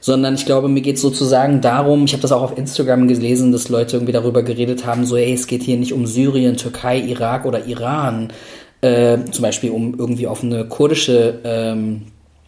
sondern 0.01 0.35
ich 0.35 0.45
glaube, 0.45 0.67
mir 0.67 0.81
geht 0.81 0.95
es 0.95 1.01
sozusagen 1.01 1.61
darum, 1.61 2.05
ich 2.05 2.13
habe 2.13 2.21
das 2.21 2.31
auch 2.31 2.41
auf 2.41 2.57
Instagram 2.57 3.07
gelesen, 3.07 3.51
dass 3.51 3.69
Leute 3.69 3.97
irgendwie 3.97 4.13
darüber 4.13 4.43
geredet 4.43 4.85
haben, 4.85 5.05
so, 5.05 5.17
ey, 5.17 5.33
es 5.33 5.47
geht 5.47 5.63
hier 5.63 5.77
nicht 5.77 5.93
um 5.93 6.05
Syrien, 6.05 6.57
Türkei, 6.57 6.99
Irak 6.99 7.45
oder 7.45 7.65
Iran, 7.65 8.31
äh, 8.81 9.17
zum 9.31 9.41
Beispiel 9.41 9.71
um 9.71 9.97
irgendwie 9.97 10.27
auf 10.27 10.43
eine 10.43 10.65
kurdische 10.65 11.39
ähm, 11.43 12.03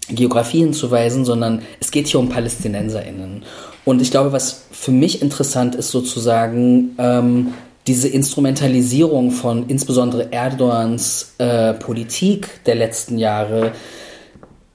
Geografie 0.10 0.60
hinzuweisen, 0.60 1.26
sondern 1.26 1.62
es 1.80 1.91
geht 1.91 2.08
hier 2.08 2.20
um 2.20 2.30
PalästinenserInnen. 2.30 3.43
Und 3.86 4.02
ich 4.02 4.12
glaube, 4.12 4.32
was 4.32 4.66
für 4.72 4.91
mich 4.91 5.22
interessant 5.22 5.76
ist, 5.76 5.91
sozusagen, 5.91 6.95
ähm, 6.97 7.54
diese 7.88 8.08
Instrumentalisierung 8.08 9.32
von 9.32 9.68
insbesondere 9.68 10.32
Erdogans 10.32 11.34
äh, 11.39 11.74
Politik 11.74 12.64
der 12.66 12.76
letzten 12.76 13.18
Jahre, 13.18 13.72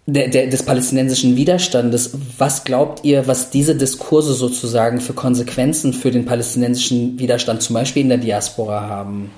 der, 0.07 0.29
der, 0.29 0.47
des 0.47 0.63
palästinensischen 0.65 1.37
Widerstandes, 1.37 2.13
was 2.39 2.65
glaubt 2.65 3.05
ihr, 3.05 3.27
was 3.27 3.51
diese 3.51 3.75
Diskurse 3.75 4.35
sozusagen 4.35 5.01
für 5.01 5.15
Konsequenzen 5.15 5.93
für 5.93 6.13
den 6.13 6.25
palästinensischen 6.25 7.19
Widerstand 7.19 7.63
zum 7.63 7.75
Beispiel 7.75 8.03
in 8.03 8.09
der 8.09 8.19
Diaspora 8.19 8.83
haben? 8.83 9.33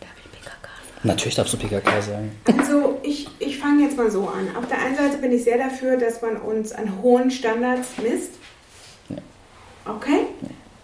Darf 0.00 0.10
ich 0.18 0.30
PKK 0.30 0.68
sagen? 0.68 1.08
Natürlich 1.08 1.34
darfst 1.34 1.54
du 1.54 1.56
PKK 1.56 2.02
sagen. 2.02 2.32
Also 2.58 2.98
ich, 3.02 3.26
ich 3.38 3.58
fange 3.58 3.84
jetzt 3.84 3.96
mal 3.96 4.10
so 4.10 4.28
an. 4.28 4.54
Auf 4.54 4.68
der 4.68 4.78
einen 4.78 4.96
Seite 4.96 5.16
bin 5.16 5.32
ich 5.32 5.44
sehr 5.44 5.56
dafür, 5.56 5.96
dass 5.96 6.20
man 6.20 6.36
uns 6.36 6.72
an 6.72 7.02
hohen 7.02 7.30
Standards 7.30 7.88
misst. 8.02 8.32
Okay? 9.86 10.26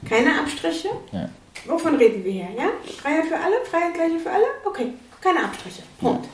Keine 0.09 0.40
Abstriche. 0.40 0.88
Ja. 1.12 1.28
Wovon 1.66 1.96
reden 1.96 2.24
wir 2.24 2.32
hier? 2.32 2.48
Ja? 2.57 2.70
Freiheit 2.98 3.26
für 3.26 3.36
alle? 3.36 3.57
Freiheit 3.70 3.94
gleiche 3.94 4.18
für 4.18 4.30
alle? 4.30 4.44
Okay, 4.64 4.94
keine 5.20 5.44
Abstriche. 5.44 5.82
Punkt. 6.01 6.26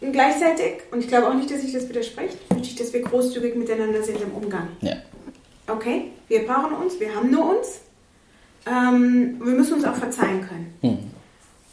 Und 0.00 0.12
gleichzeitig, 0.12 0.82
und 0.92 1.00
ich 1.00 1.08
glaube 1.08 1.28
auch 1.28 1.34
nicht, 1.34 1.50
dass 1.50 1.62
sich 1.62 1.72
das 1.72 1.88
widerspricht, 1.88 2.36
wünsche 2.50 2.70
ich, 2.70 2.76
dass 2.76 2.92
wir 2.92 3.02
großzügig 3.02 3.56
miteinander 3.56 4.02
sind 4.02 4.20
im 4.20 4.32
Umgang. 4.32 4.68
Ja. 4.80 4.94
Okay? 5.66 6.12
Wir 6.28 6.46
brauchen 6.46 6.74
uns, 6.76 7.00
wir 7.00 7.14
haben 7.14 7.30
nur 7.30 7.56
uns. 7.56 7.80
Ähm, 8.66 9.40
wir 9.42 9.54
müssen 9.54 9.74
uns 9.74 9.84
auch 9.84 9.94
verzeihen 9.94 10.46
können. 10.46 10.74
Hm. 10.82 10.98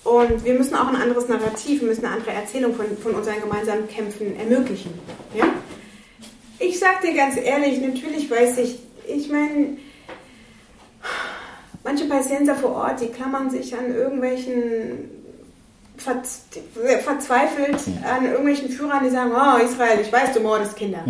Und 0.06 0.46
wir 0.46 0.54
müssen 0.54 0.76
auch 0.76 0.88
ein 0.88 0.96
anderes 0.96 1.28
Narrativ, 1.28 1.82
wir 1.82 1.88
müssen 1.88 2.06
eine 2.06 2.16
andere 2.16 2.32
Erzählung 2.32 2.76
von, 2.76 2.86
von 2.98 3.16
unseren 3.16 3.42
gemeinsamen 3.42 3.88
Kämpfen 3.88 4.38
ermöglichen. 4.40 4.94
Ja? 5.36 5.46
Ich 6.60 6.80
sag 6.80 7.02
dir 7.02 7.14
ganz 7.14 7.38
ehrlich, 7.38 7.82
natürlich 7.82 8.30
weiß 8.30 8.60
ich, 8.60 8.80
ich 9.08 9.30
meine, 9.30 9.78
manche 11.84 12.06
Palästinenser 12.06 12.56
vor 12.56 12.72
Ort, 12.72 13.02
die 13.02 13.08
klammern 13.08 13.50
sich 13.50 13.76
an 13.76 13.94
irgendwelchen 13.94 15.10
verzweifelt 15.98 17.80
an 18.04 18.26
irgendwelchen 18.26 18.70
Führern, 18.70 19.04
die 19.04 19.10
sagen, 19.10 19.32
oh 19.34 19.58
Israel, 19.64 20.00
ich 20.02 20.12
weiß, 20.12 20.34
du 20.34 20.40
mordest 20.42 20.76
Kinder. 20.76 21.04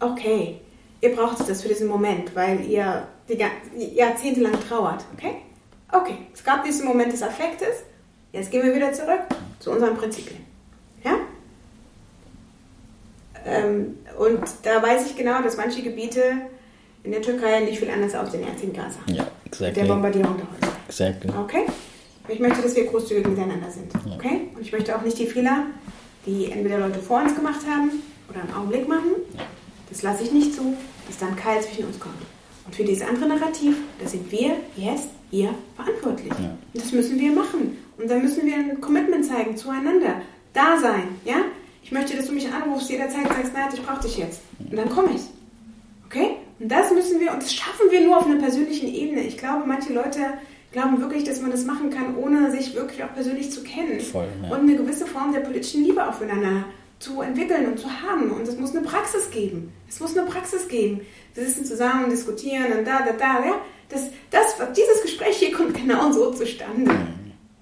Okay, 0.00 0.60
ihr 1.00 1.14
braucht 1.14 1.48
das 1.48 1.62
für 1.62 1.68
diesen 1.68 1.88
Moment, 1.88 2.34
weil 2.34 2.64
ihr 2.64 3.06
die 3.28 3.38
jahrzehntelang 3.94 4.54
trauert, 4.68 5.04
okay? 5.14 5.36
Okay, 5.92 6.18
es 6.32 6.42
gab 6.42 6.64
diesen 6.64 6.86
Moment 6.86 7.12
des 7.12 7.22
Affektes, 7.22 7.84
jetzt 8.32 8.50
gehen 8.50 8.64
wir 8.64 8.74
wieder 8.74 8.92
zurück 8.92 9.20
zu 9.60 9.70
unseren 9.70 9.96
Prinzipien. 9.96 10.44
Ja? 11.04 11.16
Ähm, 13.46 13.98
und 14.18 14.40
da 14.62 14.82
weiß 14.82 15.06
ich 15.06 15.16
genau, 15.16 15.42
dass 15.42 15.56
manche 15.56 15.82
Gebiete 15.82 16.20
in 17.02 17.12
der 17.12 17.22
Türkei 17.22 17.60
nicht 17.60 17.78
viel 17.78 17.90
anders 17.90 18.14
aussehen 18.14 18.44
als 18.50 18.62
in 18.62 18.72
Gaza. 18.72 18.98
Ja, 19.06 19.22
Mit 19.22 19.52
exactly. 19.52 19.82
der 19.82 19.92
Bombardierung 19.92 20.36
der 20.36 20.46
Häuser. 20.46 20.76
Exactly. 20.88 21.30
Okay? 21.38 21.66
Ich 22.28 22.40
möchte, 22.40 22.62
dass 22.62 22.74
wir 22.74 22.86
großzügig 22.86 23.26
miteinander 23.26 23.70
sind. 23.70 23.92
Okay? 24.14 24.48
Und 24.54 24.62
ich 24.62 24.72
möchte 24.72 24.96
auch 24.96 25.02
nicht 25.02 25.18
die 25.18 25.26
Fehler, 25.26 25.66
die 26.26 26.50
entweder 26.50 26.78
Leute 26.78 26.98
vor 27.00 27.22
uns 27.22 27.34
gemacht 27.34 27.60
haben 27.68 27.90
oder 28.28 28.40
im 28.40 28.54
Augenblick 28.56 28.88
machen. 28.88 29.12
Das 29.90 30.02
lasse 30.02 30.24
ich 30.24 30.32
nicht 30.32 30.54
zu, 30.54 30.74
dass 31.06 31.18
dann 31.18 31.36
Keil 31.36 31.60
zwischen 31.62 31.84
uns 31.84 32.00
kommt. 32.00 32.14
Und 32.66 32.74
für 32.74 32.84
dieses 32.84 33.06
andere 33.06 33.28
Narrativ, 33.28 33.76
da 34.00 34.08
sind 34.08 34.30
wir 34.32 34.56
jetzt 34.76 35.08
hier 35.30 35.54
verantwortlich. 35.76 36.32
Ja. 36.38 36.56
Und 36.72 36.82
das 36.82 36.92
müssen 36.92 37.20
wir 37.20 37.32
machen. 37.32 37.76
Und 37.98 38.10
dann 38.10 38.22
müssen 38.22 38.46
wir 38.46 38.54
ein 38.54 38.80
Commitment 38.80 39.26
zeigen 39.26 39.56
zueinander. 39.56 40.22
Da 40.54 40.78
sein, 40.80 41.16
ja? 41.24 41.36
Ich 41.82 41.92
möchte, 41.92 42.16
dass 42.16 42.26
du 42.26 42.32
mich 42.32 42.50
anrufst, 42.50 42.88
jederzeit 42.88 43.28
sagst, 43.28 43.52
nein, 43.52 43.68
ich 43.74 43.82
brauche 43.82 44.00
dich 44.00 44.16
jetzt. 44.16 44.40
Und 44.58 44.74
dann 44.74 44.88
komme 44.88 45.10
ich. 45.14 45.20
Okay? 46.06 46.36
Und 46.58 46.70
das 46.70 46.90
müssen 46.92 47.20
wir, 47.20 47.32
und 47.32 47.42
das 47.42 47.52
schaffen 47.52 47.90
wir 47.90 48.00
nur 48.00 48.16
auf 48.16 48.26
einer 48.26 48.40
persönlichen 48.40 48.92
Ebene. 48.92 49.20
Ich 49.22 49.36
glaube, 49.36 49.64
manche 49.66 49.92
Leute 49.92 50.20
glauben 50.74 51.00
wirklich, 51.00 51.22
dass 51.22 51.40
man 51.40 51.52
das 51.52 51.64
machen 51.64 51.88
kann, 51.88 52.16
ohne 52.16 52.50
sich 52.50 52.74
wirklich 52.74 53.02
auch 53.04 53.14
persönlich 53.14 53.50
zu 53.50 53.62
kennen. 53.62 54.00
Voll, 54.00 54.26
ja. 54.42 54.50
Und 54.50 54.68
eine 54.68 54.76
gewisse 54.76 55.06
Form 55.06 55.32
der 55.32 55.40
politischen 55.40 55.84
Liebe 55.84 56.06
aufeinander 56.06 56.64
zu 56.98 57.20
entwickeln 57.20 57.66
und 57.66 57.78
zu 57.78 57.88
haben. 57.88 58.32
Und 58.32 58.46
es 58.46 58.58
muss 58.58 58.74
eine 58.74 58.84
Praxis 58.84 59.30
geben. 59.30 59.72
Es 59.88 60.00
muss 60.00 60.16
eine 60.16 60.28
Praxis 60.28 60.66
geben. 60.66 61.00
Wir 61.34 61.46
sitzen 61.46 61.64
zusammen, 61.64 62.10
diskutieren 62.10 62.76
und 62.76 62.84
da, 62.84 63.02
da, 63.06 63.12
da, 63.12 63.44
ja. 63.46 63.54
Das, 63.88 64.10
das, 64.30 64.56
dieses 64.76 65.02
Gespräch 65.02 65.36
hier 65.36 65.52
kommt 65.52 65.74
genau 65.80 66.10
so 66.10 66.32
zustande. 66.32 66.90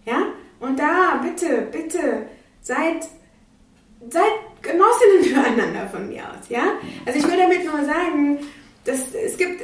Ja? 0.06 0.28
Und 0.58 0.78
da, 0.78 1.20
bitte, 1.22 1.68
bitte, 1.70 2.26
seid, 2.62 3.06
seid 4.08 4.32
Genossinnen 4.62 5.22
füreinander 5.24 5.86
von 5.88 6.08
mir 6.08 6.22
aus, 6.22 6.48
ja? 6.48 6.62
Also 7.04 7.18
ich 7.18 7.28
will 7.28 7.36
damit 7.36 7.64
nur 7.64 7.84
sagen, 7.84 8.38
dass 8.84 9.14
es 9.14 9.36
gibt, 9.36 9.60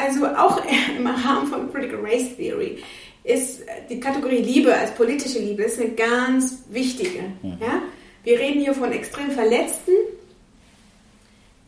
also 0.00 0.26
auch 0.26 0.62
im 0.96 1.06
Rahmen 1.06 1.46
von 1.46 1.72
Critical 1.72 2.00
Race 2.00 2.36
Theory, 2.36 2.78
ist 3.24 3.60
die 3.90 4.00
Kategorie 4.00 4.38
Liebe 4.38 4.74
als 4.74 4.92
politische 4.92 5.38
Liebe 5.38 5.64
ist 5.64 5.78
eine 5.78 5.90
ganz 5.90 6.64
wichtige, 6.70 7.20
mhm. 7.42 7.58
ja? 7.60 7.82
Wir 8.24 8.38
reden 8.38 8.60
hier 8.60 8.74
von 8.74 8.92
extrem 8.92 9.30
Verletzten, 9.30 9.92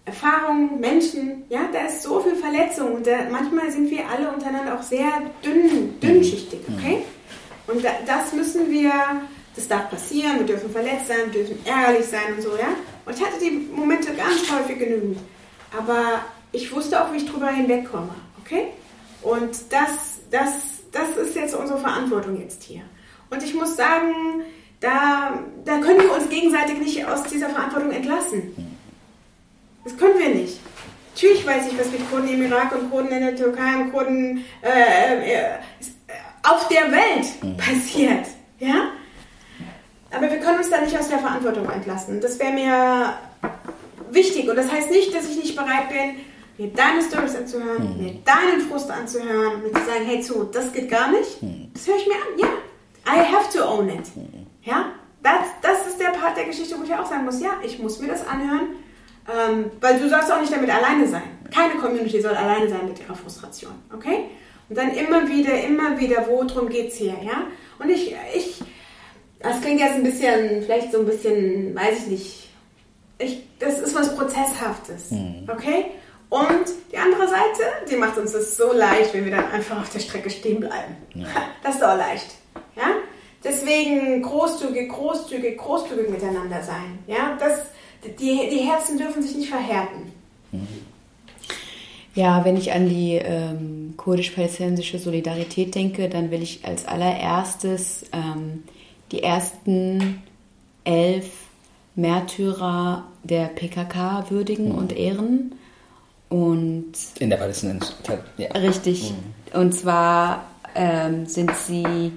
Erfahrungen, 0.04 0.80
Menschen, 0.80 1.44
ja, 1.48 1.68
da 1.72 1.86
ist 1.86 2.02
so 2.02 2.20
viel 2.20 2.34
Verletzung 2.34 2.94
und 2.94 3.06
da, 3.06 3.28
manchmal 3.30 3.70
sind 3.70 3.90
wir 3.90 4.08
alle 4.08 4.30
untereinander 4.32 4.78
auch 4.78 4.82
sehr 4.82 5.08
dünn, 5.44 6.00
dünnschichtig, 6.00 6.60
mhm. 6.66 6.74
okay? 6.74 6.98
Und 7.66 7.84
da, 7.84 7.90
das 8.06 8.32
müssen 8.32 8.70
wir, 8.70 8.92
das 9.54 9.68
darf 9.68 9.90
passieren, 9.90 10.38
wir 10.38 10.46
dürfen 10.46 10.70
verletzt 10.70 11.08
sein, 11.08 11.32
wir 11.32 11.44
dürfen 11.44 11.58
ärgerlich 11.64 12.06
sein 12.06 12.34
und 12.36 12.42
so, 12.42 12.50
ja? 12.56 12.74
Und 13.04 13.16
ich 13.16 13.24
hatte 13.24 13.38
die 13.40 13.68
Momente 13.74 14.12
ganz 14.14 14.50
häufig 14.50 14.78
genügend. 14.78 15.18
Aber 15.76 16.24
ich 16.52 16.72
wusste 16.72 17.02
auch, 17.02 17.12
wie 17.12 17.18
ich 17.18 17.30
drüber 17.30 17.48
hinwegkomme, 17.48 18.14
okay? 18.40 18.68
Und 19.22 19.50
das, 19.70 20.20
das, 20.30 20.82
das 20.92 21.16
ist 21.16 21.34
jetzt 21.34 21.54
unsere 21.54 21.78
Verantwortung 21.78 22.40
jetzt 22.40 22.62
hier. 22.62 22.82
Und 23.30 23.42
ich 23.42 23.54
muss 23.54 23.76
sagen, 23.76 24.42
da, 24.80 25.38
da 25.64 25.78
können 25.78 26.00
wir 26.00 26.12
uns 26.14 26.28
gegenseitig 26.28 26.78
nicht 26.78 27.06
aus 27.06 27.22
dieser 27.24 27.50
Verantwortung 27.50 27.90
entlassen. 27.92 28.76
Das 29.84 29.96
können 29.96 30.18
wir 30.18 30.28
nicht. 30.30 30.58
Natürlich 31.14 31.46
weiß 31.46 31.70
ich, 31.70 31.78
was 31.78 31.90
mit 31.90 32.08
Kurden 32.10 32.28
im 32.28 32.42
Irak 32.42 32.72
und 32.74 32.90
Kurden 32.90 33.10
in 33.10 33.20
der 33.20 33.36
Türkei 33.36 33.76
und 33.76 33.92
Kurden 33.92 34.44
äh, 34.62 35.32
äh, 35.34 35.48
auf 36.42 36.68
der 36.68 36.90
Welt 36.90 37.26
mhm. 37.42 37.56
passiert. 37.56 38.26
Ja? 38.58 38.90
Aber 40.10 40.30
wir 40.30 40.38
können 40.38 40.58
uns 40.58 40.70
da 40.70 40.80
nicht 40.80 40.98
aus 40.98 41.08
der 41.08 41.18
Verantwortung 41.18 41.68
entlassen. 41.70 42.20
Das 42.20 42.38
wäre 42.38 42.52
mir 42.52 43.14
wichtig. 44.10 44.48
Und 44.48 44.56
das 44.56 44.70
heißt 44.70 44.90
nicht, 44.90 45.14
dass 45.14 45.28
ich 45.28 45.36
nicht 45.36 45.56
bereit 45.56 45.88
bin, 45.88 46.24
mir 46.60 46.68
deine 46.68 47.02
Stories 47.02 47.34
anzuhören, 47.34 47.96
mhm. 47.96 48.04
mir 48.04 48.14
deinen 48.24 48.60
Frust 48.68 48.90
anzuhören, 48.90 49.62
mir 49.62 49.72
zu 49.72 49.80
sagen, 49.86 50.04
hey 50.04 50.20
zu, 50.20 50.44
das 50.44 50.72
geht 50.72 50.90
gar 50.90 51.10
nicht. 51.10 51.42
Mhm. 51.42 51.70
Das 51.72 51.86
höre 51.88 51.96
ich 51.96 52.06
mir 52.06 52.14
an. 52.14 52.38
Ja, 52.38 53.12
I 53.12 53.34
have 53.34 53.56
to 53.56 53.64
own 53.64 53.88
it. 53.88 54.14
Mhm. 54.14 54.46
Ja, 54.62 54.92
das, 55.22 55.46
das 55.62 55.86
ist 55.86 56.00
der 56.00 56.10
Part 56.10 56.36
der 56.36 56.44
Geschichte, 56.44 56.76
wo 56.78 56.84
ich 56.84 56.94
auch 56.94 57.06
sagen 57.06 57.24
muss, 57.24 57.40
ja, 57.40 57.52
ich 57.64 57.78
muss 57.78 57.98
mir 57.98 58.08
das 58.08 58.26
anhören, 58.26 58.68
ähm, 59.28 59.70
weil 59.80 59.98
du 59.98 60.08
sollst 60.08 60.30
auch 60.30 60.40
nicht 60.40 60.52
damit 60.52 60.70
alleine 60.70 61.06
sein. 61.08 61.22
Keine 61.52 61.74
Community 61.80 62.20
soll 62.20 62.34
alleine 62.34 62.68
sein 62.68 62.86
mit 62.86 63.00
ihrer 63.00 63.14
Frustration, 63.14 63.72
okay? 63.94 64.24
Und 64.68 64.76
dann 64.76 64.90
immer 64.90 65.28
wieder, 65.28 65.64
immer 65.64 65.98
wieder, 65.98 66.26
worum 66.28 66.68
geht 66.68 66.88
es 66.88 66.96
hier, 66.96 67.16
ja? 67.24 67.46
Und 67.78 67.88
ich, 67.88 68.14
ich, 68.34 68.62
das 69.40 69.60
klingt 69.62 69.80
jetzt 69.80 69.94
ein 69.94 70.02
bisschen, 70.02 70.62
vielleicht 70.62 70.92
so 70.92 71.00
ein 71.00 71.06
bisschen, 71.06 71.74
weiß 71.74 72.00
ich 72.00 72.06
nicht, 72.06 72.48
ich, 73.18 73.42
das 73.58 73.80
ist 73.80 73.94
was 73.94 74.14
Prozesshaftes, 74.14 75.10
mhm. 75.10 75.48
okay? 75.48 75.86
Und 76.30 76.66
die 76.92 76.96
andere 76.96 77.26
Seite, 77.26 77.90
die 77.90 77.96
macht 77.96 78.16
uns 78.16 78.32
das 78.32 78.56
so 78.56 78.72
leicht, 78.72 79.12
wenn 79.12 79.24
wir 79.24 79.32
dann 79.32 79.50
einfach 79.50 79.80
auf 79.80 79.90
der 79.90 79.98
Strecke 79.98 80.30
stehen 80.30 80.60
bleiben. 80.60 80.96
Ja. 81.14 81.26
Das 81.62 81.74
ist 81.76 81.84
auch 81.84 81.96
leicht, 81.96 82.26
ja? 82.74 82.86
Deswegen 83.44 84.22
großzügig, 84.22 84.90
großzügig, 84.90 85.58
großzügig 85.58 86.08
miteinander 86.08 86.62
sein. 86.62 86.98
Ja, 87.06 87.36
das, 87.38 87.66
die, 88.18 88.48
die 88.50 88.68
Herzen 88.68 88.98
dürfen 88.98 89.22
sich 89.22 89.36
nicht 89.36 89.50
verhärten. 89.50 90.12
Ja, 92.14 92.44
wenn 92.44 92.56
ich 92.56 92.72
an 92.72 92.88
die 92.88 93.14
ähm, 93.14 93.94
kurdisch-palästinensische 93.96 94.98
Solidarität 94.98 95.74
denke, 95.74 96.08
dann 96.08 96.30
will 96.30 96.42
ich 96.42 96.64
als 96.64 96.86
allererstes 96.86 98.06
ähm, 98.12 98.64
die 99.12 99.22
ersten 99.22 100.22
elf 100.84 101.30
Märtyrer 101.94 103.04
der 103.22 103.46
PKK 103.46 104.26
würdigen 104.30 104.70
mhm. 104.70 104.74
und 104.74 104.96
ehren. 104.96 105.54
Und 106.30 106.92
in 107.18 107.28
der 107.28 107.36
palästinensischen 107.36 107.96
ja. 108.38 108.48
Richtig. 108.52 109.12
Mhm. 109.12 109.60
Und 109.60 109.72
zwar 109.74 110.46
ähm, 110.74 111.26
sind 111.26 111.50
sie 111.56 112.12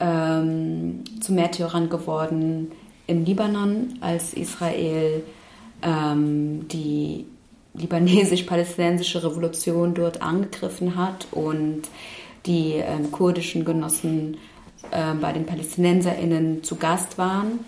ähm, 0.00 1.02
zu 1.20 1.32
Märtyrern 1.32 1.90
geworden 1.90 2.70
im 3.06 3.24
Libanon, 3.24 3.98
als 4.00 4.34
Israel 4.34 5.24
ähm, 5.82 6.66
die 6.68 7.26
libanesisch-palästinensische 7.74 9.24
Revolution 9.24 9.94
dort 9.94 10.22
angegriffen 10.22 10.96
hat 10.96 11.26
und 11.32 11.82
die 12.46 12.74
ähm, 12.74 13.10
kurdischen 13.10 13.64
Genossen 13.64 14.36
äh, 14.90 15.12
bei 15.14 15.32
den 15.32 15.44
PalästinenserInnen 15.44 16.62
zu 16.62 16.76
Gast 16.76 17.18
waren, 17.18 17.60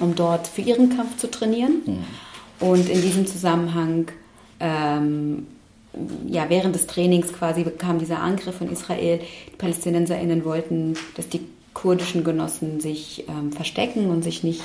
um 0.00 0.14
dort 0.14 0.46
für 0.46 0.60
ihren 0.60 0.94
Kampf 0.94 1.16
zu 1.16 1.30
trainieren. 1.30 1.82
Mhm. 1.86 2.04
Und 2.60 2.88
in 2.90 3.00
diesem 3.00 3.26
Zusammenhang 3.26 4.08
ähm, 4.62 5.46
ja, 6.26 6.48
während 6.48 6.74
des 6.74 6.86
Trainings 6.86 7.32
quasi 7.32 7.64
kam 7.64 7.98
dieser 7.98 8.20
Angriff 8.20 8.56
von 8.56 8.70
Israel. 8.70 9.20
Die 9.52 9.56
PalästinenserInnen 9.56 10.44
wollten, 10.44 10.94
dass 11.16 11.28
die 11.28 11.46
kurdischen 11.74 12.24
Genossen 12.24 12.80
sich 12.80 13.24
ähm, 13.28 13.52
verstecken 13.52 14.08
und 14.08 14.22
sich 14.22 14.42
nicht 14.42 14.62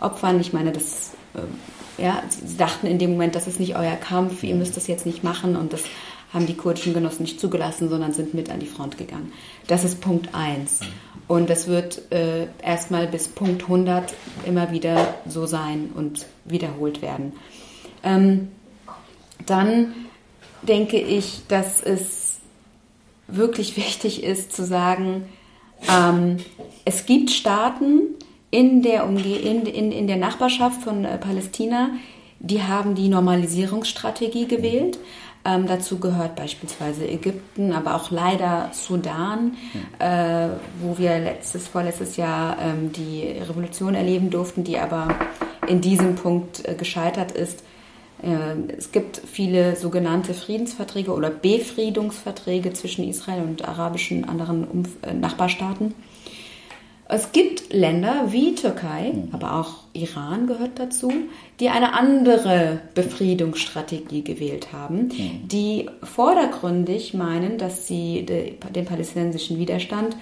opfern. 0.00 0.40
Ich 0.40 0.52
meine, 0.52 0.72
das, 0.72 1.12
äh, 1.34 2.02
ja, 2.02 2.22
sie 2.28 2.56
dachten 2.56 2.86
in 2.86 2.98
dem 2.98 3.12
Moment, 3.12 3.34
das 3.34 3.46
ist 3.46 3.60
nicht 3.60 3.76
euer 3.76 3.96
Kampf, 3.96 4.42
ihr 4.42 4.54
müsst 4.54 4.76
das 4.76 4.86
jetzt 4.86 5.06
nicht 5.06 5.24
machen 5.24 5.56
und 5.56 5.72
das 5.72 5.84
haben 6.32 6.46
die 6.46 6.56
kurdischen 6.56 6.92
Genossen 6.92 7.22
nicht 7.22 7.40
zugelassen, 7.40 7.88
sondern 7.88 8.12
sind 8.12 8.34
mit 8.34 8.50
an 8.50 8.60
die 8.60 8.66
Front 8.66 8.98
gegangen. 8.98 9.32
Das 9.68 9.84
ist 9.84 10.00
Punkt 10.00 10.34
1. 10.34 10.80
Und 11.28 11.48
das 11.48 11.66
wird 11.66 12.12
äh, 12.12 12.46
erstmal 12.62 13.06
bis 13.06 13.28
Punkt 13.28 13.62
100 13.62 14.12
immer 14.44 14.70
wieder 14.72 15.14
so 15.26 15.46
sein 15.46 15.90
und 15.94 16.26
wiederholt 16.44 17.00
werden. 17.00 17.32
Ähm, 18.02 18.48
dann 19.46 19.94
denke 20.62 20.98
ich, 20.98 21.42
dass 21.48 21.82
es 21.82 22.38
wirklich 23.28 23.76
wichtig 23.76 24.22
ist 24.22 24.54
zu 24.54 24.64
sagen, 24.64 25.24
ähm, 25.88 26.38
es 26.84 27.06
gibt 27.06 27.30
Staaten 27.30 28.14
in 28.50 28.82
der, 28.82 29.06
Umge 29.06 29.36
in, 29.36 29.66
in, 29.66 29.92
in 29.92 30.06
der 30.06 30.16
Nachbarschaft 30.16 30.82
von 30.82 31.04
äh, 31.04 31.18
Palästina, 31.18 31.90
die 32.38 32.62
haben 32.62 32.94
die 32.94 33.08
Normalisierungsstrategie 33.08 34.46
gewählt. 34.46 34.98
Ähm, 35.44 35.66
dazu 35.66 35.98
gehört 35.98 36.34
beispielsweise 36.34 37.06
Ägypten, 37.06 37.72
aber 37.72 37.94
auch 37.94 38.10
leider 38.10 38.70
Sudan, 38.72 39.56
äh, 39.98 40.48
wo 40.80 40.98
wir 40.98 41.18
letztes, 41.18 41.68
vorletztes 41.68 42.16
Jahr 42.16 42.56
ähm, 42.60 42.92
die 42.92 43.22
Revolution 43.22 43.94
erleben 43.94 44.30
durften, 44.30 44.64
die 44.64 44.78
aber 44.78 45.14
in 45.68 45.80
diesem 45.80 46.16
Punkt 46.16 46.66
äh, 46.66 46.74
gescheitert 46.74 47.32
ist. 47.32 47.62
Ähm, 48.22 48.68
es 48.76 48.92
gibt 48.92 49.18
viele 49.18 49.76
sogenannte 49.76 50.34
Friedensverträge 50.34 51.12
oder 51.12 51.30
Befriedungsverträge 51.30 52.72
zwischen 52.72 53.08
Israel 53.08 53.42
und 53.42 53.66
arabischen 53.66 54.28
anderen 54.28 54.86
äh, 55.02 55.12
Nachbarstaaten. 55.12 55.94
Es 57.08 57.30
gibt 57.30 57.72
Länder 57.72 58.32
wie 58.32 58.56
Türkei, 58.56 59.12
mhm. 59.14 59.28
aber 59.32 59.60
auch 59.60 59.74
Iran 59.92 60.46
gehört 60.48 60.78
dazu, 60.78 61.12
die 61.60 61.68
eine 61.68 61.94
andere 61.94 62.80
Befriedungsstrategie 62.94 64.24
gewählt 64.24 64.72
haben, 64.72 65.08
mhm. 65.08 65.48
die 65.48 65.88
vordergründig 66.02 67.14
meinen, 67.14 67.58
dass 67.58 67.86
sie 67.86 68.26
den 68.26 68.84
palästinensischen 68.84 69.58
Widerstand 69.58 70.16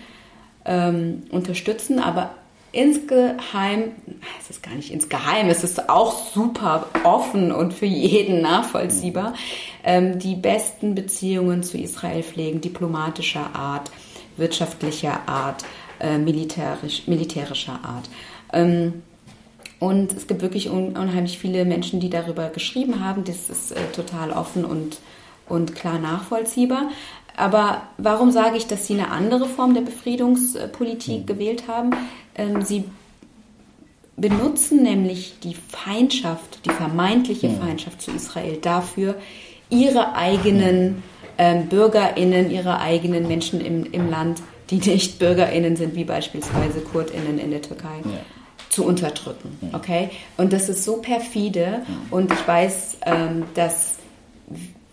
ähm, 0.66 1.22
unterstützen, 1.30 2.00
aber 2.00 2.34
insgeheim, 2.74 3.92
es 4.40 4.50
ist 4.50 4.62
gar 4.62 4.74
nicht 4.74 4.90
insgeheim, 4.90 5.48
es 5.48 5.64
ist 5.64 5.88
auch 5.88 6.12
super 6.32 6.86
offen 7.04 7.52
und 7.52 7.72
für 7.72 7.86
jeden 7.86 8.42
nachvollziehbar, 8.42 9.34
ähm, 9.84 10.18
die 10.18 10.34
besten 10.34 10.94
Beziehungen 10.94 11.62
zu 11.62 11.78
Israel 11.78 12.22
pflegen, 12.22 12.60
diplomatischer 12.60 13.54
Art, 13.54 13.90
wirtschaftlicher 14.36 15.20
Art, 15.26 15.64
äh, 16.00 16.18
militärisch, 16.18 17.06
militärischer 17.06 17.80
Art. 17.82 18.08
Ähm, 18.52 19.02
und 19.80 20.12
es 20.12 20.26
gibt 20.26 20.42
wirklich 20.42 20.70
un 20.70 20.96
unheimlich 20.96 21.38
viele 21.38 21.64
Menschen, 21.64 22.00
die 22.00 22.10
darüber 22.10 22.48
geschrieben 22.48 23.04
haben. 23.04 23.24
Das 23.24 23.50
ist 23.50 23.72
äh, 23.72 23.80
total 23.94 24.30
offen 24.30 24.64
und, 24.64 24.98
und 25.48 25.74
klar 25.74 25.98
nachvollziehbar. 25.98 26.90
Aber 27.36 27.82
warum 27.98 28.30
sage 28.30 28.56
ich, 28.56 28.66
dass 28.66 28.86
sie 28.86 28.94
eine 28.94 29.10
andere 29.10 29.46
Form 29.46 29.74
der 29.74 29.82
Befriedungspolitik 29.82 31.22
Mhm. 31.22 31.26
gewählt 31.26 31.64
haben? 31.68 31.90
Ähm, 32.36 32.62
sie 32.62 32.84
benutzen 34.16 34.82
nämlich 34.82 35.34
die 35.42 35.54
Feindschaft, 35.54 36.64
die 36.64 36.70
vermeintliche 36.70 37.48
Mhm. 37.48 37.58
Feindschaft 37.58 38.00
zu 38.00 38.12
Israel 38.12 38.58
dafür, 38.60 39.16
ihre 39.70 40.14
eigenen 40.14 41.02
ähm, 41.38 41.66
BürgerInnen, 41.66 42.50
ihre 42.50 42.80
eigenen 42.80 43.26
Menschen 43.26 43.60
im, 43.60 43.84
im 43.90 44.08
Land, 44.08 44.40
die 44.70 44.76
nicht 44.76 45.18
BürgerInnen 45.18 45.76
sind, 45.76 45.96
wie 45.96 46.04
beispielsweise 46.04 46.80
KurdInnen 46.80 47.38
in 47.38 47.50
der 47.50 47.62
Türkei, 47.62 48.00
zu 48.68 48.84
unterdrücken. 48.84 49.58
Okay? 49.72 50.10
Und 50.36 50.52
das 50.52 50.68
ist 50.68 50.84
so 50.84 50.96
perfide 50.98 51.82
und 52.10 52.32
ich 52.32 52.46
weiß, 52.46 52.98
ähm, 53.06 53.44
dass 53.54 53.96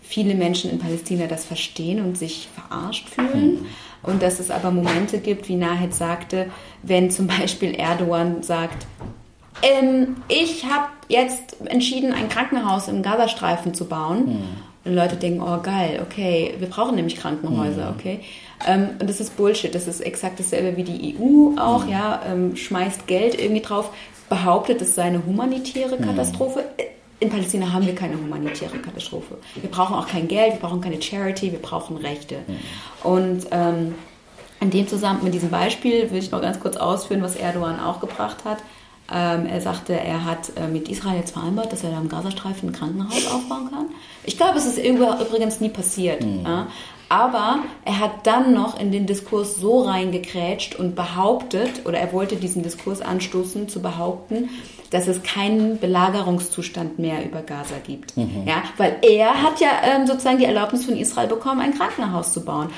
viele 0.02 0.34
Menschen 0.34 0.70
in 0.70 0.78
Palästina 0.78 1.26
das 1.26 1.44
verstehen 1.44 2.04
und 2.04 2.18
sich 2.18 2.48
verarscht 2.54 3.08
fühlen. 3.08 3.66
Und 4.02 4.22
dass 4.22 4.40
es 4.40 4.50
aber 4.50 4.70
Momente 4.70 5.18
gibt, 5.18 5.48
wie 5.48 5.56
Nahed 5.56 5.94
sagte, 5.94 6.46
wenn 6.82 7.10
zum 7.10 7.26
Beispiel 7.26 7.74
Erdogan 7.74 8.42
sagt, 8.42 8.86
ähm, 9.62 10.16
ich 10.28 10.64
habe 10.64 10.88
jetzt 11.08 11.56
entschieden, 11.66 12.12
ein 12.12 12.28
Krankenhaus 12.28 12.88
im 12.88 13.02
Gazastreifen 13.02 13.74
zu 13.74 13.86
bauen. 13.86 14.42
Und 14.84 14.94
Leute 14.94 15.14
denken, 15.14 15.42
oh 15.42 15.60
geil, 15.62 16.04
okay, 16.04 16.54
wir 16.58 16.68
brauchen 16.68 16.96
nämlich 16.96 17.16
Krankenhäuser, 17.16 17.94
okay. 17.96 18.20
Ähm, 18.66 18.90
und 18.98 19.08
das 19.08 19.20
ist 19.20 19.36
Bullshit, 19.36 19.72
das 19.72 19.86
ist 19.86 20.00
exakt 20.00 20.40
dasselbe 20.40 20.76
wie 20.76 20.82
die 20.82 21.16
EU 21.16 21.56
auch, 21.56 21.86
ja, 21.86 22.20
ähm, 22.28 22.56
schmeißt 22.56 23.06
Geld 23.06 23.40
irgendwie 23.40 23.62
drauf, 23.62 23.90
behauptet, 24.28 24.82
es 24.82 24.96
sei 24.96 25.04
eine 25.04 25.24
humanitäre 25.24 25.98
Katastrophe. 25.98 26.64
In 27.22 27.30
Palästina 27.30 27.72
haben 27.72 27.86
wir 27.86 27.94
keine 27.94 28.16
humanitäre 28.16 28.78
Katastrophe. 28.78 29.38
Wir 29.54 29.70
brauchen 29.70 29.94
auch 29.94 30.08
kein 30.08 30.26
Geld, 30.26 30.54
wir 30.54 30.60
brauchen 30.60 30.80
keine 30.80 31.00
Charity, 31.00 31.52
wir 31.52 31.60
brauchen 31.60 31.96
Rechte. 31.96 32.38
Und 33.04 33.46
ähm, 33.52 33.94
in 34.60 34.70
dem 34.70 34.88
Zusammenhang, 34.88 35.22
mit 35.26 35.34
diesem 35.34 35.50
Beispiel 35.50 36.10
will 36.10 36.18
ich 36.18 36.32
noch 36.32 36.42
ganz 36.42 36.58
kurz 36.58 36.76
ausführen, 36.76 37.22
was 37.22 37.36
Erdogan 37.36 37.78
auch 37.78 38.00
gebracht 38.00 38.38
hat. 38.44 38.58
Ähm, 39.12 39.46
er 39.46 39.60
sagte, 39.60 39.92
er 39.92 40.24
hat 40.24 40.50
äh, 40.56 40.66
mit 40.66 40.88
Israel 40.88 41.18
jetzt 41.18 41.30
vereinbart, 41.30 41.72
dass 41.72 41.84
er 41.84 41.92
da 41.92 42.00
im 42.00 42.08
Gazastreifen 42.08 42.70
ein 42.70 42.72
Krankenhaus 42.72 43.26
aufbauen 43.26 43.70
kann. 43.70 43.86
Ich 44.24 44.36
glaube, 44.36 44.58
es 44.58 44.66
ist 44.66 44.78
übrigens 44.78 45.60
nie 45.60 45.68
passiert. 45.68 46.24
Ja? 46.24 46.66
Aber 47.08 47.60
er 47.84 48.00
hat 48.00 48.26
dann 48.26 48.52
noch 48.52 48.80
in 48.80 48.90
den 48.90 49.06
Diskurs 49.06 49.56
so 49.56 49.82
reingekrätscht 49.82 50.74
und 50.74 50.96
behauptet, 50.96 51.86
oder 51.86 51.98
er 51.98 52.12
wollte 52.12 52.34
diesen 52.34 52.64
Diskurs 52.64 53.00
anstoßen, 53.00 53.68
zu 53.68 53.80
behaupten, 53.80 54.48
dass 54.92 55.08
es 55.08 55.22
keinen 55.22 55.78
Belagerungszustand 55.78 56.98
mehr 56.98 57.24
über 57.24 57.40
Gaza 57.40 57.76
gibt. 57.84 58.12
Ja? 58.16 58.62
Weil 58.76 58.98
er 59.02 59.42
hat 59.42 59.58
ja 59.58 59.70
ähm, 59.84 60.06
sozusagen 60.06 60.38
die 60.38 60.44
Erlaubnis 60.44 60.84
von 60.84 60.96
Israel 60.96 61.28
bekommen, 61.28 61.60
ein 61.62 61.74
Krankenhaus 61.74 62.32
zu 62.32 62.44
bauen. 62.44 62.68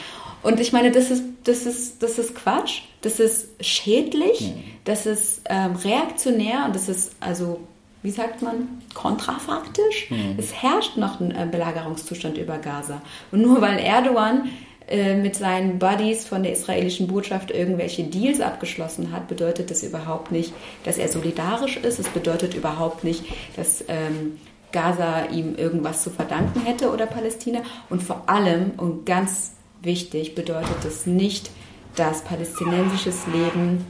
Und 0.42 0.60
ich 0.60 0.72
meine, 0.72 0.92
das 0.92 1.10
ist, 1.10 1.24
das 1.44 1.66
ist, 1.66 2.02
das 2.02 2.18
ist 2.18 2.34
Quatsch, 2.36 2.82
das 3.00 3.18
ist 3.18 3.48
schädlich, 3.60 4.52
das 4.84 5.06
ist 5.06 5.42
ähm, 5.48 5.74
reaktionär 5.74 6.66
und 6.66 6.74
das 6.74 6.88
ist 6.88 7.16
also, 7.18 7.60
wie 8.02 8.10
sagt 8.10 8.42
man, 8.42 8.82
kontrafaktisch. 8.92 10.10
Es 10.36 10.52
herrscht 10.54 10.96
noch 10.96 11.18
ein 11.20 11.30
äh, 11.32 11.48
Belagerungszustand 11.50 12.38
über 12.38 12.58
Gaza. 12.58 13.00
Und 13.32 13.40
nur 13.42 13.60
weil 13.60 13.78
Erdogan 13.78 14.50
äh, 14.88 15.16
mit 15.16 15.36
seinen 15.36 15.78
Buddies 15.78 16.26
von 16.26 16.42
der 16.42 16.52
israelischen 16.52 17.06
Botschaft 17.06 17.50
irgendwelche 17.50 18.04
Deals 18.04 18.40
abgeschlossen 18.40 19.12
hat, 19.12 19.28
bedeutet 19.28 19.70
das 19.70 19.82
überhaupt 19.82 20.30
nicht, 20.30 20.52
dass 20.84 20.98
er 20.98 21.08
solidarisch 21.08 21.76
ist. 21.78 21.98
Es 21.98 22.08
bedeutet 22.08 22.54
überhaupt 22.54 23.04
nicht, 23.04 23.24
dass 23.56 23.84
ähm, 23.88 24.38
Gaza 24.72 25.26
ihm 25.26 25.54
irgendwas 25.54 26.02
zu 26.02 26.10
verdanken 26.10 26.60
hätte 26.66 26.92
oder 26.92 27.06
Palästina. 27.06 27.62
Und 27.88 28.02
vor 28.02 28.24
allem 28.26 28.72
und 28.76 29.06
ganz 29.06 29.52
wichtig 29.80 30.34
bedeutet 30.34 30.84
es 30.86 31.06
nicht, 31.06 31.50
dass 31.96 32.22
palästinensisches 32.22 33.26
Leben 33.28 33.84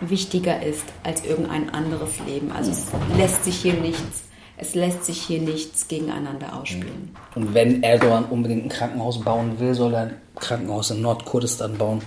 wichtiger 0.00 0.62
ist 0.62 0.84
als 1.02 1.24
irgendein 1.24 1.70
anderes 1.70 2.20
Leben. 2.26 2.52
Also 2.52 2.70
es 2.70 2.86
lässt 3.16 3.44
sich 3.44 3.56
hier 3.56 3.74
nichts, 3.74 4.24
es 4.62 4.76
lässt 4.76 5.04
sich 5.04 5.20
hier 5.20 5.40
nichts 5.40 5.88
gegeneinander 5.88 6.56
ausspielen. 6.56 7.14
Und 7.34 7.52
wenn 7.52 7.82
Erdogan 7.82 8.24
unbedingt 8.26 8.64
ein 8.64 8.68
Krankenhaus 8.68 9.20
bauen 9.20 9.58
will, 9.58 9.74
soll 9.74 9.92
er 9.94 10.00
ein 10.02 10.14
Krankenhaus 10.36 10.90
in 10.92 11.02
Nordkurdistan 11.02 11.76
bauen. 11.76 12.00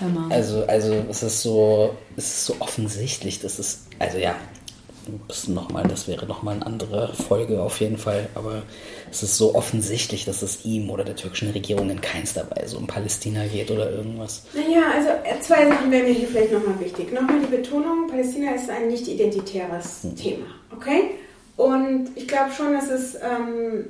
Mal. 0.00 0.32
Also, 0.32 0.64
also 0.64 0.94
es 1.10 1.22
ist 1.22 1.42
so, 1.42 1.94
es 2.16 2.24
ist 2.24 2.46
so 2.46 2.56
offensichtlich, 2.60 3.40
das 3.40 3.58
ist, 3.58 3.80
also 3.98 4.16
ja, 4.16 4.34
das 5.28 5.46
nochmal, 5.46 5.82
das 5.86 6.08
wäre 6.08 6.24
nochmal 6.24 6.54
eine 6.54 6.64
andere 6.64 7.12
Folge 7.12 7.60
auf 7.60 7.80
jeden 7.80 7.98
Fall, 7.98 8.28
aber 8.34 8.62
es 9.10 9.22
ist 9.22 9.36
so 9.36 9.54
offensichtlich, 9.54 10.24
dass 10.24 10.40
es 10.40 10.64
ihm 10.64 10.88
oder 10.88 11.04
der 11.04 11.16
türkischen 11.16 11.50
Regierung 11.50 11.90
in 11.90 12.00
keinster 12.00 12.46
Weise 12.50 12.78
um 12.78 12.86
Palästina 12.86 13.46
geht 13.46 13.70
oder 13.70 13.90
irgendwas. 13.90 14.44
Naja, 14.54 14.84
also 14.94 15.08
zwei 15.42 15.68
Sachen 15.68 15.90
wären 15.90 16.04
mir 16.04 16.14
hier 16.14 16.28
vielleicht 16.28 16.52
nochmal 16.52 16.80
wichtig. 16.80 17.12
Nochmal 17.12 17.40
die 17.40 17.56
Betonung, 17.56 18.06
Palästina 18.08 18.54
ist 18.54 18.70
ein 18.70 18.88
nicht 18.88 19.06
identitäres 19.06 20.00
Thema, 20.16 20.46
okay? 20.74 21.10
Und 21.60 22.08
ich 22.14 22.26
glaube 22.26 22.50
schon, 22.56 22.72
dass 22.72 22.88
es, 22.88 23.16
ähm, 23.16 23.84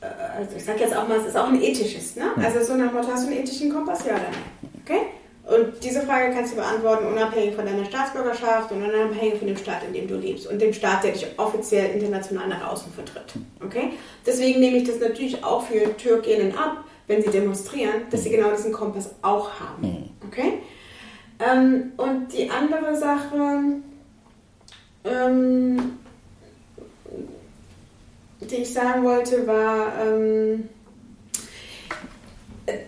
äh, 0.00 0.06
also 0.38 0.56
ich 0.56 0.64
sage 0.64 0.80
jetzt 0.80 0.96
auch 0.96 1.06
mal, 1.06 1.18
es 1.18 1.26
ist 1.26 1.36
auch 1.36 1.48
ein 1.48 1.60
ethisches, 1.60 2.16
ne? 2.16 2.30
Also 2.42 2.64
so 2.64 2.74
nach 2.74 2.90
Motto, 2.90 3.08
hast 3.08 3.26
du 3.26 3.30
einen 3.30 3.42
ethischen 3.42 3.70
Kompass, 3.70 4.06
ja 4.06 4.14
oder 4.14 4.22
nein? 4.22 4.72
Okay? 4.82 5.00
Und 5.44 5.84
diese 5.84 6.00
Frage 6.06 6.32
kannst 6.32 6.52
du 6.52 6.56
beantworten, 6.56 7.04
unabhängig 7.04 7.54
von 7.54 7.66
deiner 7.66 7.84
Staatsbürgerschaft 7.84 8.72
und 8.72 8.82
unabhängig 8.82 9.38
von 9.38 9.46
dem 9.46 9.58
Staat, 9.58 9.82
in 9.86 9.92
dem 9.92 10.08
du 10.08 10.14
lebst 10.14 10.46
und 10.46 10.58
dem 10.58 10.72
Staat, 10.72 11.04
der 11.04 11.12
dich 11.12 11.26
offiziell 11.36 11.90
international 11.90 12.48
nach 12.48 12.72
außen 12.72 12.90
vertritt. 12.94 13.34
Okay? 13.62 13.90
Deswegen 14.24 14.60
nehme 14.60 14.78
ich 14.78 14.84
das 14.84 14.98
natürlich 14.98 15.44
auch 15.44 15.66
für 15.66 15.94
Türkinnen 15.98 16.56
ab, 16.56 16.84
wenn 17.08 17.20
sie 17.20 17.28
demonstrieren, 17.28 18.06
dass 18.08 18.24
sie 18.24 18.30
genau 18.30 18.52
diesen 18.52 18.72
Kompass 18.72 19.10
auch 19.20 19.50
haben. 19.60 20.08
Okay? 20.26 20.60
Ähm, 21.40 21.92
und 21.98 22.32
die 22.32 22.48
andere 22.48 22.96
Sache, 22.96 23.82
ähm, 25.04 25.98
die 28.50 28.56
ich 28.56 28.72
sagen 28.72 29.04
wollte, 29.04 29.46
war, 29.46 29.92
ähm, 30.00 30.68
äh, 32.66 32.78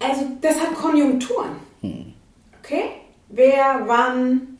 also 0.00 0.26
das 0.40 0.60
hat 0.60 0.74
Konjunkturen. 0.74 1.56
Okay? 2.62 2.84
Wer 3.28 3.82
wann 3.86 4.58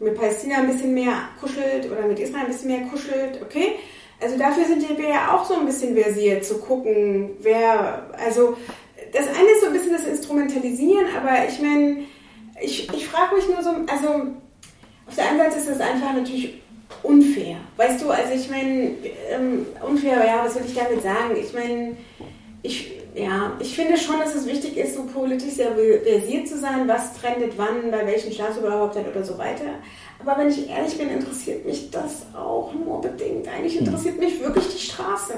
mit 0.00 0.14
Palästina 0.14 0.58
ein 0.58 0.68
bisschen 0.68 0.94
mehr 0.94 1.12
kuschelt 1.40 1.90
oder 1.90 2.06
mit 2.06 2.18
Israel 2.18 2.44
ein 2.44 2.52
bisschen 2.52 2.70
mehr 2.70 2.86
kuschelt, 2.88 3.42
okay? 3.42 3.76
Also 4.20 4.36
dafür 4.36 4.64
sind 4.64 4.88
wir 4.88 5.08
ja 5.08 5.34
auch 5.34 5.44
so 5.44 5.54
ein 5.54 5.66
bisschen 5.66 5.96
versiert, 5.96 6.44
zu 6.44 6.58
gucken, 6.58 7.30
wer, 7.40 8.06
also 8.18 8.56
das 9.12 9.26
eine 9.28 9.48
ist 9.50 9.60
so 9.60 9.66
ein 9.68 9.72
bisschen 9.72 9.92
das 9.92 10.06
Instrumentalisieren, 10.06 11.06
aber 11.16 11.48
ich 11.48 11.60
meine, 11.60 12.04
ich, 12.60 12.92
ich 12.92 13.08
frage 13.08 13.36
mich 13.36 13.48
nur 13.48 13.62
so, 13.62 13.70
also 13.86 14.26
auf 15.06 15.14
der 15.16 15.28
einen 15.28 15.38
Seite 15.38 15.58
ist 15.58 15.68
das 15.68 15.80
einfach 15.80 16.12
natürlich 16.12 16.60
unfair. 17.02 17.56
Weißt 17.76 18.02
du, 18.02 18.10
also 18.10 18.32
ich 18.34 18.50
meine, 18.50 18.94
ähm, 19.30 19.66
unfair, 19.86 20.24
ja, 20.26 20.44
was 20.44 20.54
will 20.54 20.62
ich 20.66 20.74
damit 20.74 21.02
sagen? 21.02 21.36
Ich 21.40 21.52
meine, 21.52 21.96
ich, 22.62 22.92
ja, 23.14 23.52
ich 23.60 23.74
finde 23.74 23.96
schon, 23.96 24.18
dass 24.18 24.34
es 24.34 24.46
wichtig 24.46 24.76
ist, 24.76 24.94
so 24.94 25.04
politisch 25.04 25.54
sehr 25.54 25.72
versiert 25.72 26.48
zu 26.48 26.58
sein, 26.58 26.88
was 26.88 27.14
trendet 27.14 27.52
wann, 27.56 27.90
bei 27.90 28.06
welchen 28.06 28.32
Staatsoberhauptern 28.32 29.06
oder 29.06 29.24
so 29.24 29.38
weiter. 29.38 29.64
Aber 30.20 30.36
wenn 30.38 30.48
ich 30.48 30.68
ehrlich 30.68 30.98
bin, 30.98 31.10
interessiert 31.10 31.64
mich 31.64 31.90
das 31.90 32.26
auch 32.34 32.72
nur 32.74 33.00
bedingt. 33.00 33.46
Eigentlich 33.48 33.78
interessiert 33.78 34.18
mich 34.18 34.40
wirklich 34.40 34.68
die 34.68 34.82
Straße. 34.82 35.34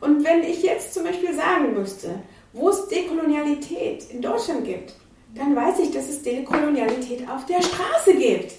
Und 0.00 0.24
wenn 0.24 0.42
ich 0.42 0.62
jetzt 0.62 0.94
zum 0.94 1.04
Beispiel 1.04 1.34
sagen 1.34 1.74
müsste, 1.74 2.20
wo 2.52 2.70
es 2.70 2.88
Dekolonialität 2.88 4.10
in 4.10 4.20
Deutschland 4.20 4.64
gibt, 4.64 4.94
dann 5.34 5.54
weiß 5.54 5.78
ich, 5.80 5.92
dass 5.92 6.08
es 6.08 6.22
Dekolonialität 6.22 7.28
auf 7.28 7.46
der 7.46 7.62
Straße 7.62 8.14
gibt. 8.18 8.54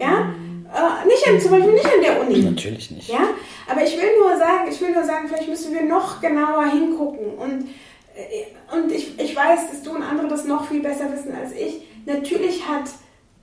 Ja? 0.00 0.32
Äh, 0.74 1.06
nicht 1.06 1.26
an, 1.26 1.40
zum 1.40 1.50
Beispiel 1.52 1.72
nicht 1.72 1.86
an 1.86 2.00
der 2.02 2.20
Uni. 2.20 2.38
Natürlich 2.42 2.90
nicht. 2.90 3.08
Ja, 3.08 3.28
aber 3.70 3.82
ich 3.84 3.96
will 3.96 4.10
nur 4.20 4.36
sagen, 4.36 4.68
ich 4.70 4.80
will 4.80 4.90
nur 4.90 5.04
sagen, 5.04 5.26
vielleicht 5.28 5.48
müssen 5.48 5.72
wir 5.74 5.82
noch 5.82 6.20
genauer 6.20 6.66
hingucken 6.66 7.34
und 7.38 7.68
äh, 8.14 8.74
und 8.76 8.92
ich, 8.92 9.18
ich 9.18 9.34
weiß, 9.34 9.70
dass 9.70 9.82
du 9.82 9.92
und 9.92 10.02
andere 10.02 10.28
das 10.28 10.44
noch 10.44 10.68
viel 10.68 10.80
besser 10.80 11.10
wissen 11.12 11.34
als 11.34 11.52
ich. 11.52 11.82
Natürlich 12.04 12.66
hat 12.68 12.84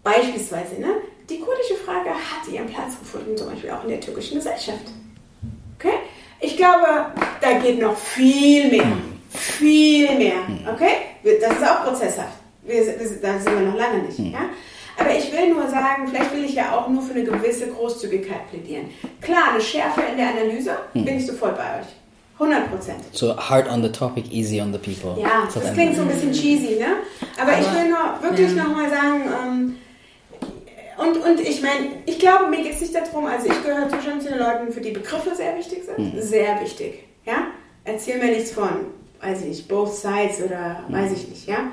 beispielsweise 0.04 0.80
ne, 0.80 0.88
die 1.30 1.40
kurdische 1.40 1.76
Frage 1.84 2.10
hat 2.10 2.48
ihren 2.52 2.68
Platz 2.68 3.00
gefunden, 3.00 3.36
zum 3.36 3.50
Beispiel 3.50 3.72
auch 3.72 3.84
in 3.84 3.90
der 3.90 4.00
türkischen 4.00 4.36
Gesellschaft. 4.36 4.86
Okay? 5.80 5.94
Ich 6.40 6.56
glaube, 6.58 6.86
da 7.42 7.54
geht 7.60 7.80
noch 7.80 7.98
viel 7.98 8.70
mehr. 8.70 8.86
Viel 9.32 10.16
mehr. 10.16 10.34
Okay? 10.74 10.94
Wir- 11.24 11.40
Das 11.40 11.54
ist 11.58 11.64
auch 11.68 11.84
prozesshaft. 11.86 12.34
Wir, 12.64 12.86
wir, 12.86 12.96
da 13.22 13.40
sind 13.40 13.46
wir 13.60 13.66
noch 13.68 13.76
lange 13.76 14.04
nicht. 14.04 14.20
Ja? 14.20 14.50
Aber 14.98 15.16
ich 15.16 15.32
will 15.32 15.54
nur 15.54 15.68
sagen, 15.70 16.08
vielleicht 16.08 16.34
will 16.34 16.46
ich 16.46 16.56
ja 16.56 16.78
auch 16.78 16.88
nur 16.88 17.02
für 17.02 17.14
eine 17.14 17.24
gewisse 17.24 17.68
Großzügigkeit 17.68 18.50
plädieren. 18.50 18.86
Klar, 19.22 19.52
eine 19.52 19.62
Schärfe 19.62 20.02
in 20.10 20.18
der 20.18 20.30
Analyse, 20.30 20.72
bin 20.94 21.18
ich 21.18 21.26
sofort 21.26 21.58
bei 21.58 21.80
euch. 21.80 21.88
100 22.38 22.70
Prozent. 22.70 23.00
So 23.14 23.36
hard 23.38 23.70
on 23.70 23.82
the 23.82 23.90
topic, 23.90 24.30
easy 24.30 24.60
on 24.60 24.74
the 24.74 24.80
people. 24.80 25.22
Ja, 25.22 25.48
das 25.54 25.74
klingt 25.74 25.96
so 25.96 26.02
ein 26.02 26.10
bisschen 26.10 26.34
cheesy, 26.34 26.78
ne? 26.78 26.98
Aber, 27.42 27.54
ich 27.54 27.74
will 27.74 27.90
nur 27.90 28.22
wirklich 28.22 28.54
nochmal 28.56 28.90
sagen, 28.90 29.22
ähm, 29.42 29.76
und, 30.98 31.18
und 31.18 31.40
ich 31.40 31.62
meine, 31.62 31.88
ich 32.06 32.20
glaube, 32.20 32.48
mir 32.50 32.62
geht 32.62 32.74
es 32.74 32.82
nicht 32.82 32.96
darum, 32.96 33.26
also 33.26 33.48
ich 33.48 33.64
gehöre 33.64 33.90
schon 34.02 34.20
zu 34.20 34.30
den 34.30 34.40
Leuten, 34.40 34.72
für 34.72 34.82
die 34.82 34.92
Begriffe 34.92 35.34
sehr 35.36 35.58
wichtig 35.58 35.84
sind. 35.86 36.22
Sehr 36.22 36.60
wichtig, 36.62 37.06
ja? 37.26 37.48
Erzähl 37.86 38.18
mir 38.18 38.32
nichts 38.32 38.52
von 38.52 38.70
weiß 39.26 39.42
ich 39.42 39.48
nicht, 39.48 39.68
both 39.68 39.94
sides 39.94 40.42
oder 40.44 40.84
weiß 40.90 41.12
ich 41.14 41.28
nicht, 41.28 41.48
ja. 41.48 41.72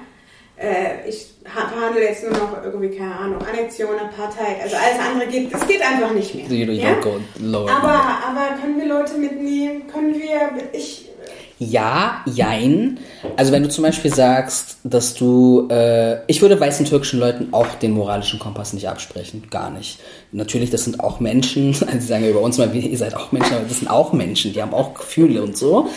Äh, 0.62 1.08
ich 1.08 1.26
verhandle 1.44 2.02
jetzt 2.04 2.22
nur 2.22 2.32
noch 2.32 2.62
irgendwie, 2.64 2.96
keine 2.96 3.16
Ahnung, 3.16 3.42
Annexion, 3.42 3.98
Apartheid, 3.98 4.62
also 4.62 4.76
alles 4.76 4.98
andere 5.04 5.28
geht, 5.28 5.52
es 5.52 5.66
geht 5.66 5.82
einfach 5.82 6.12
nicht 6.12 6.34
mehr. 6.36 6.46
Ja? 6.72 6.94
lower. 7.40 7.68
Aber, 7.68 7.88
aber 7.90 8.60
können 8.60 8.78
wir 8.78 8.86
Leute 8.86 9.18
mitnehmen? 9.18 9.88
Können 9.88 10.14
wir, 10.14 10.50
ich, 10.72 11.10
Ja, 11.70 12.22
jein. 12.26 12.98
Also 13.36 13.52
wenn 13.52 13.62
du 13.62 13.68
zum 13.68 13.84
Beispiel 13.84 14.12
sagst, 14.12 14.78
dass 14.82 15.14
du, 15.14 15.68
äh, 15.70 16.18
ich 16.26 16.42
würde 16.42 16.58
weißen 16.58 16.86
türkischen 16.86 17.20
Leuten 17.20 17.48
auch 17.52 17.68
den 17.80 17.92
moralischen 17.92 18.40
Kompass 18.40 18.72
nicht 18.72 18.88
absprechen, 18.88 19.44
gar 19.50 19.70
nicht. 19.70 20.00
Natürlich, 20.32 20.70
das 20.70 20.84
sind 20.84 20.98
auch 21.00 21.20
Menschen, 21.20 21.68
also 21.86 22.00
sie 22.00 22.06
sagen 22.06 22.24
ja 22.24 22.30
über 22.30 22.40
uns 22.40 22.58
mal, 22.58 22.74
ihr 22.74 22.98
seid 22.98 23.14
auch 23.14 23.30
Menschen, 23.30 23.54
aber 23.54 23.66
das 23.68 23.78
sind 23.78 23.88
auch 23.88 24.12
Menschen, 24.12 24.52
die 24.52 24.60
haben 24.60 24.74
auch 24.74 24.94
Gefühle 24.94 25.42
und 25.42 25.56
so. 25.56 25.88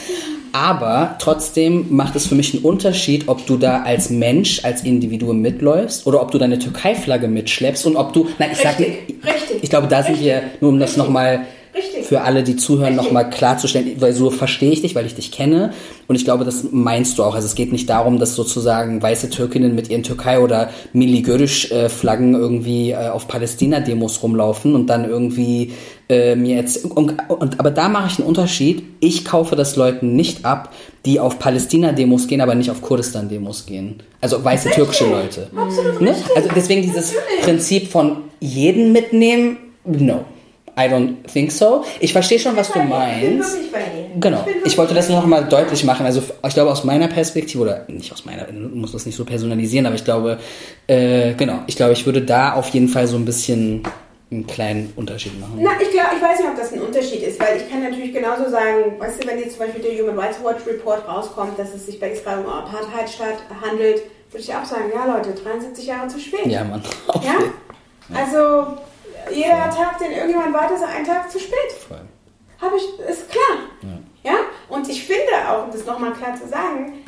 Aber 0.51 1.15
trotzdem 1.19 1.87
macht 1.89 2.15
es 2.15 2.27
für 2.27 2.35
mich 2.35 2.53
einen 2.53 2.63
Unterschied, 2.63 3.27
ob 3.27 3.45
du 3.45 3.57
da 3.57 3.83
als 3.83 4.09
Mensch, 4.09 4.63
als 4.63 4.83
Individuum 4.83 5.41
mitläufst 5.41 6.07
oder 6.07 6.21
ob 6.21 6.31
du 6.31 6.37
deine 6.37 6.59
Türkei-Flagge 6.59 7.27
mitschleppst 7.27 7.85
und 7.87 7.97
ob 7.97 8.13
du, 8.13 8.27
nein, 8.39 8.51
ich 8.53 8.59
sag, 8.59 8.79
Richtig, 8.79 9.15
richtig, 9.23 9.63
ich 9.63 9.69
glaube, 9.69 9.87
da 9.87 10.03
sind 10.03 10.13
richtig, 10.13 10.27
wir, 10.27 10.43
nur 10.61 10.71
um 10.71 10.79
das 10.79 10.95
nochmal 10.95 11.45
richtig. 11.75 12.05
für 12.05 12.21
alle, 12.21 12.43
die 12.43 12.55
zuhören, 12.55 12.93
Richtig. 12.93 13.05
nochmal 13.05 13.29
klarzustellen, 13.29 13.99
weil 13.99 14.13
so 14.13 14.29
verstehe 14.29 14.71
ich 14.71 14.81
dich, 14.81 14.95
weil 14.95 15.05
ich 15.05 15.15
dich 15.15 15.31
kenne. 15.31 15.73
Und 16.07 16.15
ich 16.15 16.23
glaube, 16.23 16.45
das 16.45 16.65
meinst 16.71 17.17
du 17.17 17.23
auch. 17.23 17.35
Also 17.35 17.47
es 17.47 17.55
geht 17.55 17.71
nicht 17.71 17.89
darum, 17.89 18.19
dass 18.19 18.35
sozusagen 18.35 19.01
weiße 19.01 19.29
Türkinnen 19.29 19.75
mit 19.75 19.89
ihren 19.89 20.03
Türkei- 20.03 20.39
oder 20.39 20.69
Milli-Görüş-Flaggen 20.93 22.35
irgendwie 22.35 22.91
äh, 22.91 23.09
auf 23.09 23.27
Palästina-Demos 23.27 24.21
rumlaufen 24.23 24.75
und 24.75 24.87
dann 24.87 25.09
irgendwie 25.09 25.73
äh, 26.09 26.35
mir 26.35 26.55
jetzt... 26.57 26.85
Und, 26.85 27.15
und, 27.29 27.59
aber 27.59 27.71
da 27.71 27.89
mache 27.89 28.07
ich 28.11 28.19
einen 28.19 28.27
Unterschied. 28.27 28.83
Ich 28.99 29.25
kaufe 29.25 29.55
das 29.55 29.75
Leuten 29.75 30.15
nicht 30.15 30.45
ab, 30.45 30.73
die 31.05 31.19
auf 31.19 31.39
Palästina-Demos 31.39 32.27
gehen, 32.27 32.41
aber 32.41 32.55
nicht 32.55 32.69
auf 32.71 32.81
Kurdistan-Demos 32.81 33.65
gehen. 33.65 34.03
Also 34.21 34.43
weiße 34.43 34.69
türkische 34.71 35.05
Leute. 35.05 35.49
Absolut 35.55 36.01
Ne? 36.01 36.11
richtig. 36.11 36.35
Also 36.35 36.49
deswegen 36.55 36.81
dieses 36.83 37.13
Natürlich. 37.13 37.41
Prinzip 37.43 37.91
von 37.91 38.17
jeden 38.39 38.91
mitnehmen, 38.91 39.57
no. 39.85 40.25
I 40.77 40.89
don't 40.89 41.23
think 41.31 41.51
so. 41.51 41.85
Ich 41.99 42.11
verstehe 42.11 42.37
schon, 42.37 42.55
was 42.55 42.71
du 42.71 42.79
meinst. 42.79 43.57
Genau. 44.19 44.45
Ich 44.65 44.77
wollte 44.77 44.93
das 44.93 45.07
nur 45.09 45.19
noch 45.19 45.27
mal 45.27 45.45
deutlich 45.45 45.83
machen. 45.85 46.05
Also 46.05 46.21
ich 46.45 46.53
glaube 46.53 46.71
aus 46.71 46.83
meiner 46.83 47.07
Perspektive 47.07 47.63
oder 47.63 47.85
nicht 47.87 48.11
aus 48.11 48.25
meiner, 48.25 48.45
muss 48.51 48.91
das 48.91 49.05
nicht 49.05 49.15
so 49.15 49.23
personalisieren, 49.23 49.85
aber 49.85 49.95
ich 49.95 50.03
glaube, 50.03 50.37
äh, 50.87 51.33
genau. 51.33 51.59
Ich 51.67 51.75
glaube, 51.75 51.93
ich 51.93 52.05
würde 52.05 52.21
da 52.21 52.53
auf 52.53 52.69
jeden 52.69 52.89
Fall 52.89 53.07
so 53.07 53.15
ein 53.15 53.25
bisschen 53.25 53.83
einen 54.31 54.47
kleinen 54.47 54.91
Unterschied 54.95 55.39
machen. 55.39 55.59
Na, 55.59 55.71
ich 55.81 55.91
glaube, 55.91 56.09
ich 56.15 56.21
weiß 56.21 56.39
nicht, 56.39 56.49
ob 56.49 56.57
das 56.57 56.73
ein 56.73 56.81
Unterschied 56.81 57.21
ist, 57.21 57.39
weil 57.39 57.57
ich 57.57 57.69
kann 57.69 57.83
natürlich 57.83 58.11
genauso 58.11 58.49
sagen, 58.49 58.99
weißt 58.99 59.23
du, 59.23 59.27
wenn 59.27 59.39
jetzt 59.39 59.57
zum 59.57 59.65
Beispiel 59.65 59.83
der 59.83 60.03
Human 60.03 60.19
Rights 60.19 60.43
Watch 60.43 60.65
Report 60.67 61.07
rauskommt, 61.07 61.57
dass 61.57 61.73
es 61.73 61.85
sich 61.85 61.99
bei 61.99 62.09
Israel 62.11 62.39
um 62.39 62.49
Apartheidstaat 62.51 63.37
handelt, 63.61 64.01
würde 64.31 64.43
ich 64.43 64.53
auch 64.53 64.65
sagen, 64.65 64.91
ja 64.93 65.05
Leute, 65.05 65.29
73 65.31 65.85
Jahre 65.85 66.07
zu 66.07 66.19
spät. 66.19 66.47
Ja, 66.47 66.63
Mann. 66.63 66.81
Auf 67.07 67.23
Ja? 67.25 67.35
Also 68.13 68.77
jeder 69.31 69.69
Tag, 69.69 69.97
den 69.99 70.11
irgendjemand 70.11 70.53
weiter, 70.53 70.75
ist 70.75 70.83
ein 70.83 71.05
Tag 71.05 71.29
zu 71.31 71.39
spät. 71.39 71.55
Habe 72.61 72.77
ich, 72.77 72.99
ist 73.07 73.29
klar. 73.29 73.57
Ja. 74.23 74.33
Und 74.69 74.89
ich 74.89 75.05
finde 75.05 75.31
auch, 75.49 75.65
um 75.65 75.71
das 75.71 75.85
nochmal 75.85 76.13
klar 76.13 76.35
zu 76.35 76.47
sagen, 76.47 77.05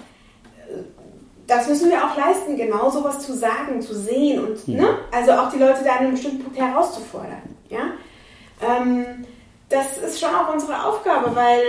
das 1.47 1.67
müssen 1.67 1.89
wir 1.89 2.03
auch 2.03 2.15
leisten, 2.17 2.57
genau 2.57 2.89
sowas 2.89 3.19
zu 3.19 3.33
sagen, 3.33 3.81
zu 3.81 3.95
sehen 3.95 4.43
und 4.43 4.67
ne? 4.67 4.99
also 5.11 5.31
auch 5.31 5.49
die 5.49 5.57
Leute 5.57 5.83
da 5.83 5.93
an 5.93 5.99
einem 5.99 6.11
bestimmten 6.11 6.43
Punkt 6.43 6.59
herauszufordern. 6.59 7.41
Ja? 7.69 7.91
Ähm, 8.61 9.25
das 9.69 9.97
ist 9.97 10.19
schon 10.19 10.33
auch 10.35 10.53
unsere 10.53 10.85
Aufgabe, 10.85 11.33
weil 11.35 11.61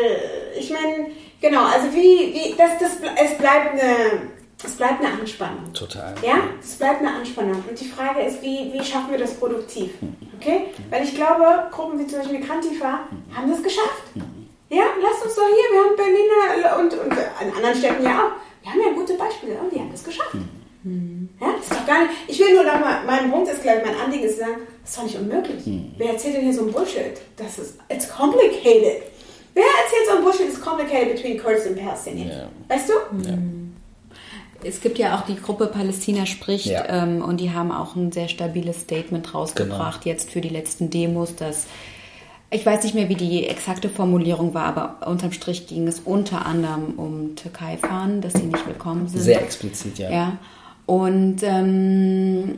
ich 0.58 0.70
meine, 0.70 1.12
genau, 1.40 1.64
also 1.64 1.92
wie, 1.94 2.34
wie 2.34 2.54
das, 2.56 2.70
das, 2.80 2.96
es 3.24 3.38
bleibt 3.38 3.72
eine, 3.72 4.30
es 4.64 4.72
bleibt 4.72 5.05
eine 5.05 5.20
Anspannung. 5.20 5.72
Total. 5.72 6.14
Ja, 6.22 6.39
es 6.60 6.76
bleibt 6.76 7.01
eine 7.01 7.14
Anspannung. 7.14 7.62
Und 7.68 7.80
die 7.80 7.85
Frage 7.85 8.22
ist, 8.22 8.43
wie, 8.43 8.72
wie 8.72 8.85
schaffen 8.85 9.10
wir 9.10 9.18
das 9.18 9.35
produktiv? 9.35 9.90
Okay? 10.39 10.66
Weil 10.90 11.05
ich 11.05 11.14
glaube, 11.14 11.68
Gruppen 11.70 11.98
wie 11.98 12.06
zum 12.06 12.18
Beispiel 12.18 12.40
Migrantifa 12.40 13.01
haben 13.35 13.51
das 13.51 13.62
geschafft. 13.62 14.02
Ja, 14.70 14.85
lasst 15.01 15.24
uns 15.24 15.35
doch 15.35 15.47
hier, 15.48 15.72
wir 15.72 15.85
haben 15.85 15.97
Berliner 15.97 16.78
und, 16.78 16.93
und 16.93 17.18
an 17.18 17.56
anderen 17.56 17.76
Städten 17.76 18.05
ja 18.05 18.18
auch. 18.18 18.32
Wir 18.62 18.72
haben 18.72 18.80
ja 18.80 18.93
gute 18.93 19.14
Beispiele 19.14 19.55
und 19.55 19.72
die 19.72 19.78
haben 19.78 19.90
das 19.93 20.05
geschafft. 20.05 20.35
Ja, 21.40 21.52
das 21.56 21.62
ist 21.62 21.72
doch 21.72 21.86
gar 21.86 22.02
nicht. 22.02 22.14
Ich 22.26 22.39
will 22.39 22.55
nur 22.55 22.64
noch 22.64 22.80
mal, 22.80 23.02
mein 23.06 23.30
Punkt 23.30 23.51
ist, 23.51 23.62
glaube 23.62 23.78
ich, 23.78 23.85
mein 23.86 24.01
Anliegen 24.01 24.24
ist 24.24 24.35
zu 24.35 24.40
sagen, 24.40 24.56
das 24.82 24.90
ist 24.90 24.98
doch 24.98 25.05
nicht 25.05 25.16
unmöglich. 25.18 25.62
Wer 25.97 26.10
erzählt 26.10 26.36
denn 26.36 26.43
hier 26.43 26.55
so 26.55 26.66
ein 26.66 26.72
Bullshit? 26.72 27.20
Das 27.36 27.59
ist, 27.59 27.78
it's 27.89 28.09
complicated. 28.09 29.02
Wer 29.55 29.64
erzählt 29.64 30.06
so 30.09 30.16
ein 30.18 30.24
Bullshit, 30.24 30.48
it's 30.48 30.60
complicated 30.60 31.14
between 31.14 31.39
Kurds 31.43 31.66
and 31.66 31.76
Palestinians? 31.78 32.35
Ja. 32.35 32.48
Weißt 32.68 32.89
du? 32.90 32.94
Es 34.64 34.80
gibt 34.80 34.98
ja 34.98 35.16
auch 35.16 35.24
die 35.24 35.36
Gruppe 35.36 35.66
Palästina 35.66 36.26
spricht 36.26 36.66
Ja. 36.66 36.85
ähm, 36.89 37.22
und 37.22 37.39
die 37.40 37.52
haben 37.52 37.70
auch 37.70 37.94
ein 37.97 38.12
sehr 38.12 38.28
stabiles 38.28 38.80
Statement 38.80 39.32
rausgebracht 39.35 40.05
jetzt 40.05 40.30
für 40.30 40.40
die 40.40 40.48
letzten 40.48 40.90
Demos, 40.90 41.36
dass 41.36 41.66
ich 42.51 42.64
weiß 42.64 42.82
nicht 42.85 42.94
mehr, 42.94 43.10
wie 43.10 43.14
die 43.14 43.47
exakte 43.47 43.90
Formulierung 43.90 44.55
war, 44.55 44.64
aber 44.64 45.06
unterm 45.06 45.32
Strich 45.32 45.66
ging 45.66 45.86
es 45.86 46.01
unter 46.01 46.47
anderem 46.47 46.94
um 46.97 47.36
Türkei-Fahren, 47.36 48.22
dass 48.22 48.32
sie 48.32 48.44
nicht 48.44 48.66
willkommen 48.66 49.06
sind. 49.06 49.20
Sehr 49.20 49.43
explizit, 49.43 49.98
ja. 49.98 50.10
Ja. 50.10 50.39
Und 50.86 51.43
ähm, 51.43 52.56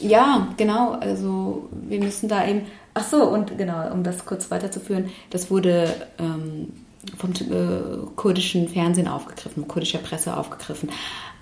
ja, 0.00 0.48
genau, 0.58 0.92
also 0.92 1.68
wir 1.88 1.98
müssen 2.00 2.28
da 2.28 2.46
eben. 2.46 2.62
Ach 2.92 3.04
so, 3.08 3.24
und 3.24 3.56
genau, 3.56 3.90
um 3.90 4.02
das 4.02 4.24
kurz 4.26 4.50
weiterzuführen, 4.50 5.10
das 5.30 5.50
wurde 5.50 5.94
ähm, 6.18 6.72
vom 7.16 7.30
äh, 7.32 8.06
kurdischen 8.16 8.68
Fernsehen 8.68 9.08
aufgegriffen, 9.08 9.68
kurdischer 9.68 9.98
Presse 9.98 10.36
aufgegriffen. 10.36 10.90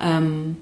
Ähm, 0.01 0.57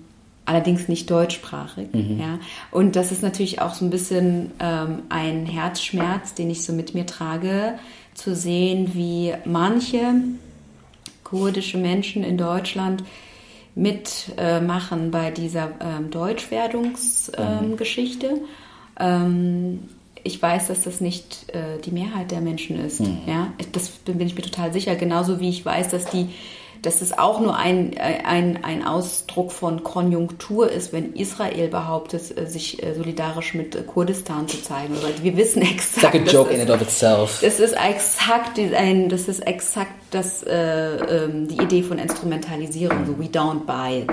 allerdings 0.45 0.89
nicht 0.89 1.11
deutschsprachig. 1.11 1.89
Ja. 1.93 2.39
Und 2.70 2.97
das 2.97 3.12
ist 3.12 3.23
natürlich 3.23 3.61
auch 3.61 3.74
so 3.74 3.85
ein 3.85 3.91
bisschen 3.91 4.51
ähm, 4.59 5.03
ein 5.09 5.47
Herzschmerz, 5.47 6.35
den 6.35 6.51
ich 6.51 6.65
so 6.65 6.73
mit 6.73 6.95
mir 6.95 7.07
trage, 7.07 7.79
zu 8.15 8.35
sehen, 8.35 8.91
wie 8.95 9.35
manche 9.45 10.15
kurdische 11.23 11.79
Menschen 11.79 12.24
in 12.24 12.37
Deutschland 12.37 13.05
mitmachen 13.74 15.11
bei 15.11 15.31
dieser 15.31 15.70
ähm, 15.81 16.11
Deutschwerdungsgeschichte. 16.11 17.39
Ähm, 17.39 17.77
Geschichte. 17.77 18.41
ähm, 19.01 19.79
ich 20.24 20.40
weiß, 20.40 20.69
dass 20.69 20.82
das 20.82 21.01
nicht 21.01 21.47
äh, 21.55 21.78
die 21.85 21.90
Mehrheit 21.90 22.31
der 22.31 22.40
Menschen 22.40 22.78
ist. 22.85 23.01
Ja, 23.27 23.53
das 23.73 23.89
bin 23.90 24.20
ich 24.20 24.35
mir 24.36 24.43
total 24.43 24.73
sicher. 24.73 24.94
Genauso 24.97 25.40
wie 25.40 25.49
ich 25.49 25.65
weiß, 25.65 25.89
dass 25.90 26.07
die 26.07 26.28
dass 26.81 27.01
es 27.01 27.16
auch 27.16 27.39
nur 27.39 27.55
ein, 27.57 27.97
ein, 27.97 28.65
ein 28.65 28.85
Ausdruck 28.85 29.53
von 29.53 29.85
Konjunktur 29.85 30.69
ist, 30.69 30.93
wenn 30.93 31.12
Israel 31.15 31.69
behauptet, 31.69 32.36
äh, 32.36 32.44
sich 32.47 32.82
äh, 32.82 32.94
solidarisch 32.94 33.55
mit 33.55 33.77
äh, 33.77 33.82
Kurdistan 33.82 34.49
zu 34.49 34.61
zeigen. 34.61 34.97
Weil 35.01 35.15
wir 35.23 35.36
wissen 35.36 35.62
It's 35.62 35.94
like 36.03 36.15
exakt. 36.15 36.15
a 36.16 36.19
das 36.24 36.32
joke 36.32 36.51
ist- 36.51 36.57
in 36.57 36.61
and 36.62 36.70
of 36.70 36.82
itself. 36.82 37.39
das 37.40 37.61
ist 37.61 37.74
exakt 37.74 38.57
die- 38.57 38.74
ein, 38.74 39.09
das 39.09 39.28
ist 39.28 39.47
exakt 39.47 39.93
das, 40.11 40.43
äh, 40.43 40.97
ähm, 40.97 41.47
die 41.47 41.62
Idee 41.62 41.85
von 41.85 42.01
Instrumentalisierung. 42.01 43.07
So 43.07 43.16
we 43.16 43.27
don't 43.27 43.61
buy 43.65 44.01
it. 44.03 44.11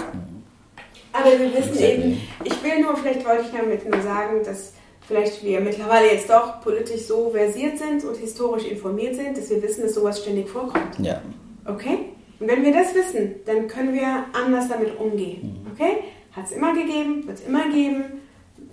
Aber 1.11 1.31
wir 1.39 1.51
wissen 1.51 1.83
eben, 1.83 2.21
ich 2.43 2.63
will 2.63 2.81
nur, 2.83 2.95
vielleicht 2.97 3.25
wollte 3.27 3.45
ich 3.45 3.57
damit 3.59 3.89
nur 3.89 3.99
sagen, 4.03 4.43
dass 4.45 4.73
vielleicht 5.09 5.43
wir 5.43 5.59
mittlerweile 5.59 6.11
jetzt 6.11 6.29
doch 6.29 6.61
politisch 6.61 7.01
so 7.01 7.31
versiert 7.31 7.79
sind 7.79 8.05
und 8.05 8.15
historisch 8.15 8.65
informiert 8.65 9.15
sind, 9.15 9.35
dass 9.35 9.49
wir 9.49 9.61
wissen, 9.61 9.81
dass 9.81 9.95
sowas 9.95 10.21
ständig 10.21 10.47
vorkommt. 10.47 10.99
Ja. 10.99 11.19
Okay? 11.65 12.05
Und 12.39 12.47
wenn 12.47 12.63
wir 12.63 12.71
das 12.71 12.93
wissen, 12.93 13.35
dann 13.45 13.67
können 13.67 13.93
wir 13.93 14.25
anders 14.33 14.69
damit 14.69 14.97
umgehen. 14.99 15.65
Okay? 15.73 16.03
Hat 16.31 16.45
es 16.45 16.51
immer 16.51 16.73
gegeben, 16.73 17.27
wird 17.27 17.39
es 17.39 17.45
immer 17.45 17.67
geben. 17.69 18.21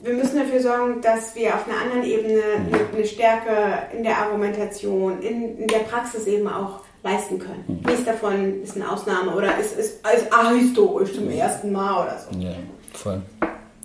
Wir 0.02 0.12
müssen 0.12 0.38
dafür 0.38 0.60
sorgen, 0.60 1.00
dass 1.00 1.34
wir 1.34 1.54
auf 1.54 1.66
einer 1.66 1.80
anderen 1.80 2.04
Ebene 2.04 2.42
eine, 2.54 2.86
eine 2.94 3.06
Stärke 3.06 3.96
in 3.96 4.04
der 4.04 4.18
Argumentation, 4.18 5.22
in, 5.22 5.58
in 5.58 5.66
der 5.68 5.78
Praxis 5.80 6.26
eben 6.26 6.46
auch 6.48 6.80
leisten 7.02 7.38
können. 7.38 7.82
Nichts 7.86 8.04
davon 8.04 8.62
ist 8.62 8.76
eine 8.76 8.90
Ausnahme 8.92 9.34
oder 9.34 9.58
ist, 9.58 9.78
ist, 9.78 10.06
ist 10.06 10.32
ahistorisch 10.32 11.14
zum 11.14 11.30
ersten 11.30 11.72
Mal 11.72 12.04
oder 12.04 12.18
so. 12.18 12.38
Ja, 12.38 12.52
voll. 12.92 13.22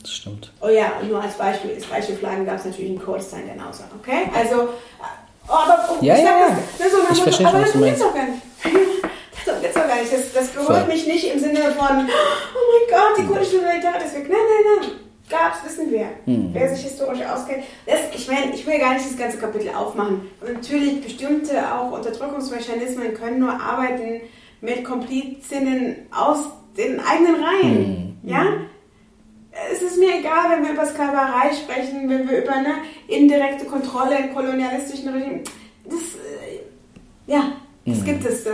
Das 0.01 0.13
stimmt. 0.13 0.51
Oh 0.61 0.69
ja, 0.69 0.93
und 1.01 1.09
nur 1.09 1.21
als 1.21 1.35
Beispiel, 1.35 1.75
als 1.75 1.85
Beispielflaggen 1.85 2.45
gab 2.45 2.57
es 2.57 2.65
natürlich 2.65 2.91
in 2.91 3.01
Kurdistan 3.01 3.47
genauso, 3.47 3.83
okay? 3.99 4.29
Also, 4.35 4.69
oh, 5.47 5.53
aber 5.53 5.89
oh, 5.89 5.97
Ja, 6.01 6.15
ich 6.15 6.21
ja, 6.21 6.27
sag 6.27 6.39
ja. 6.39 6.47
das, 6.49 6.77
das, 6.79 6.91
so 6.91 6.97
Ich 7.13 7.23
verstehe 7.23 7.33
schon, 7.33 7.45
aber 7.45 7.59
was 7.59 7.65
das 7.65 7.73
du 7.73 7.79
meinst. 7.79 8.01
doch 8.01 8.13
gar 8.13 8.25
nicht. 8.25 8.41
Das 9.43 9.59
geht's 9.59 9.73
doch 9.73 9.87
gar 9.87 9.95
nicht. 9.99 10.13
Das, 10.13 10.33
das 10.33 10.47
berührt 10.49 10.87
mich 10.87 11.07
nicht 11.07 11.25
im 11.33 11.39
Sinne 11.39 11.71
von, 11.71 11.87
oh 11.87 11.89
mein 11.89 12.89
Gott, 12.89 13.17
die 13.17 13.25
kurdische 13.25 13.59
Solidarität 13.59 14.05
ist 14.05 14.15
weg. 14.15 14.29
Nein, 14.29 14.37
nein, 14.37 14.79
nein. 14.81 14.91
Gab's, 15.29 15.63
wissen 15.65 15.89
wir. 15.91 16.07
Hm. 16.25 16.49
Wer 16.53 16.75
sich 16.75 16.83
historisch 16.83 17.25
auskennt. 17.25 17.63
Das, 17.87 18.01
ich 18.13 18.27
meine, 18.27 18.53
ich 18.53 18.67
will 18.67 18.77
gar 18.77 18.93
nicht 18.93 19.05
das 19.05 19.17
ganze 19.17 19.37
Kapitel 19.37 19.69
aufmachen. 19.69 20.29
Und 20.41 20.53
natürlich, 20.53 21.01
bestimmte 21.01 21.73
auch 21.73 21.91
Unterdrückungsmechanismen 21.91 23.15
können 23.15 23.39
nur 23.39 23.51
arbeiten 23.51 24.21
mit 24.59 24.83
Komplizinnen 24.83 26.07
aus 26.11 26.37
den 26.77 26.99
eigenen 26.99 27.43
Reihen. 27.43 28.17
Hm. 28.21 28.29
Ja? 28.29 28.45
Es 29.71 29.81
ist 29.81 29.97
mir 29.97 30.19
egal, 30.19 30.51
wenn 30.51 30.63
wir 30.65 30.73
über 30.73 30.85
Sklaverei 30.85 31.51
sprechen, 31.53 32.09
wenn 32.09 32.29
wir 32.29 32.43
über 32.43 32.53
eine 32.53 32.75
indirekte 33.07 33.65
Kontrolle 33.65 34.17
in 34.17 34.33
kolonialistischen 34.33 35.09
Regimen. 35.09 35.43
Das, 35.85 35.99
äh, 35.99 36.61
ja, 37.27 37.51
das 37.85 38.03
gibt 38.03 38.25
es. 38.25 38.45
Äh, 38.45 38.51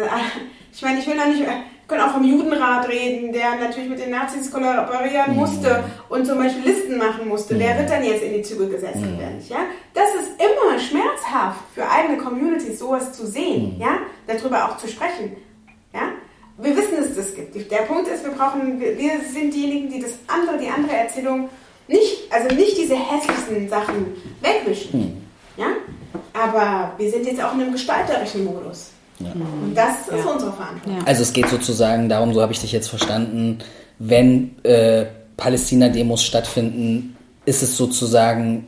Ich 0.73 0.83
meine, 0.83 0.99
ich 0.99 1.07
will 1.07 1.15
noch 1.15 1.25
nicht, 1.25 1.41
äh, 1.41 1.47
können 1.87 2.01
auch 2.01 2.11
vom 2.11 2.23
Judenrat 2.23 2.87
reden, 2.87 3.31
der 3.33 3.55
natürlich 3.55 3.89
mit 3.89 3.99
den 3.99 4.11
Nazis 4.11 4.51
kollaborieren 4.51 5.35
musste 5.35 5.83
und 6.09 6.25
zum 6.27 6.37
Beispiel 6.37 6.71
Listen 6.71 6.97
machen 6.99 7.27
musste. 7.27 7.57
Wer 7.57 7.79
wird 7.79 7.89
dann 7.89 8.03
jetzt 8.03 8.21
in 8.21 8.33
die 8.33 8.41
Züge 8.43 8.67
gesetzt 8.67 8.97
und 8.97 9.17
wer 9.17 9.31
nicht? 9.31 9.49
Ja? 9.49 9.59
Das 9.95 10.13
ist 10.13 10.31
immer 10.37 10.77
schmerzhaft 10.79 11.61
für 11.73 11.89
eigene 11.89 12.17
Communities, 12.17 12.77
sowas 12.77 13.11
zu 13.13 13.25
sehen, 13.25 13.77
ja? 13.79 13.99
darüber 14.27 14.65
auch 14.65 14.77
zu 14.77 14.87
sprechen. 14.87 15.37
Ja? 15.93 16.09
Wir 16.59 16.75
wissen, 16.75 16.97
dass 16.97 17.07
es 17.07 17.15
das 17.15 17.35
gibt. 17.35 17.71
Der 17.71 17.83
Punkt 17.83 18.07
ist, 18.07 18.23
wir 18.23 18.31
brauchen, 18.31 18.79
wir 18.79 19.11
sind 19.31 19.53
diejenigen, 19.53 19.91
die 19.91 20.01
das 20.01 20.13
andere, 20.27 20.57
die 20.57 20.69
andere 20.69 20.95
Erzählung 20.95 21.49
nicht, 21.87 22.31
also 22.31 22.53
nicht 22.55 22.77
diese 22.77 22.95
hässlichsten 22.95 23.69
Sachen 23.69 24.07
wegwischen. 24.41 25.27
Ja? 25.55 25.67
Aber 26.33 26.93
wir 26.97 27.11
sind 27.11 27.25
jetzt 27.25 27.41
auch 27.41 27.53
in 27.53 27.61
einem 27.61 27.71
gestalterischen 27.71 28.43
Modus. 28.43 28.89
Ja. 29.19 29.31
Und 29.31 29.73
das 29.75 30.07
ist 30.07 30.25
ja. 30.25 30.31
unsere 30.31 30.53
Verantwortung. 30.53 31.05
Also 31.05 31.23
es 31.23 31.33
geht 31.33 31.47
sozusagen 31.47 32.09
darum, 32.09 32.33
so 32.33 32.41
habe 32.41 32.53
ich 32.53 32.59
dich 32.59 32.71
jetzt 32.71 32.89
verstanden, 32.89 33.59
wenn 33.99 34.63
äh, 34.63 35.05
Palästina-Demos 35.37 36.23
stattfinden, 36.23 37.15
ist 37.45 37.63
es 37.63 37.77
sozusagen 37.77 38.67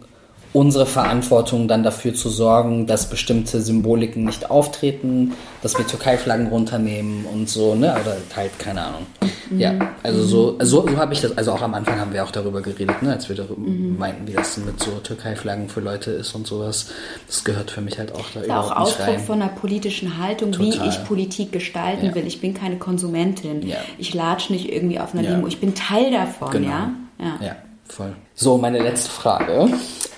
unsere 0.52 0.86
Verantwortung 0.86 1.68
dann 1.68 1.84
dafür 1.84 2.14
zu 2.14 2.30
sorgen, 2.30 2.88
dass 2.88 3.10
bestimmte 3.10 3.62
Symboliken 3.62 4.24
nicht 4.26 4.50
auftreten, 4.50 5.34
dass 5.62 5.78
wir 5.78 5.86
Türkei-Flaggen 5.86 6.48
runternehmen 6.48 7.26
und 7.26 7.50
so, 7.50 7.76
ne? 7.76 7.96
Oder 8.02 8.18
halt, 8.36 8.58
keine 8.58 8.82
Ahnung. 8.82 9.06
Mhm. 9.50 9.60
Ja, 9.60 9.74
also 10.02 10.24
so, 10.24 10.58
so, 10.60 10.88
so 10.88 10.98
habe 10.98 11.14
ich 11.14 11.22
das, 11.22 11.38
also 11.38 11.52
auch 11.52 11.62
am 11.62 11.76
Anfang 11.76 12.00
haben 12.00 12.14
wir 12.14 12.24
auch 12.24 12.32
darüber 12.32 12.62
geredet, 12.62 13.02
ne? 13.04 13.12
Als 13.12 13.30
wir 13.30 13.36
darüber 13.36 13.62
mhm. 13.62 13.98
meinten, 14.00 14.28
wie 14.28 14.34
das 14.34 14.58
mit 14.58 14.82
so 14.82 14.92
Türkei-Flaggen 15.04 15.70
für 15.70 15.82
Leute 15.82 16.12
ist 16.12 16.34
und 16.34 16.48
sowas. 16.48 16.88
Das 17.28 17.44
gehört 17.44 17.70
für 17.70 17.82
mich 17.82 18.00
halt 18.00 18.16
auch 18.16 18.26
da 18.34 18.44
überhaupt 18.44 18.72
auch 18.72 18.78
Ausdruck 18.78 19.08
rein. 19.08 19.20
von 19.20 19.42
einer 19.42 19.52
politischen 19.52 20.18
Haltung, 20.18 20.52
Total. 20.52 20.86
wie 20.86 20.90
ich 20.90 21.04
Politik 21.04 21.52
gestalten 21.52 22.08
ja. 22.08 22.16
will. 22.16 22.26
Ich 22.26 22.42
bin 22.42 22.56
keine 22.56 22.78
Konsumentin. 22.78 23.68
Ja. 23.68 23.78
Ich 24.00 24.16
latsch 24.16 24.50
nicht 24.50 24.72
irgendwie 24.72 25.00
auf 25.00 25.14
einer 25.14 25.24
ja. 25.24 25.36
Limo. 25.36 25.48
Ich 25.48 25.60
bin 25.60 25.76
Teil 25.76 26.12
davon, 26.12 26.52
genau. 26.52 26.70
ja? 26.70 26.92
Ja. 27.20 27.46
ja. 27.46 27.56
Voll. 27.90 28.16
So, 28.36 28.58
meine 28.58 28.80
letzte 28.80 29.10
Frage 29.10 29.70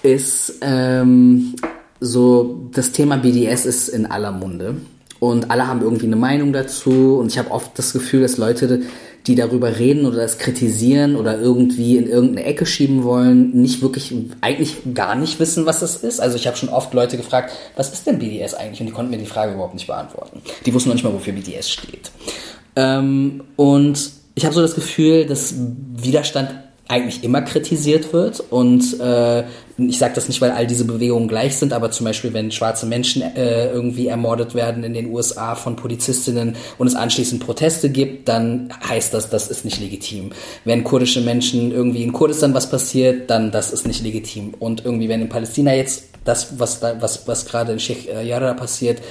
ist 0.04 0.56
ähm, 0.62 1.56
so, 2.00 2.70
das 2.74 2.92
Thema 2.92 3.18
BDS 3.18 3.66
ist 3.66 3.90
in 3.90 4.06
aller 4.06 4.32
Munde 4.32 4.76
und 5.20 5.52
alle 5.52 5.68
haben 5.68 5.82
irgendwie 5.82 6.08
eine 6.08 6.16
Meinung 6.16 6.52
dazu 6.52 7.18
und 7.20 7.32
ich 7.32 7.38
habe 7.38 7.52
oft 7.52 7.78
das 7.78 7.94
Gefühl, 7.94 8.22
dass 8.22 8.38
Leute, 8.38 8.82
die 9.28 9.36
darüber 9.36 9.78
reden 9.78 10.06
oder 10.06 10.18
das 10.18 10.38
kritisieren 10.38 11.16
oder 11.16 11.40
irgendwie 11.40 11.98
in 11.98 12.08
irgendeine 12.08 12.46
Ecke 12.46 12.66
schieben 12.66 13.04
wollen, 13.04 13.52
nicht 13.52 13.82
wirklich, 13.82 14.14
eigentlich 14.42 14.78
gar 14.94 15.16
nicht 15.16 15.40
wissen, 15.40 15.66
was 15.66 15.80
das 15.80 15.98
ist. 15.98 16.20
Also 16.20 16.36
ich 16.36 16.48
habe 16.48 16.58
schon 16.58 16.70
oft 16.70 16.94
Leute 16.94 17.18
gefragt, 17.18 17.52
was 17.76 17.94
ist 17.94 18.06
denn 18.06 18.20
BDS 18.20 18.56
eigentlich? 18.56 18.82
Und 18.82 18.88
die 18.88 18.94
konnten 18.94 19.12
mir 19.12 19.18
die 19.18 19.28
Frage 19.28 19.54
überhaupt 19.54 19.76
nicht 19.76 19.88
beantworten. 19.88 20.42
Die 20.66 20.74
wussten 20.74 20.90
noch 20.90 20.96
nicht 20.96 21.04
mal, 21.04 21.14
wofür 21.14 21.34
BDS 21.34 21.70
steht. 21.70 22.12
Ähm, 22.76 23.44
und 23.56 24.12
ich 24.34 24.46
habe 24.46 24.56
so 24.56 24.62
das 24.62 24.76
Gefühl, 24.76 25.26
dass 25.26 25.54
Widerstand 25.96 26.50
eigentlich 26.92 27.24
immer 27.24 27.42
kritisiert 27.42 28.12
wird. 28.12 28.42
Und 28.50 29.00
äh, 29.00 29.46
ich 29.78 29.98
sage 29.98 30.14
das 30.14 30.28
nicht, 30.28 30.42
weil 30.42 30.52
all 30.52 30.68
diese 30.68 30.84
Bewegungen 30.84 31.30
gleich 31.30 31.56
sind, 31.56 31.72
aber 31.72 31.90
zum 31.90 32.06
Beispiel, 32.06 32.34
wenn 32.34 32.52
schwarze 32.52 32.86
Menschen 32.86 33.22
äh, 33.22 33.72
irgendwie 33.72 34.08
ermordet 34.08 34.54
werden 34.56 34.84
in 34.84 34.94
den 34.94 35.10
USA 35.10 35.56
von 35.56 35.78
Polizistinnen 35.78 36.58
und 36.78 36.88
es 36.88 36.96
anschließend 36.96 37.44
Proteste 37.44 37.90
gibt, 37.90 38.28
dann 38.28 38.74
heißt 38.88 39.14
das, 39.14 39.30
das 39.30 39.50
ist 39.50 39.64
nicht 39.64 39.80
legitim. 39.80 40.32
Wenn 40.66 40.84
kurdische 40.84 41.22
Menschen 41.22 41.72
irgendwie 41.72 42.04
in 42.04 42.12
Kurdistan 42.12 42.54
was 42.54 42.70
passiert, 42.70 43.30
dann 43.30 43.52
das 43.52 43.72
ist 43.72 43.88
nicht 43.88 44.04
legitim. 44.04 44.54
Und 44.60 44.84
irgendwie, 44.84 45.08
wenn 45.08 45.22
in 45.22 45.30
Palästina 45.30 45.74
jetzt 45.74 46.10
das, 46.26 46.60
was 46.60 46.82
da, 46.82 47.02
was, 47.02 47.26
was 47.26 47.46
gerade 47.46 47.72
in 47.72 47.80
Sheikh 47.80 48.10
Jarrah 48.24 48.54
passiert, 48.54 49.02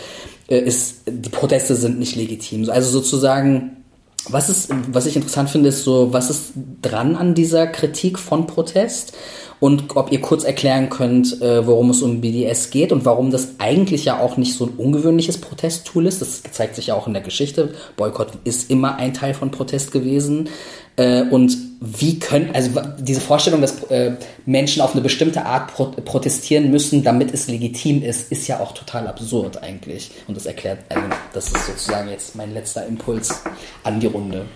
äh, 0.48 0.58
ist, 0.58 1.02
die 1.08 1.30
Proteste 1.30 1.74
sind 1.76 1.98
nicht 1.98 2.14
legitim. 2.14 2.68
Also 2.68 2.90
sozusagen 2.90 3.79
was 4.28 4.48
ist, 4.48 4.68
was 4.92 5.06
ich 5.06 5.16
interessant 5.16 5.50
finde, 5.50 5.70
ist 5.70 5.84
so, 5.84 6.12
was 6.12 6.30
ist 6.30 6.52
dran 6.82 7.16
an 7.16 7.34
dieser 7.34 7.66
Kritik 7.66 8.18
von 8.18 8.46
Protest? 8.46 9.14
Und 9.60 9.94
ob 9.94 10.10
ihr 10.10 10.22
kurz 10.22 10.44
erklären 10.44 10.88
könnt, 10.88 11.40
äh, 11.42 11.66
worum 11.66 11.90
es 11.90 12.00
um 12.00 12.22
BDS 12.22 12.70
geht 12.70 12.92
und 12.92 13.04
warum 13.04 13.30
das 13.30 13.56
eigentlich 13.58 14.06
ja 14.06 14.18
auch 14.18 14.38
nicht 14.38 14.54
so 14.54 14.64
ein 14.66 14.72
ungewöhnliches 14.78 15.38
Protesttool 15.38 16.06
ist. 16.06 16.22
Das 16.22 16.42
zeigt 16.50 16.76
sich 16.76 16.88
ja 16.88 16.94
auch 16.94 17.06
in 17.06 17.12
der 17.12 17.22
Geschichte. 17.22 17.74
Boykott 17.96 18.32
ist 18.44 18.70
immer 18.70 18.96
ein 18.96 19.12
Teil 19.12 19.34
von 19.34 19.50
Protest 19.50 19.92
gewesen. 19.92 20.48
Äh, 20.96 21.22
und 21.24 21.56
wie 21.80 22.18
können, 22.18 22.50
also 22.54 22.80
diese 22.98 23.20
Vorstellung, 23.20 23.60
dass 23.60 23.84
äh, 23.84 24.16
Menschen 24.46 24.82
auf 24.82 24.92
eine 24.92 25.02
bestimmte 25.02 25.44
Art 25.44 25.74
pro 25.74 25.86
protestieren 25.86 26.70
müssen, 26.70 27.02
damit 27.02 27.32
es 27.34 27.46
legitim 27.48 28.02
ist, 28.02 28.32
ist 28.32 28.48
ja 28.48 28.60
auch 28.60 28.72
total 28.72 29.06
absurd 29.06 29.62
eigentlich. 29.62 30.10
Und 30.26 30.36
das 30.36 30.46
erklärt, 30.46 30.78
also 30.88 31.02
das 31.34 31.46
ist 31.46 31.66
sozusagen 31.66 32.08
jetzt 32.08 32.34
mein 32.34 32.54
letzter 32.54 32.86
Impuls 32.86 33.42
an 33.84 34.00
die 34.00 34.06
Runde. 34.06 34.46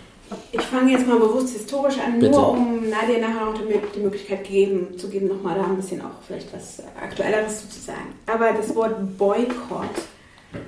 Ich 0.52 0.62
fange 0.62 0.92
jetzt 0.92 1.06
mal 1.06 1.18
bewusst 1.18 1.54
historisch 1.54 1.98
an, 1.98 2.18
Bitte. 2.18 2.32
nur 2.32 2.50
um 2.50 2.88
Nadia 2.88 3.18
nachher 3.18 3.48
auch 3.48 3.54
die 3.94 4.00
Möglichkeit 4.00 4.44
geben, 4.44 4.96
zu 4.96 5.08
geben, 5.08 5.28
nochmal 5.28 5.56
da 5.56 5.64
ein 5.64 5.76
bisschen 5.76 6.00
auch 6.00 6.22
vielleicht 6.26 6.52
was 6.54 6.82
Aktuelleres 7.00 7.68
zu 7.68 7.80
sagen. 7.80 8.14
Aber 8.26 8.52
das 8.52 8.74
Wort 8.74 9.18
Boykott 9.18 9.90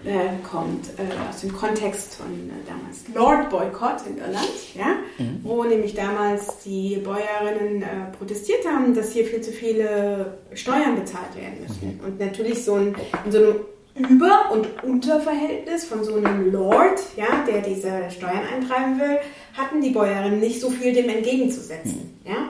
äh, 0.05 0.43
kommt 0.49 0.89
äh, 0.99 1.29
aus 1.29 1.41
dem 1.41 1.53
Kontext 1.55 2.17
von 2.17 2.27
äh, 2.27 2.53
damals 2.67 3.05
Lord 3.15 3.51
Boycott 3.51 4.07
in 4.07 4.19
Irland, 4.19 4.75
ja, 4.75 4.97
mhm. 5.19 5.41
wo 5.43 5.65
nämlich 5.65 5.95
damals 5.95 6.59
die 6.65 6.97
Bäuerinnen 6.97 7.83
äh, 7.83 7.87
protestiert 8.19 8.67
haben, 8.67 8.95
dass 8.95 9.13
hier 9.13 9.25
viel 9.25 9.41
zu 9.41 9.53
viele 9.53 10.39
Steuern 10.55 10.97
bezahlt 10.97 11.37
werden 11.37 11.61
müssen. 11.67 11.99
Mhm. 11.99 12.05
Und 12.05 12.21
natürlich 12.21 12.65
so 12.65 12.75
ein, 12.75 12.97
in 13.25 13.33
so 13.33 13.39
einem 13.39 13.55
Über- 13.97 14.51
und 14.51 14.85
Unterverhältnis 14.85 15.85
von 15.85 16.05
so 16.05 16.17
einem 16.17 16.53
Lord, 16.53 17.01
ja, 17.17 17.45
der 17.47 17.63
diese 17.63 18.11
Steuern 18.11 18.43
eintreiben 18.55 19.01
will, 19.01 19.19
hatten 19.57 19.81
die 19.81 19.91
Bäuerinnen 19.91 20.39
nicht 20.39 20.61
so 20.61 20.71
viel 20.71 20.93
dem 20.93 21.09
entgegenzusetzen. 21.09 22.19
Mhm. 22.25 22.31
Ja? 22.31 22.49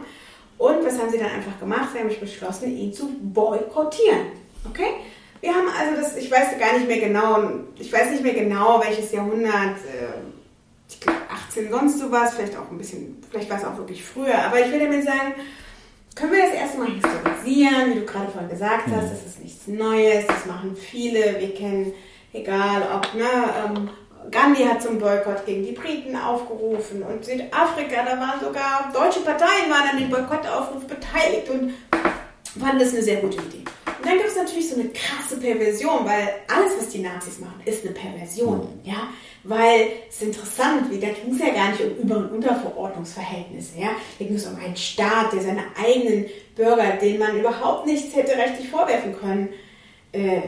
Und 0.58 0.84
was 0.84 0.98
haben 0.98 1.10
sie 1.10 1.18
dann 1.18 1.30
einfach 1.30 1.58
gemacht? 1.60 1.90
Sie 1.92 2.00
haben 2.00 2.08
beschlossen, 2.08 2.76
ihn 2.76 2.92
zu 2.92 3.10
boykottieren. 3.20 4.26
Okay? 4.68 4.94
Wir 5.40 5.54
haben 5.54 5.68
also 5.78 6.00
das, 6.00 6.16
ich 6.16 6.30
weiß 6.30 6.58
gar 6.58 6.72
nicht 6.78 6.88
mehr 6.88 6.98
genau, 6.98 7.50
ich 7.78 7.92
weiß 7.92 8.10
nicht 8.10 8.22
mehr 8.22 8.34
genau, 8.34 8.82
welches 8.84 9.12
Jahrhundert, 9.12 9.76
äh, 9.86 10.18
ich 10.88 10.98
glaube 11.00 11.18
18 11.30 11.70
sonst 11.70 11.98
sowas, 11.98 12.34
vielleicht 12.34 12.56
auch 12.56 12.70
ein 12.70 12.78
bisschen, 12.78 13.22
vielleicht 13.30 13.50
war 13.50 13.58
es 13.58 13.64
auch 13.64 13.76
wirklich 13.76 14.02
früher, 14.02 14.36
aber 14.38 14.60
ich 14.60 14.72
will 14.72 14.80
damit 14.80 15.04
sagen, 15.04 15.34
können 16.16 16.32
wir 16.32 16.46
das 16.46 16.54
erstmal 16.54 16.88
historisieren, 16.88 17.90
wie 17.90 18.00
du 18.00 18.06
gerade 18.06 18.32
vorhin 18.32 18.48
gesagt 18.48 18.86
hast, 18.86 19.04
mhm. 19.04 19.10
das 19.10 19.26
ist 19.26 19.40
nichts 19.40 19.66
Neues, 19.68 20.26
das 20.26 20.46
machen 20.46 20.74
viele, 20.74 21.38
wir 21.38 21.54
kennen, 21.54 21.92
egal 22.32 22.82
ob, 22.94 23.14
ne, 23.14 23.24
ähm, 23.64 23.90
Gandhi 24.30 24.64
hat 24.64 24.82
zum 24.82 24.98
Boykott 24.98 25.46
gegen 25.46 25.64
die 25.64 25.72
Briten 25.72 26.16
aufgerufen 26.16 27.02
und 27.02 27.24
Südafrika, 27.24 28.02
da 28.04 28.18
waren 28.18 28.40
sogar 28.40 28.90
deutsche 28.92 29.20
Parteien 29.20 29.70
waren 29.70 29.90
an 29.92 29.98
dem 29.98 30.10
Boykottaufruf 30.10 30.84
beteiligt 30.86 31.48
und 31.50 31.74
fanden 32.58 32.78
das 32.80 32.92
eine 32.92 33.02
sehr 33.02 33.16
gute 33.16 33.36
Idee. 33.36 33.64
Und 34.06 34.12
dann 34.12 34.18
gibt 34.18 34.30
es 34.30 34.36
natürlich 34.36 34.68
so 34.68 34.76
eine 34.76 34.88
krasse 34.90 35.36
Perversion, 35.36 36.04
weil 36.04 36.28
alles, 36.46 36.74
was 36.78 36.90
die 36.90 37.00
Nazis 37.00 37.40
machen, 37.40 37.60
ist 37.64 37.84
eine 37.84 37.92
Perversion. 37.92 38.58
Mhm. 38.58 38.88
Ja? 38.88 39.08
Weil 39.42 39.88
es 40.08 40.16
ist 40.16 40.22
interessant, 40.22 40.92
wie 40.92 41.00
da 41.00 41.08
ging 41.08 41.34
es 41.34 41.40
ja 41.40 41.52
gar 41.52 41.70
nicht 41.70 41.80
um 41.80 41.96
Über- 41.96 42.18
und 42.18 42.30
Unterverordnungsverhältnisse. 42.30 43.80
Ja? 43.80 43.88
Da 44.20 44.24
ging 44.24 44.36
es 44.36 44.46
um 44.46 44.54
einen 44.60 44.76
Staat, 44.76 45.32
der 45.32 45.42
seine 45.42 45.64
eigenen 45.76 46.26
Bürger, 46.54 46.92
denen 47.02 47.18
man 47.18 47.36
überhaupt 47.36 47.86
nichts 47.86 48.14
hätte 48.14 48.36
rechtlich 48.36 48.68
vorwerfen 48.68 49.18
können, 49.18 49.48
äh, 50.12 50.42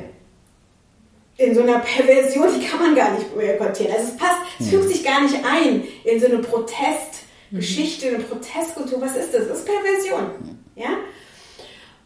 in 1.37 1.53
so 1.53 1.63
einer 1.63 1.81
Perversion, 1.81 2.61
die 2.61 2.65
kann 2.65 2.79
man 2.79 2.95
gar 2.95 3.11
nicht 3.13 3.35
boykottieren. 3.35 3.93
Also 3.93 4.09
es 4.09 4.17
passt, 4.17 4.39
es 4.61 4.67
mhm. 4.67 4.71
fügt 4.71 4.89
sich 4.89 5.05
gar 5.05 5.21
nicht 5.21 5.35
ein 5.45 5.83
in 6.05 6.21
so 6.21 6.27
eine 6.27 6.39
Protestgeschichte, 6.39 8.07
eine 8.07 8.19
Protestkultur. 8.21 9.01
Was 9.01 9.17
ist 9.17 9.35
das? 9.35 9.49
Das 9.49 9.59
ist 9.59 9.67
Perversion. 9.67 10.59
Ja? 10.77 10.91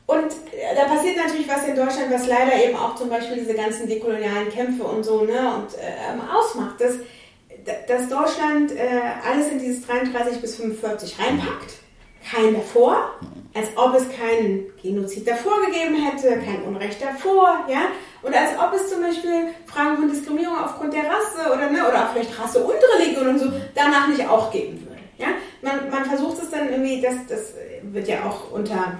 Und 0.06 0.32
äh, 0.52 0.74
da 0.74 0.84
passiert 0.84 1.16
natürlich 1.16 1.48
was 1.48 1.66
in 1.66 1.76
Deutschland, 1.76 2.12
was 2.12 2.26
leider 2.26 2.54
eben 2.64 2.76
auch 2.76 2.96
zum 2.96 3.08
Beispiel 3.08 3.36
diese 3.36 3.54
ganzen 3.54 3.88
dekolonialen 3.88 4.50
Kämpfe 4.50 4.84
und 4.84 5.04
so 5.04 5.24
ne, 5.24 5.54
und, 5.54 5.74
äh, 5.78 6.34
ausmacht, 6.34 6.80
dass, 6.80 6.94
dass 7.86 8.08
Deutschland 8.08 8.72
äh, 8.72 9.00
alles 9.28 9.50
in 9.50 9.58
dieses 9.58 9.86
33 9.86 10.40
bis 10.40 10.56
45 10.56 11.18
reinpackt, 11.18 11.74
kein 12.30 12.54
davor, 12.54 13.10
als 13.54 13.68
ob 13.76 13.94
es 13.94 14.04
keinen 14.16 14.66
Genozid 14.80 15.26
davor 15.26 15.60
gegeben 15.66 15.96
hätte, 15.96 16.40
kein 16.40 16.62
Unrecht 16.62 17.02
davor, 17.02 17.64
ja, 17.68 17.82
und 18.22 18.34
als 18.34 18.50
ob 18.58 18.72
es 18.74 18.88
zum 18.88 19.02
Beispiel 19.02 19.48
Fragen 19.66 19.96
von 19.96 20.08
Diskriminierung 20.08 20.58
aufgrund 20.58 20.94
der 20.94 21.04
Rasse 21.04 21.52
oder, 21.52 21.70
ne, 21.70 21.86
oder 21.86 22.10
vielleicht 22.12 22.38
Rasse 22.38 22.62
und 22.62 22.76
Religion 22.96 23.28
und 23.28 23.38
so 23.38 23.52
danach 23.74 24.08
nicht 24.08 24.26
auch 24.28 24.50
geben 24.50 24.80
würde, 24.80 25.00
ja. 25.18 25.28
Man, 25.62 25.90
man 25.90 26.04
versucht 26.04 26.42
es 26.42 26.50
dann 26.50 26.70
irgendwie, 26.70 27.00
das, 27.00 27.14
das 27.28 27.54
wird 27.82 28.08
ja 28.08 28.24
auch 28.24 28.50
unter 28.50 28.98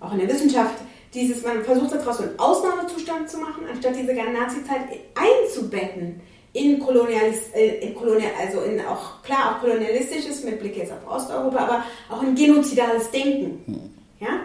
auch 0.00 0.12
in 0.12 0.18
der 0.18 0.28
Wissenschaft, 0.28 0.74
dieses, 1.14 1.42
man 1.44 1.64
versucht 1.64 1.92
daraus 1.92 2.18
so 2.18 2.22
einen 2.22 2.38
Ausnahmezustand 2.38 3.28
zu 3.28 3.38
machen, 3.38 3.64
anstatt 3.70 3.96
diese 3.96 4.14
ganze 4.14 4.32
Nazi-Zeit 4.32 4.80
einzubetten 5.14 6.20
in 6.52 6.78
Kolonialis, 6.80 7.50
äh, 7.54 7.78
in 7.78 7.94
Kolonial, 7.94 8.32
also 8.40 8.60
in 8.62 8.80
auch 8.80 9.22
klar 9.22 9.56
auch 9.56 9.60
kolonialistisches 9.60 10.42
mit 10.44 10.60
Blick 10.60 10.76
jetzt 10.76 10.92
auf 10.92 11.08
Osteuropa, 11.08 11.58
aber 11.58 11.84
auch 12.08 12.22
in 12.22 12.34
genozidales 12.34 13.10
Denken. 13.10 13.62
Hm. 13.66 13.90
Ja? 14.20 14.40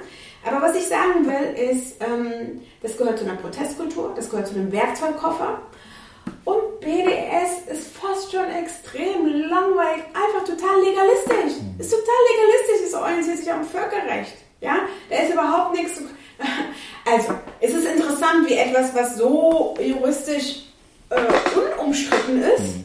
Aber 0.46 0.62
was 0.62 0.76
ich 0.76 0.86
sagen 0.86 1.26
will, 1.26 1.72
ist, 1.72 1.96
ähm, 2.02 2.62
das 2.82 2.98
gehört 2.98 3.18
zu 3.18 3.26
einer 3.26 3.36
Protestkultur, 3.36 4.14
das 4.16 4.30
gehört 4.30 4.48
zu 4.48 4.56
einem 4.56 4.72
Werkzeugkoffer 4.72 5.60
und 6.44 6.80
BDS 6.80 7.72
ist 7.72 7.98
fast 7.98 8.32
schon 8.32 8.46
extrem 8.46 9.26
langweilig, 9.50 10.04
einfach 10.14 10.44
total 10.46 10.80
legalistisch. 10.84 11.60
Ist 11.80 11.92
total 11.92 12.22
legalistisch, 12.32 12.88
es 12.88 12.94
orientiert 12.94 13.38
sich 13.38 13.52
am 13.52 13.64
Völkerrecht. 13.64 14.45
Ja, 14.66 14.80
da 15.10 15.16
ist 15.18 15.34
überhaupt 15.34 15.76
nichts. 15.76 16.02
Also, 17.08 17.36
es 17.62 17.72
ist 17.72 17.86
interessant, 17.86 18.50
wie 18.50 18.56
etwas, 18.56 18.96
was 18.96 19.16
so 19.16 19.76
juristisch 19.80 20.64
äh, 21.12 21.80
unumstritten 21.80 22.42
ist, 22.42 22.78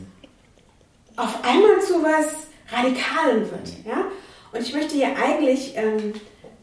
auf 1.16 1.42
einmal 1.42 1.80
zu 1.80 2.02
was 2.02 2.26
Radikalen 2.70 3.50
wird. 3.50 3.86
Ja? 3.86 4.04
Und 4.52 4.60
ich 4.60 4.74
möchte 4.74 4.94
hier 4.94 5.16
eigentlich, 5.16 5.74
ähm, 5.74 6.12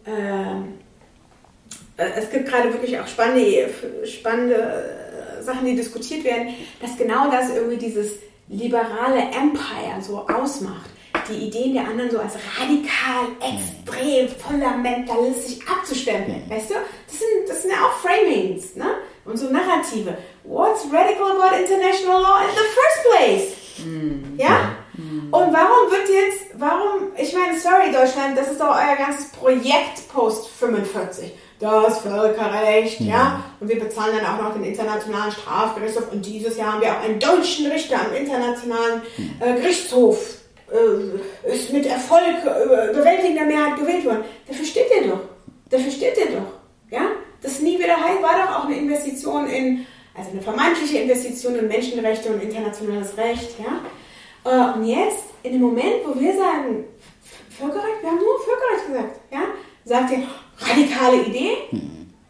ähm, 0.05 0.77
äh, 1.97 2.09
es 2.15 2.29
gibt 2.29 2.47
gerade 2.47 2.71
wirklich 2.71 2.99
auch 2.99 3.07
spannende, 3.07 3.69
spannende 4.05 5.39
äh, 5.39 5.43
Sachen, 5.43 5.65
die 5.65 5.75
diskutiert 5.75 6.23
werden, 6.25 6.49
dass 6.79 6.95
genau 6.95 7.31
das 7.31 7.49
irgendwie 7.49 7.77
dieses 7.77 8.11
liberale 8.49 9.19
Empire 9.19 9.99
so 9.99 10.27
ausmacht. 10.27 10.91
Die 11.29 11.47
Ideen 11.47 11.73
der 11.73 11.87
anderen 11.87 12.09
so 12.09 12.19
als 12.19 12.33
radikal, 12.57 13.27
extrem, 13.41 14.29
fundamentalistisch 14.29 15.59
abzustempeln. 15.67 16.43
Weißt 16.49 16.69
du? 16.69 16.75
Das 17.07 17.19
sind, 17.19 17.49
das 17.49 17.61
sind 17.61 17.71
ja 17.71 17.77
auch 17.77 17.93
Framings 17.99 18.75
ne? 18.75 18.85
und 19.25 19.37
so 19.37 19.49
Narrative. 19.49 20.17
What's 20.43 20.85
radical 20.91 21.31
about 21.31 21.55
international 21.55 22.21
law 22.21 22.39
in 22.41 22.55
the 22.55 22.65
first 22.75 23.03
place? 23.09 23.57
Ja? 24.37 24.75
Und 24.97 25.53
warum 25.53 25.91
wird 25.91 26.09
jetzt, 26.09 26.59
warum, 26.59 27.11
ich 27.17 27.33
meine, 27.33 27.59
sorry 27.59 27.91
Deutschland, 27.91 28.37
das 28.37 28.51
ist 28.51 28.59
doch 28.59 28.69
euer 28.69 28.95
ganzes 28.97 29.29
Projekt 29.31 30.07
Post 30.11 30.47
45. 30.49 31.31
Das 31.59 31.99
Völkerrecht, 31.99 33.01
ja. 33.01 33.43
Und 33.59 33.67
wir 33.67 33.79
bezahlen 33.79 34.15
dann 34.17 34.25
auch 34.25 34.43
noch 34.43 34.53
den 34.53 34.63
Internationalen 34.63 35.31
Strafgerichtshof. 35.31 36.11
Und 36.11 36.23
dieses 36.25 36.55
Jahr 36.55 36.73
haben 36.73 36.81
wir 36.81 36.91
auch 36.91 37.03
einen 37.03 37.19
deutschen 37.19 37.65
Richter 37.67 37.99
am 37.99 38.13
Internationalen 38.13 39.01
äh, 39.39 39.53
Gerichtshof. 39.53 40.36
Äh, 40.69 41.53
ist 41.53 41.71
mit 41.71 41.85
Erfolg, 41.85 42.43
äh, 42.43 42.93
bewältigender 42.93 43.45
Mehrheit 43.45 43.79
gewählt 43.79 44.03
worden. 44.03 44.25
Dafür 44.45 44.65
steht 44.65 44.87
ihr 44.91 45.09
doch. 45.09 45.19
Dafür 45.69 45.91
steht 45.91 46.17
ihr 46.17 46.25
doch. 46.25 46.91
Ja? 46.91 47.11
Das 47.41 47.61
nie 47.61 47.79
wieder 47.79 47.95
heil 47.95 48.21
war 48.21 48.33
doch 48.37 48.59
auch 48.59 48.65
eine 48.65 48.77
Investition 48.77 49.47
in, 49.47 49.85
also 50.13 50.31
eine 50.31 50.41
vermeintliche 50.41 50.99
Investition 50.99 51.55
in 51.55 51.67
Menschenrechte 51.67 52.29
und 52.29 52.43
internationales 52.43 53.15
Recht, 53.17 53.55
ja. 53.59 53.81
Äh, 54.43 54.77
und 54.77 54.85
jetzt, 54.85 55.23
in 55.43 55.53
dem 55.53 55.61
Moment, 55.61 56.05
wo 56.05 56.19
wir 56.19 56.35
sagen, 56.35 56.83
Völkerrecht, 57.57 58.01
wir 58.01 58.09
haben 58.09 58.19
nur 58.19 58.39
Völkerrecht 58.39 58.87
gesagt, 58.87 59.19
ja, 59.31 59.43
sagt 59.85 60.11
ihr, 60.11 60.23
radikale 60.59 61.23
Idee, 61.23 61.57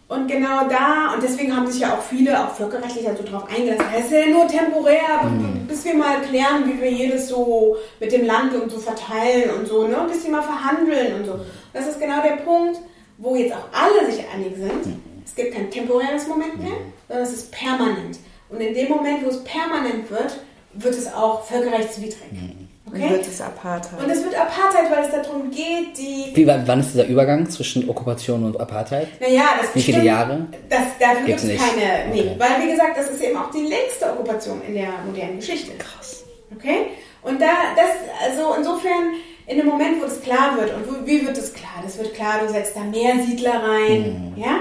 Und 0.07 0.27
genau 0.27 0.67
da, 0.67 1.13
und 1.13 1.23
deswegen 1.23 1.55
haben 1.55 1.67
sich 1.67 1.81
ja 1.81 1.93
auch 1.93 2.01
viele, 2.01 2.37
auch 2.37 2.53
völkerrechtlich, 2.53 3.07
also 3.07 3.23
darauf 3.23 3.49
eingelassen, 3.49 3.85
es 3.97 4.05
ist 4.05 4.11
ja 4.11 4.25
nur 4.25 4.45
temporär, 4.45 5.31
bis 5.69 5.85
wir 5.85 5.93
mal 5.95 6.19
klären, 6.21 6.65
wie 6.65 6.81
wir 6.81 6.91
jedes 6.91 7.29
so 7.29 7.77
mit 7.97 8.11
dem 8.11 8.25
Land 8.25 8.53
und 8.53 8.69
so 8.69 8.77
verteilen 8.77 9.51
und 9.57 9.69
so, 9.69 9.87
ne, 9.87 10.05
bis 10.11 10.25
wir 10.25 10.31
mal 10.31 10.41
verhandeln 10.41 11.15
und 11.15 11.25
so. 11.25 11.39
Das 11.71 11.87
ist 11.87 11.97
genau 11.97 12.21
der 12.21 12.43
Punkt, 12.43 12.77
wo 13.21 13.35
jetzt 13.35 13.53
auch 13.53 13.65
alle 13.71 14.11
sich 14.11 14.23
einig 14.33 14.55
sind. 14.57 14.97
Es 15.25 15.35
gibt 15.35 15.53
kein 15.53 15.69
temporäres 15.71 16.27
Moment 16.27 16.59
mehr, 16.61 16.73
sondern 17.07 17.25
es 17.25 17.33
ist 17.33 17.51
permanent. 17.51 18.19
Und 18.49 18.59
in 18.59 18.73
dem 18.73 18.89
Moment, 18.89 19.23
wo 19.23 19.29
es 19.29 19.43
permanent 19.43 20.09
wird, 20.09 20.37
wird 20.73 20.95
es 20.95 21.07
auch 21.13 21.43
völkerrechtswidrig. 21.45 22.17
Dann 22.31 22.67
Okay? 23.03 23.09
wird 23.11 23.25
es 23.25 23.39
Apartheid. 23.39 24.03
Und 24.03 24.09
es 24.09 24.21
wird 24.21 24.35
Apartheid, 24.35 24.91
weil 24.91 25.05
es 25.05 25.11
darum 25.11 25.49
geht, 25.49 25.97
die 25.97 26.31
Wie, 26.35 26.45
wann 26.45 26.79
ist 26.81 26.93
dieser 26.93 27.05
Übergang 27.07 27.49
zwischen 27.49 27.87
Okkupation 27.89 28.43
und 28.43 28.59
Apartheid? 28.59 29.07
Naja, 29.21 29.43
das 29.61 29.67
Wie 29.75 29.81
viele 29.81 29.99
bestimmt- 29.99 30.03
Jahre? 30.05 30.47
Das, 30.67 30.81
dafür 30.99 31.25
gibt 31.25 31.37
es 31.39 31.43
nicht. 31.45 31.59
keine. 31.63 32.13
Nee, 32.13 32.19
Okay. 32.21 32.35
weil 32.37 32.67
wie 32.67 32.71
gesagt, 32.71 32.97
das 32.97 33.09
ist 33.11 33.21
eben 33.21 33.37
auch 33.37 33.49
die 33.51 33.61
längste 33.67 34.07
Okkupation 34.11 34.61
in 34.67 34.73
der 34.73 34.89
modernen 35.05 35.37
Geschichte. 35.37 35.71
Krass. 35.77 36.23
Okay? 36.53 36.87
Und 37.21 37.39
da, 37.41 37.47
das, 37.77 38.29
also 38.29 38.55
insofern, 38.57 39.13
in 39.51 39.57
dem 39.57 39.65
Moment, 39.67 39.99
wo 40.01 40.05
das 40.05 40.21
klar 40.21 40.57
wird, 40.57 40.73
und 40.75 40.87
wo, 40.87 41.05
wie 41.05 41.25
wird 41.25 41.37
das 41.37 41.53
klar? 41.53 41.81
Das 41.83 41.97
wird 41.97 42.13
klar, 42.13 42.39
du 42.45 42.51
setzt 42.51 42.75
da 42.75 42.81
mehr 42.81 43.15
Siedler 43.23 43.61
rein, 43.63 44.33
ja? 44.37 44.59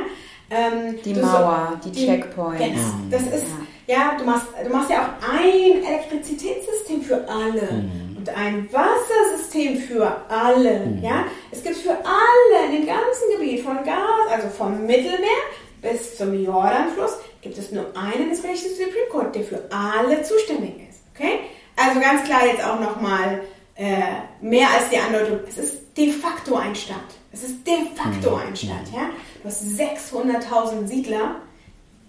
Ähm, 0.50 0.98
Die 1.04 1.14
Mauer, 1.14 1.80
die 1.84 1.92
Checkpoints. 1.92 2.58
Genau, 2.64 2.80
das 3.10 3.22
ist, 3.22 3.46
ja, 3.86 4.16
du 4.18 4.24
machst, 4.24 4.46
du 4.64 4.68
machst 4.70 4.90
ja 4.90 5.02
auch 5.02 5.28
ein 5.32 5.84
Elektrizitätssystem 5.84 7.02
für 7.02 7.28
alle 7.28 7.84
und 8.18 8.28
ein 8.36 8.68
Wassersystem 8.72 9.76
für 9.76 10.10
alle, 10.28 10.98
ja. 11.00 11.24
Es 11.52 11.62
gibt 11.62 11.76
für 11.76 11.92
alle 11.92 12.66
in 12.66 12.72
dem 12.72 12.86
ganzen 12.86 13.30
Gebiet 13.32 13.60
von 13.64 13.76
Gas, 13.84 14.26
also 14.32 14.48
vom 14.48 14.84
Mittelmeer 14.86 15.42
bis 15.82 16.16
zum 16.16 16.34
Jordanfluss, 16.44 17.18
gibt 17.42 17.56
es 17.56 17.70
nur 17.70 17.86
einen 17.94 18.32
israelischen 18.32 18.70
Supreme 18.70 19.06
Court, 19.10 19.34
der 19.34 19.44
für 19.44 19.62
alle 19.70 20.20
zuständig 20.22 20.74
ist, 20.90 21.00
okay? 21.14 21.38
Also 21.76 22.00
ganz 22.00 22.24
klar 22.24 22.44
jetzt 22.44 22.62
auch 22.66 22.80
nochmal 22.80 23.40
äh, 23.80 24.02
mehr 24.42 24.68
als 24.68 24.90
die 24.90 24.98
Andeutung, 24.98 25.40
es 25.48 25.56
ist 25.56 25.96
de 25.96 26.12
facto 26.12 26.54
ein 26.54 26.74
Staat. 26.74 26.98
Es 27.32 27.42
ist 27.42 27.66
de 27.66 27.76
facto 27.94 28.36
ein 28.36 28.54
Staat, 28.54 28.92
ja. 28.94 29.08
Du 29.42 29.48
hast 29.48 29.64
600.000 29.64 30.86
Siedler 30.86 31.36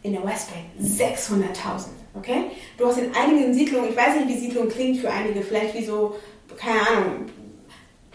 in 0.03 0.11
der 0.11 0.21
Westbank 0.25 0.65
600.000, 0.81 1.85
okay? 2.13 2.51
Du 2.77 2.87
hast 2.87 2.97
in 2.97 3.15
einigen 3.15 3.53
Siedlungen, 3.53 3.89
ich 3.89 3.95
weiß 3.95 4.15
nicht, 4.17 4.27
wie 4.27 4.39
Siedlung 4.41 4.67
klingt 4.67 4.99
für 4.99 5.09
einige, 5.09 5.41
vielleicht 5.43 5.73
wie 5.73 5.85
so, 5.85 6.15
keine 6.57 6.81
Ahnung, 6.89 7.25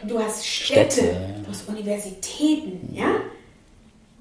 du 0.06 0.18
hast 0.18 0.46
Städte, 0.46 0.92
Städte, 0.92 1.06
ja. 1.12 1.42
du 1.42 1.48
hast 1.48 1.66
Universitäten, 1.66 2.94
ja? 2.94 3.08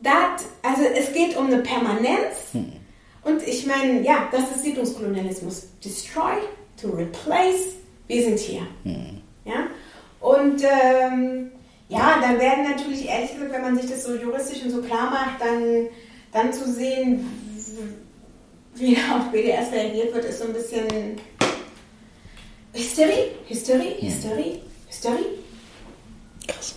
Das, 0.01 0.45
also 0.61 0.83
es 0.83 1.11
geht 1.11 1.35
um 1.35 1.47
eine 1.47 1.57
Permanenz 1.57 2.53
und 3.23 3.45
ich 3.45 3.65
meine, 3.65 4.01
ja, 4.01 4.29
das 4.31 4.43
ist 4.51 4.63
Siedlungskolonialismus. 4.63 5.67
Destroy 5.83 6.35
to 6.79 6.89
replace, 6.89 7.75
wir 8.07 8.23
sind 8.23 8.39
hier, 8.39 8.61
ja? 9.45 9.67
Und 10.19 10.63
ähm, 10.63 11.51
ja, 11.87 12.19
dann 12.19 12.39
werden 12.39 12.69
natürlich, 12.69 13.07
ehrlich 13.07 13.31
gesagt, 13.33 13.51
wenn 13.51 13.61
man 13.61 13.77
sich 13.77 13.89
das 13.89 14.03
so 14.03 14.15
juristisch 14.15 14.63
und 14.63 14.71
so 14.71 14.81
klar 14.81 15.09
macht, 15.11 15.39
dann, 15.39 15.87
dann 16.31 16.51
zu 16.51 16.71
sehen, 16.71 17.25
wie 18.73 18.97
auf 18.97 19.31
BDS 19.31 19.71
reagiert 19.71 20.13
wird, 20.13 20.25
ist 20.25 20.39
so 20.39 20.45
ein 20.45 20.53
bisschen 20.53 20.87
Hysterie, 22.73 23.31
Hysterie, 23.47 24.01
Hysterie, 24.01 24.61
Hysterie. 24.89 25.25
Krass. 26.47 26.75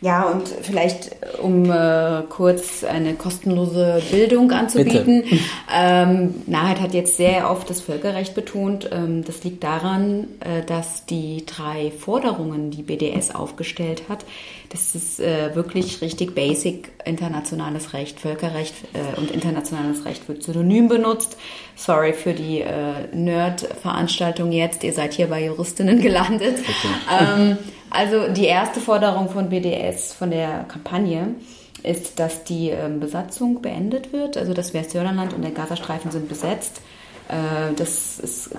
Ja, 0.00 0.28
und 0.28 0.46
vielleicht, 0.48 1.10
um 1.42 1.70
äh, 1.70 2.22
kurz 2.28 2.84
eine 2.84 3.14
kostenlose 3.14 4.02
Bildung 4.10 4.50
anzubieten. 4.52 5.24
Ähm, 5.70 6.34
Nahed 6.46 6.80
hat 6.80 6.94
jetzt 6.94 7.18
sehr 7.18 7.50
oft 7.50 7.68
das 7.68 7.82
Völkerrecht 7.82 8.34
betont. 8.34 8.88
Ähm, 8.90 9.22
das 9.24 9.44
liegt 9.44 9.62
daran, 9.62 10.28
äh, 10.40 10.64
dass 10.64 11.04
die 11.04 11.44
drei 11.44 11.90
Forderungen, 11.90 12.70
die 12.70 12.82
BDS 12.82 13.34
aufgestellt 13.34 14.04
hat, 14.08 14.24
das 14.70 14.94
ist 14.94 15.20
äh, 15.20 15.54
wirklich 15.54 16.00
richtig 16.00 16.34
basic 16.34 16.90
internationales 17.04 17.92
Recht, 17.92 18.20
Völkerrecht 18.20 18.74
äh, 18.92 19.18
und 19.18 19.30
internationales 19.30 20.04
Recht 20.04 20.28
wird 20.28 20.42
synonym 20.42 20.88
benutzt. 20.88 21.36
Sorry 21.76 22.12
für 22.12 22.32
die 22.32 22.60
äh, 22.60 23.14
Nerd-Veranstaltung 23.14 24.52
jetzt. 24.52 24.84
Ihr 24.84 24.92
seid 24.92 25.14
hier 25.14 25.28
bei 25.28 25.44
Juristinnen 25.44 26.00
gelandet. 26.00 26.58
Okay. 26.58 27.30
Ähm, 27.40 27.58
also 27.90 28.28
die 28.28 28.46
erste 28.46 28.80
Forderung 28.80 29.28
von 29.28 29.48
BDS, 29.48 30.12
von 30.12 30.30
der 30.30 30.64
Kampagne, 30.64 31.34
ist, 31.82 32.18
dass 32.18 32.44
die 32.44 32.70
ähm, 32.70 33.00
Besatzung 33.00 33.62
beendet 33.62 34.12
wird. 34.12 34.36
Also 34.36 34.52
das 34.52 34.74
Westjordanland 34.74 35.32
und 35.32 35.42
der 35.42 35.52
Gazastreifen 35.52 36.10
sind 36.10 36.28
besetzt. 36.28 36.80
Äh, 37.28 37.74
das, 37.76 38.18
ist, 38.18 38.50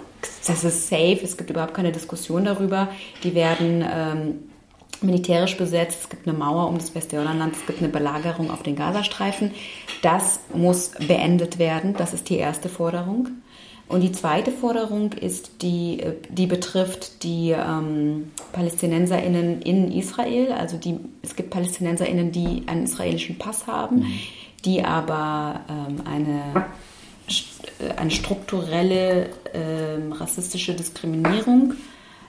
das 0.47 0.63
ist 0.63 0.87
safe, 0.87 1.19
es 1.23 1.37
gibt 1.37 1.49
überhaupt 1.49 1.73
keine 1.73 1.91
Diskussion 1.91 2.45
darüber. 2.45 2.89
Die 3.23 3.35
werden 3.35 3.85
ähm, 3.91 4.39
militärisch 5.01 5.57
besetzt, 5.57 5.99
es 6.03 6.09
gibt 6.09 6.27
eine 6.27 6.37
Mauer 6.37 6.67
um 6.67 6.77
das 6.77 6.93
Westjordanland, 6.93 7.55
es 7.55 7.65
gibt 7.65 7.79
eine 7.79 7.89
Belagerung 7.89 8.51
auf 8.51 8.63
den 8.63 8.75
Gazastreifen. 8.75 9.51
Das 10.01 10.39
muss 10.53 10.91
beendet 11.07 11.59
werden, 11.59 11.93
das 11.97 12.13
ist 12.13 12.29
die 12.29 12.37
erste 12.37 12.69
Forderung. 12.69 13.29
Und 13.89 14.01
die 14.01 14.11
zweite 14.11 14.51
Forderung 14.51 15.13
ist, 15.13 15.63
die, 15.63 16.03
die 16.29 16.45
betrifft 16.45 17.23
die 17.23 17.55
ähm, 17.57 18.31
PalästinenserInnen 18.53 19.63
in 19.63 19.91
Israel. 19.91 20.51
Also 20.51 20.77
die, 20.77 20.99
es 21.23 21.35
gibt 21.35 21.49
PalästinenserInnen, 21.49 22.31
die 22.31 22.63
einen 22.67 22.83
israelischen 22.83 23.39
Pass 23.39 23.65
haben, 23.65 24.01
mhm. 24.01 24.19
die 24.63 24.83
aber 24.85 25.61
ähm, 25.67 26.03
eine, 26.05 26.67
eine 27.97 28.11
strukturelle 28.11 29.31
ähm, 29.55 30.11
rassistische 30.11 30.75
Diskriminierung 30.75 31.73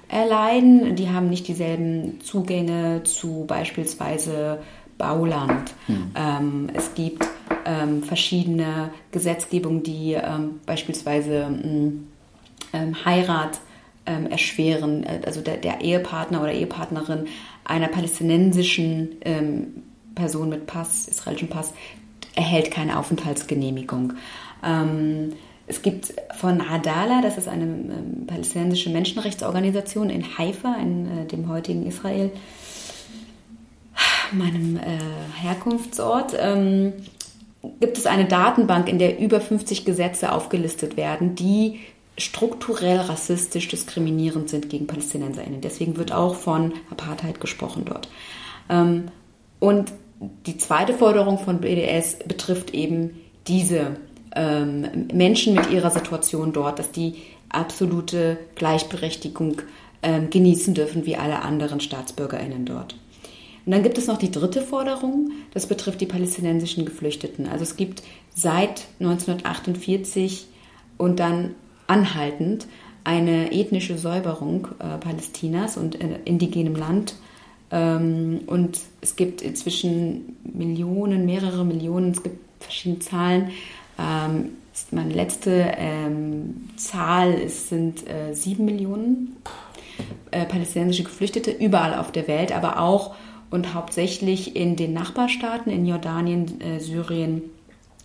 erleiden. 0.08 0.96
Die 0.96 1.10
haben 1.10 1.28
nicht 1.28 1.46
dieselben 1.46 2.22
Zugänge 2.22 3.02
zu 3.04 3.44
beispielsweise 3.46 4.62
Bauland. 5.00 5.72
Mhm. 5.88 6.10
Ähm, 6.14 6.70
es 6.74 6.94
gibt 6.94 7.26
ähm, 7.64 8.02
verschiedene 8.02 8.90
Gesetzgebungen, 9.10 9.82
die 9.82 10.12
ähm, 10.12 10.60
beispielsweise 10.66 11.48
mm, 11.48 12.08
ähm, 12.74 13.04
Heirat 13.04 13.58
ähm, 14.04 14.26
erschweren. 14.26 15.02
Äh, 15.04 15.22
also 15.24 15.40
der, 15.40 15.56
der, 15.56 15.80
Ehepartner 15.80 16.42
oder 16.42 16.52
Ehepartnerin 16.52 17.26
einer 17.64 17.88
palästinensischen 17.88 19.16
ähm, 19.24 19.82
Person 20.14 20.50
mit 20.50 20.66
Pass, 20.66 21.08
israelischem 21.08 21.48
Pass, 21.48 21.72
erhält 22.34 22.70
keine 22.70 22.98
Aufenthaltsgenehmigung. 22.98 24.12
Es 25.70 25.82
gibt 25.82 26.12
von 26.36 26.60
Adala, 26.60 27.22
das 27.22 27.38
ist 27.38 27.46
eine 27.46 27.66
palästinensische 28.26 28.90
Menschenrechtsorganisation 28.90 30.10
in 30.10 30.36
Haifa, 30.36 30.74
in 30.74 31.06
äh, 31.06 31.26
dem 31.26 31.48
heutigen 31.48 31.86
Israel, 31.86 32.32
meinem 34.32 34.76
äh, 34.76 34.98
Herkunftsort, 35.40 36.34
ähm, 36.38 36.92
gibt 37.80 37.98
es 37.98 38.06
eine 38.06 38.26
Datenbank, 38.26 38.88
in 38.88 38.98
der 38.98 39.18
über 39.18 39.40
50 39.40 39.84
Gesetze 39.84 40.32
aufgelistet 40.32 40.96
werden, 40.96 41.34
die 41.34 41.80
strukturell 42.16 42.98
rassistisch 42.98 43.68
diskriminierend 43.68 44.48
sind 44.48 44.68
gegen 44.68 44.86
PalästinenserInnen. 44.86 45.60
Deswegen 45.60 45.96
wird 45.96 46.12
auch 46.12 46.34
von 46.34 46.74
Apartheid 46.90 47.40
gesprochen 47.40 47.84
dort. 47.86 48.08
Ähm, 48.68 49.08
und 49.58 49.92
die 50.46 50.58
zweite 50.58 50.94
Forderung 50.94 51.38
von 51.38 51.60
BDS 51.60 52.18
betrifft 52.26 52.74
eben 52.74 53.20
diese 53.46 53.96
ähm, 54.36 55.08
Menschen 55.12 55.54
mit 55.54 55.70
ihrer 55.70 55.90
Situation 55.90 56.52
dort, 56.52 56.78
dass 56.78 56.92
die 56.92 57.14
absolute 57.48 58.38
Gleichberechtigung 58.54 59.62
ähm, 60.02 60.30
genießen 60.30 60.74
dürfen 60.74 61.06
wie 61.06 61.16
alle 61.16 61.42
anderen 61.42 61.80
StaatsbürgerInnen 61.80 62.64
dort. 62.64 62.96
Und 63.70 63.74
dann 63.76 63.84
gibt 63.84 63.98
es 63.98 64.08
noch 64.08 64.18
die 64.18 64.32
dritte 64.32 64.62
Forderung, 64.62 65.30
das 65.54 65.66
betrifft 65.68 66.00
die 66.00 66.06
palästinensischen 66.06 66.84
Geflüchteten. 66.84 67.46
Also 67.46 67.62
es 67.62 67.76
gibt 67.76 68.02
seit 68.34 68.88
1948 68.98 70.48
und 70.98 71.20
dann 71.20 71.54
anhaltend 71.86 72.66
eine 73.04 73.52
ethnische 73.52 73.96
Säuberung 73.96 74.66
äh, 74.80 74.98
Palästinas 74.98 75.76
und 75.76 76.00
äh, 76.00 76.18
indigenem 76.24 76.74
Land. 76.74 77.14
Ähm, 77.70 78.40
und 78.46 78.80
es 79.02 79.14
gibt 79.14 79.40
inzwischen 79.40 80.36
Millionen, 80.42 81.24
mehrere 81.24 81.64
Millionen, 81.64 82.10
es 82.10 82.24
gibt 82.24 82.40
verschiedene 82.60 82.98
Zahlen. 82.98 83.52
Ähm, 84.00 84.48
meine 84.90 85.14
letzte 85.14 85.74
ähm, 85.76 86.70
Zahl 86.74 87.34
ist, 87.34 87.68
sind 87.68 88.04
äh, 88.08 88.34
sieben 88.34 88.64
Millionen 88.64 89.36
äh, 90.32 90.44
palästinensische 90.44 91.04
Geflüchtete 91.04 91.52
überall 91.52 91.94
auf 91.94 92.10
der 92.10 92.26
Welt, 92.26 92.50
aber 92.50 92.80
auch 92.80 93.14
und 93.50 93.74
hauptsächlich 93.74 94.56
in 94.56 94.76
den 94.76 94.92
Nachbarstaaten, 94.92 95.70
in 95.72 95.86
Jordanien, 95.86 96.60
äh, 96.60 96.80
Syrien, 96.80 97.42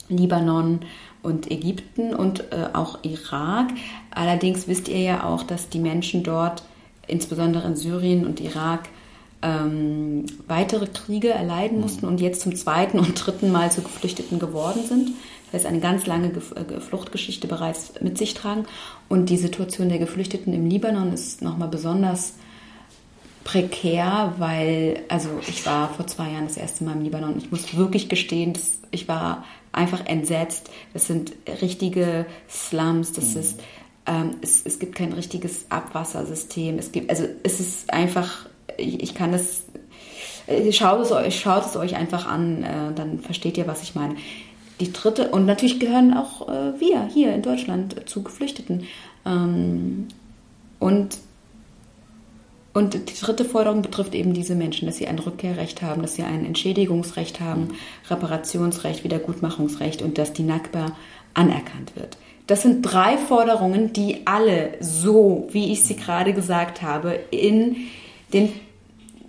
Libanon 0.09 0.79
und 1.23 1.49
Ägypten 1.49 2.13
und 2.13 2.51
äh, 2.51 2.67
auch 2.73 2.99
Irak. 3.03 3.69
Allerdings 4.11 4.67
wisst 4.67 4.87
ihr 4.87 4.99
ja 4.99 5.23
auch, 5.23 5.43
dass 5.43 5.69
die 5.69 5.79
Menschen 5.79 6.23
dort, 6.23 6.63
insbesondere 7.07 7.67
in 7.67 7.75
Syrien 7.75 8.25
und 8.25 8.39
Irak, 8.39 8.89
ähm, 9.41 10.25
weitere 10.47 10.87
Kriege 10.87 11.29
erleiden 11.29 11.79
mussten 11.79 12.05
und 12.07 12.21
jetzt 12.21 12.41
zum 12.41 12.55
zweiten 12.55 12.99
und 12.99 13.13
dritten 13.13 13.51
Mal 13.51 13.71
zu 13.71 13.81
Geflüchteten 13.81 14.39
geworden 14.39 14.83
sind. 14.87 15.11
Das 15.45 15.61
heißt, 15.61 15.65
eine 15.67 15.79
ganz 15.79 16.05
lange 16.05 16.29
äh, 16.29 16.79
Fluchtgeschichte 16.79 17.47
bereits 17.47 17.93
mit 18.01 18.17
sich 18.17 18.33
tragen. 18.33 18.65
Und 19.09 19.29
die 19.29 19.37
Situation 19.37 19.89
der 19.89 19.99
Geflüchteten 19.99 20.53
im 20.53 20.67
Libanon 20.67 21.13
ist 21.13 21.41
nochmal 21.41 21.67
besonders 21.67 22.33
prekär, 23.45 24.33
weil, 24.39 25.03
also 25.07 25.29
ich 25.47 25.65
war 25.65 25.93
vor 25.93 26.07
zwei 26.07 26.31
Jahren 26.31 26.47
das 26.47 26.57
erste 26.57 26.83
Mal 26.83 26.93
im 26.93 27.03
Libanon 27.03 27.33
und 27.33 27.37
ich 27.43 27.51
muss 27.51 27.77
wirklich 27.77 28.09
gestehen, 28.09 28.51
dass 28.51 28.79
ich 28.91 29.07
war 29.07 29.45
einfach 29.71 30.05
entsetzt. 30.05 30.71
Das 30.93 31.05
sind 31.07 31.31
richtige 31.61 32.25
Slums, 32.49 33.13
das 33.13 33.35
mhm. 33.35 33.39
ist, 33.39 33.61
ähm, 34.07 34.31
es, 34.41 34.65
es 34.65 34.79
gibt 34.79 34.95
kein 34.95 35.13
richtiges 35.13 35.67
Abwassersystem. 35.69 36.79
Es 36.79 36.91
gibt, 36.91 37.09
also 37.09 37.25
es 37.43 37.59
ist 37.59 37.93
einfach, 37.93 38.47
ich, 38.77 39.03
ich 39.03 39.13
kann 39.13 39.31
das, 39.31 39.63
äh, 40.47 40.71
schaut 40.71 41.01
es 41.01 41.11
euch, 41.11 41.39
schaut 41.39 41.65
es 41.67 41.75
euch 41.77 41.95
einfach 41.95 42.27
an, 42.27 42.63
äh, 42.63 42.93
dann 42.95 43.19
versteht 43.19 43.57
ihr, 43.59 43.67
was 43.67 43.83
ich 43.83 43.93
meine. 43.93 44.15
Die 44.79 44.91
dritte, 44.91 45.29
und 45.29 45.45
natürlich 45.45 45.79
gehören 45.79 46.15
auch 46.15 46.49
äh, 46.49 46.79
wir 46.79 47.07
hier 47.13 47.35
in 47.35 47.43
Deutschland 47.43 48.09
zu 48.09 48.23
Geflüchteten. 48.23 48.87
Ähm, 49.23 50.07
und 50.79 51.19
und 52.75 52.93
die 52.93 53.15
dritte 53.17 53.45
Forderung 53.45 53.81
betrifft 53.81 54.13
eben 54.13 54.33
diese 54.33 54.53
Menschen, 54.53 54.85
dass 54.85 54.97
sie 54.97 55.07
ein 55.07 55.17
Rückkehrrecht 55.17 55.81
haben, 55.81 56.01
dass 56.01 56.15
sie 56.15 56.23
ein 56.23 56.45
Entschädigungsrecht 56.45 57.39
haben, 57.39 57.69
Reparationsrecht, 58.09 59.05
Wiedergutmachungsrecht 59.05 60.01
und 60.01 60.17
dass 60.17 60.33
die 60.33 60.43
Nakba 60.43 60.91
anerkannt 61.33 61.95
wird. 61.95 62.17
Das 62.47 62.63
sind 62.63 62.81
drei 62.81 63.17
Forderungen, 63.17 63.93
die 63.93 64.27
alle 64.27 64.73
so, 64.81 65.47
wie 65.51 65.71
ich 65.71 65.83
sie 65.83 65.95
gerade 65.95 66.33
gesagt 66.33 66.81
habe, 66.81 67.17
in 67.31 67.77
den 68.33 68.51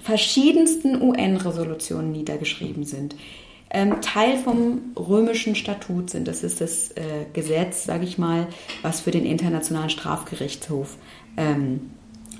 verschiedensten 0.03 1.01
UN-Resolutionen 1.01 2.11
niedergeschrieben 2.11 2.83
sind. 2.83 3.15
Ähm, 3.71 4.01
Teil 4.01 4.39
vom 4.39 4.93
römischen 4.97 5.55
Statut 5.55 6.11
sind. 6.11 6.27
Das 6.27 6.43
ist 6.43 6.61
das 6.61 6.91
äh, 6.91 7.27
Gesetz, 7.33 7.85
sage 7.85 8.05
ich 8.05 8.19
mal, 8.19 8.49
was 8.83 9.03
für 9.03 9.13
den 9.13 9.25
Internationalen 9.25 9.91
Strafgerichtshof 9.91 10.97
ähm, 11.37 11.91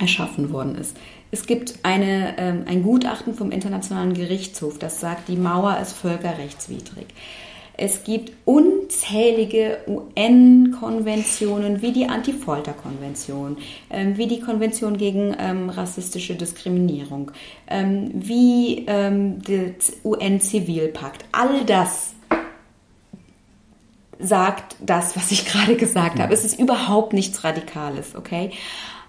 erschaffen 0.01 0.53
worden 0.53 0.77
ist. 0.77 0.97
Es 1.31 1.47
gibt 1.47 1.75
eine, 1.83 2.39
ähm, 2.39 2.65
ein 2.67 2.83
Gutachten 2.83 3.35
vom 3.35 3.51
Internationalen 3.51 4.15
Gerichtshof, 4.15 4.79
das 4.79 5.01
sagt, 5.01 5.29
die 5.29 5.37
Mauer 5.37 5.79
ist 5.81 5.93
völkerrechtswidrig. 5.93 7.07
Es 7.79 8.05
gibt 8.05 8.33
unzählige 8.47 9.79
UN-Konventionen 9.87 11.83
wie 11.83 11.93
die 11.93 12.07
Anti-Folter-Konvention, 12.07 13.59
ähm, 13.91 14.17
wie 14.17 14.27
die 14.27 14.41
Konvention 14.41 14.97
gegen 14.97 15.37
ähm, 15.39 15.69
rassistische 15.69 16.37
Diskriminierung, 16.37 17.33
ähm, 17.69 18.11
wie 18.15 18.87
ähm, 18.87 19.43
der 19.43 19.75
UN-Zivilpakt. 20.05 21.27
All 21.33 21.67
das 21.67 22.15
sagt 24.19 24.77
das, 24.81 25.15
was 25.15 25.31
ich 25.31 25.45
gerade 25.53 25.77
gesagt 25.77 26.19
habe. 26.19 26.33
Es 26.33 26.47
ist 26.47 26.59
überhaupt 26.59 27.13
nichts 27.13 27.45
Radikales, 27.45 28.17
okay? 28.17 28.53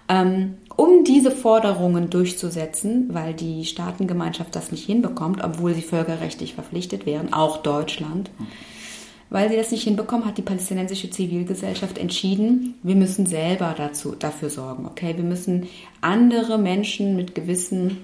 Ähm, 0.08 0.54
um 0.76 1.04
diese 1.04 1.30
Forderungen 1.30 2.08
durchzusetzen, 2.08 3.12
weil 3.12 3.34
die 3.34 3.64
Staatengemeinschaft 3.64 4.54
das 4.54 4.70
nicht 4.70 4.86
hinbekommt, 4.86 5.42
obwohl 5.42 5.74
sie 5.74 5.82
völkerrechtlich 5.82 6.54
verpflichtet 6.54 7.04
wären, 7.04 7.32
auch 7.32 7.58
Deutschland. 7.58 8.30
Weil 9.28 9.50
sie 9.50 9.56
das 9.56 9.70
nicht 9.70 9.82
hinbekommen, 9.82 10.24
hat 10.24 10.38
die 10.38 10.42
palästinensische 10.42 11.10
Zivilgesellschaft 11.10 11.98
entschieden, 11.98 12.74
wir 12.82 12.94
müssen 12.94 13.26
selber 13.26 13.74
dazu, 13.76 14.14
dafür 14.14 14.48
sorgen. 14.48 14.86
Okay, 14.86 15.16
wir 15.16 15.24
müssen 15.24 15.66
andere 16.00 16.58
Menschen 16.58 17.16
mit 17.16 17.34
gewissen 17.34 17.98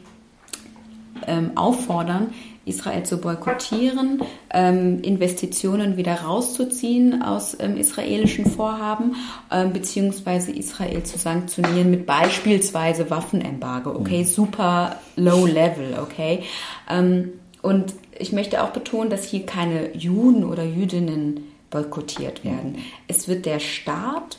ähm, 1.26 1.52
auffordern, 1.55 2.35
Israel 2.66 3.03
zu 3.03 3.19
boykottieren, 3.19 4.23
ähm, 4.51 5.03
Investitionen 5.03 5.97
wieder 5.97 6.23
rauszuziehen 6.23 7.23
aus 7.23 7.57
ähm, 7.61 7.77
israelischen 7.77 8.47
Vorhaben, 8.47 9.16
ähm, 9.51 9.73
beziehungsweise 9.73 10.53
Israel 10.53 11.03
zu 11.03 11.19
sanktionieren 11.19 11.91
mit 11.91 12.07
beispielsweise 12.07 13.11
Waffenembargo. 13.11 13.91
Okay, 13.91 14.20
mhm. 14.20 14.27
super 14.27 14.97
low 15.16 15.47
level, 15.47 15.99
okay. 16.03 16.43
Ähm, 16.89 17.32
und 17.61 17.95
ich 18.19 18.32
möchte 18.32 18.62
auch 18.62 18.70
betonen, 18.70 19.11
dass 19.11 19.24
hier 19.24 19.45
keine 19.45 19.95
Juden 19.97 20.45
oder 20.45 20.65
Jüdinnen 20.65 21.53
boykottiert 21.70 22.45
werden. 22.45 22.78
Es 23.09 23.27
wird 23.27 23.47
der 23.47 23.59
Staat 23.59 24.39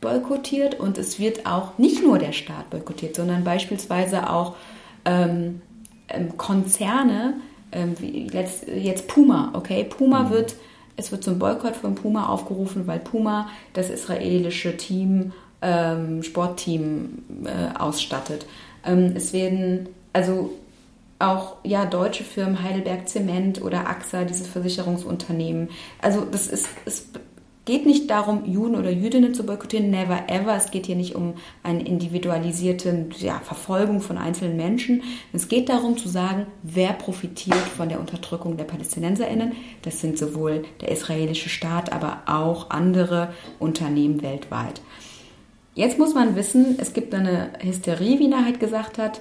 boykottiert 0.00 0.80
und 0.80 0.96
es 0.98 1.18
wird 1.18 1.46
auch 1.46 1.78
nicht 1.78 2.02
nur 2.02 2.18
der 2.18 2.32
Staat 2.32 2.70
boykottiert, 2.70 3.14
sondern 3.14 3.44
beispielsweise 3.44 4.30
auch 4.30 4.56
ähm, 5.04 5.60
ähm 6.08 6.36
Konzerne, 6.36 7.34
ähm, 7.72 7.94
wie 7.98 8.28
jetzt, 8.28 8.66
jetzt 8.68 9.08
Puma, 9.08 9.50
okay? 9.54 9.84
Puma 9.84 10.24
mhm. 10.24 10.30
wird, 10.30 10.54
es 10.96 11.12
wird 11.12 11.24
zum 11.24 11.38
Boykott 11.38 11.76
von 11.76 11.94
Puma 11.94 12.26
aufgerufen, 12.28 12.86
weil 12.86 12.98
Puma 12.98 13.48
das 13.72 13.90
israelische 13.90 14.76
Team, 14.76 15.32
ähm, 15.62 16.22
Sportteam 16.22 17.22
äh, 17.44 17.78
ausstattet. 17.78 18.46
Ähm, 18.84 19.12
es 19.14 19.32
werden, 19.32 19.88
also 20.12 20.52
auch 21.18 21.56
ja 21.64 21.84
deutsche 21.84 22.24
Firmen, 22.24 22.62
Heidelberg 22.62 23.08
Zement 23.08 23.60
oder 23.62 23.88
AXA, 23.88 24.24
dieses 24.24 24.46
Versicherungsunternehmen. 24.46 25.68
Also 26.00 26.24
das 26.24 26.46
ist, 26.46 26.68
es 26.86 27.08
geht 27.70 27.86
nicht 27.86 28.10
darum, 28.10 28.46
Juden 28.46 28.74
oder 28.74 28.90
Jüdinnen 28.90 29.32
zu 29.32 29.46
boykottieren, 29.46 29.90
never 29.90 30.28
ever. 30.28 30.56
Es 30.56 30.72
geht 30.72 30.86
hier 30.86 30.96
nicht 30.96 31.14
um 31.14 31.34
eine 31.62 31.86
individualisierte 31.86 33.06
ja, 33.18 33.40
Verfolgung 33.44 34.00
von 34.00 34.18
einzelnen 34.18 34.56
Menschen. 34.56 35.04
Es 35.32 35.46
geht 35.46 35.68
darum 35.68 35.96
zu 35.96 36.08
sagen, 36.08 36.46
wer 36.64 36.92
profitiert 36.94 37.54
von 37.54 37.88
der 37.88 38.00
Unterdrückung 38.00 38.56
der 38.56 38.64
PalästinenserInnen. 38.64 39.52
Das 39.82 40.00
sind 40.00 40.18
sowohl 40.18 40.64
der 40.80 40.90
israelische 40.90 41.48
Staat, 41.48 41.92
aber 41.92 42.22
auch 42.26 42.70
andere 42.70 43.32
Unternehmen 43.60 44.20
weltweit. 44.20 44.80
Jetzt 45.76 45.96
muss 45.96 46.12
man 46.12 46.34
wissen, 46.34 46.74
es 46.80 46.92
gibt 46.92 47.14
eine 47.14 47.52
Hysterie, 47.60 48.18
wie 48.18 48.26
Nahid 48.26 48.58
gesagt 48.58 48.98
hat, 48.98 49.20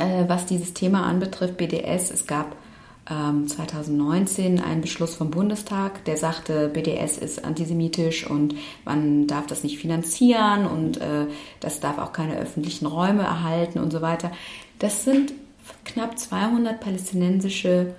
äh, 0.00 0.24
was 0.26 0.46
dieses 0.46 0.74
Thema 0.74 1.04
anbetrifft, 1.04 1.58
BDS. 1.58 2.10
Es 2.10 2.26
gab 2.26 2.56
2019 3.06 4.60
einen 4.60 4.80
Beschluss 4.80 5.14
vom 5.14 5.30
Bundestag, 5.30 6.04
der 6.06 6.16
sagte, 6.16 6.68
BDS 6.68 7.18
ist 7.18 7.44
antisemitisch 7.44 8.28
und 8.28 8.56
man 8.84 9.28
darf 9.28 9.46
das 9.46 9.62
nicht 9.62 9.78
finanzieren 9.78 10.66
und 10.66 11.00
äh, 11.00 11.26
das 11.60 11.78
darf 11.78 11.98
auch 11.98 12.12
keine 12.12 12.36
öffentlichen 12.36 12.86
Räume 12.86 13.22
erhalten 13.22 13.78
und 13.78 13.92
so 13.92 14.02
weiter. 14.02 14.32
Das 14.80 15.04
sind 15.04 15.32
knapp 15.84 16.18
200 16.18 16.80
palästinensische 16.80 17.94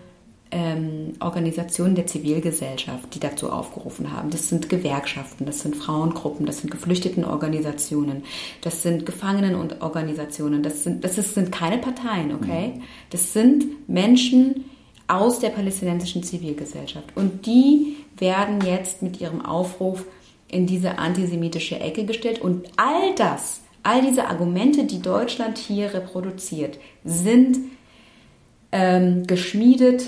ähm, 0.51 1.13
Organisationen 1.19 1.95
der 1.95 2.07
Zivilgesellschaft, 2.07 3.13
die 3.15 3.19
dazu 3.19 3.49
aufgerufen 3.49 4.11
haben. 4.11 4.29
Das 4.29 4.49
sind 4.49 4.69
Gewerkschaften, 4.69 5.45
das 5.45 5.61
sind 5.61 5.75
Frauengruppen, 5.75 6.45
das 6.45 6.59
sind 6.59 6.69
Geflüchtetenorganisationen, 6.69 8.23
das 8.61 8.84
sind 8.84 9.05
Gefangenenorganisationen, 9.05 10.63
das 10.63 10.84
sind, 10.84 11.03
das 11.03 11.17
ist, 11.17 11.34
sind 11.34 11.51
keine 11.51 11.77
Parteien, 11.77 12.34
okay? 12.34 12.73
Mhm. 12.75 12.81
Das 13.09 13.34
sind 13.34 13.89
Menschen 13.89 14.65
aus 15.07 15.39
der 15.39 15.49
palästinensischen 15.49 16.23
Zivilgesellschaft. 16.23 17.15
Und 17.15 17.45
die 17.45 17.97
werden 18.17 18.61
jetzt 18.61 19.01
mit 19.01 19.21
ihrem 19.21 19.45
Aufruf 19.45 20.05
in 20.49 20.65
diese 20.65 20.97
antisemitische 20.97 21.79
Ecke 21.79 22.05
gestellt. 22.05 22.41
Und 22.41 22.67
all 22.77 23.15
das, 23.15 23.61
all 23.84 24.01
diese 24.01 24.27
Argumente, 24.27 24.85
die 24.85 25.01
Deutschland 25.01 25.57
hier 25.57 25.93
reproduziert, 25.93 26.77
sind 27.03 27.57
ähm, 28.71 29.25
geschmiedet 29.27 30.03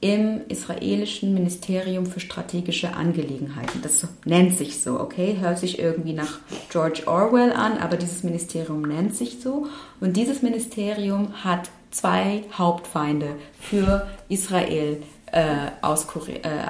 im 0.00 0.42
israelischen 0.48 1.32
Ministerium 1.32 2.04
für 2.04 2.20
strategische 2.20 2.92
Angelegenheiten. 2.94 3.80
Das 3.80 4.06
nennt 4.26 4.54
sich 4.54 4.82
so, 4.82 5.00
okay? 5.00 5.38
Hört 5.40 5.58
sich 5.58 5.78
irgendwie 5.78 6.12
nach 6.12 6.40
George 6.68 7.04
Orwell 7.06 7.52
an, 7.52 7.78
aber 7.78 7.96
dieses 7.96 8.22
Ministerium 8.22 8.82
nennt 8.82 9.16
sich 9.16 9.40
so. 9.40 9.66
Und 10.00 10.18
dieses 10.18 10.42
Ministerium 10.42 11.42
hat 11.42 11.70
zwei 11.94 12.42
Hauptfeinde 12.58 13.36
für 13.60 14.06
Israel 14.28 15.02
äh, 15.32 15.66
äh, 15.66 15.70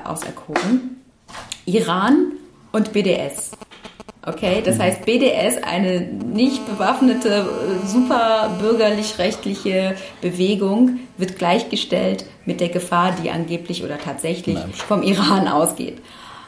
auserkoren. 0.04 1.02
Iran 1.66 2.32
und 2.72 2.92
BDS. 2.92 3.52
Okay, 4.26 4.62
das 4.64 4.78
heißt 4.78 5.04
BDS, 5.04 5.62
eine 5.62 6.00
nicht 6.00 6.66
bewaffnete, 6.66 7.46
super 7.86 8.56
bürgerlich-rechtliche 8.58 9.96
Bewegung, 10.22 11.00
wird 11.18 11.38
gleichgestellt 11.38 12.24
mit 12.46 12.60
der 12.60 12.70
Gefahr, 12.70 13.14
die 13.22 13.30
angeblich 13.30 13.84
oder 13.84 13.98
tatsächlich 13.98 14.58
vom 14.88 15.02
Iran 15.02 15.46
ausgeht. 15.48 15.98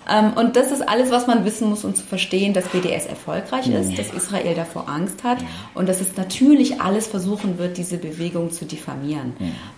Ähm, 0.09 0.33
und 0.35 0.57
das 0.57 0.71
ist 0.71 0.89
alles, 0.89 1.11
was 1.11 1.27
man 1.27 1.45
wissen 1.45 1.69
muss, 1.69 1.85
um 1.85 1.95
zu 1.95 2.05
verstehen, 2.05 2.53
dass 2.53 2.69
BDS 2.69 3.07
erfolgreich 3.07 3.69
ist, 3.69 3.99
dass 3.99 4.13
Israel 4.13 4.55
davor 4.55 4.89
Angst 4.89 5.25
hat 5.25 5.39
und 5.75 5.89
dass 5.89 6.01
es 6.01 6.17
natürlich 6.17 6.81
alles 6.81 7.07
versuchen 7.07 7.59
wird, 7.59 7.77
diese 7.77 7.99
Bewegung 7.99 8.51
zu 8.51 8.65
diffamieren. 8.65 9.35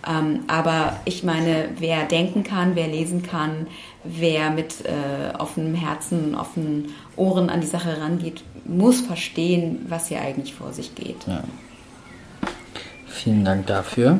Ähm, 0.07 0.41
aber 0.47 0.99
ich 1.05 1.23
meine, 1.23 1.69
wer 1.79 2.05
denken 2.05 2.43
kann, 2.43 2.75
wer 2.75 2.87
lesen 2.87 3.23
kann, 3.23 3.67
wer 4.03 4.51
mit 4.51 4.85
äh, 4.85 5.37
offenem 5.37 5.75
Herzen, 5.75 6.35
offenen 6.35 6.93
Ohren 7.15 7.49
an 7.49 7.61
die 7.61 7.67
Sache 7.67 7.99
rangeht, 8.01 8.43
muss 8.65 9.01
verstehen, 9.01 9.85
was 9.89 10.07
hier 10.07 10.21
eigentlich 10.21 10.53
vor 10.53 10.73
sich 10.73 10.95
geht. 10.95 11.27
Ja. 11.27 11.43
Vielen 13.07 13.43
Dank 13.43 13.67
dafür. 13.67 14.19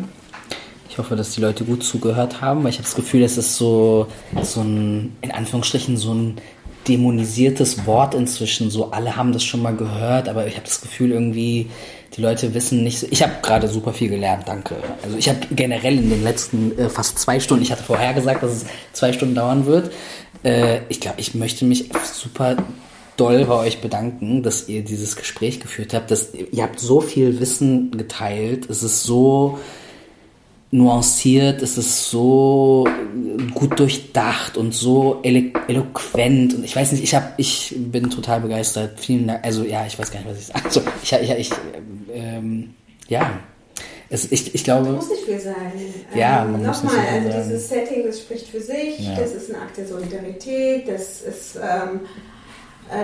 Ich 0.90 0.98
hoffe, 0.98 1.16
dass 1.16 1.36
die 1.36 1.42
Leute 1.42 1.64
gut 1.66 1.84
zugehört 1.84 2.42
haben, 2.42 2.64
weil 2.64 2.72
ich 2.72 2.78
habe 2.78 2.86
das 2.86 2.96
Gefühl, 2.96 3.22
es 3.22 3.38
ist 3.38 3.56
so, 3.56 4.08
so 4.42 4.62
ein, 4.62 5.16
in 5.22 5.32
Anführungsstrichen, 5.32 5.98
so 5.98 6.14
ein 6.14 6.42
dämonisiertes 6.88 7.86
Wort 7.86 8.16
inzwischen. 8.16 8.72
So 8.72 8.92
alle 8.92 9.16
haben 9.16 9.32
das 9.32 9.44
schon 9.44 9.62
mal 9.62 9.76
gehört, 9.76 10.28
aber 10.28 10.48
ich 10.48 10.56
habe 10.56 10.66
das 10.66 10.82
Gefühl 10.82 11.12
irgendwie, 11.12 11.70
die 12.16 12.22
Leute 12.22 12.56
wissen 12.56 12.84
nicht 12.84 13.00
so. 13.00 13.08
Ich 13.12 13.22
habe 13.22 13.34
gerade 13.44 13.68
super 13.68 13.94
viel 13.94 14.10
gelernt, 14.10 14.48
danke. 14.48 14.78
Also 15.04 15.16
ich 15.16 15.30
habe 15.30 15.40
generell 15.52 15.98
in 15.98 16.10
den 16.10 16.24
letzten 16.24 16.78
äh, 16.78 16.90
fast 16.90 17.20
zwei 17.20 17.40
Stunden, 17.40 17.64
ich 17.64 17.72
hatte 17.72 17.84
vorher 17.84 18.14
gesagt, 18.14 18.42
dass 18.42 18.52
es 18.52 18.66
zwei 18.94 19.14
Stunden 19.14 19.36
dauern 19.36 19.68
wird. 19.68 19.92
Äh, 20.44 20.80
ich 20.90 21.00
glaube, 21.00 21.20
ich 21.20 21.36
möchte 21.36 21.66
mich 21.66 21.90
super 22.12 22.58
doll 23.16 23.46
bei 23.46 23.56
euch 23.56 23.82
bedanken, 23.82 24.42
dass 24.42 24.68
ihr 24.68 24.84
dieses 24.84 25.16
Gespräch 25.16 25.60
geführt 25.60 25.94
habt. 25.94 26.10
Dass, 26.10 26.34
ihr 26.34 26.64
habt 26.64 26.80
so 26.80 27.02
viel 27.02 27.40
Wissen 27.40 27.92
geteilt. 27.92 28.70
Es 28.70 28.82
ist 28.82 29.04
so 29.04 29.60
nuanciert, 30.72 31.62
es 31.62 31.78
ist 31.78 32.10
so 32.10 32.88
gut 33.56 33.80
durchdacht 33.80 34.56
und 34.56 34.74
so 34.74 35.20
elo 35.24 35.50
eloquent 35.68 36.54
und 36.54 36.64
ich 36.64 36.76
weiß 36.76 36.92
nicht, 36.92 37.04
ich 37.04 37.16
habe, 37.16 37.28
ich 37.38 37.76
bin 37.76 38.10
total 38.10 38.42
begeistert. 38.42 39.00
Vielen 39.00 39.28
Dank. 39.28 39.44
Also 39.44 39.64
ja, 39.64 39.86
ich 39.88 39.98
weiß 39.98 40.12
gar 40.12 40.20
nicht, 40.20 40.30
was 40.30 40.40
ich 40.40 40.46
sage. 40.48 40.66
Also 40.66 40.82
ich, 41.02 41.12
ich, 41.14 41.32
ich 41.32 41.52
ähm, 42.14 42.76
ja. 43.08 43.40
Es, 44.12 44.32
ich, 44.32 44.56
ich 44.56 44.64
glaube. 44.64 44.88
Das 44.88 44.96
muss 44.96 45.10
nicht 45.10 45.24
viel 45.24 45.40
sein. 45.40 45.72
Ja, 46.16 46.44
man 46.44 46.62
ähm, 46.62 46.68
muss 46.68 46.84
Nochmal, 46.84 47.06
also 47.06 47.30
sagen. 47.30 47.44
dieses 47.44 47.70
Setting, 47.70 48.06
das 48.06 48.20
spricht 48.20 48.48
für 48.48 48.60
sich, 48.60 49.00
ja. 49.00 49.16
das 49.16 49.34
ist 49.34 49.52
ein 49.52 49.56
Akt 49.56 49.78
der 49.78 49.88
Solidarität, 49.88 50.88
das 50.88 51.22
ist 51.22 51.56
ähm, 51.56 51.62
äh, 51.62 52.00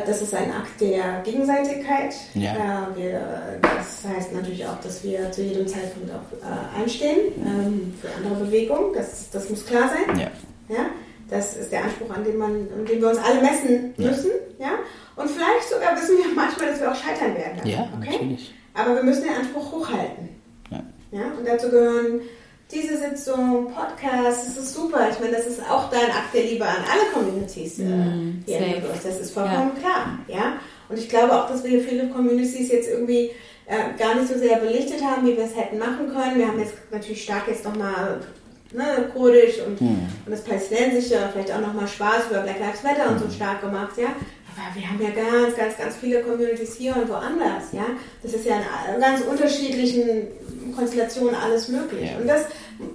das 0.05 0.21
ist 0.21 0.33
ein 0.33 0.51
Akt 0.51 0.81
der 0.81 1.21
Gegenseitigkeit. 1.23 2.15
Ja. 2.33 2.53
Äh, 2.53 2.97
wir, 2.97 3.59
das 3.61 4.03
heißt 4.07 4.33
natürlich 4.33 4.65
auch, 4.65 4.79
dass 4.81 5.03
wir 5.03 5.31
zu 5.31 5.43
jedem 5.43 5.67
Zeitpunkt 5.67 6.09
auch 6.11 6.47
äh, 6.47 6.81
einstehen 6.81 7.31
ähm, 7.37 7.93
für 8.01 8.09
andere 8.15 8.45
Bewegungen. 8.45 8.93
Das, 8.93 9.29
das 9.29 9.49
muss 9.49 9.65
klar 9.65 9.89
sein. 9.89 10.17
Ja. 10.17 10.31
Ja? 10.75 10.85
Das 11.29 11.55
ist 11.55 11.71
der 11.71 11.83
Anspruch, 11.83 12.09
an 12.15 12.23
dem, 12.23 12.37
man, 12.37 12.51
an 12.51 12.85
dem 12.85 13.01
wir 13.01 13.09
uns 13.09 13.17
alle 13.17 13.41
messen 13.41 13.93
müssen. 13.97 14.31
Ja. 14.57 14.67
ja? 14.67 14.71
Und 15.15 15.29
vielleicht 15.29 15.69
sogar 15.69 15.95
wissen 15.95 16.17
wir 16.17 16.35
manchmal, 16.35 16.69
dass 16.69 16.79
wir 16.79 16.91
auch 16.91 16.95
scheitern 16.95 17.35
werden. 17.35 17.59
Ja, 17.65 17.87
okay? 17.97 18.11
natürlich. 18.11 18.53
Aber 18.73 18.95
wir 18.95 19.03
müssen 19.03 19.23
den 19.23 19.35
Anspruch 19.35 19.71
hochhalten. 19.71 20.29
Ja. 20.69 20.83
Ja? 21.11 21.25
Und 21.37 21.47
dazu 21.47 21.69
gehören 21.69 22.21
diese 22.71 22.97
Sitzung, 22.97 23.71
Podcast, 23.73 24.47
das 24.47 24.57
ist 24.57 24.73
super. 24.73 25.07
Ich 25.11 25.19
meine, 25.19 25.37
das 25.37 25.45
ist 25.45 25.61
auch 25.69 25.89
dein 25.89 26.09
Akt 26.09 26.33
der 26.33 26.43
Liebe 26.43 26.65
an 26.65 26.77
alle 26.91 27.11
Communities 27.13 27.79
äh, 27.79 27.83
mm, 27.83 28.43
hier 28.45 28.59
in 28.59 28.83
Das 29.03 29.19
ist 29.19 29.31
vollkommen 29.31 29.73
ja. 29.75 29.81
klar. 29.81 30.19
Ja? 30.27 30.53
Und 30.89 30.97
ich 30.97 31.07
glaube 31.07 31.33
auch, 31.33 31.47
dass 31.47 31.63
wir 31.63 31.81
viele 31.81 32.09
Communities 32.09 32.71
jetzt 32.71 32.89
irgendwie 32.89 33.31
äh, 33.67 33.97
gar 33.97 34.15
nicht 34.15 34.27
so 34.27 34.37
sehr 34.37 34.57
belichtet 34.57 35.03
haben, 35.03 35.27
wie 35.27 35.37
wir 35.37 35.45
es 35.45 35.55
hätten 35.55 35.77
machen 35.77 36.11
können. 36.11 36.37
Wir 36.37 36.47
haben 36.47 36.59
jetzt 36.59 36.73
natürlich 36.91 37.23
stark 37.23 37.47
jetzt 37.47 37.65
nochmal 37.65 38.19
ne, 38.73 39.09
kurdisch 39.13 39.61
und, 39.65 39.79
mm. 39.79 39.85
und 40.25 40.31
das 40.31 40.43
Palästinensische, 40.43 41.29
vielleicht 41.31 41.51
auch 41.51 41.61
nochmal 41.61 41.87
Spaß 41.87 42.27
über 42.31 42.41
Black 42.41 42.59
Lives 42.59 42.83
Matter 42.83 43.11
und 43.11 43.19
so 43.19 43.25
hm. 43.25 43.31
stark 43.31 43.61
gemacht, 43.61 43.97
ja. 43.97 44.07
Aber 44.07 44.73
wir 44.73 44.89
haben 44.89 45.01
ja 45.01 45.09
ganz, 45.09 45.55
ganz, 45.55 45.77
ganz 45.77 45.95
viele 45.97 46.21
Communities 46.21 46.75
hier 46.75 46.95
und 46.95 47.09
woanders, 47.09 47.71
ja. 47.73 47.85
Das 48.23 48.33
ist 48.33 48.45
ja 48.45 48.55
in 48.93 49.01
ganz 49.01 49.21
unterschiedlichen 49.21 50.27
Konstellationen 50.73 51.35
alles 51.35 51.67
möglich. 51.67 52.09
Ja. 52.11 52.17
Und 52.17 52.27
das 52.27 52.45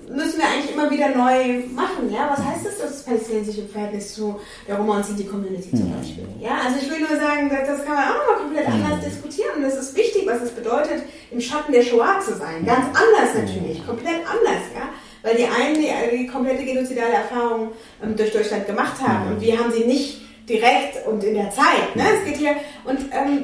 müssen 0.09 0.39
wir 0.39 0.47
eigentlich 0.47 0.73
immer 0.73 0.91
wieder 0.91 1.09
neu 1.09 1.65
machen. 1.75 2.11
Ja? 2.13 2.31
Was 2.31 2.45
heißt 2.45 2.67
das, 2.67 2.79
das 2.79 3.03
palästinensische 3.05 3.67
Verhältnis 3.67 4.15
zu 4.15 4.39
der 4.67 4.77
Roma 4.77 4.97
und 4.97 5.07
Sinti-Community 5.07 5.71
zum 5.71 5.95
Beispiel? 5.95 6.27
Ja? 6.41 6.61
Also 6.65 6.79
ich 6.81 6.91
will 6.91 7.01
nur 7.01 7.21
sagen, 7.21 7.51
das 7.51 7.85
kann 7.85 7.95
man 7.95 8.05
auch 8.05 8.19
nochmal 8.19 8.39
komplett 8.43 8.69
anders 8.69 9.05
diskutieren. 9.05 9.57
Und 9.57 9.65
es 9.65 9.77
ist 9.77 9.97
wichtig, 9.97 10.27
was 10.27 10.43
es 10.43 10.51
bedeutet, 10.51 11.03
im 11.31 11.41
Schatten 11.41 11.73
der 11.73 11.83
Shoah 11.83 12.21
zu 12.21 12.35
sein. 12.35 12.65
Ganz 12.67 12.87
anders 12.87 13.35
natürlich, 13.35 13.87
komplett 13.87 14.21
anders, 14.27 14.63
ja. 14.75 14.89
Weil 15.23 15.37
die 15.37 15.45
einen 15.45 15.75
die, 15.75 16.17
die 16.17 16.27
komplette 16.27 16.65
genozidale 16.65 17.13
Erfahrung 17.13 17.73
ähm, 18.03 18.17
durch 18.17 18.33
Deutschland 18.33 18.67
gemacht 18.67 19.01
haben 19.07 19.33
und 19.33 19.41
wir 19.43 19.59
haben 19.59 19.71
sie 19.71 19.85
nicht 19.85 20.19
direkt 20.49 21.07
und 21.07 21.23
in 21.23 21.35
der 21.35 21.51
Zeit. 21.51 21.95
Ne? 21.95 22.05
Es 22.19 22.25
geht 22.25 22.37
hier 22.37 22.57
und 22.85 22.99
ähm, 23.13 23.43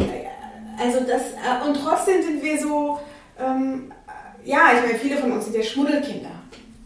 also 0.79 1.01
das 1.01 1.23
äh, 1.23 1.67
und 1.67 1.79
trotzdem 1.83 2.23
sind 2.23 2.43
wir 2.43 2.59
so 2.59 2.99
ähm, 3.39 3.93
ja, 4.47 4.71
ich 4.75 4.87
meine, 4.87 4.99
viele 4.99 5.17
von 5.17 5.33
uns 5.33 5.45
sind 5.45 5.57
ja 5.57 5.63
Schmuddelkinder. 5.63 6.31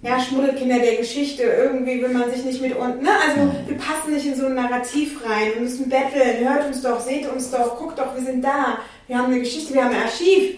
Ja, 0.02 0.18
Schmuddelkinder 0.18 0.78
der 0.78 0.96
Geschichte, 0.96 1.42
irgendwie 1.42 2.00
will 2.00 2.08
man 2.08 2.30
sich 2.30 2.42
nicht 2.42 2.62
mit 2.62 2.74
uns, 2.74 3.02
ne? 3.02 3.10
Also 3.10 3.52
wir 3.66 3.76
passen 3.76 4.14
nicht 4.14 4.24
in 4.24 4.34
so 4.34 4.46
ein 4.46 4.54
Narrativ 4.54 5.20
rein, 5.22 5.52
wir 5.54 5.60
müssen 5.60 5.90
betteln, 5.90 6.48
hört 6.48 6.66
uns 6.66 6.80
doch, 6.80 6.98
seht 6.98 7.30
uns 7.30 7.50
doch, 7.50 7.78
guckt 7.78 7.98
doch, 7.98 8.14
wir 8.14 8.24
sind 8.24 8.42
da, 8.42 8.78
wir 9.06 9.18
haben 9.18 9.26
eine 9.26 9.40
Geschichte, 9.40 9.74
wir 9.74 9.84
haben 9.84 9.94
ein 9.94 10.02
Archiv. 10.02 10.54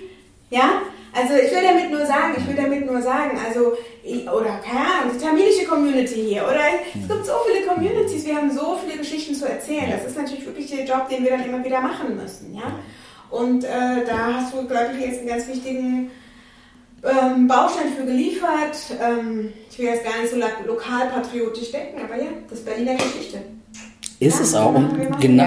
Ja? 0.51 0.83
Also 1.13 1.35
ich 1.35 1.51
will 1.51 1.63
damit 1.63 1.91
nur 1.91 2.07
sagen, 2.07 2.35
ich 2.39 2.47
will 2.47 2.55
damit 2.55 2.87
nur 2.87 3.03
sagen, 3.03 3.37
also, 3.45 3.77
oder 4.31 4.61
keine 4.65 4.87
Ahnung, 4.87 5.13
die 5.13 5.25
tamilische 5.25 5.67
Community 5.67 6.25
hier, 6.29 6.45
oder 6.45 6.61
es 6.95 7.09
gibt 7.09 7.27
so 7.27 7.33
viele 7.45 7.67
Communities, 7.67 8.25
wir 8.25 8.37
haben 8.37 8.51
so 8.51 8.79
viele 8.83 8.99
Geschichten 8.99 9.35
zu 9.35 9.47
erzählen. 9.47 9.91
Das 9.91 10.07
ist 10.07 10.17
natürlich 10.17 10.47
wirklich 10.47 10.71
der 10.71 10.85
Job, 10.85 11.09
den 11.09 11.25
wir 11.25 11.33
dann 11.33 11.45
immer 11.45 11.65
wieder 11.65 11.81
machen 11.81 12.17
müssen. 12.17 12.55
Ja? 12.55 12.79
Und 13.29 13.65
äh, 13.65 14.05
da 14.07 14.35
hast 14.35 14.55
du, 14.55 14.67
glaube 14.69 14.91
ich, 14.97 15.05
jetzt 15.05 15.19
einen 15.19 15.29
ganz 15.29 15.49
wichtigen 15.49 16.13
ähm, 17.05 17.49
Baustein 17.49 17.93
für 17.97 18.05
geliefert. 18.05 18.77
Ähm, 19.01 19.53
ich 19.71 19.79
will 19.79 19.87
jetzt 19.87 20.05
gar 20.05 20.21
nicht 20.21 20.31
so 20.31 20.37
lokalpatriotisch 20.67 21.73
denken, 21.73 22.01
aber 22.05 22.23
ja, 22.23 22.31
das 22.49 22.61
ist 22.61 22.65
Berliner 22.65 22.95
Geschichte. 22.95 23.39
Ist 24.21 24.37
ja, 24.37 24.43
es 24.43 24.55
auch. 24.55 24.73
Und 24.73 25.21
genau, 25.21 25.45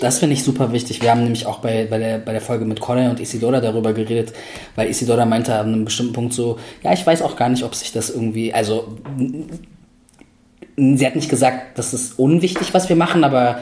das 0.00 0.18
finde 0.18 0.32
ich 0.32 0.42
super 0.42 0.72
wichtig. 0.72 1.02
Wir 1.02 1.10
haben 1.10 1.24
nämlich 1.24 1.44
auch 1.44 1.58
bei, 1.58 1.86
bei, 1.90 1.98
der, 1.98 2.18
bei 2.18 2.32
der 2.32 2.40
Folge 2.40 2.64
mit 2.64 2.80
Colin 2.80 3.10
und 3.10 3.20
Isidora 3.20 3.60
darüber 3.60 3.92
geredet, 3.92 4.32
weil 4.76 4.88
Isidora 4.88 5.26
meinte 5.26 5.54
an 5.54 5.66
einem 5.66 5.84
bestimmten 5.84 6.14
Punkt 6.14 6.32
so, 6.32 6.58
ja, 6.82 6.94
ich 6.94 7.06
weiß 7.06 7.20
auch 7.20 7.36
gar 7.36 7.50
nicht, 7.50 7.64
ob 7.64 7.74
sich 7.74 7.92
das 7.92 8.08
irgendwie, 8.08 8.54
also, 8.54 8.96
sie 10.76 11.06
hat 11.06 11.16
nicht 11.16 11.28
gesagt, 11.28 11.76
das 11.76 11.92
ist 11.92 12.18
unwichtig, 12.18 12.72
was 12.72 12.88
wir 12.88 12.96
machen, 12.96 13.24
aber 13.24 13.58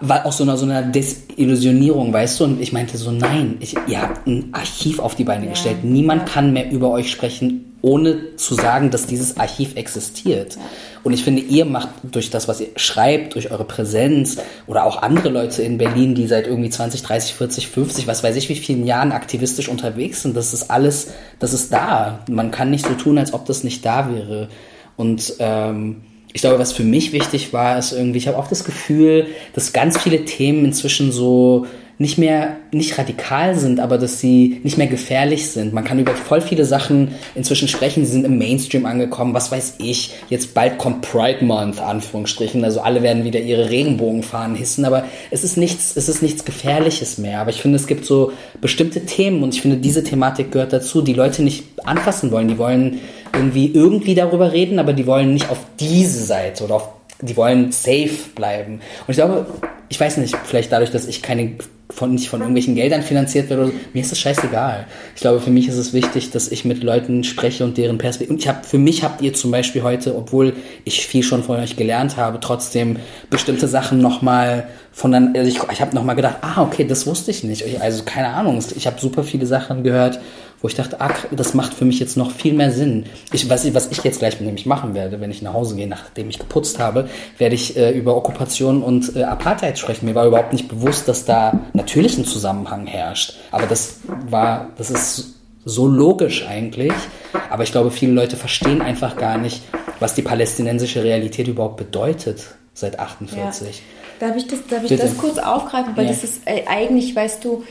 war 0.00 0.26
auch 0.26 0.32
so 0.32 0.44
eine, 0.44 0.56
so 0.56 0.66
eine 0.66 0.90
Desillusionierung, 0.90 2.12
weißt 2.12 2.40
du? 2.40 2.44
Und 2.44 2.60
ich 2.60 2.72
meinte 2.72 2.96
so, 2.96 3.10
nein, 3.10 3.56
ich, 3.60 3.76
ihr 3.86 4.02
habt 4.02 4.26
ein 4.26 4.48
Archiv 4.52 4.98
auf 4.98 5.14
die 5.14 5.24
Beine 5.24 5.44
ja. 5.44 5.50
gestellt. 5.50 5.84
Niemand 5.84 6.26
kann 6.26 6.52
mehr 6.52 6.70
über 6.70 6.90
euch 6.90 7.10
sprechen, 7.10 7.76
ohne 7.80 8.36
zu 8.36 8.54
sagen, 8.54 8.90
dass 8.90 9.06
dieses 9.06 9.36
Archiv 9.36 9.76
existiert. 9.76 10.56
Ja. 10.56 10.62
Und 11.04 11.12
ich 11.12 11.22
finde, 11.22 11.42
ihr 11.42 11.66
macht 11.66 11.90
durch 12.02 12.30
das, 12.30 12.48
was 12.48 12.60
ihr 12.60 12.68
schreibt, 12.76 13.34
durch 13.34 13.50
eure 13.50 13.64
Präsenz 13.64 14.38
oder 14.66 14.86
auch 14.86 15.02
andere 15.02 15.28
Leute 15.28 15.62
in 15.62 15.76
Berlin, 15.76 16.14
die 16.14 16.26
seit 16.26 16.46
irgendwie 16.46 16.70
20, 16.70 17.02
30, 17.02 17.34
40, 17.34 17.68
50, 17.68 18.06
was 18.06 18.24
weiß 18.24 18.36
ich, 18.36 18.48
wie 18.48 18.56
vielen 18.56 18.86
Jahren 18.86 19.12
aktivistisch 19.12 19.68
unterwegs 19.68 20.22
sind, 20.22 20.34
das 20.34 20.54
ist 20.54 20.70
alles, 20.70 21.12
das 21.38 21.52
ist 21.52 21.72
da. 21.72 22.20
Man 22.30 22.50
kann 22.50 22.70
nicht 22.70 22.86
so 22.86 22.94
tun, 22.94 23.18
als 23.18 23.34
ob 23.34 23.44
das 23.44 23.64
nicht 23.64 23.84
da 23.84 24.10
wäre. 24.12 24.48
Und 24.96 25.34
ähm, 25.40 26.02
ich 26.34 26.40
glaube, 26.40 26.58
was 26.58 26.72
für 26.72 26.82
mich 26.82 27.12
wichtig 27.12 27.52
war, 27.52 27.78
ist 27.78 27.92
irgendwie, 27.92 28.18
ich 28.18 28.26
habe 28.26 28.36
auch 28.36 28.48
das 28.48 28.64
Gefühl, 28.64 29.28
dass 29.54 29.72
ganz 29.72 29.96
viele 29.98 30.24
Themen 30.24 30.64
inzwischen 30.64 31.12
so 31.12 31.66
nicht 31.96 32.18
mehr, 32.18 32.56
nicht 32.72 32.98
radikal 32.98 33.56
sind, 33.56 33.78
aber 33.78 33.98
dass 33.98 34.18
sie 34.18 34.60
nicht 34.64 34.76
mehr 34.76 34.88
gefährlich 34.88 35.50
sind. 35.50 35.72
Man 35.72 35.84
kann 35.84 36.00
über 36.00 36.12
voll 36.16 36.40
viele 36.40 36.64
Sachen 36.64 37.14
inzwischen 37.36 37.68
sprechen, 37.68 38.04
sie 38.04 38.10
sind 38.10 38.26
im 38.26 38.36
Mainstream 38.36 38.84
angekommen, 38.84 39.32
was 39.32 39.52
weiß 39.52 39.76
ich. 39.78 40.10
Jetzt 40.28 40.54
bald 40.54 40.78
kommt 40.78 41.02
Pride 41.02 41.44
Month, 41.44 41.80
Anführungsstrichen, 41.80 42.64
also 42.64 42.80
alle 42.80 43.02
werden 43.02 43.22
wieder 43.22 43.38
ihre 43.38 43.70
Regenbogenfahnen 43.70 44.56
hissen, 44.56 44.84
aber 44.84 45.04
es 45.30 45.44
ist 45.44 45.56
nichts, 45.56 45.96
es 45.96 46.08
ist 46.08 46.20
nichts 46.20 46.44
Gefährliches 46.44 47.16
mehr. 47.16 47.40
Aber 47.40 47.50
ich 47.50 47.62
finde, 47.62 47.76
es 47.76 47.86
gibt 47.86 48.04
so 48.04 48.32
bestimmte 48.60 49.06
Themen 49.06 49.44
und 49.44 49.54
ich 49.54 49.62
finde, 49.62 49.76
diese 49.76 50.02
Thematik 50.02 50.50
gehört 50.50 50.72
dazu, 50.72 51.00
die 51.00 51.14
Leute 51.14 51.44
nicht 51.44 51.62
anfassen 51.84 52.32
wollen. 52.32 52.48
Die 52.48 52.58
wollen 52.58 52.98
irgendwie 53.34 53.72
irgendwie 53.72 54.14
darüber 54.14 54.52
reden, 54.52 54.78
aber 54.78 54.92
die 54.92 55.06
wollen 55.06 55.32
nicht 55.34 55.50
auf 55.50 55.58
diese 55.80 56.24
Seite 56.24 56.64
oder 56.64 56.76
auf, 56.76 56.88
die 57.20 57.36
wollen 57.36 57.72
safe 57.72 58.30
bleiben. 58.34 58.74
Und 58.74 59.08
ich 59.08 59.16
glaube, 59.16 59.46
ich 59.88 60.00
weiß 60.00 60.16
nicht, 60.18 60.36
vielleicht 60.44 60.72
dadurch, 60.72 60.90
dass 60.90 61.06
ich 61.06 61.22
keine 61.22 61.56
von, 61.90 62.12
nicht 62.12 62.28
von 62.28 62.40
irgendwelchen 62.40 62.74
Geldern 62.74 63.02
finanziert 63.02 63.50
werde, 63.50 63.70
mir 63.92 64.00
ist 64.00 64.10
das 64.10 64.18
scheißegal. 64.18 64.86
Ich 65.14 65.20
glaube, 65.20 65.40
für 65.40 65.50
mich 65.50 65.68
ist 65.68 65.76
es 65.76 65.92
wichtig, 65.92 66.30
dass 66.30 66.48
ich 66.48 66.64
mit 66.64 66.82
Leuten 66.82 67.24
spreche 67.24 67.62
und 67.62 67.76
deren 67.76 67.98
Perspektive. 67.98 68.34
Und 68.34 68.40
ich 68.40 68.48
habe, 68.48 68.64
für 68.64 68.78
mich 68.78 69.04
habt 69.04 69.20
ihr 69.20 69.34
zum 69.34 69.50
Beispiel 69.50 69.82
heute, 69.82 70.16
obwohl 70.16 70.54
ich 70.84 71.06
viel 71.06 71.22
schon 71.22 71.44
von 71.44 71.58
euch 71.60 71.76
gelernt 71.76 72.16
habe, 72.16 72.40
trotzdem 72.40 72.96
bestimmte 73.30 73.68
Sachen 73.68 74.00
nochmal 74.00 74.66
von 74.92 75.12
dann, 75.12 75.34
also 75.36 75.48
ich, 75.48 75.60
ich 75.72 75.80
habe 75.80 75.94
nochmal 75.94 76.16
gedacht, 76.16 76.36
ah, 76.40 76.62
okay, 76.62 76.84
das 76.86 77.06
wusste 77.06 77.30
ich 77.30 77.44
nicht. 77.44 77.80
Also 77.80 78.02
keine 78.04 78.28
Ahnung, 78.28 78.60
ich 78.74 78.86
habe 78.86 79.00
super 79.00 79.22
viele 79.22 79.46
Sachen 79.46 79.84
gehört, 79.84 80.20
wo 80.64 80.68
ich 80.68 80.74
dachte, 80.74 80.96
ach, 80.98 81.26
das 81.30 81.52
macht 81.52 81.74
für 81.74 81.84
mich 81.84 82.00
jetzt 82.00 82.16
noch 82.16 82.30
viel 82.30 82.54
mehr 82.54 82.70
Sinn. 82.70 83.04
Ich, 83.32 83.50
was, 83.50 83.66
ich, 83.66 83.74
was 83.74 83.90
ich 83.90 84.02
jetzt 84.02 84.20
gleich 84.20 84.40
nämlich 84.40 84.64
machen 84.64 84.94
werde, 84.94 85.20
wenn 85.20 85.30
ich 85.30 85.42
nach 85.42 85.52
Hause 85.52 85.76
gehe, 85.76 85.86
nachdem 85.86 86.30
ich 86.30 86.38
geputzt 86.38 86.78
habe, 86.78 87.06
werde 87.36 87.54
ich 87.54 87.76
äh, 87.76 87.90
über 87.90 88.16
Okkupation 88.16 88.82
und 88.82 89.14
äh, 89.14 89.24
Apartheid 89.24 89.78
sprechen. 89.78 90.06
Mir 90.06 90.14
war 90.14 90.24
überhaupt 90.26 90.54
nicht 90.54 90.68
bewusst, 90.68 91.06
dass 91.06 91.26
da 91.26 91.60
natürlich 91.74 92.16
ein 92.16 92.24
Zusammenhang 92.24 92.86
herrscht. 92.86 93.34
Aber 93.50 93.66
das 93.66 93.96
war, 94.30 94.68
das 94.78 94.90
ist 94.90 95.34
so 95.66 95.86
logisch 95.86 96.46
eigentlich. 96.48 96.94
Aber 97.50 97.62
ich 97.62 97.70
glaube, 97.70 97.90
viele 97.90 98.12
Leute 98.12 98.38
verstehen 98.38 98.80
einfach 98.80 99.18
gar 99.18 99.36
nicht, 99.36 99.60
was 100.00 100.14
die 100.14 100.22
palästinensische 100.22 101.04
Realität 101.04 101.46
überhaupt 101.46 101.76
bedeutet 101.76 102.42
seit 102.72 102.98
48. 102.98 103.68
Ja. 103.68 104.28
Darf 104.28 104.36
ich 104.36 104.46
das, 104.46 104.66
darf 104.66 104.82
ich 104.84 104.96
das 104.96 105.18
kurz 105.18 105.36
aufgreifen? 105.36 105.94
Weil 105.96 106.06
ja. 106.06 106.10
das 106.12 106.24
ist 106.24 106.46
äh, 106.46 106.62
eigentlich, 106.66 107.14
weißt 107.14 107.44
du, 107.44 107.64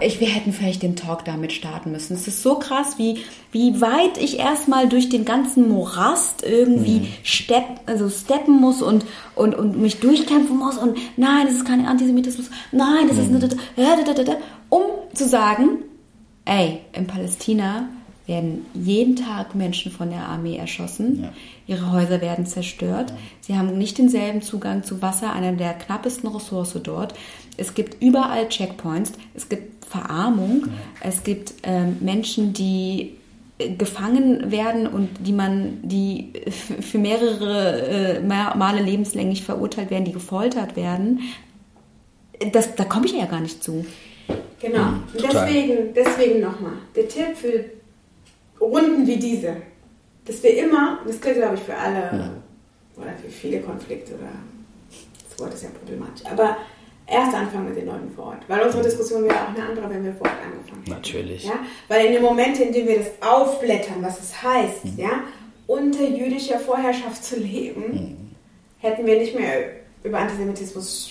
ich, 0.00 0.20
wir 0.20 0.28
hätten 0.28 0.52
vielleicht 0.52 0.82
den 0.82 0.96
Talk 0.96 1.24
damit 1.24 1.52
starten 1.52 1.92
müssen. 1.92 2.14
Es 2.14 2.26
ist 2.26 2.42
so 2.42 2.58
krass, 2.58 2.98
wie, 2.98 3.24
wie 3.52 3.80
weit 3.80 4.18
ich 4.18 4.38
erstmal 4.38 4.88
durch 4.88 5.08
den 5.08 5.24
ganzen 5.24 5.68
Morast 5.68 6.42
irgendwie 6.42 7.00
mhm. 7.00 7.08
stepp, 7.22 7.64
also 7.86 8.08
steppen 8.08 8.60
muss 8.60 8.82
und, 8.82 9.04
und, 9.34 9.54
und 9.54 9.80
mich 9.80 10.00
durchkämpfen 10.00 10.56
muss 10.58 10.78
und 10.78 10.98
nein, 11.16 11.46
das 11.46 11.56
ist 11.56 11.66
kein 11.66 11.86
Antisemitismus, 11.86 12.50
nein, 12.72 13.08
das 13.08 13.16
mhm. 13.18 13.36
ist 13.36 14.36
um 14.68 14.82
zu 15.12 15.26
sagen, 15.28 15.84
ey, 16.44 16.80
in 16.92 17.06
Palästina 17.06 17.88
werden 18.26 18.64
jeden 18.74 19.16
Tag 19.16 19.54
Menschen 19.54 19.92
von 19.92 20.10
der 20.10 20.26
Armee 20.26 20.56
erschossen. 20.56 21.22
Ja. 21.22 21.32
Ihre 21.66 21.92
Häuser 21.92 22.20
werden 22.20 22.46
zerstört. 22.46 23.10
Ja. 23.10 23.16
Sie 23.40 23.56
haben 23.56 23.76
nicht 23.76 23.98
denselben 23.98 24.40
Zugang 24.40 24.82
zu 24.82 25.02
Wasser, 25.02 25.32
einer 25.32 25.52
der 25.52 25.74
knappesten 25.74 26.30
Ressourcen 26.30 26.82
dort. 26.82 27.14
Es 27.56 27.74
gibt 27.74 28.02
überall 28.02 28.48
Checkpoints. 28.48 29.12
Es 29.34 29.48
gibt 29.48 29.84
Verarmung. 29.84 30.62
Ja. 30.66 31.08
Es 31.08 31.22
gibt 31.22 31.54
ähm, 31.62 31.98
Menschen, 32.00 32.54
die 32.54 33.16
äh, 33.58 33.70
gefangen 33.74 34.50
werden 34.50 34.86
und 34.86 35.10
die 35.20 35.32
man, 35.32 35.80
die 35.82 36.32
für 36.80 36.98
mehrere 36.98 38.16
äh, 38.16 38.20
Male 38.22 38.80
lebenslänglich 38.82 39.42
verurteilt 39.44 39.90
werden, 39.90 40.06
die 40.06 40.12
gefoltert 40.12 40.76
werden. 40.76 41.20
Das, 42.52 42.74
da 42.74 42.84
komme 42.84 43.06
ich 43.06 43.12
ja 43.12 43.26
gar 43.26 43.40
nicht 43.40 43.62
zu. 43.62 43.84
Genau. 44.60 44.84
Mhm, 44.84 45.02
deswegen, 45.14 45.94
deswegen 45.94 46.40
nochmal. 46.40 46.72
Der 46.96 47.06
Tipp 47.06 47.36
für 47.36 47.64
Runden 48.60 49.06
wie 49.06 49.16
diese, 49.16 49.56
dass 50.24 50.42
wir 50.42 50.56
immer, 50.56 51.00
das 51.06 51.20
gilt 51.20 51.36
glaube 51.36 51.54
ich 51.54 51.60
für 51.60 51.76
alle 51.76 52.00
ja. 52.00 52.30
oder 52.96 53.12
für 53.22 53.28
viele 53.28 53.60
Konflikte 53.60 54.14
oder 54.14 54.30
das 55.28 55.38
Wort 55.38 55.54
ist 55.54 55.64
ja 55.64 55.68
problematisch, 55.70 56.24
aber 56.30 56.56
erst 57.06 57.34
anfangen 57.34 57.68
mit 57.68 57.76
den 57.76 57.86
Leuten 57.86 58.10
vor 58.14 58.26
Ort. 58.26 58.42
Weil 58.48 58.62
unsere 58.62 58.82
Diskussion 58.82 59.24
wäre 59.24 59.34
auch 59.34 59.48
eine 59.48 59.68
andere, 59.68 59.90
wenn 59.90 60.04
wir 60.04 60.12
vor 60.14 60.26
Ort 60.26 60.36
angefangen 60.42 60.82
hätten. 60.82 60.90
Natürlich. 60.90 61.44
Ja? 61.44 61.58
Weil 61.88 62.06
in 62.06 62.12
dem 62.12 62.22
Moment, 62.22 62.58
in 62.60 62.72
dem 62.72 62.86
wir 62.86 62.98
das 62.98 63.10
aufblättern, 63.20 63.96
was 64.00 64.20
es 64.20 64.42
heißt, 64.42 64.84
mhm. 64.84 64.94
ja, 64.96 65.10
unter 65.66 66.04
jüdischer 66.04 66.58
Vorherrschaft 66.58 67.24
zu 67.24 67.38
leben, 67.38 67.92
mhm. 67.92 68.30
hätten 68.78 69.06
wir 69.06 69.18
nicht 69.18 69.38
mehr 69.38 69.70
über 70.02 70.18
Antisemitismus 70.18 71.10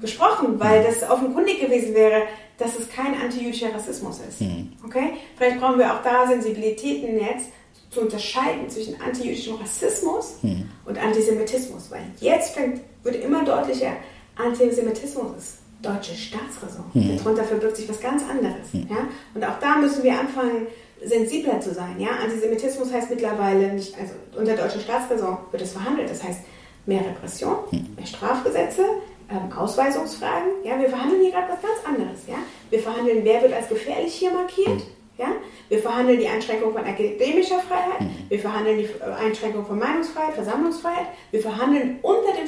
gesprochen, 0.00 0.58
weil 0.58 0.80
mhm. 0.80 0.86
das 0.86 1.10
offenkundig 1.10 1.60
gewesen 1.60 1.94
wäre, 1.94 2.22
dass 2.58 2.78
es 2.78 2.88
kein 2.90 3.14
antijüdischer 3.14 3.72
Rassismus 3.72 4.20
ist. 4.28 4.40
Mhm. 4.40 4.72
Okay? 4.84 5.14
Vielleicht 5.36 5.60
brauchen 5.60 5.78
wir 5.78 5.94
auch 5.94 6.02
da 6.02 6.26
Sensibilitäten 6.26 7.18
jetzt 7.18 7.50
zu 7.90 8.02
unterscheiden 8.02 8.68
zwischen 8.68 9.00
antijüdischem 9.00 9.54
Rassismus 9.54 10.34
mhm. 10.42 10.68
und 10.84 10.98
Antisemitismus, 10.98 11.90
weil 11.90 12.02
jetzt 12.20 12.54
fängt, 12.54 12.80
wird 13.02 13.16
immer 13.16 13.44
deutlicher, 13.44 13.92
Antisemitismus 14.36 15.36
ist 15.36 15.58
deutsche 15.80 16.14
Staatsräson. 16.14 16.84
Mhm. 16.92 17.16
Darunter 17.18 17.44
verbirgt 17.44 17.76
sich 17.76 17.88
was 17.88 18.00
ganz 18.00 18.22
anderes. 18.28 18.72
Mhm. 18.72 18.88
Ja? 18.90 19.08
Und 19.34 19.44
auch 19.44 19.58
da 19.60 19.76
müssen 19.76 20.02
wir 20.02 20.18
anfangen, 20.18 20.66
sensibler 21.04 21.60
zu 21.60 21.72
sein. 21.72 21.98
Ja? 21.98 22.08
Antisemitismus 22.22 22.92
heißt 22.92 23.10
mittlerweile 23.10 23.72
nicht, 23.72 23.94
also 23.98 24.14
unter 24.36 24.56
deutscher 24.56 24.80
Staatsräson 24.80 25.38
wird 25.50 25.62
es 25.62 25.72
verhandelt. 25.72 26.10
Das 26.10 26.22
heißt 26.22 26.40
mehr 26.86 27.00
Repression, 27.00 27.56
mhm. 27.70 27.86
mehr 27.96 28.06
Strafgesetze, 28.06 28.82
ähm, 29.30 29.52
Ausweisungsfragen. 29.56 30.50
Ja? 30.64 30.78
Wir 30.78 30.88
verhandeln 30.88 31.22
hier 31.22 31.32
gerade 31.32 31.52
was 31.52 31.62
ganz 31.62 31.84
anderes. 31.84 32.20
Ja? 32.26 32.36
Wir 32.70 32.80
verhandeln, 32.80 33.20
wer 33.24 33.42
wird 33.42 33.52
als 33.52 33.68
gefährlich 33.68 34.14
hier 34.14 34.30
markiert. 34.30 34.82
Ja? 35.16 35.28
Wir 35.68 35.80
verhandeln 35.80 36.20
die 36.20 36.28
Einschränkung 36.28 36.72
von 36.72 36.84
akademischer 36.84 37.58
Freiheit, 37.60 38.00
mhm. 38.00 38.26
wir 38.28 38.38
verhandeln 38.38 38.78
die 38.78 39.02
Einschränkung 39.02 39.66
von 39.66 39.78
Meinungsfreiheit, 39.78 40.34
Versammlungsfreiheit, 40.34 41.06
wir 41.30 41.40
verhandeln 41.40 41.98
unter 42.02 42.32
dem 42.32 42.46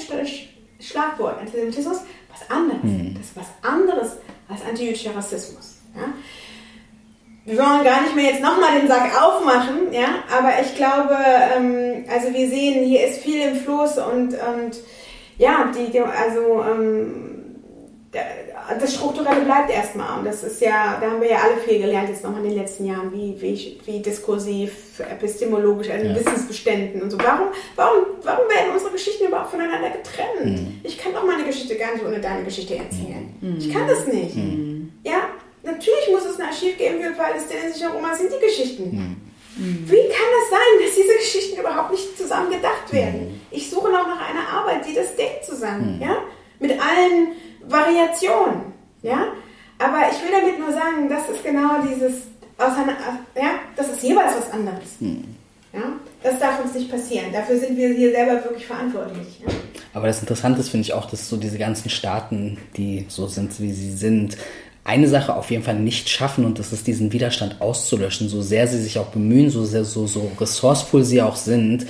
Schlagwort 0.80 1.38
Antisemitismus 1.38 1.98
was 2.30 2.50
anderes. 2.50 2.82
Mhm. 2.82 3.14
Das 3.14 3.26
ist 3.26 3.36
was 3.36 3.70
anderes 3.70 4.16
als 4.48 4.64
antijüdischer 4.64 5.14
Rassismus. 5.14 5.78
Ja? 5.94 6.12
wir 7.44 7.58
wollen 7.58 7.84
gar 7.84 8.02
nicht 8.02 8.14
mehr 8.14 8.26
jetzt 8.26 8.42
nochmal 8.42 8.78
den 8.78 8.88
Sack 8.88 9.10
aufmachen, 9.20 9.92
ja, 9.92 10.22
aber 10.30 10.60
ich 10.62 10.74
glaube, 10.76 11.16
ähm, 11.56 12.04
also 12.08 12.32
wir 12.32 12.48
sehen, 12.48 12.84
hier 12.84 13.06
ist 13.06 13.20
viel 13.20 13.40
im 13.40 13.56
Fluss 13.56 13.98
und, 13.98 14.34
und 14.34 14.76
ja, 15.40 15.72
die, 15.74 15.90
die 15.90 16.00
also 16.00 16.62
ähm, 16.62 17.30
das 18.78 18.94
Strukturelle 18.94 19.40
bleibt 19.40 19.70
erstmal. 19.70 20.18
Und 20.18 20.26
das 20.26 20.44
ist 20.44 20.60
ja, 20.60 20.98
da 21.00 21.10
haben 21.10 21.20
wir 21.20 21.30
ja 21.30 21.38
alle 21.38 21.56
viel 21.56 21.78
gelernt 21.78 22.10
jetzt 22.10 22.22
noch 22.22 22.36
in 22.36 22.44
den 22.44 22.54
letzten 22.54 22.84
Jahren, 22.84 23.10
wie, 23.10 23.40
wie, 23.40 23.80
wie 23.86 24.00
diskursiv, 24.00 25.00
epistemologisch, 25.00 25.88
also 25.88 26.06
ja. 26.06 26.14
Wissensbeständen 26.14 27.00
und 27.00 27.10
so. 27.10 27.18
Warum, 27.18 27.48
warum, 27.74 28.04
warum 28.22 28.48
werden 28.48 28.72
unsere 28.74 28.92
Geschichten 28.92 29.28
überhaupt 29.28 29.50
voneinander 29.50 29.90
getrennt? 29.90 30.44
Mhm. 30.44 30.80
Ich 30.82 30.98
kann 30.98 31.14
doch 31.14 31.24
meine 31.24 31.44
Geschichte 31.44 31.76
gar 31.76 31.94
nicht 31.94 32.04
ohne 32.04 32.20
deine 32.20 32.44
Geschichte 32.44 32.76
erzählen. 32.76 33.32
Mhm. 33.40 33.56
Ich 33.58 33.72
kann 33.72 33.88
das 33.88 34.06
nicht. 34.06 34.36
Mhm. 34.36 34.92
Ja, 35.04 35.22
natürlich 35.62 36.10
muss 36.10 36.26
es 36.26 36.38
ein 36.38 36.46
Archiv 36.46 36.76
geben 36.76 37.00
für 37.00 37.12
palästinensische 37.12 37.88
Roma, 37.88 38.14
sind 38.14 38.30
die 38.30 38.44
Geschichten. 38.44 39.29
Mhm. 39.56 39.84
Wie 39.86 40.08
kann 40.08 40.30
das 40.40 40.50
sein, 40.50 40.84
dass 40.84 40.94
diese 40.94 41.16
Geschichten 41.16 41.60
überhaupt 41.60 41.90
nicht 41.90 42.16
zusammen 42.16 42.50
gedacht 42.50 42.92
werden? 42.92 43.32
Mhm. 43.32 43.40
Ich 43.50 43.70
suche 43.70 43.90
noch 43.90 44.06
nach 44.06 44.28
einer 44.28 44.48
Arbeit, 44.48 44.86
die 44.86 44.94
das 44.94 45.16
denkt 45.16 45.44
zusammen, 45.44 45.96
mhm. 45.96 46.02
ja? 46.02 46.16
Mit 46.58 46.72
allen 46.72 47.28
Variationen, 47.66 48.72
ja? 49.02 49.32
Aber 49.78 50.10
ich 50.10 50.22
will 50.22 50.30
damit 50.30 50.58
nur 50.58 50.72
sagen, 50.72 51.08
das 51.08 51.28
ist 51.30 51.42
genau 51.42 51.80
dieses, 51.80 52.24
ja, 52.58 53.50
das 53.76 53.88
ist 53.88 54.02
jeweils 54.02 54.36
was 54.36 54.52
anderes. 54.52 54.98
Ja? 55.72 55.82
Das 56.22 56.38
darf 56.38 56.62
uns 56.62 56.74
nicht 56.74 56.90
passieren. 56.90 57.32
Dafür 57.32 57.58
sind 57.58 57.76
wir 57.76 57.88
hier 57.90 58.10
selber 58.12 58.44
wirklich 58.44 58.66
verantwortlich. 58.66 59.40
Ja? 59.40 59.52
Aber 59.94 60.06
das 60.06 60.20
Interessante 60.20 60.60
ist, 60.60 60.68
finde 60.68 60.82
ich 60.82 60.92
auch, 60.92 61.06
dass 61.06 61.28
so 61.28 61.36
diese 61.36 61.58
ganzen 61.58 61.88
Staaten, 61.88 62.58
die 62.76 63.06
so 63.08 63.26
sind, 63.26 63.58
wie 63.60 63.72
sie 63.72 63.96
sind, 63.96 64.36
eine 64.84 65.08
Sache 65.08 65.36
auf 65.36 65.50
jeden 65.50 65.62
Fall 65.62 65.78
nicht 65.78 66.08
schaffen 66.08 66.44
und 66.44 66.58
das 66.58 66.72
ist 66.72 66.86
diesen 66.86 67.12
Widerstand 67.12 67.60
auszulöschen, 67.60 68.28
so 68.28 68.42
sehr 68.42 68.66
sie 68.66 68.80
sich 68.80 68.98
auch 68.98 69.08
bemühen, 69.08 69.50
so 69.50 69.64
sehr 69.64 69.84
so, 69.84 70.06
so 70.06 70.30
ressourceful 70.40 71.04
sie 71.04 71.22
auch 71.22 71.36
sind, 71.36 71.86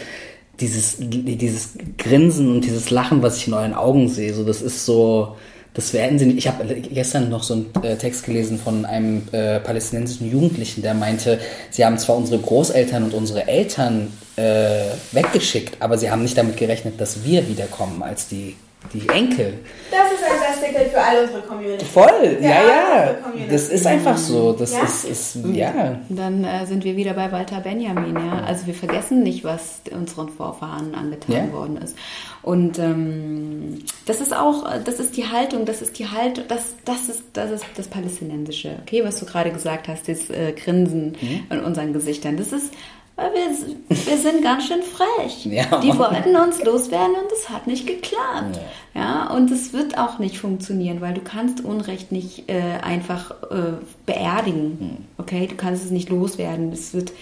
dieses, 0.59 0.97
dieses 0.99 1.71
Grinsen 1.97 2.51
und 2.51 2.65
dieses 2.65 2.91
Lachen, 2.91 3.23
was 3.23 3.39
ich 3.39 3.49
in 3.49 3.55
euren 3.55 3.75
Augen 3.75 4.09
sehe, 4.09 4.35
so 4.35 4.45
das 4.45 4.61
ist 4.61 4.85
so, 4.85 5.37
das 5.73 5.93
werden 5.93 6.19
sie 6.19 6.27
nicht. 6.27 6.39
Ich 6.39 6.49
habe 6.49 6.65
gestern 6.75 7.31
noch 7.31 7.43
so 7.43 7.55
einen 7.55 7.71
äh, 7.83 7.97
Text 7.97 8.25
gelesen 8.25 8.59
von 8.59 8.85
einem 8.85 9.23
äh, 9.33 9.61
palästinensischen 9.61 10.31
Jugendlichen, 10.31 10.83
der 10.83 10.95
meinte, 10.95 11.39
sie 11.71 11.85
haben 11.85 11.97
zwar 11.97 12.17
unsere 12.17 12.41
Großeltern 12.41 13.05
und 13.05 13.15
unsere 13.15 13.47
Eltern 13.47 14.13
äh, 14.37 14.87
weggeschickt, 15.13 15.77
aber 15.81 15.97
sie 15.97 16.11
haben 16.11 16.23
nicht 16.23 16.37
damit 16.37 16.57
gerechnet, 16.57 17.01
dass 17.01 17.25
wir 17.25 17.49
wiederkommen 17.49 18.03
als 18.03 18.27
die 18.27 18.57
die 18.93 19.09
Enkel. 19.09 19.59
Das 19.91 20.11
ist 20.13 20.25
ein 20.25 20.39
Festival 20.39 20.87
für 20.87 21.01
all 21.01 21.25
unsere 21.25 21.43
Community. 21.43 21.85
Voll, 21.85 22.39
ja, 22.41 22.49
ja. 22.49 22.67
ja. 22.67 23.17
Das 23.49 23.69
ist 23.69 23.87
einfach 23.87 24.17
so. 24.17 24.53
Das 24.53 24.73
ja? 24.73 24.83
ist, 24.83 25.05
ist, 25.05 25.39
ja. 25.53 26.01
Dann 26.09 26.45
äh, 26.45 26.67
sind 26.67 26.85
wir 26.85 26.97
wieder 26.97 27.13
bei 27.13 27.31
Walter 27.31 27.61
Benjamin, 27.61 28.15
ja. 28.15 28.43
Also 28.45 28.67
wir 28.67 28.75
vergessen 28.75 29.23
nicht, 29.23 29.45
was 29.45 29.83
unseren 29.93 30.29
Vorfahren 30.29 30.95
angetan 30.95 31.49
ja. 31.49 31.53
worden 31.53 31.77
ist. 31.77 31.97
Und 32.43 32.79
ähm, 32.79 33.85
das 34.07 34.21
ist 34.21 34.35
auch, 34.35 34.65
das 34.85 34.99
ist 34.99 35.17
die 35.17 35.29
Haltung, 35.29 35.67
das 35.67 35.83
ist 35.83 35.99
die 35.99 36.09
Haltung, 36.09 36.45
das, 36.49 36.75
das 36.85 37.09
ist, 37.09 37.23
das 37.35 37.51
ist 37.51 37.65
das 37.77 37.89
Palästinensische, 37.89 38.77
okay, 38.83 39.05
was 39.05 39.21
du 39.21 39.27
gerade 39.27 39.51
gesagt 39.51 39.89
hast, 39.89 40.09
das 40.09 40.31
äh, 40.31 40.53
Grinsen 40.53 41.17
mhm. 41.21 41.45
in 41.51 41.61
unseren 41.61 41.93
Gesichtern. 41.93 42.39
Das 42.39 42.53
ist 42.53 42.73
weil 43.21 43.35
wir, 43.35 43.97
wir 44.07 44.19
sind 44.19 44.43
ganz 44.43 44.67
schön 44.67 44.83
frech. 44.83 45.47
Ja. 45.51 45.81
Die 45.81 45.97
wollten 45.99 46.37
uns 46.37 46.63
loswerden 46.63 47.15
und 47.17 47.33
es 47.33 47.49
hat 47.49 47.67
nicht 47.67 47.87
geklappt. 47.87 48.61
Ja. 48.95 49.01
ja. 49.01 49.35
und 49.35 49.51
es 49.51 49.73
wird 49.73 49.99
auch 49.99 50.19
nicht 50.19 50.39
funktionieren, 50.39 51.01
weil 51.01 51.15
du 51.15 51.21
kannst 51.21 51.65
Unrecht 51.65 52.13
nicht 52.13 52.49
äh, 52.49 52.79
einfach 52.83 53.33
äh, 53.51 53.73
beerdigen. 54.07 54.79
Hm. 54.79 54.97
Okay, 55.19 55.47
du 55.49 55.57
kannst 55.57 55.85
es 55.85 55.91
nicht 55.91 56.09
loswerden. 56.09 56.73
Es 56.73 56.95
wird, 56.95 57.13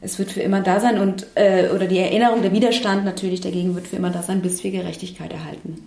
es 0.00 0.18
wird 0.18 0.32
für 0.32 0.40
immer 0.40 0.62
da 0.62 0.80
sein 0.80 0.98
und 0.98 1.26
äh, 1.34 1.68
oder 1.68 1.86
die 1.86 1.98
Erinnerung, 1.98 2.42
der 2.42 2.52
Widerstand 2.52 3.04
natürlich 3.04 3.40
dagegen 3.40 3.74
wird 3.74 3.86
für 3.86 3.96
immer 3.96 4.10
da 4.10 4.22
sein, 4.22 4.42
bis 4.42 4.64
wir 4.64 4.70
Gerechtigkeit 4.70 5.32
erhalten. 5.32 5.86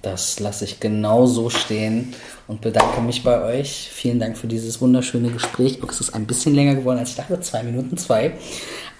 Das 0.00 0.40
lasse 0.40 0.64
ich 0.64 0.80
genau 0.80 1.26
so 1.26 1.48
stehen 1.48 2.14
und 2.52 2.60
bedanke 2.60 3.00
mich 3.00 3.24
bei 3.24 3.42
euch. 3.42 3.88
Vielen 3.90 4.20
Dank 4.20 4.36
für 4.36 4.46
dieses 4.46 4.80
wunderschöne 4.80 5.30
Gespräch. 5.30 5.78
Es 5.88 6.00
ist 6.00 6.14
ein 6.14 6.26
bisschen 6.26 6.54
länger 6.54 6.74
geworden, 6.74 6.98
als 6.98 7.10
ich 7.10 7.16
dachte, 7.16 7.40
zwei 7.40 7.62
Minuten 7.62 7.96
zwei. 7.96 8.34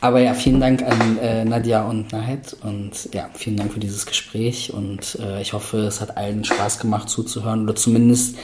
Aber 0.00 0.20
ja, 0.20 0.32
vielen 0.32 0.58
Dank 0.58 0.82
an 0.82 1.18
äh, 1.18 1.44
Nadja 1.44 1.84
und 1.84 2.10
Nahed 2.12 2.56
und 2.62 3.10
ja, 3.12 3.28
vielen 3.34 3.56
Dank 3.56 3.72
für 3.72 3.78
dieses 3.78 4.06
Gespräch 4.06 4.72
und 4.72 5.18
äh, 5.20 5.42
ich 5.42 5.52
hoffe, 5.52 5.78
es 5.80 6.00
hat 6.00 6.16
allen 6.16 6.44
Spaß 6.44 6.80
gemacht 6.80 7.08
zuzuhören 7.08 7.64
oder 7.64 7.76
zumindest 7.76 8.36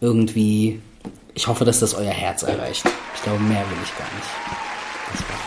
irgendwie, 0.00 0.80
ich 1.34 1.48
hoffe, 1.48 1.64
dass 1.64 1.80
das 1.80 1.94
euer 1.94 2.12
Herz 2.12 2.44
erreicht. 2.44 2.84
Ich 3.16 3.22
glaube, 3.22 3.40
mehr 3.40 3.60
will 3.68 3.78
ich 3.84 3.98
gar 3.98 4.08
nicht. 4.14 4.28
Das 5.12 5.20
war's. 5.28 5.41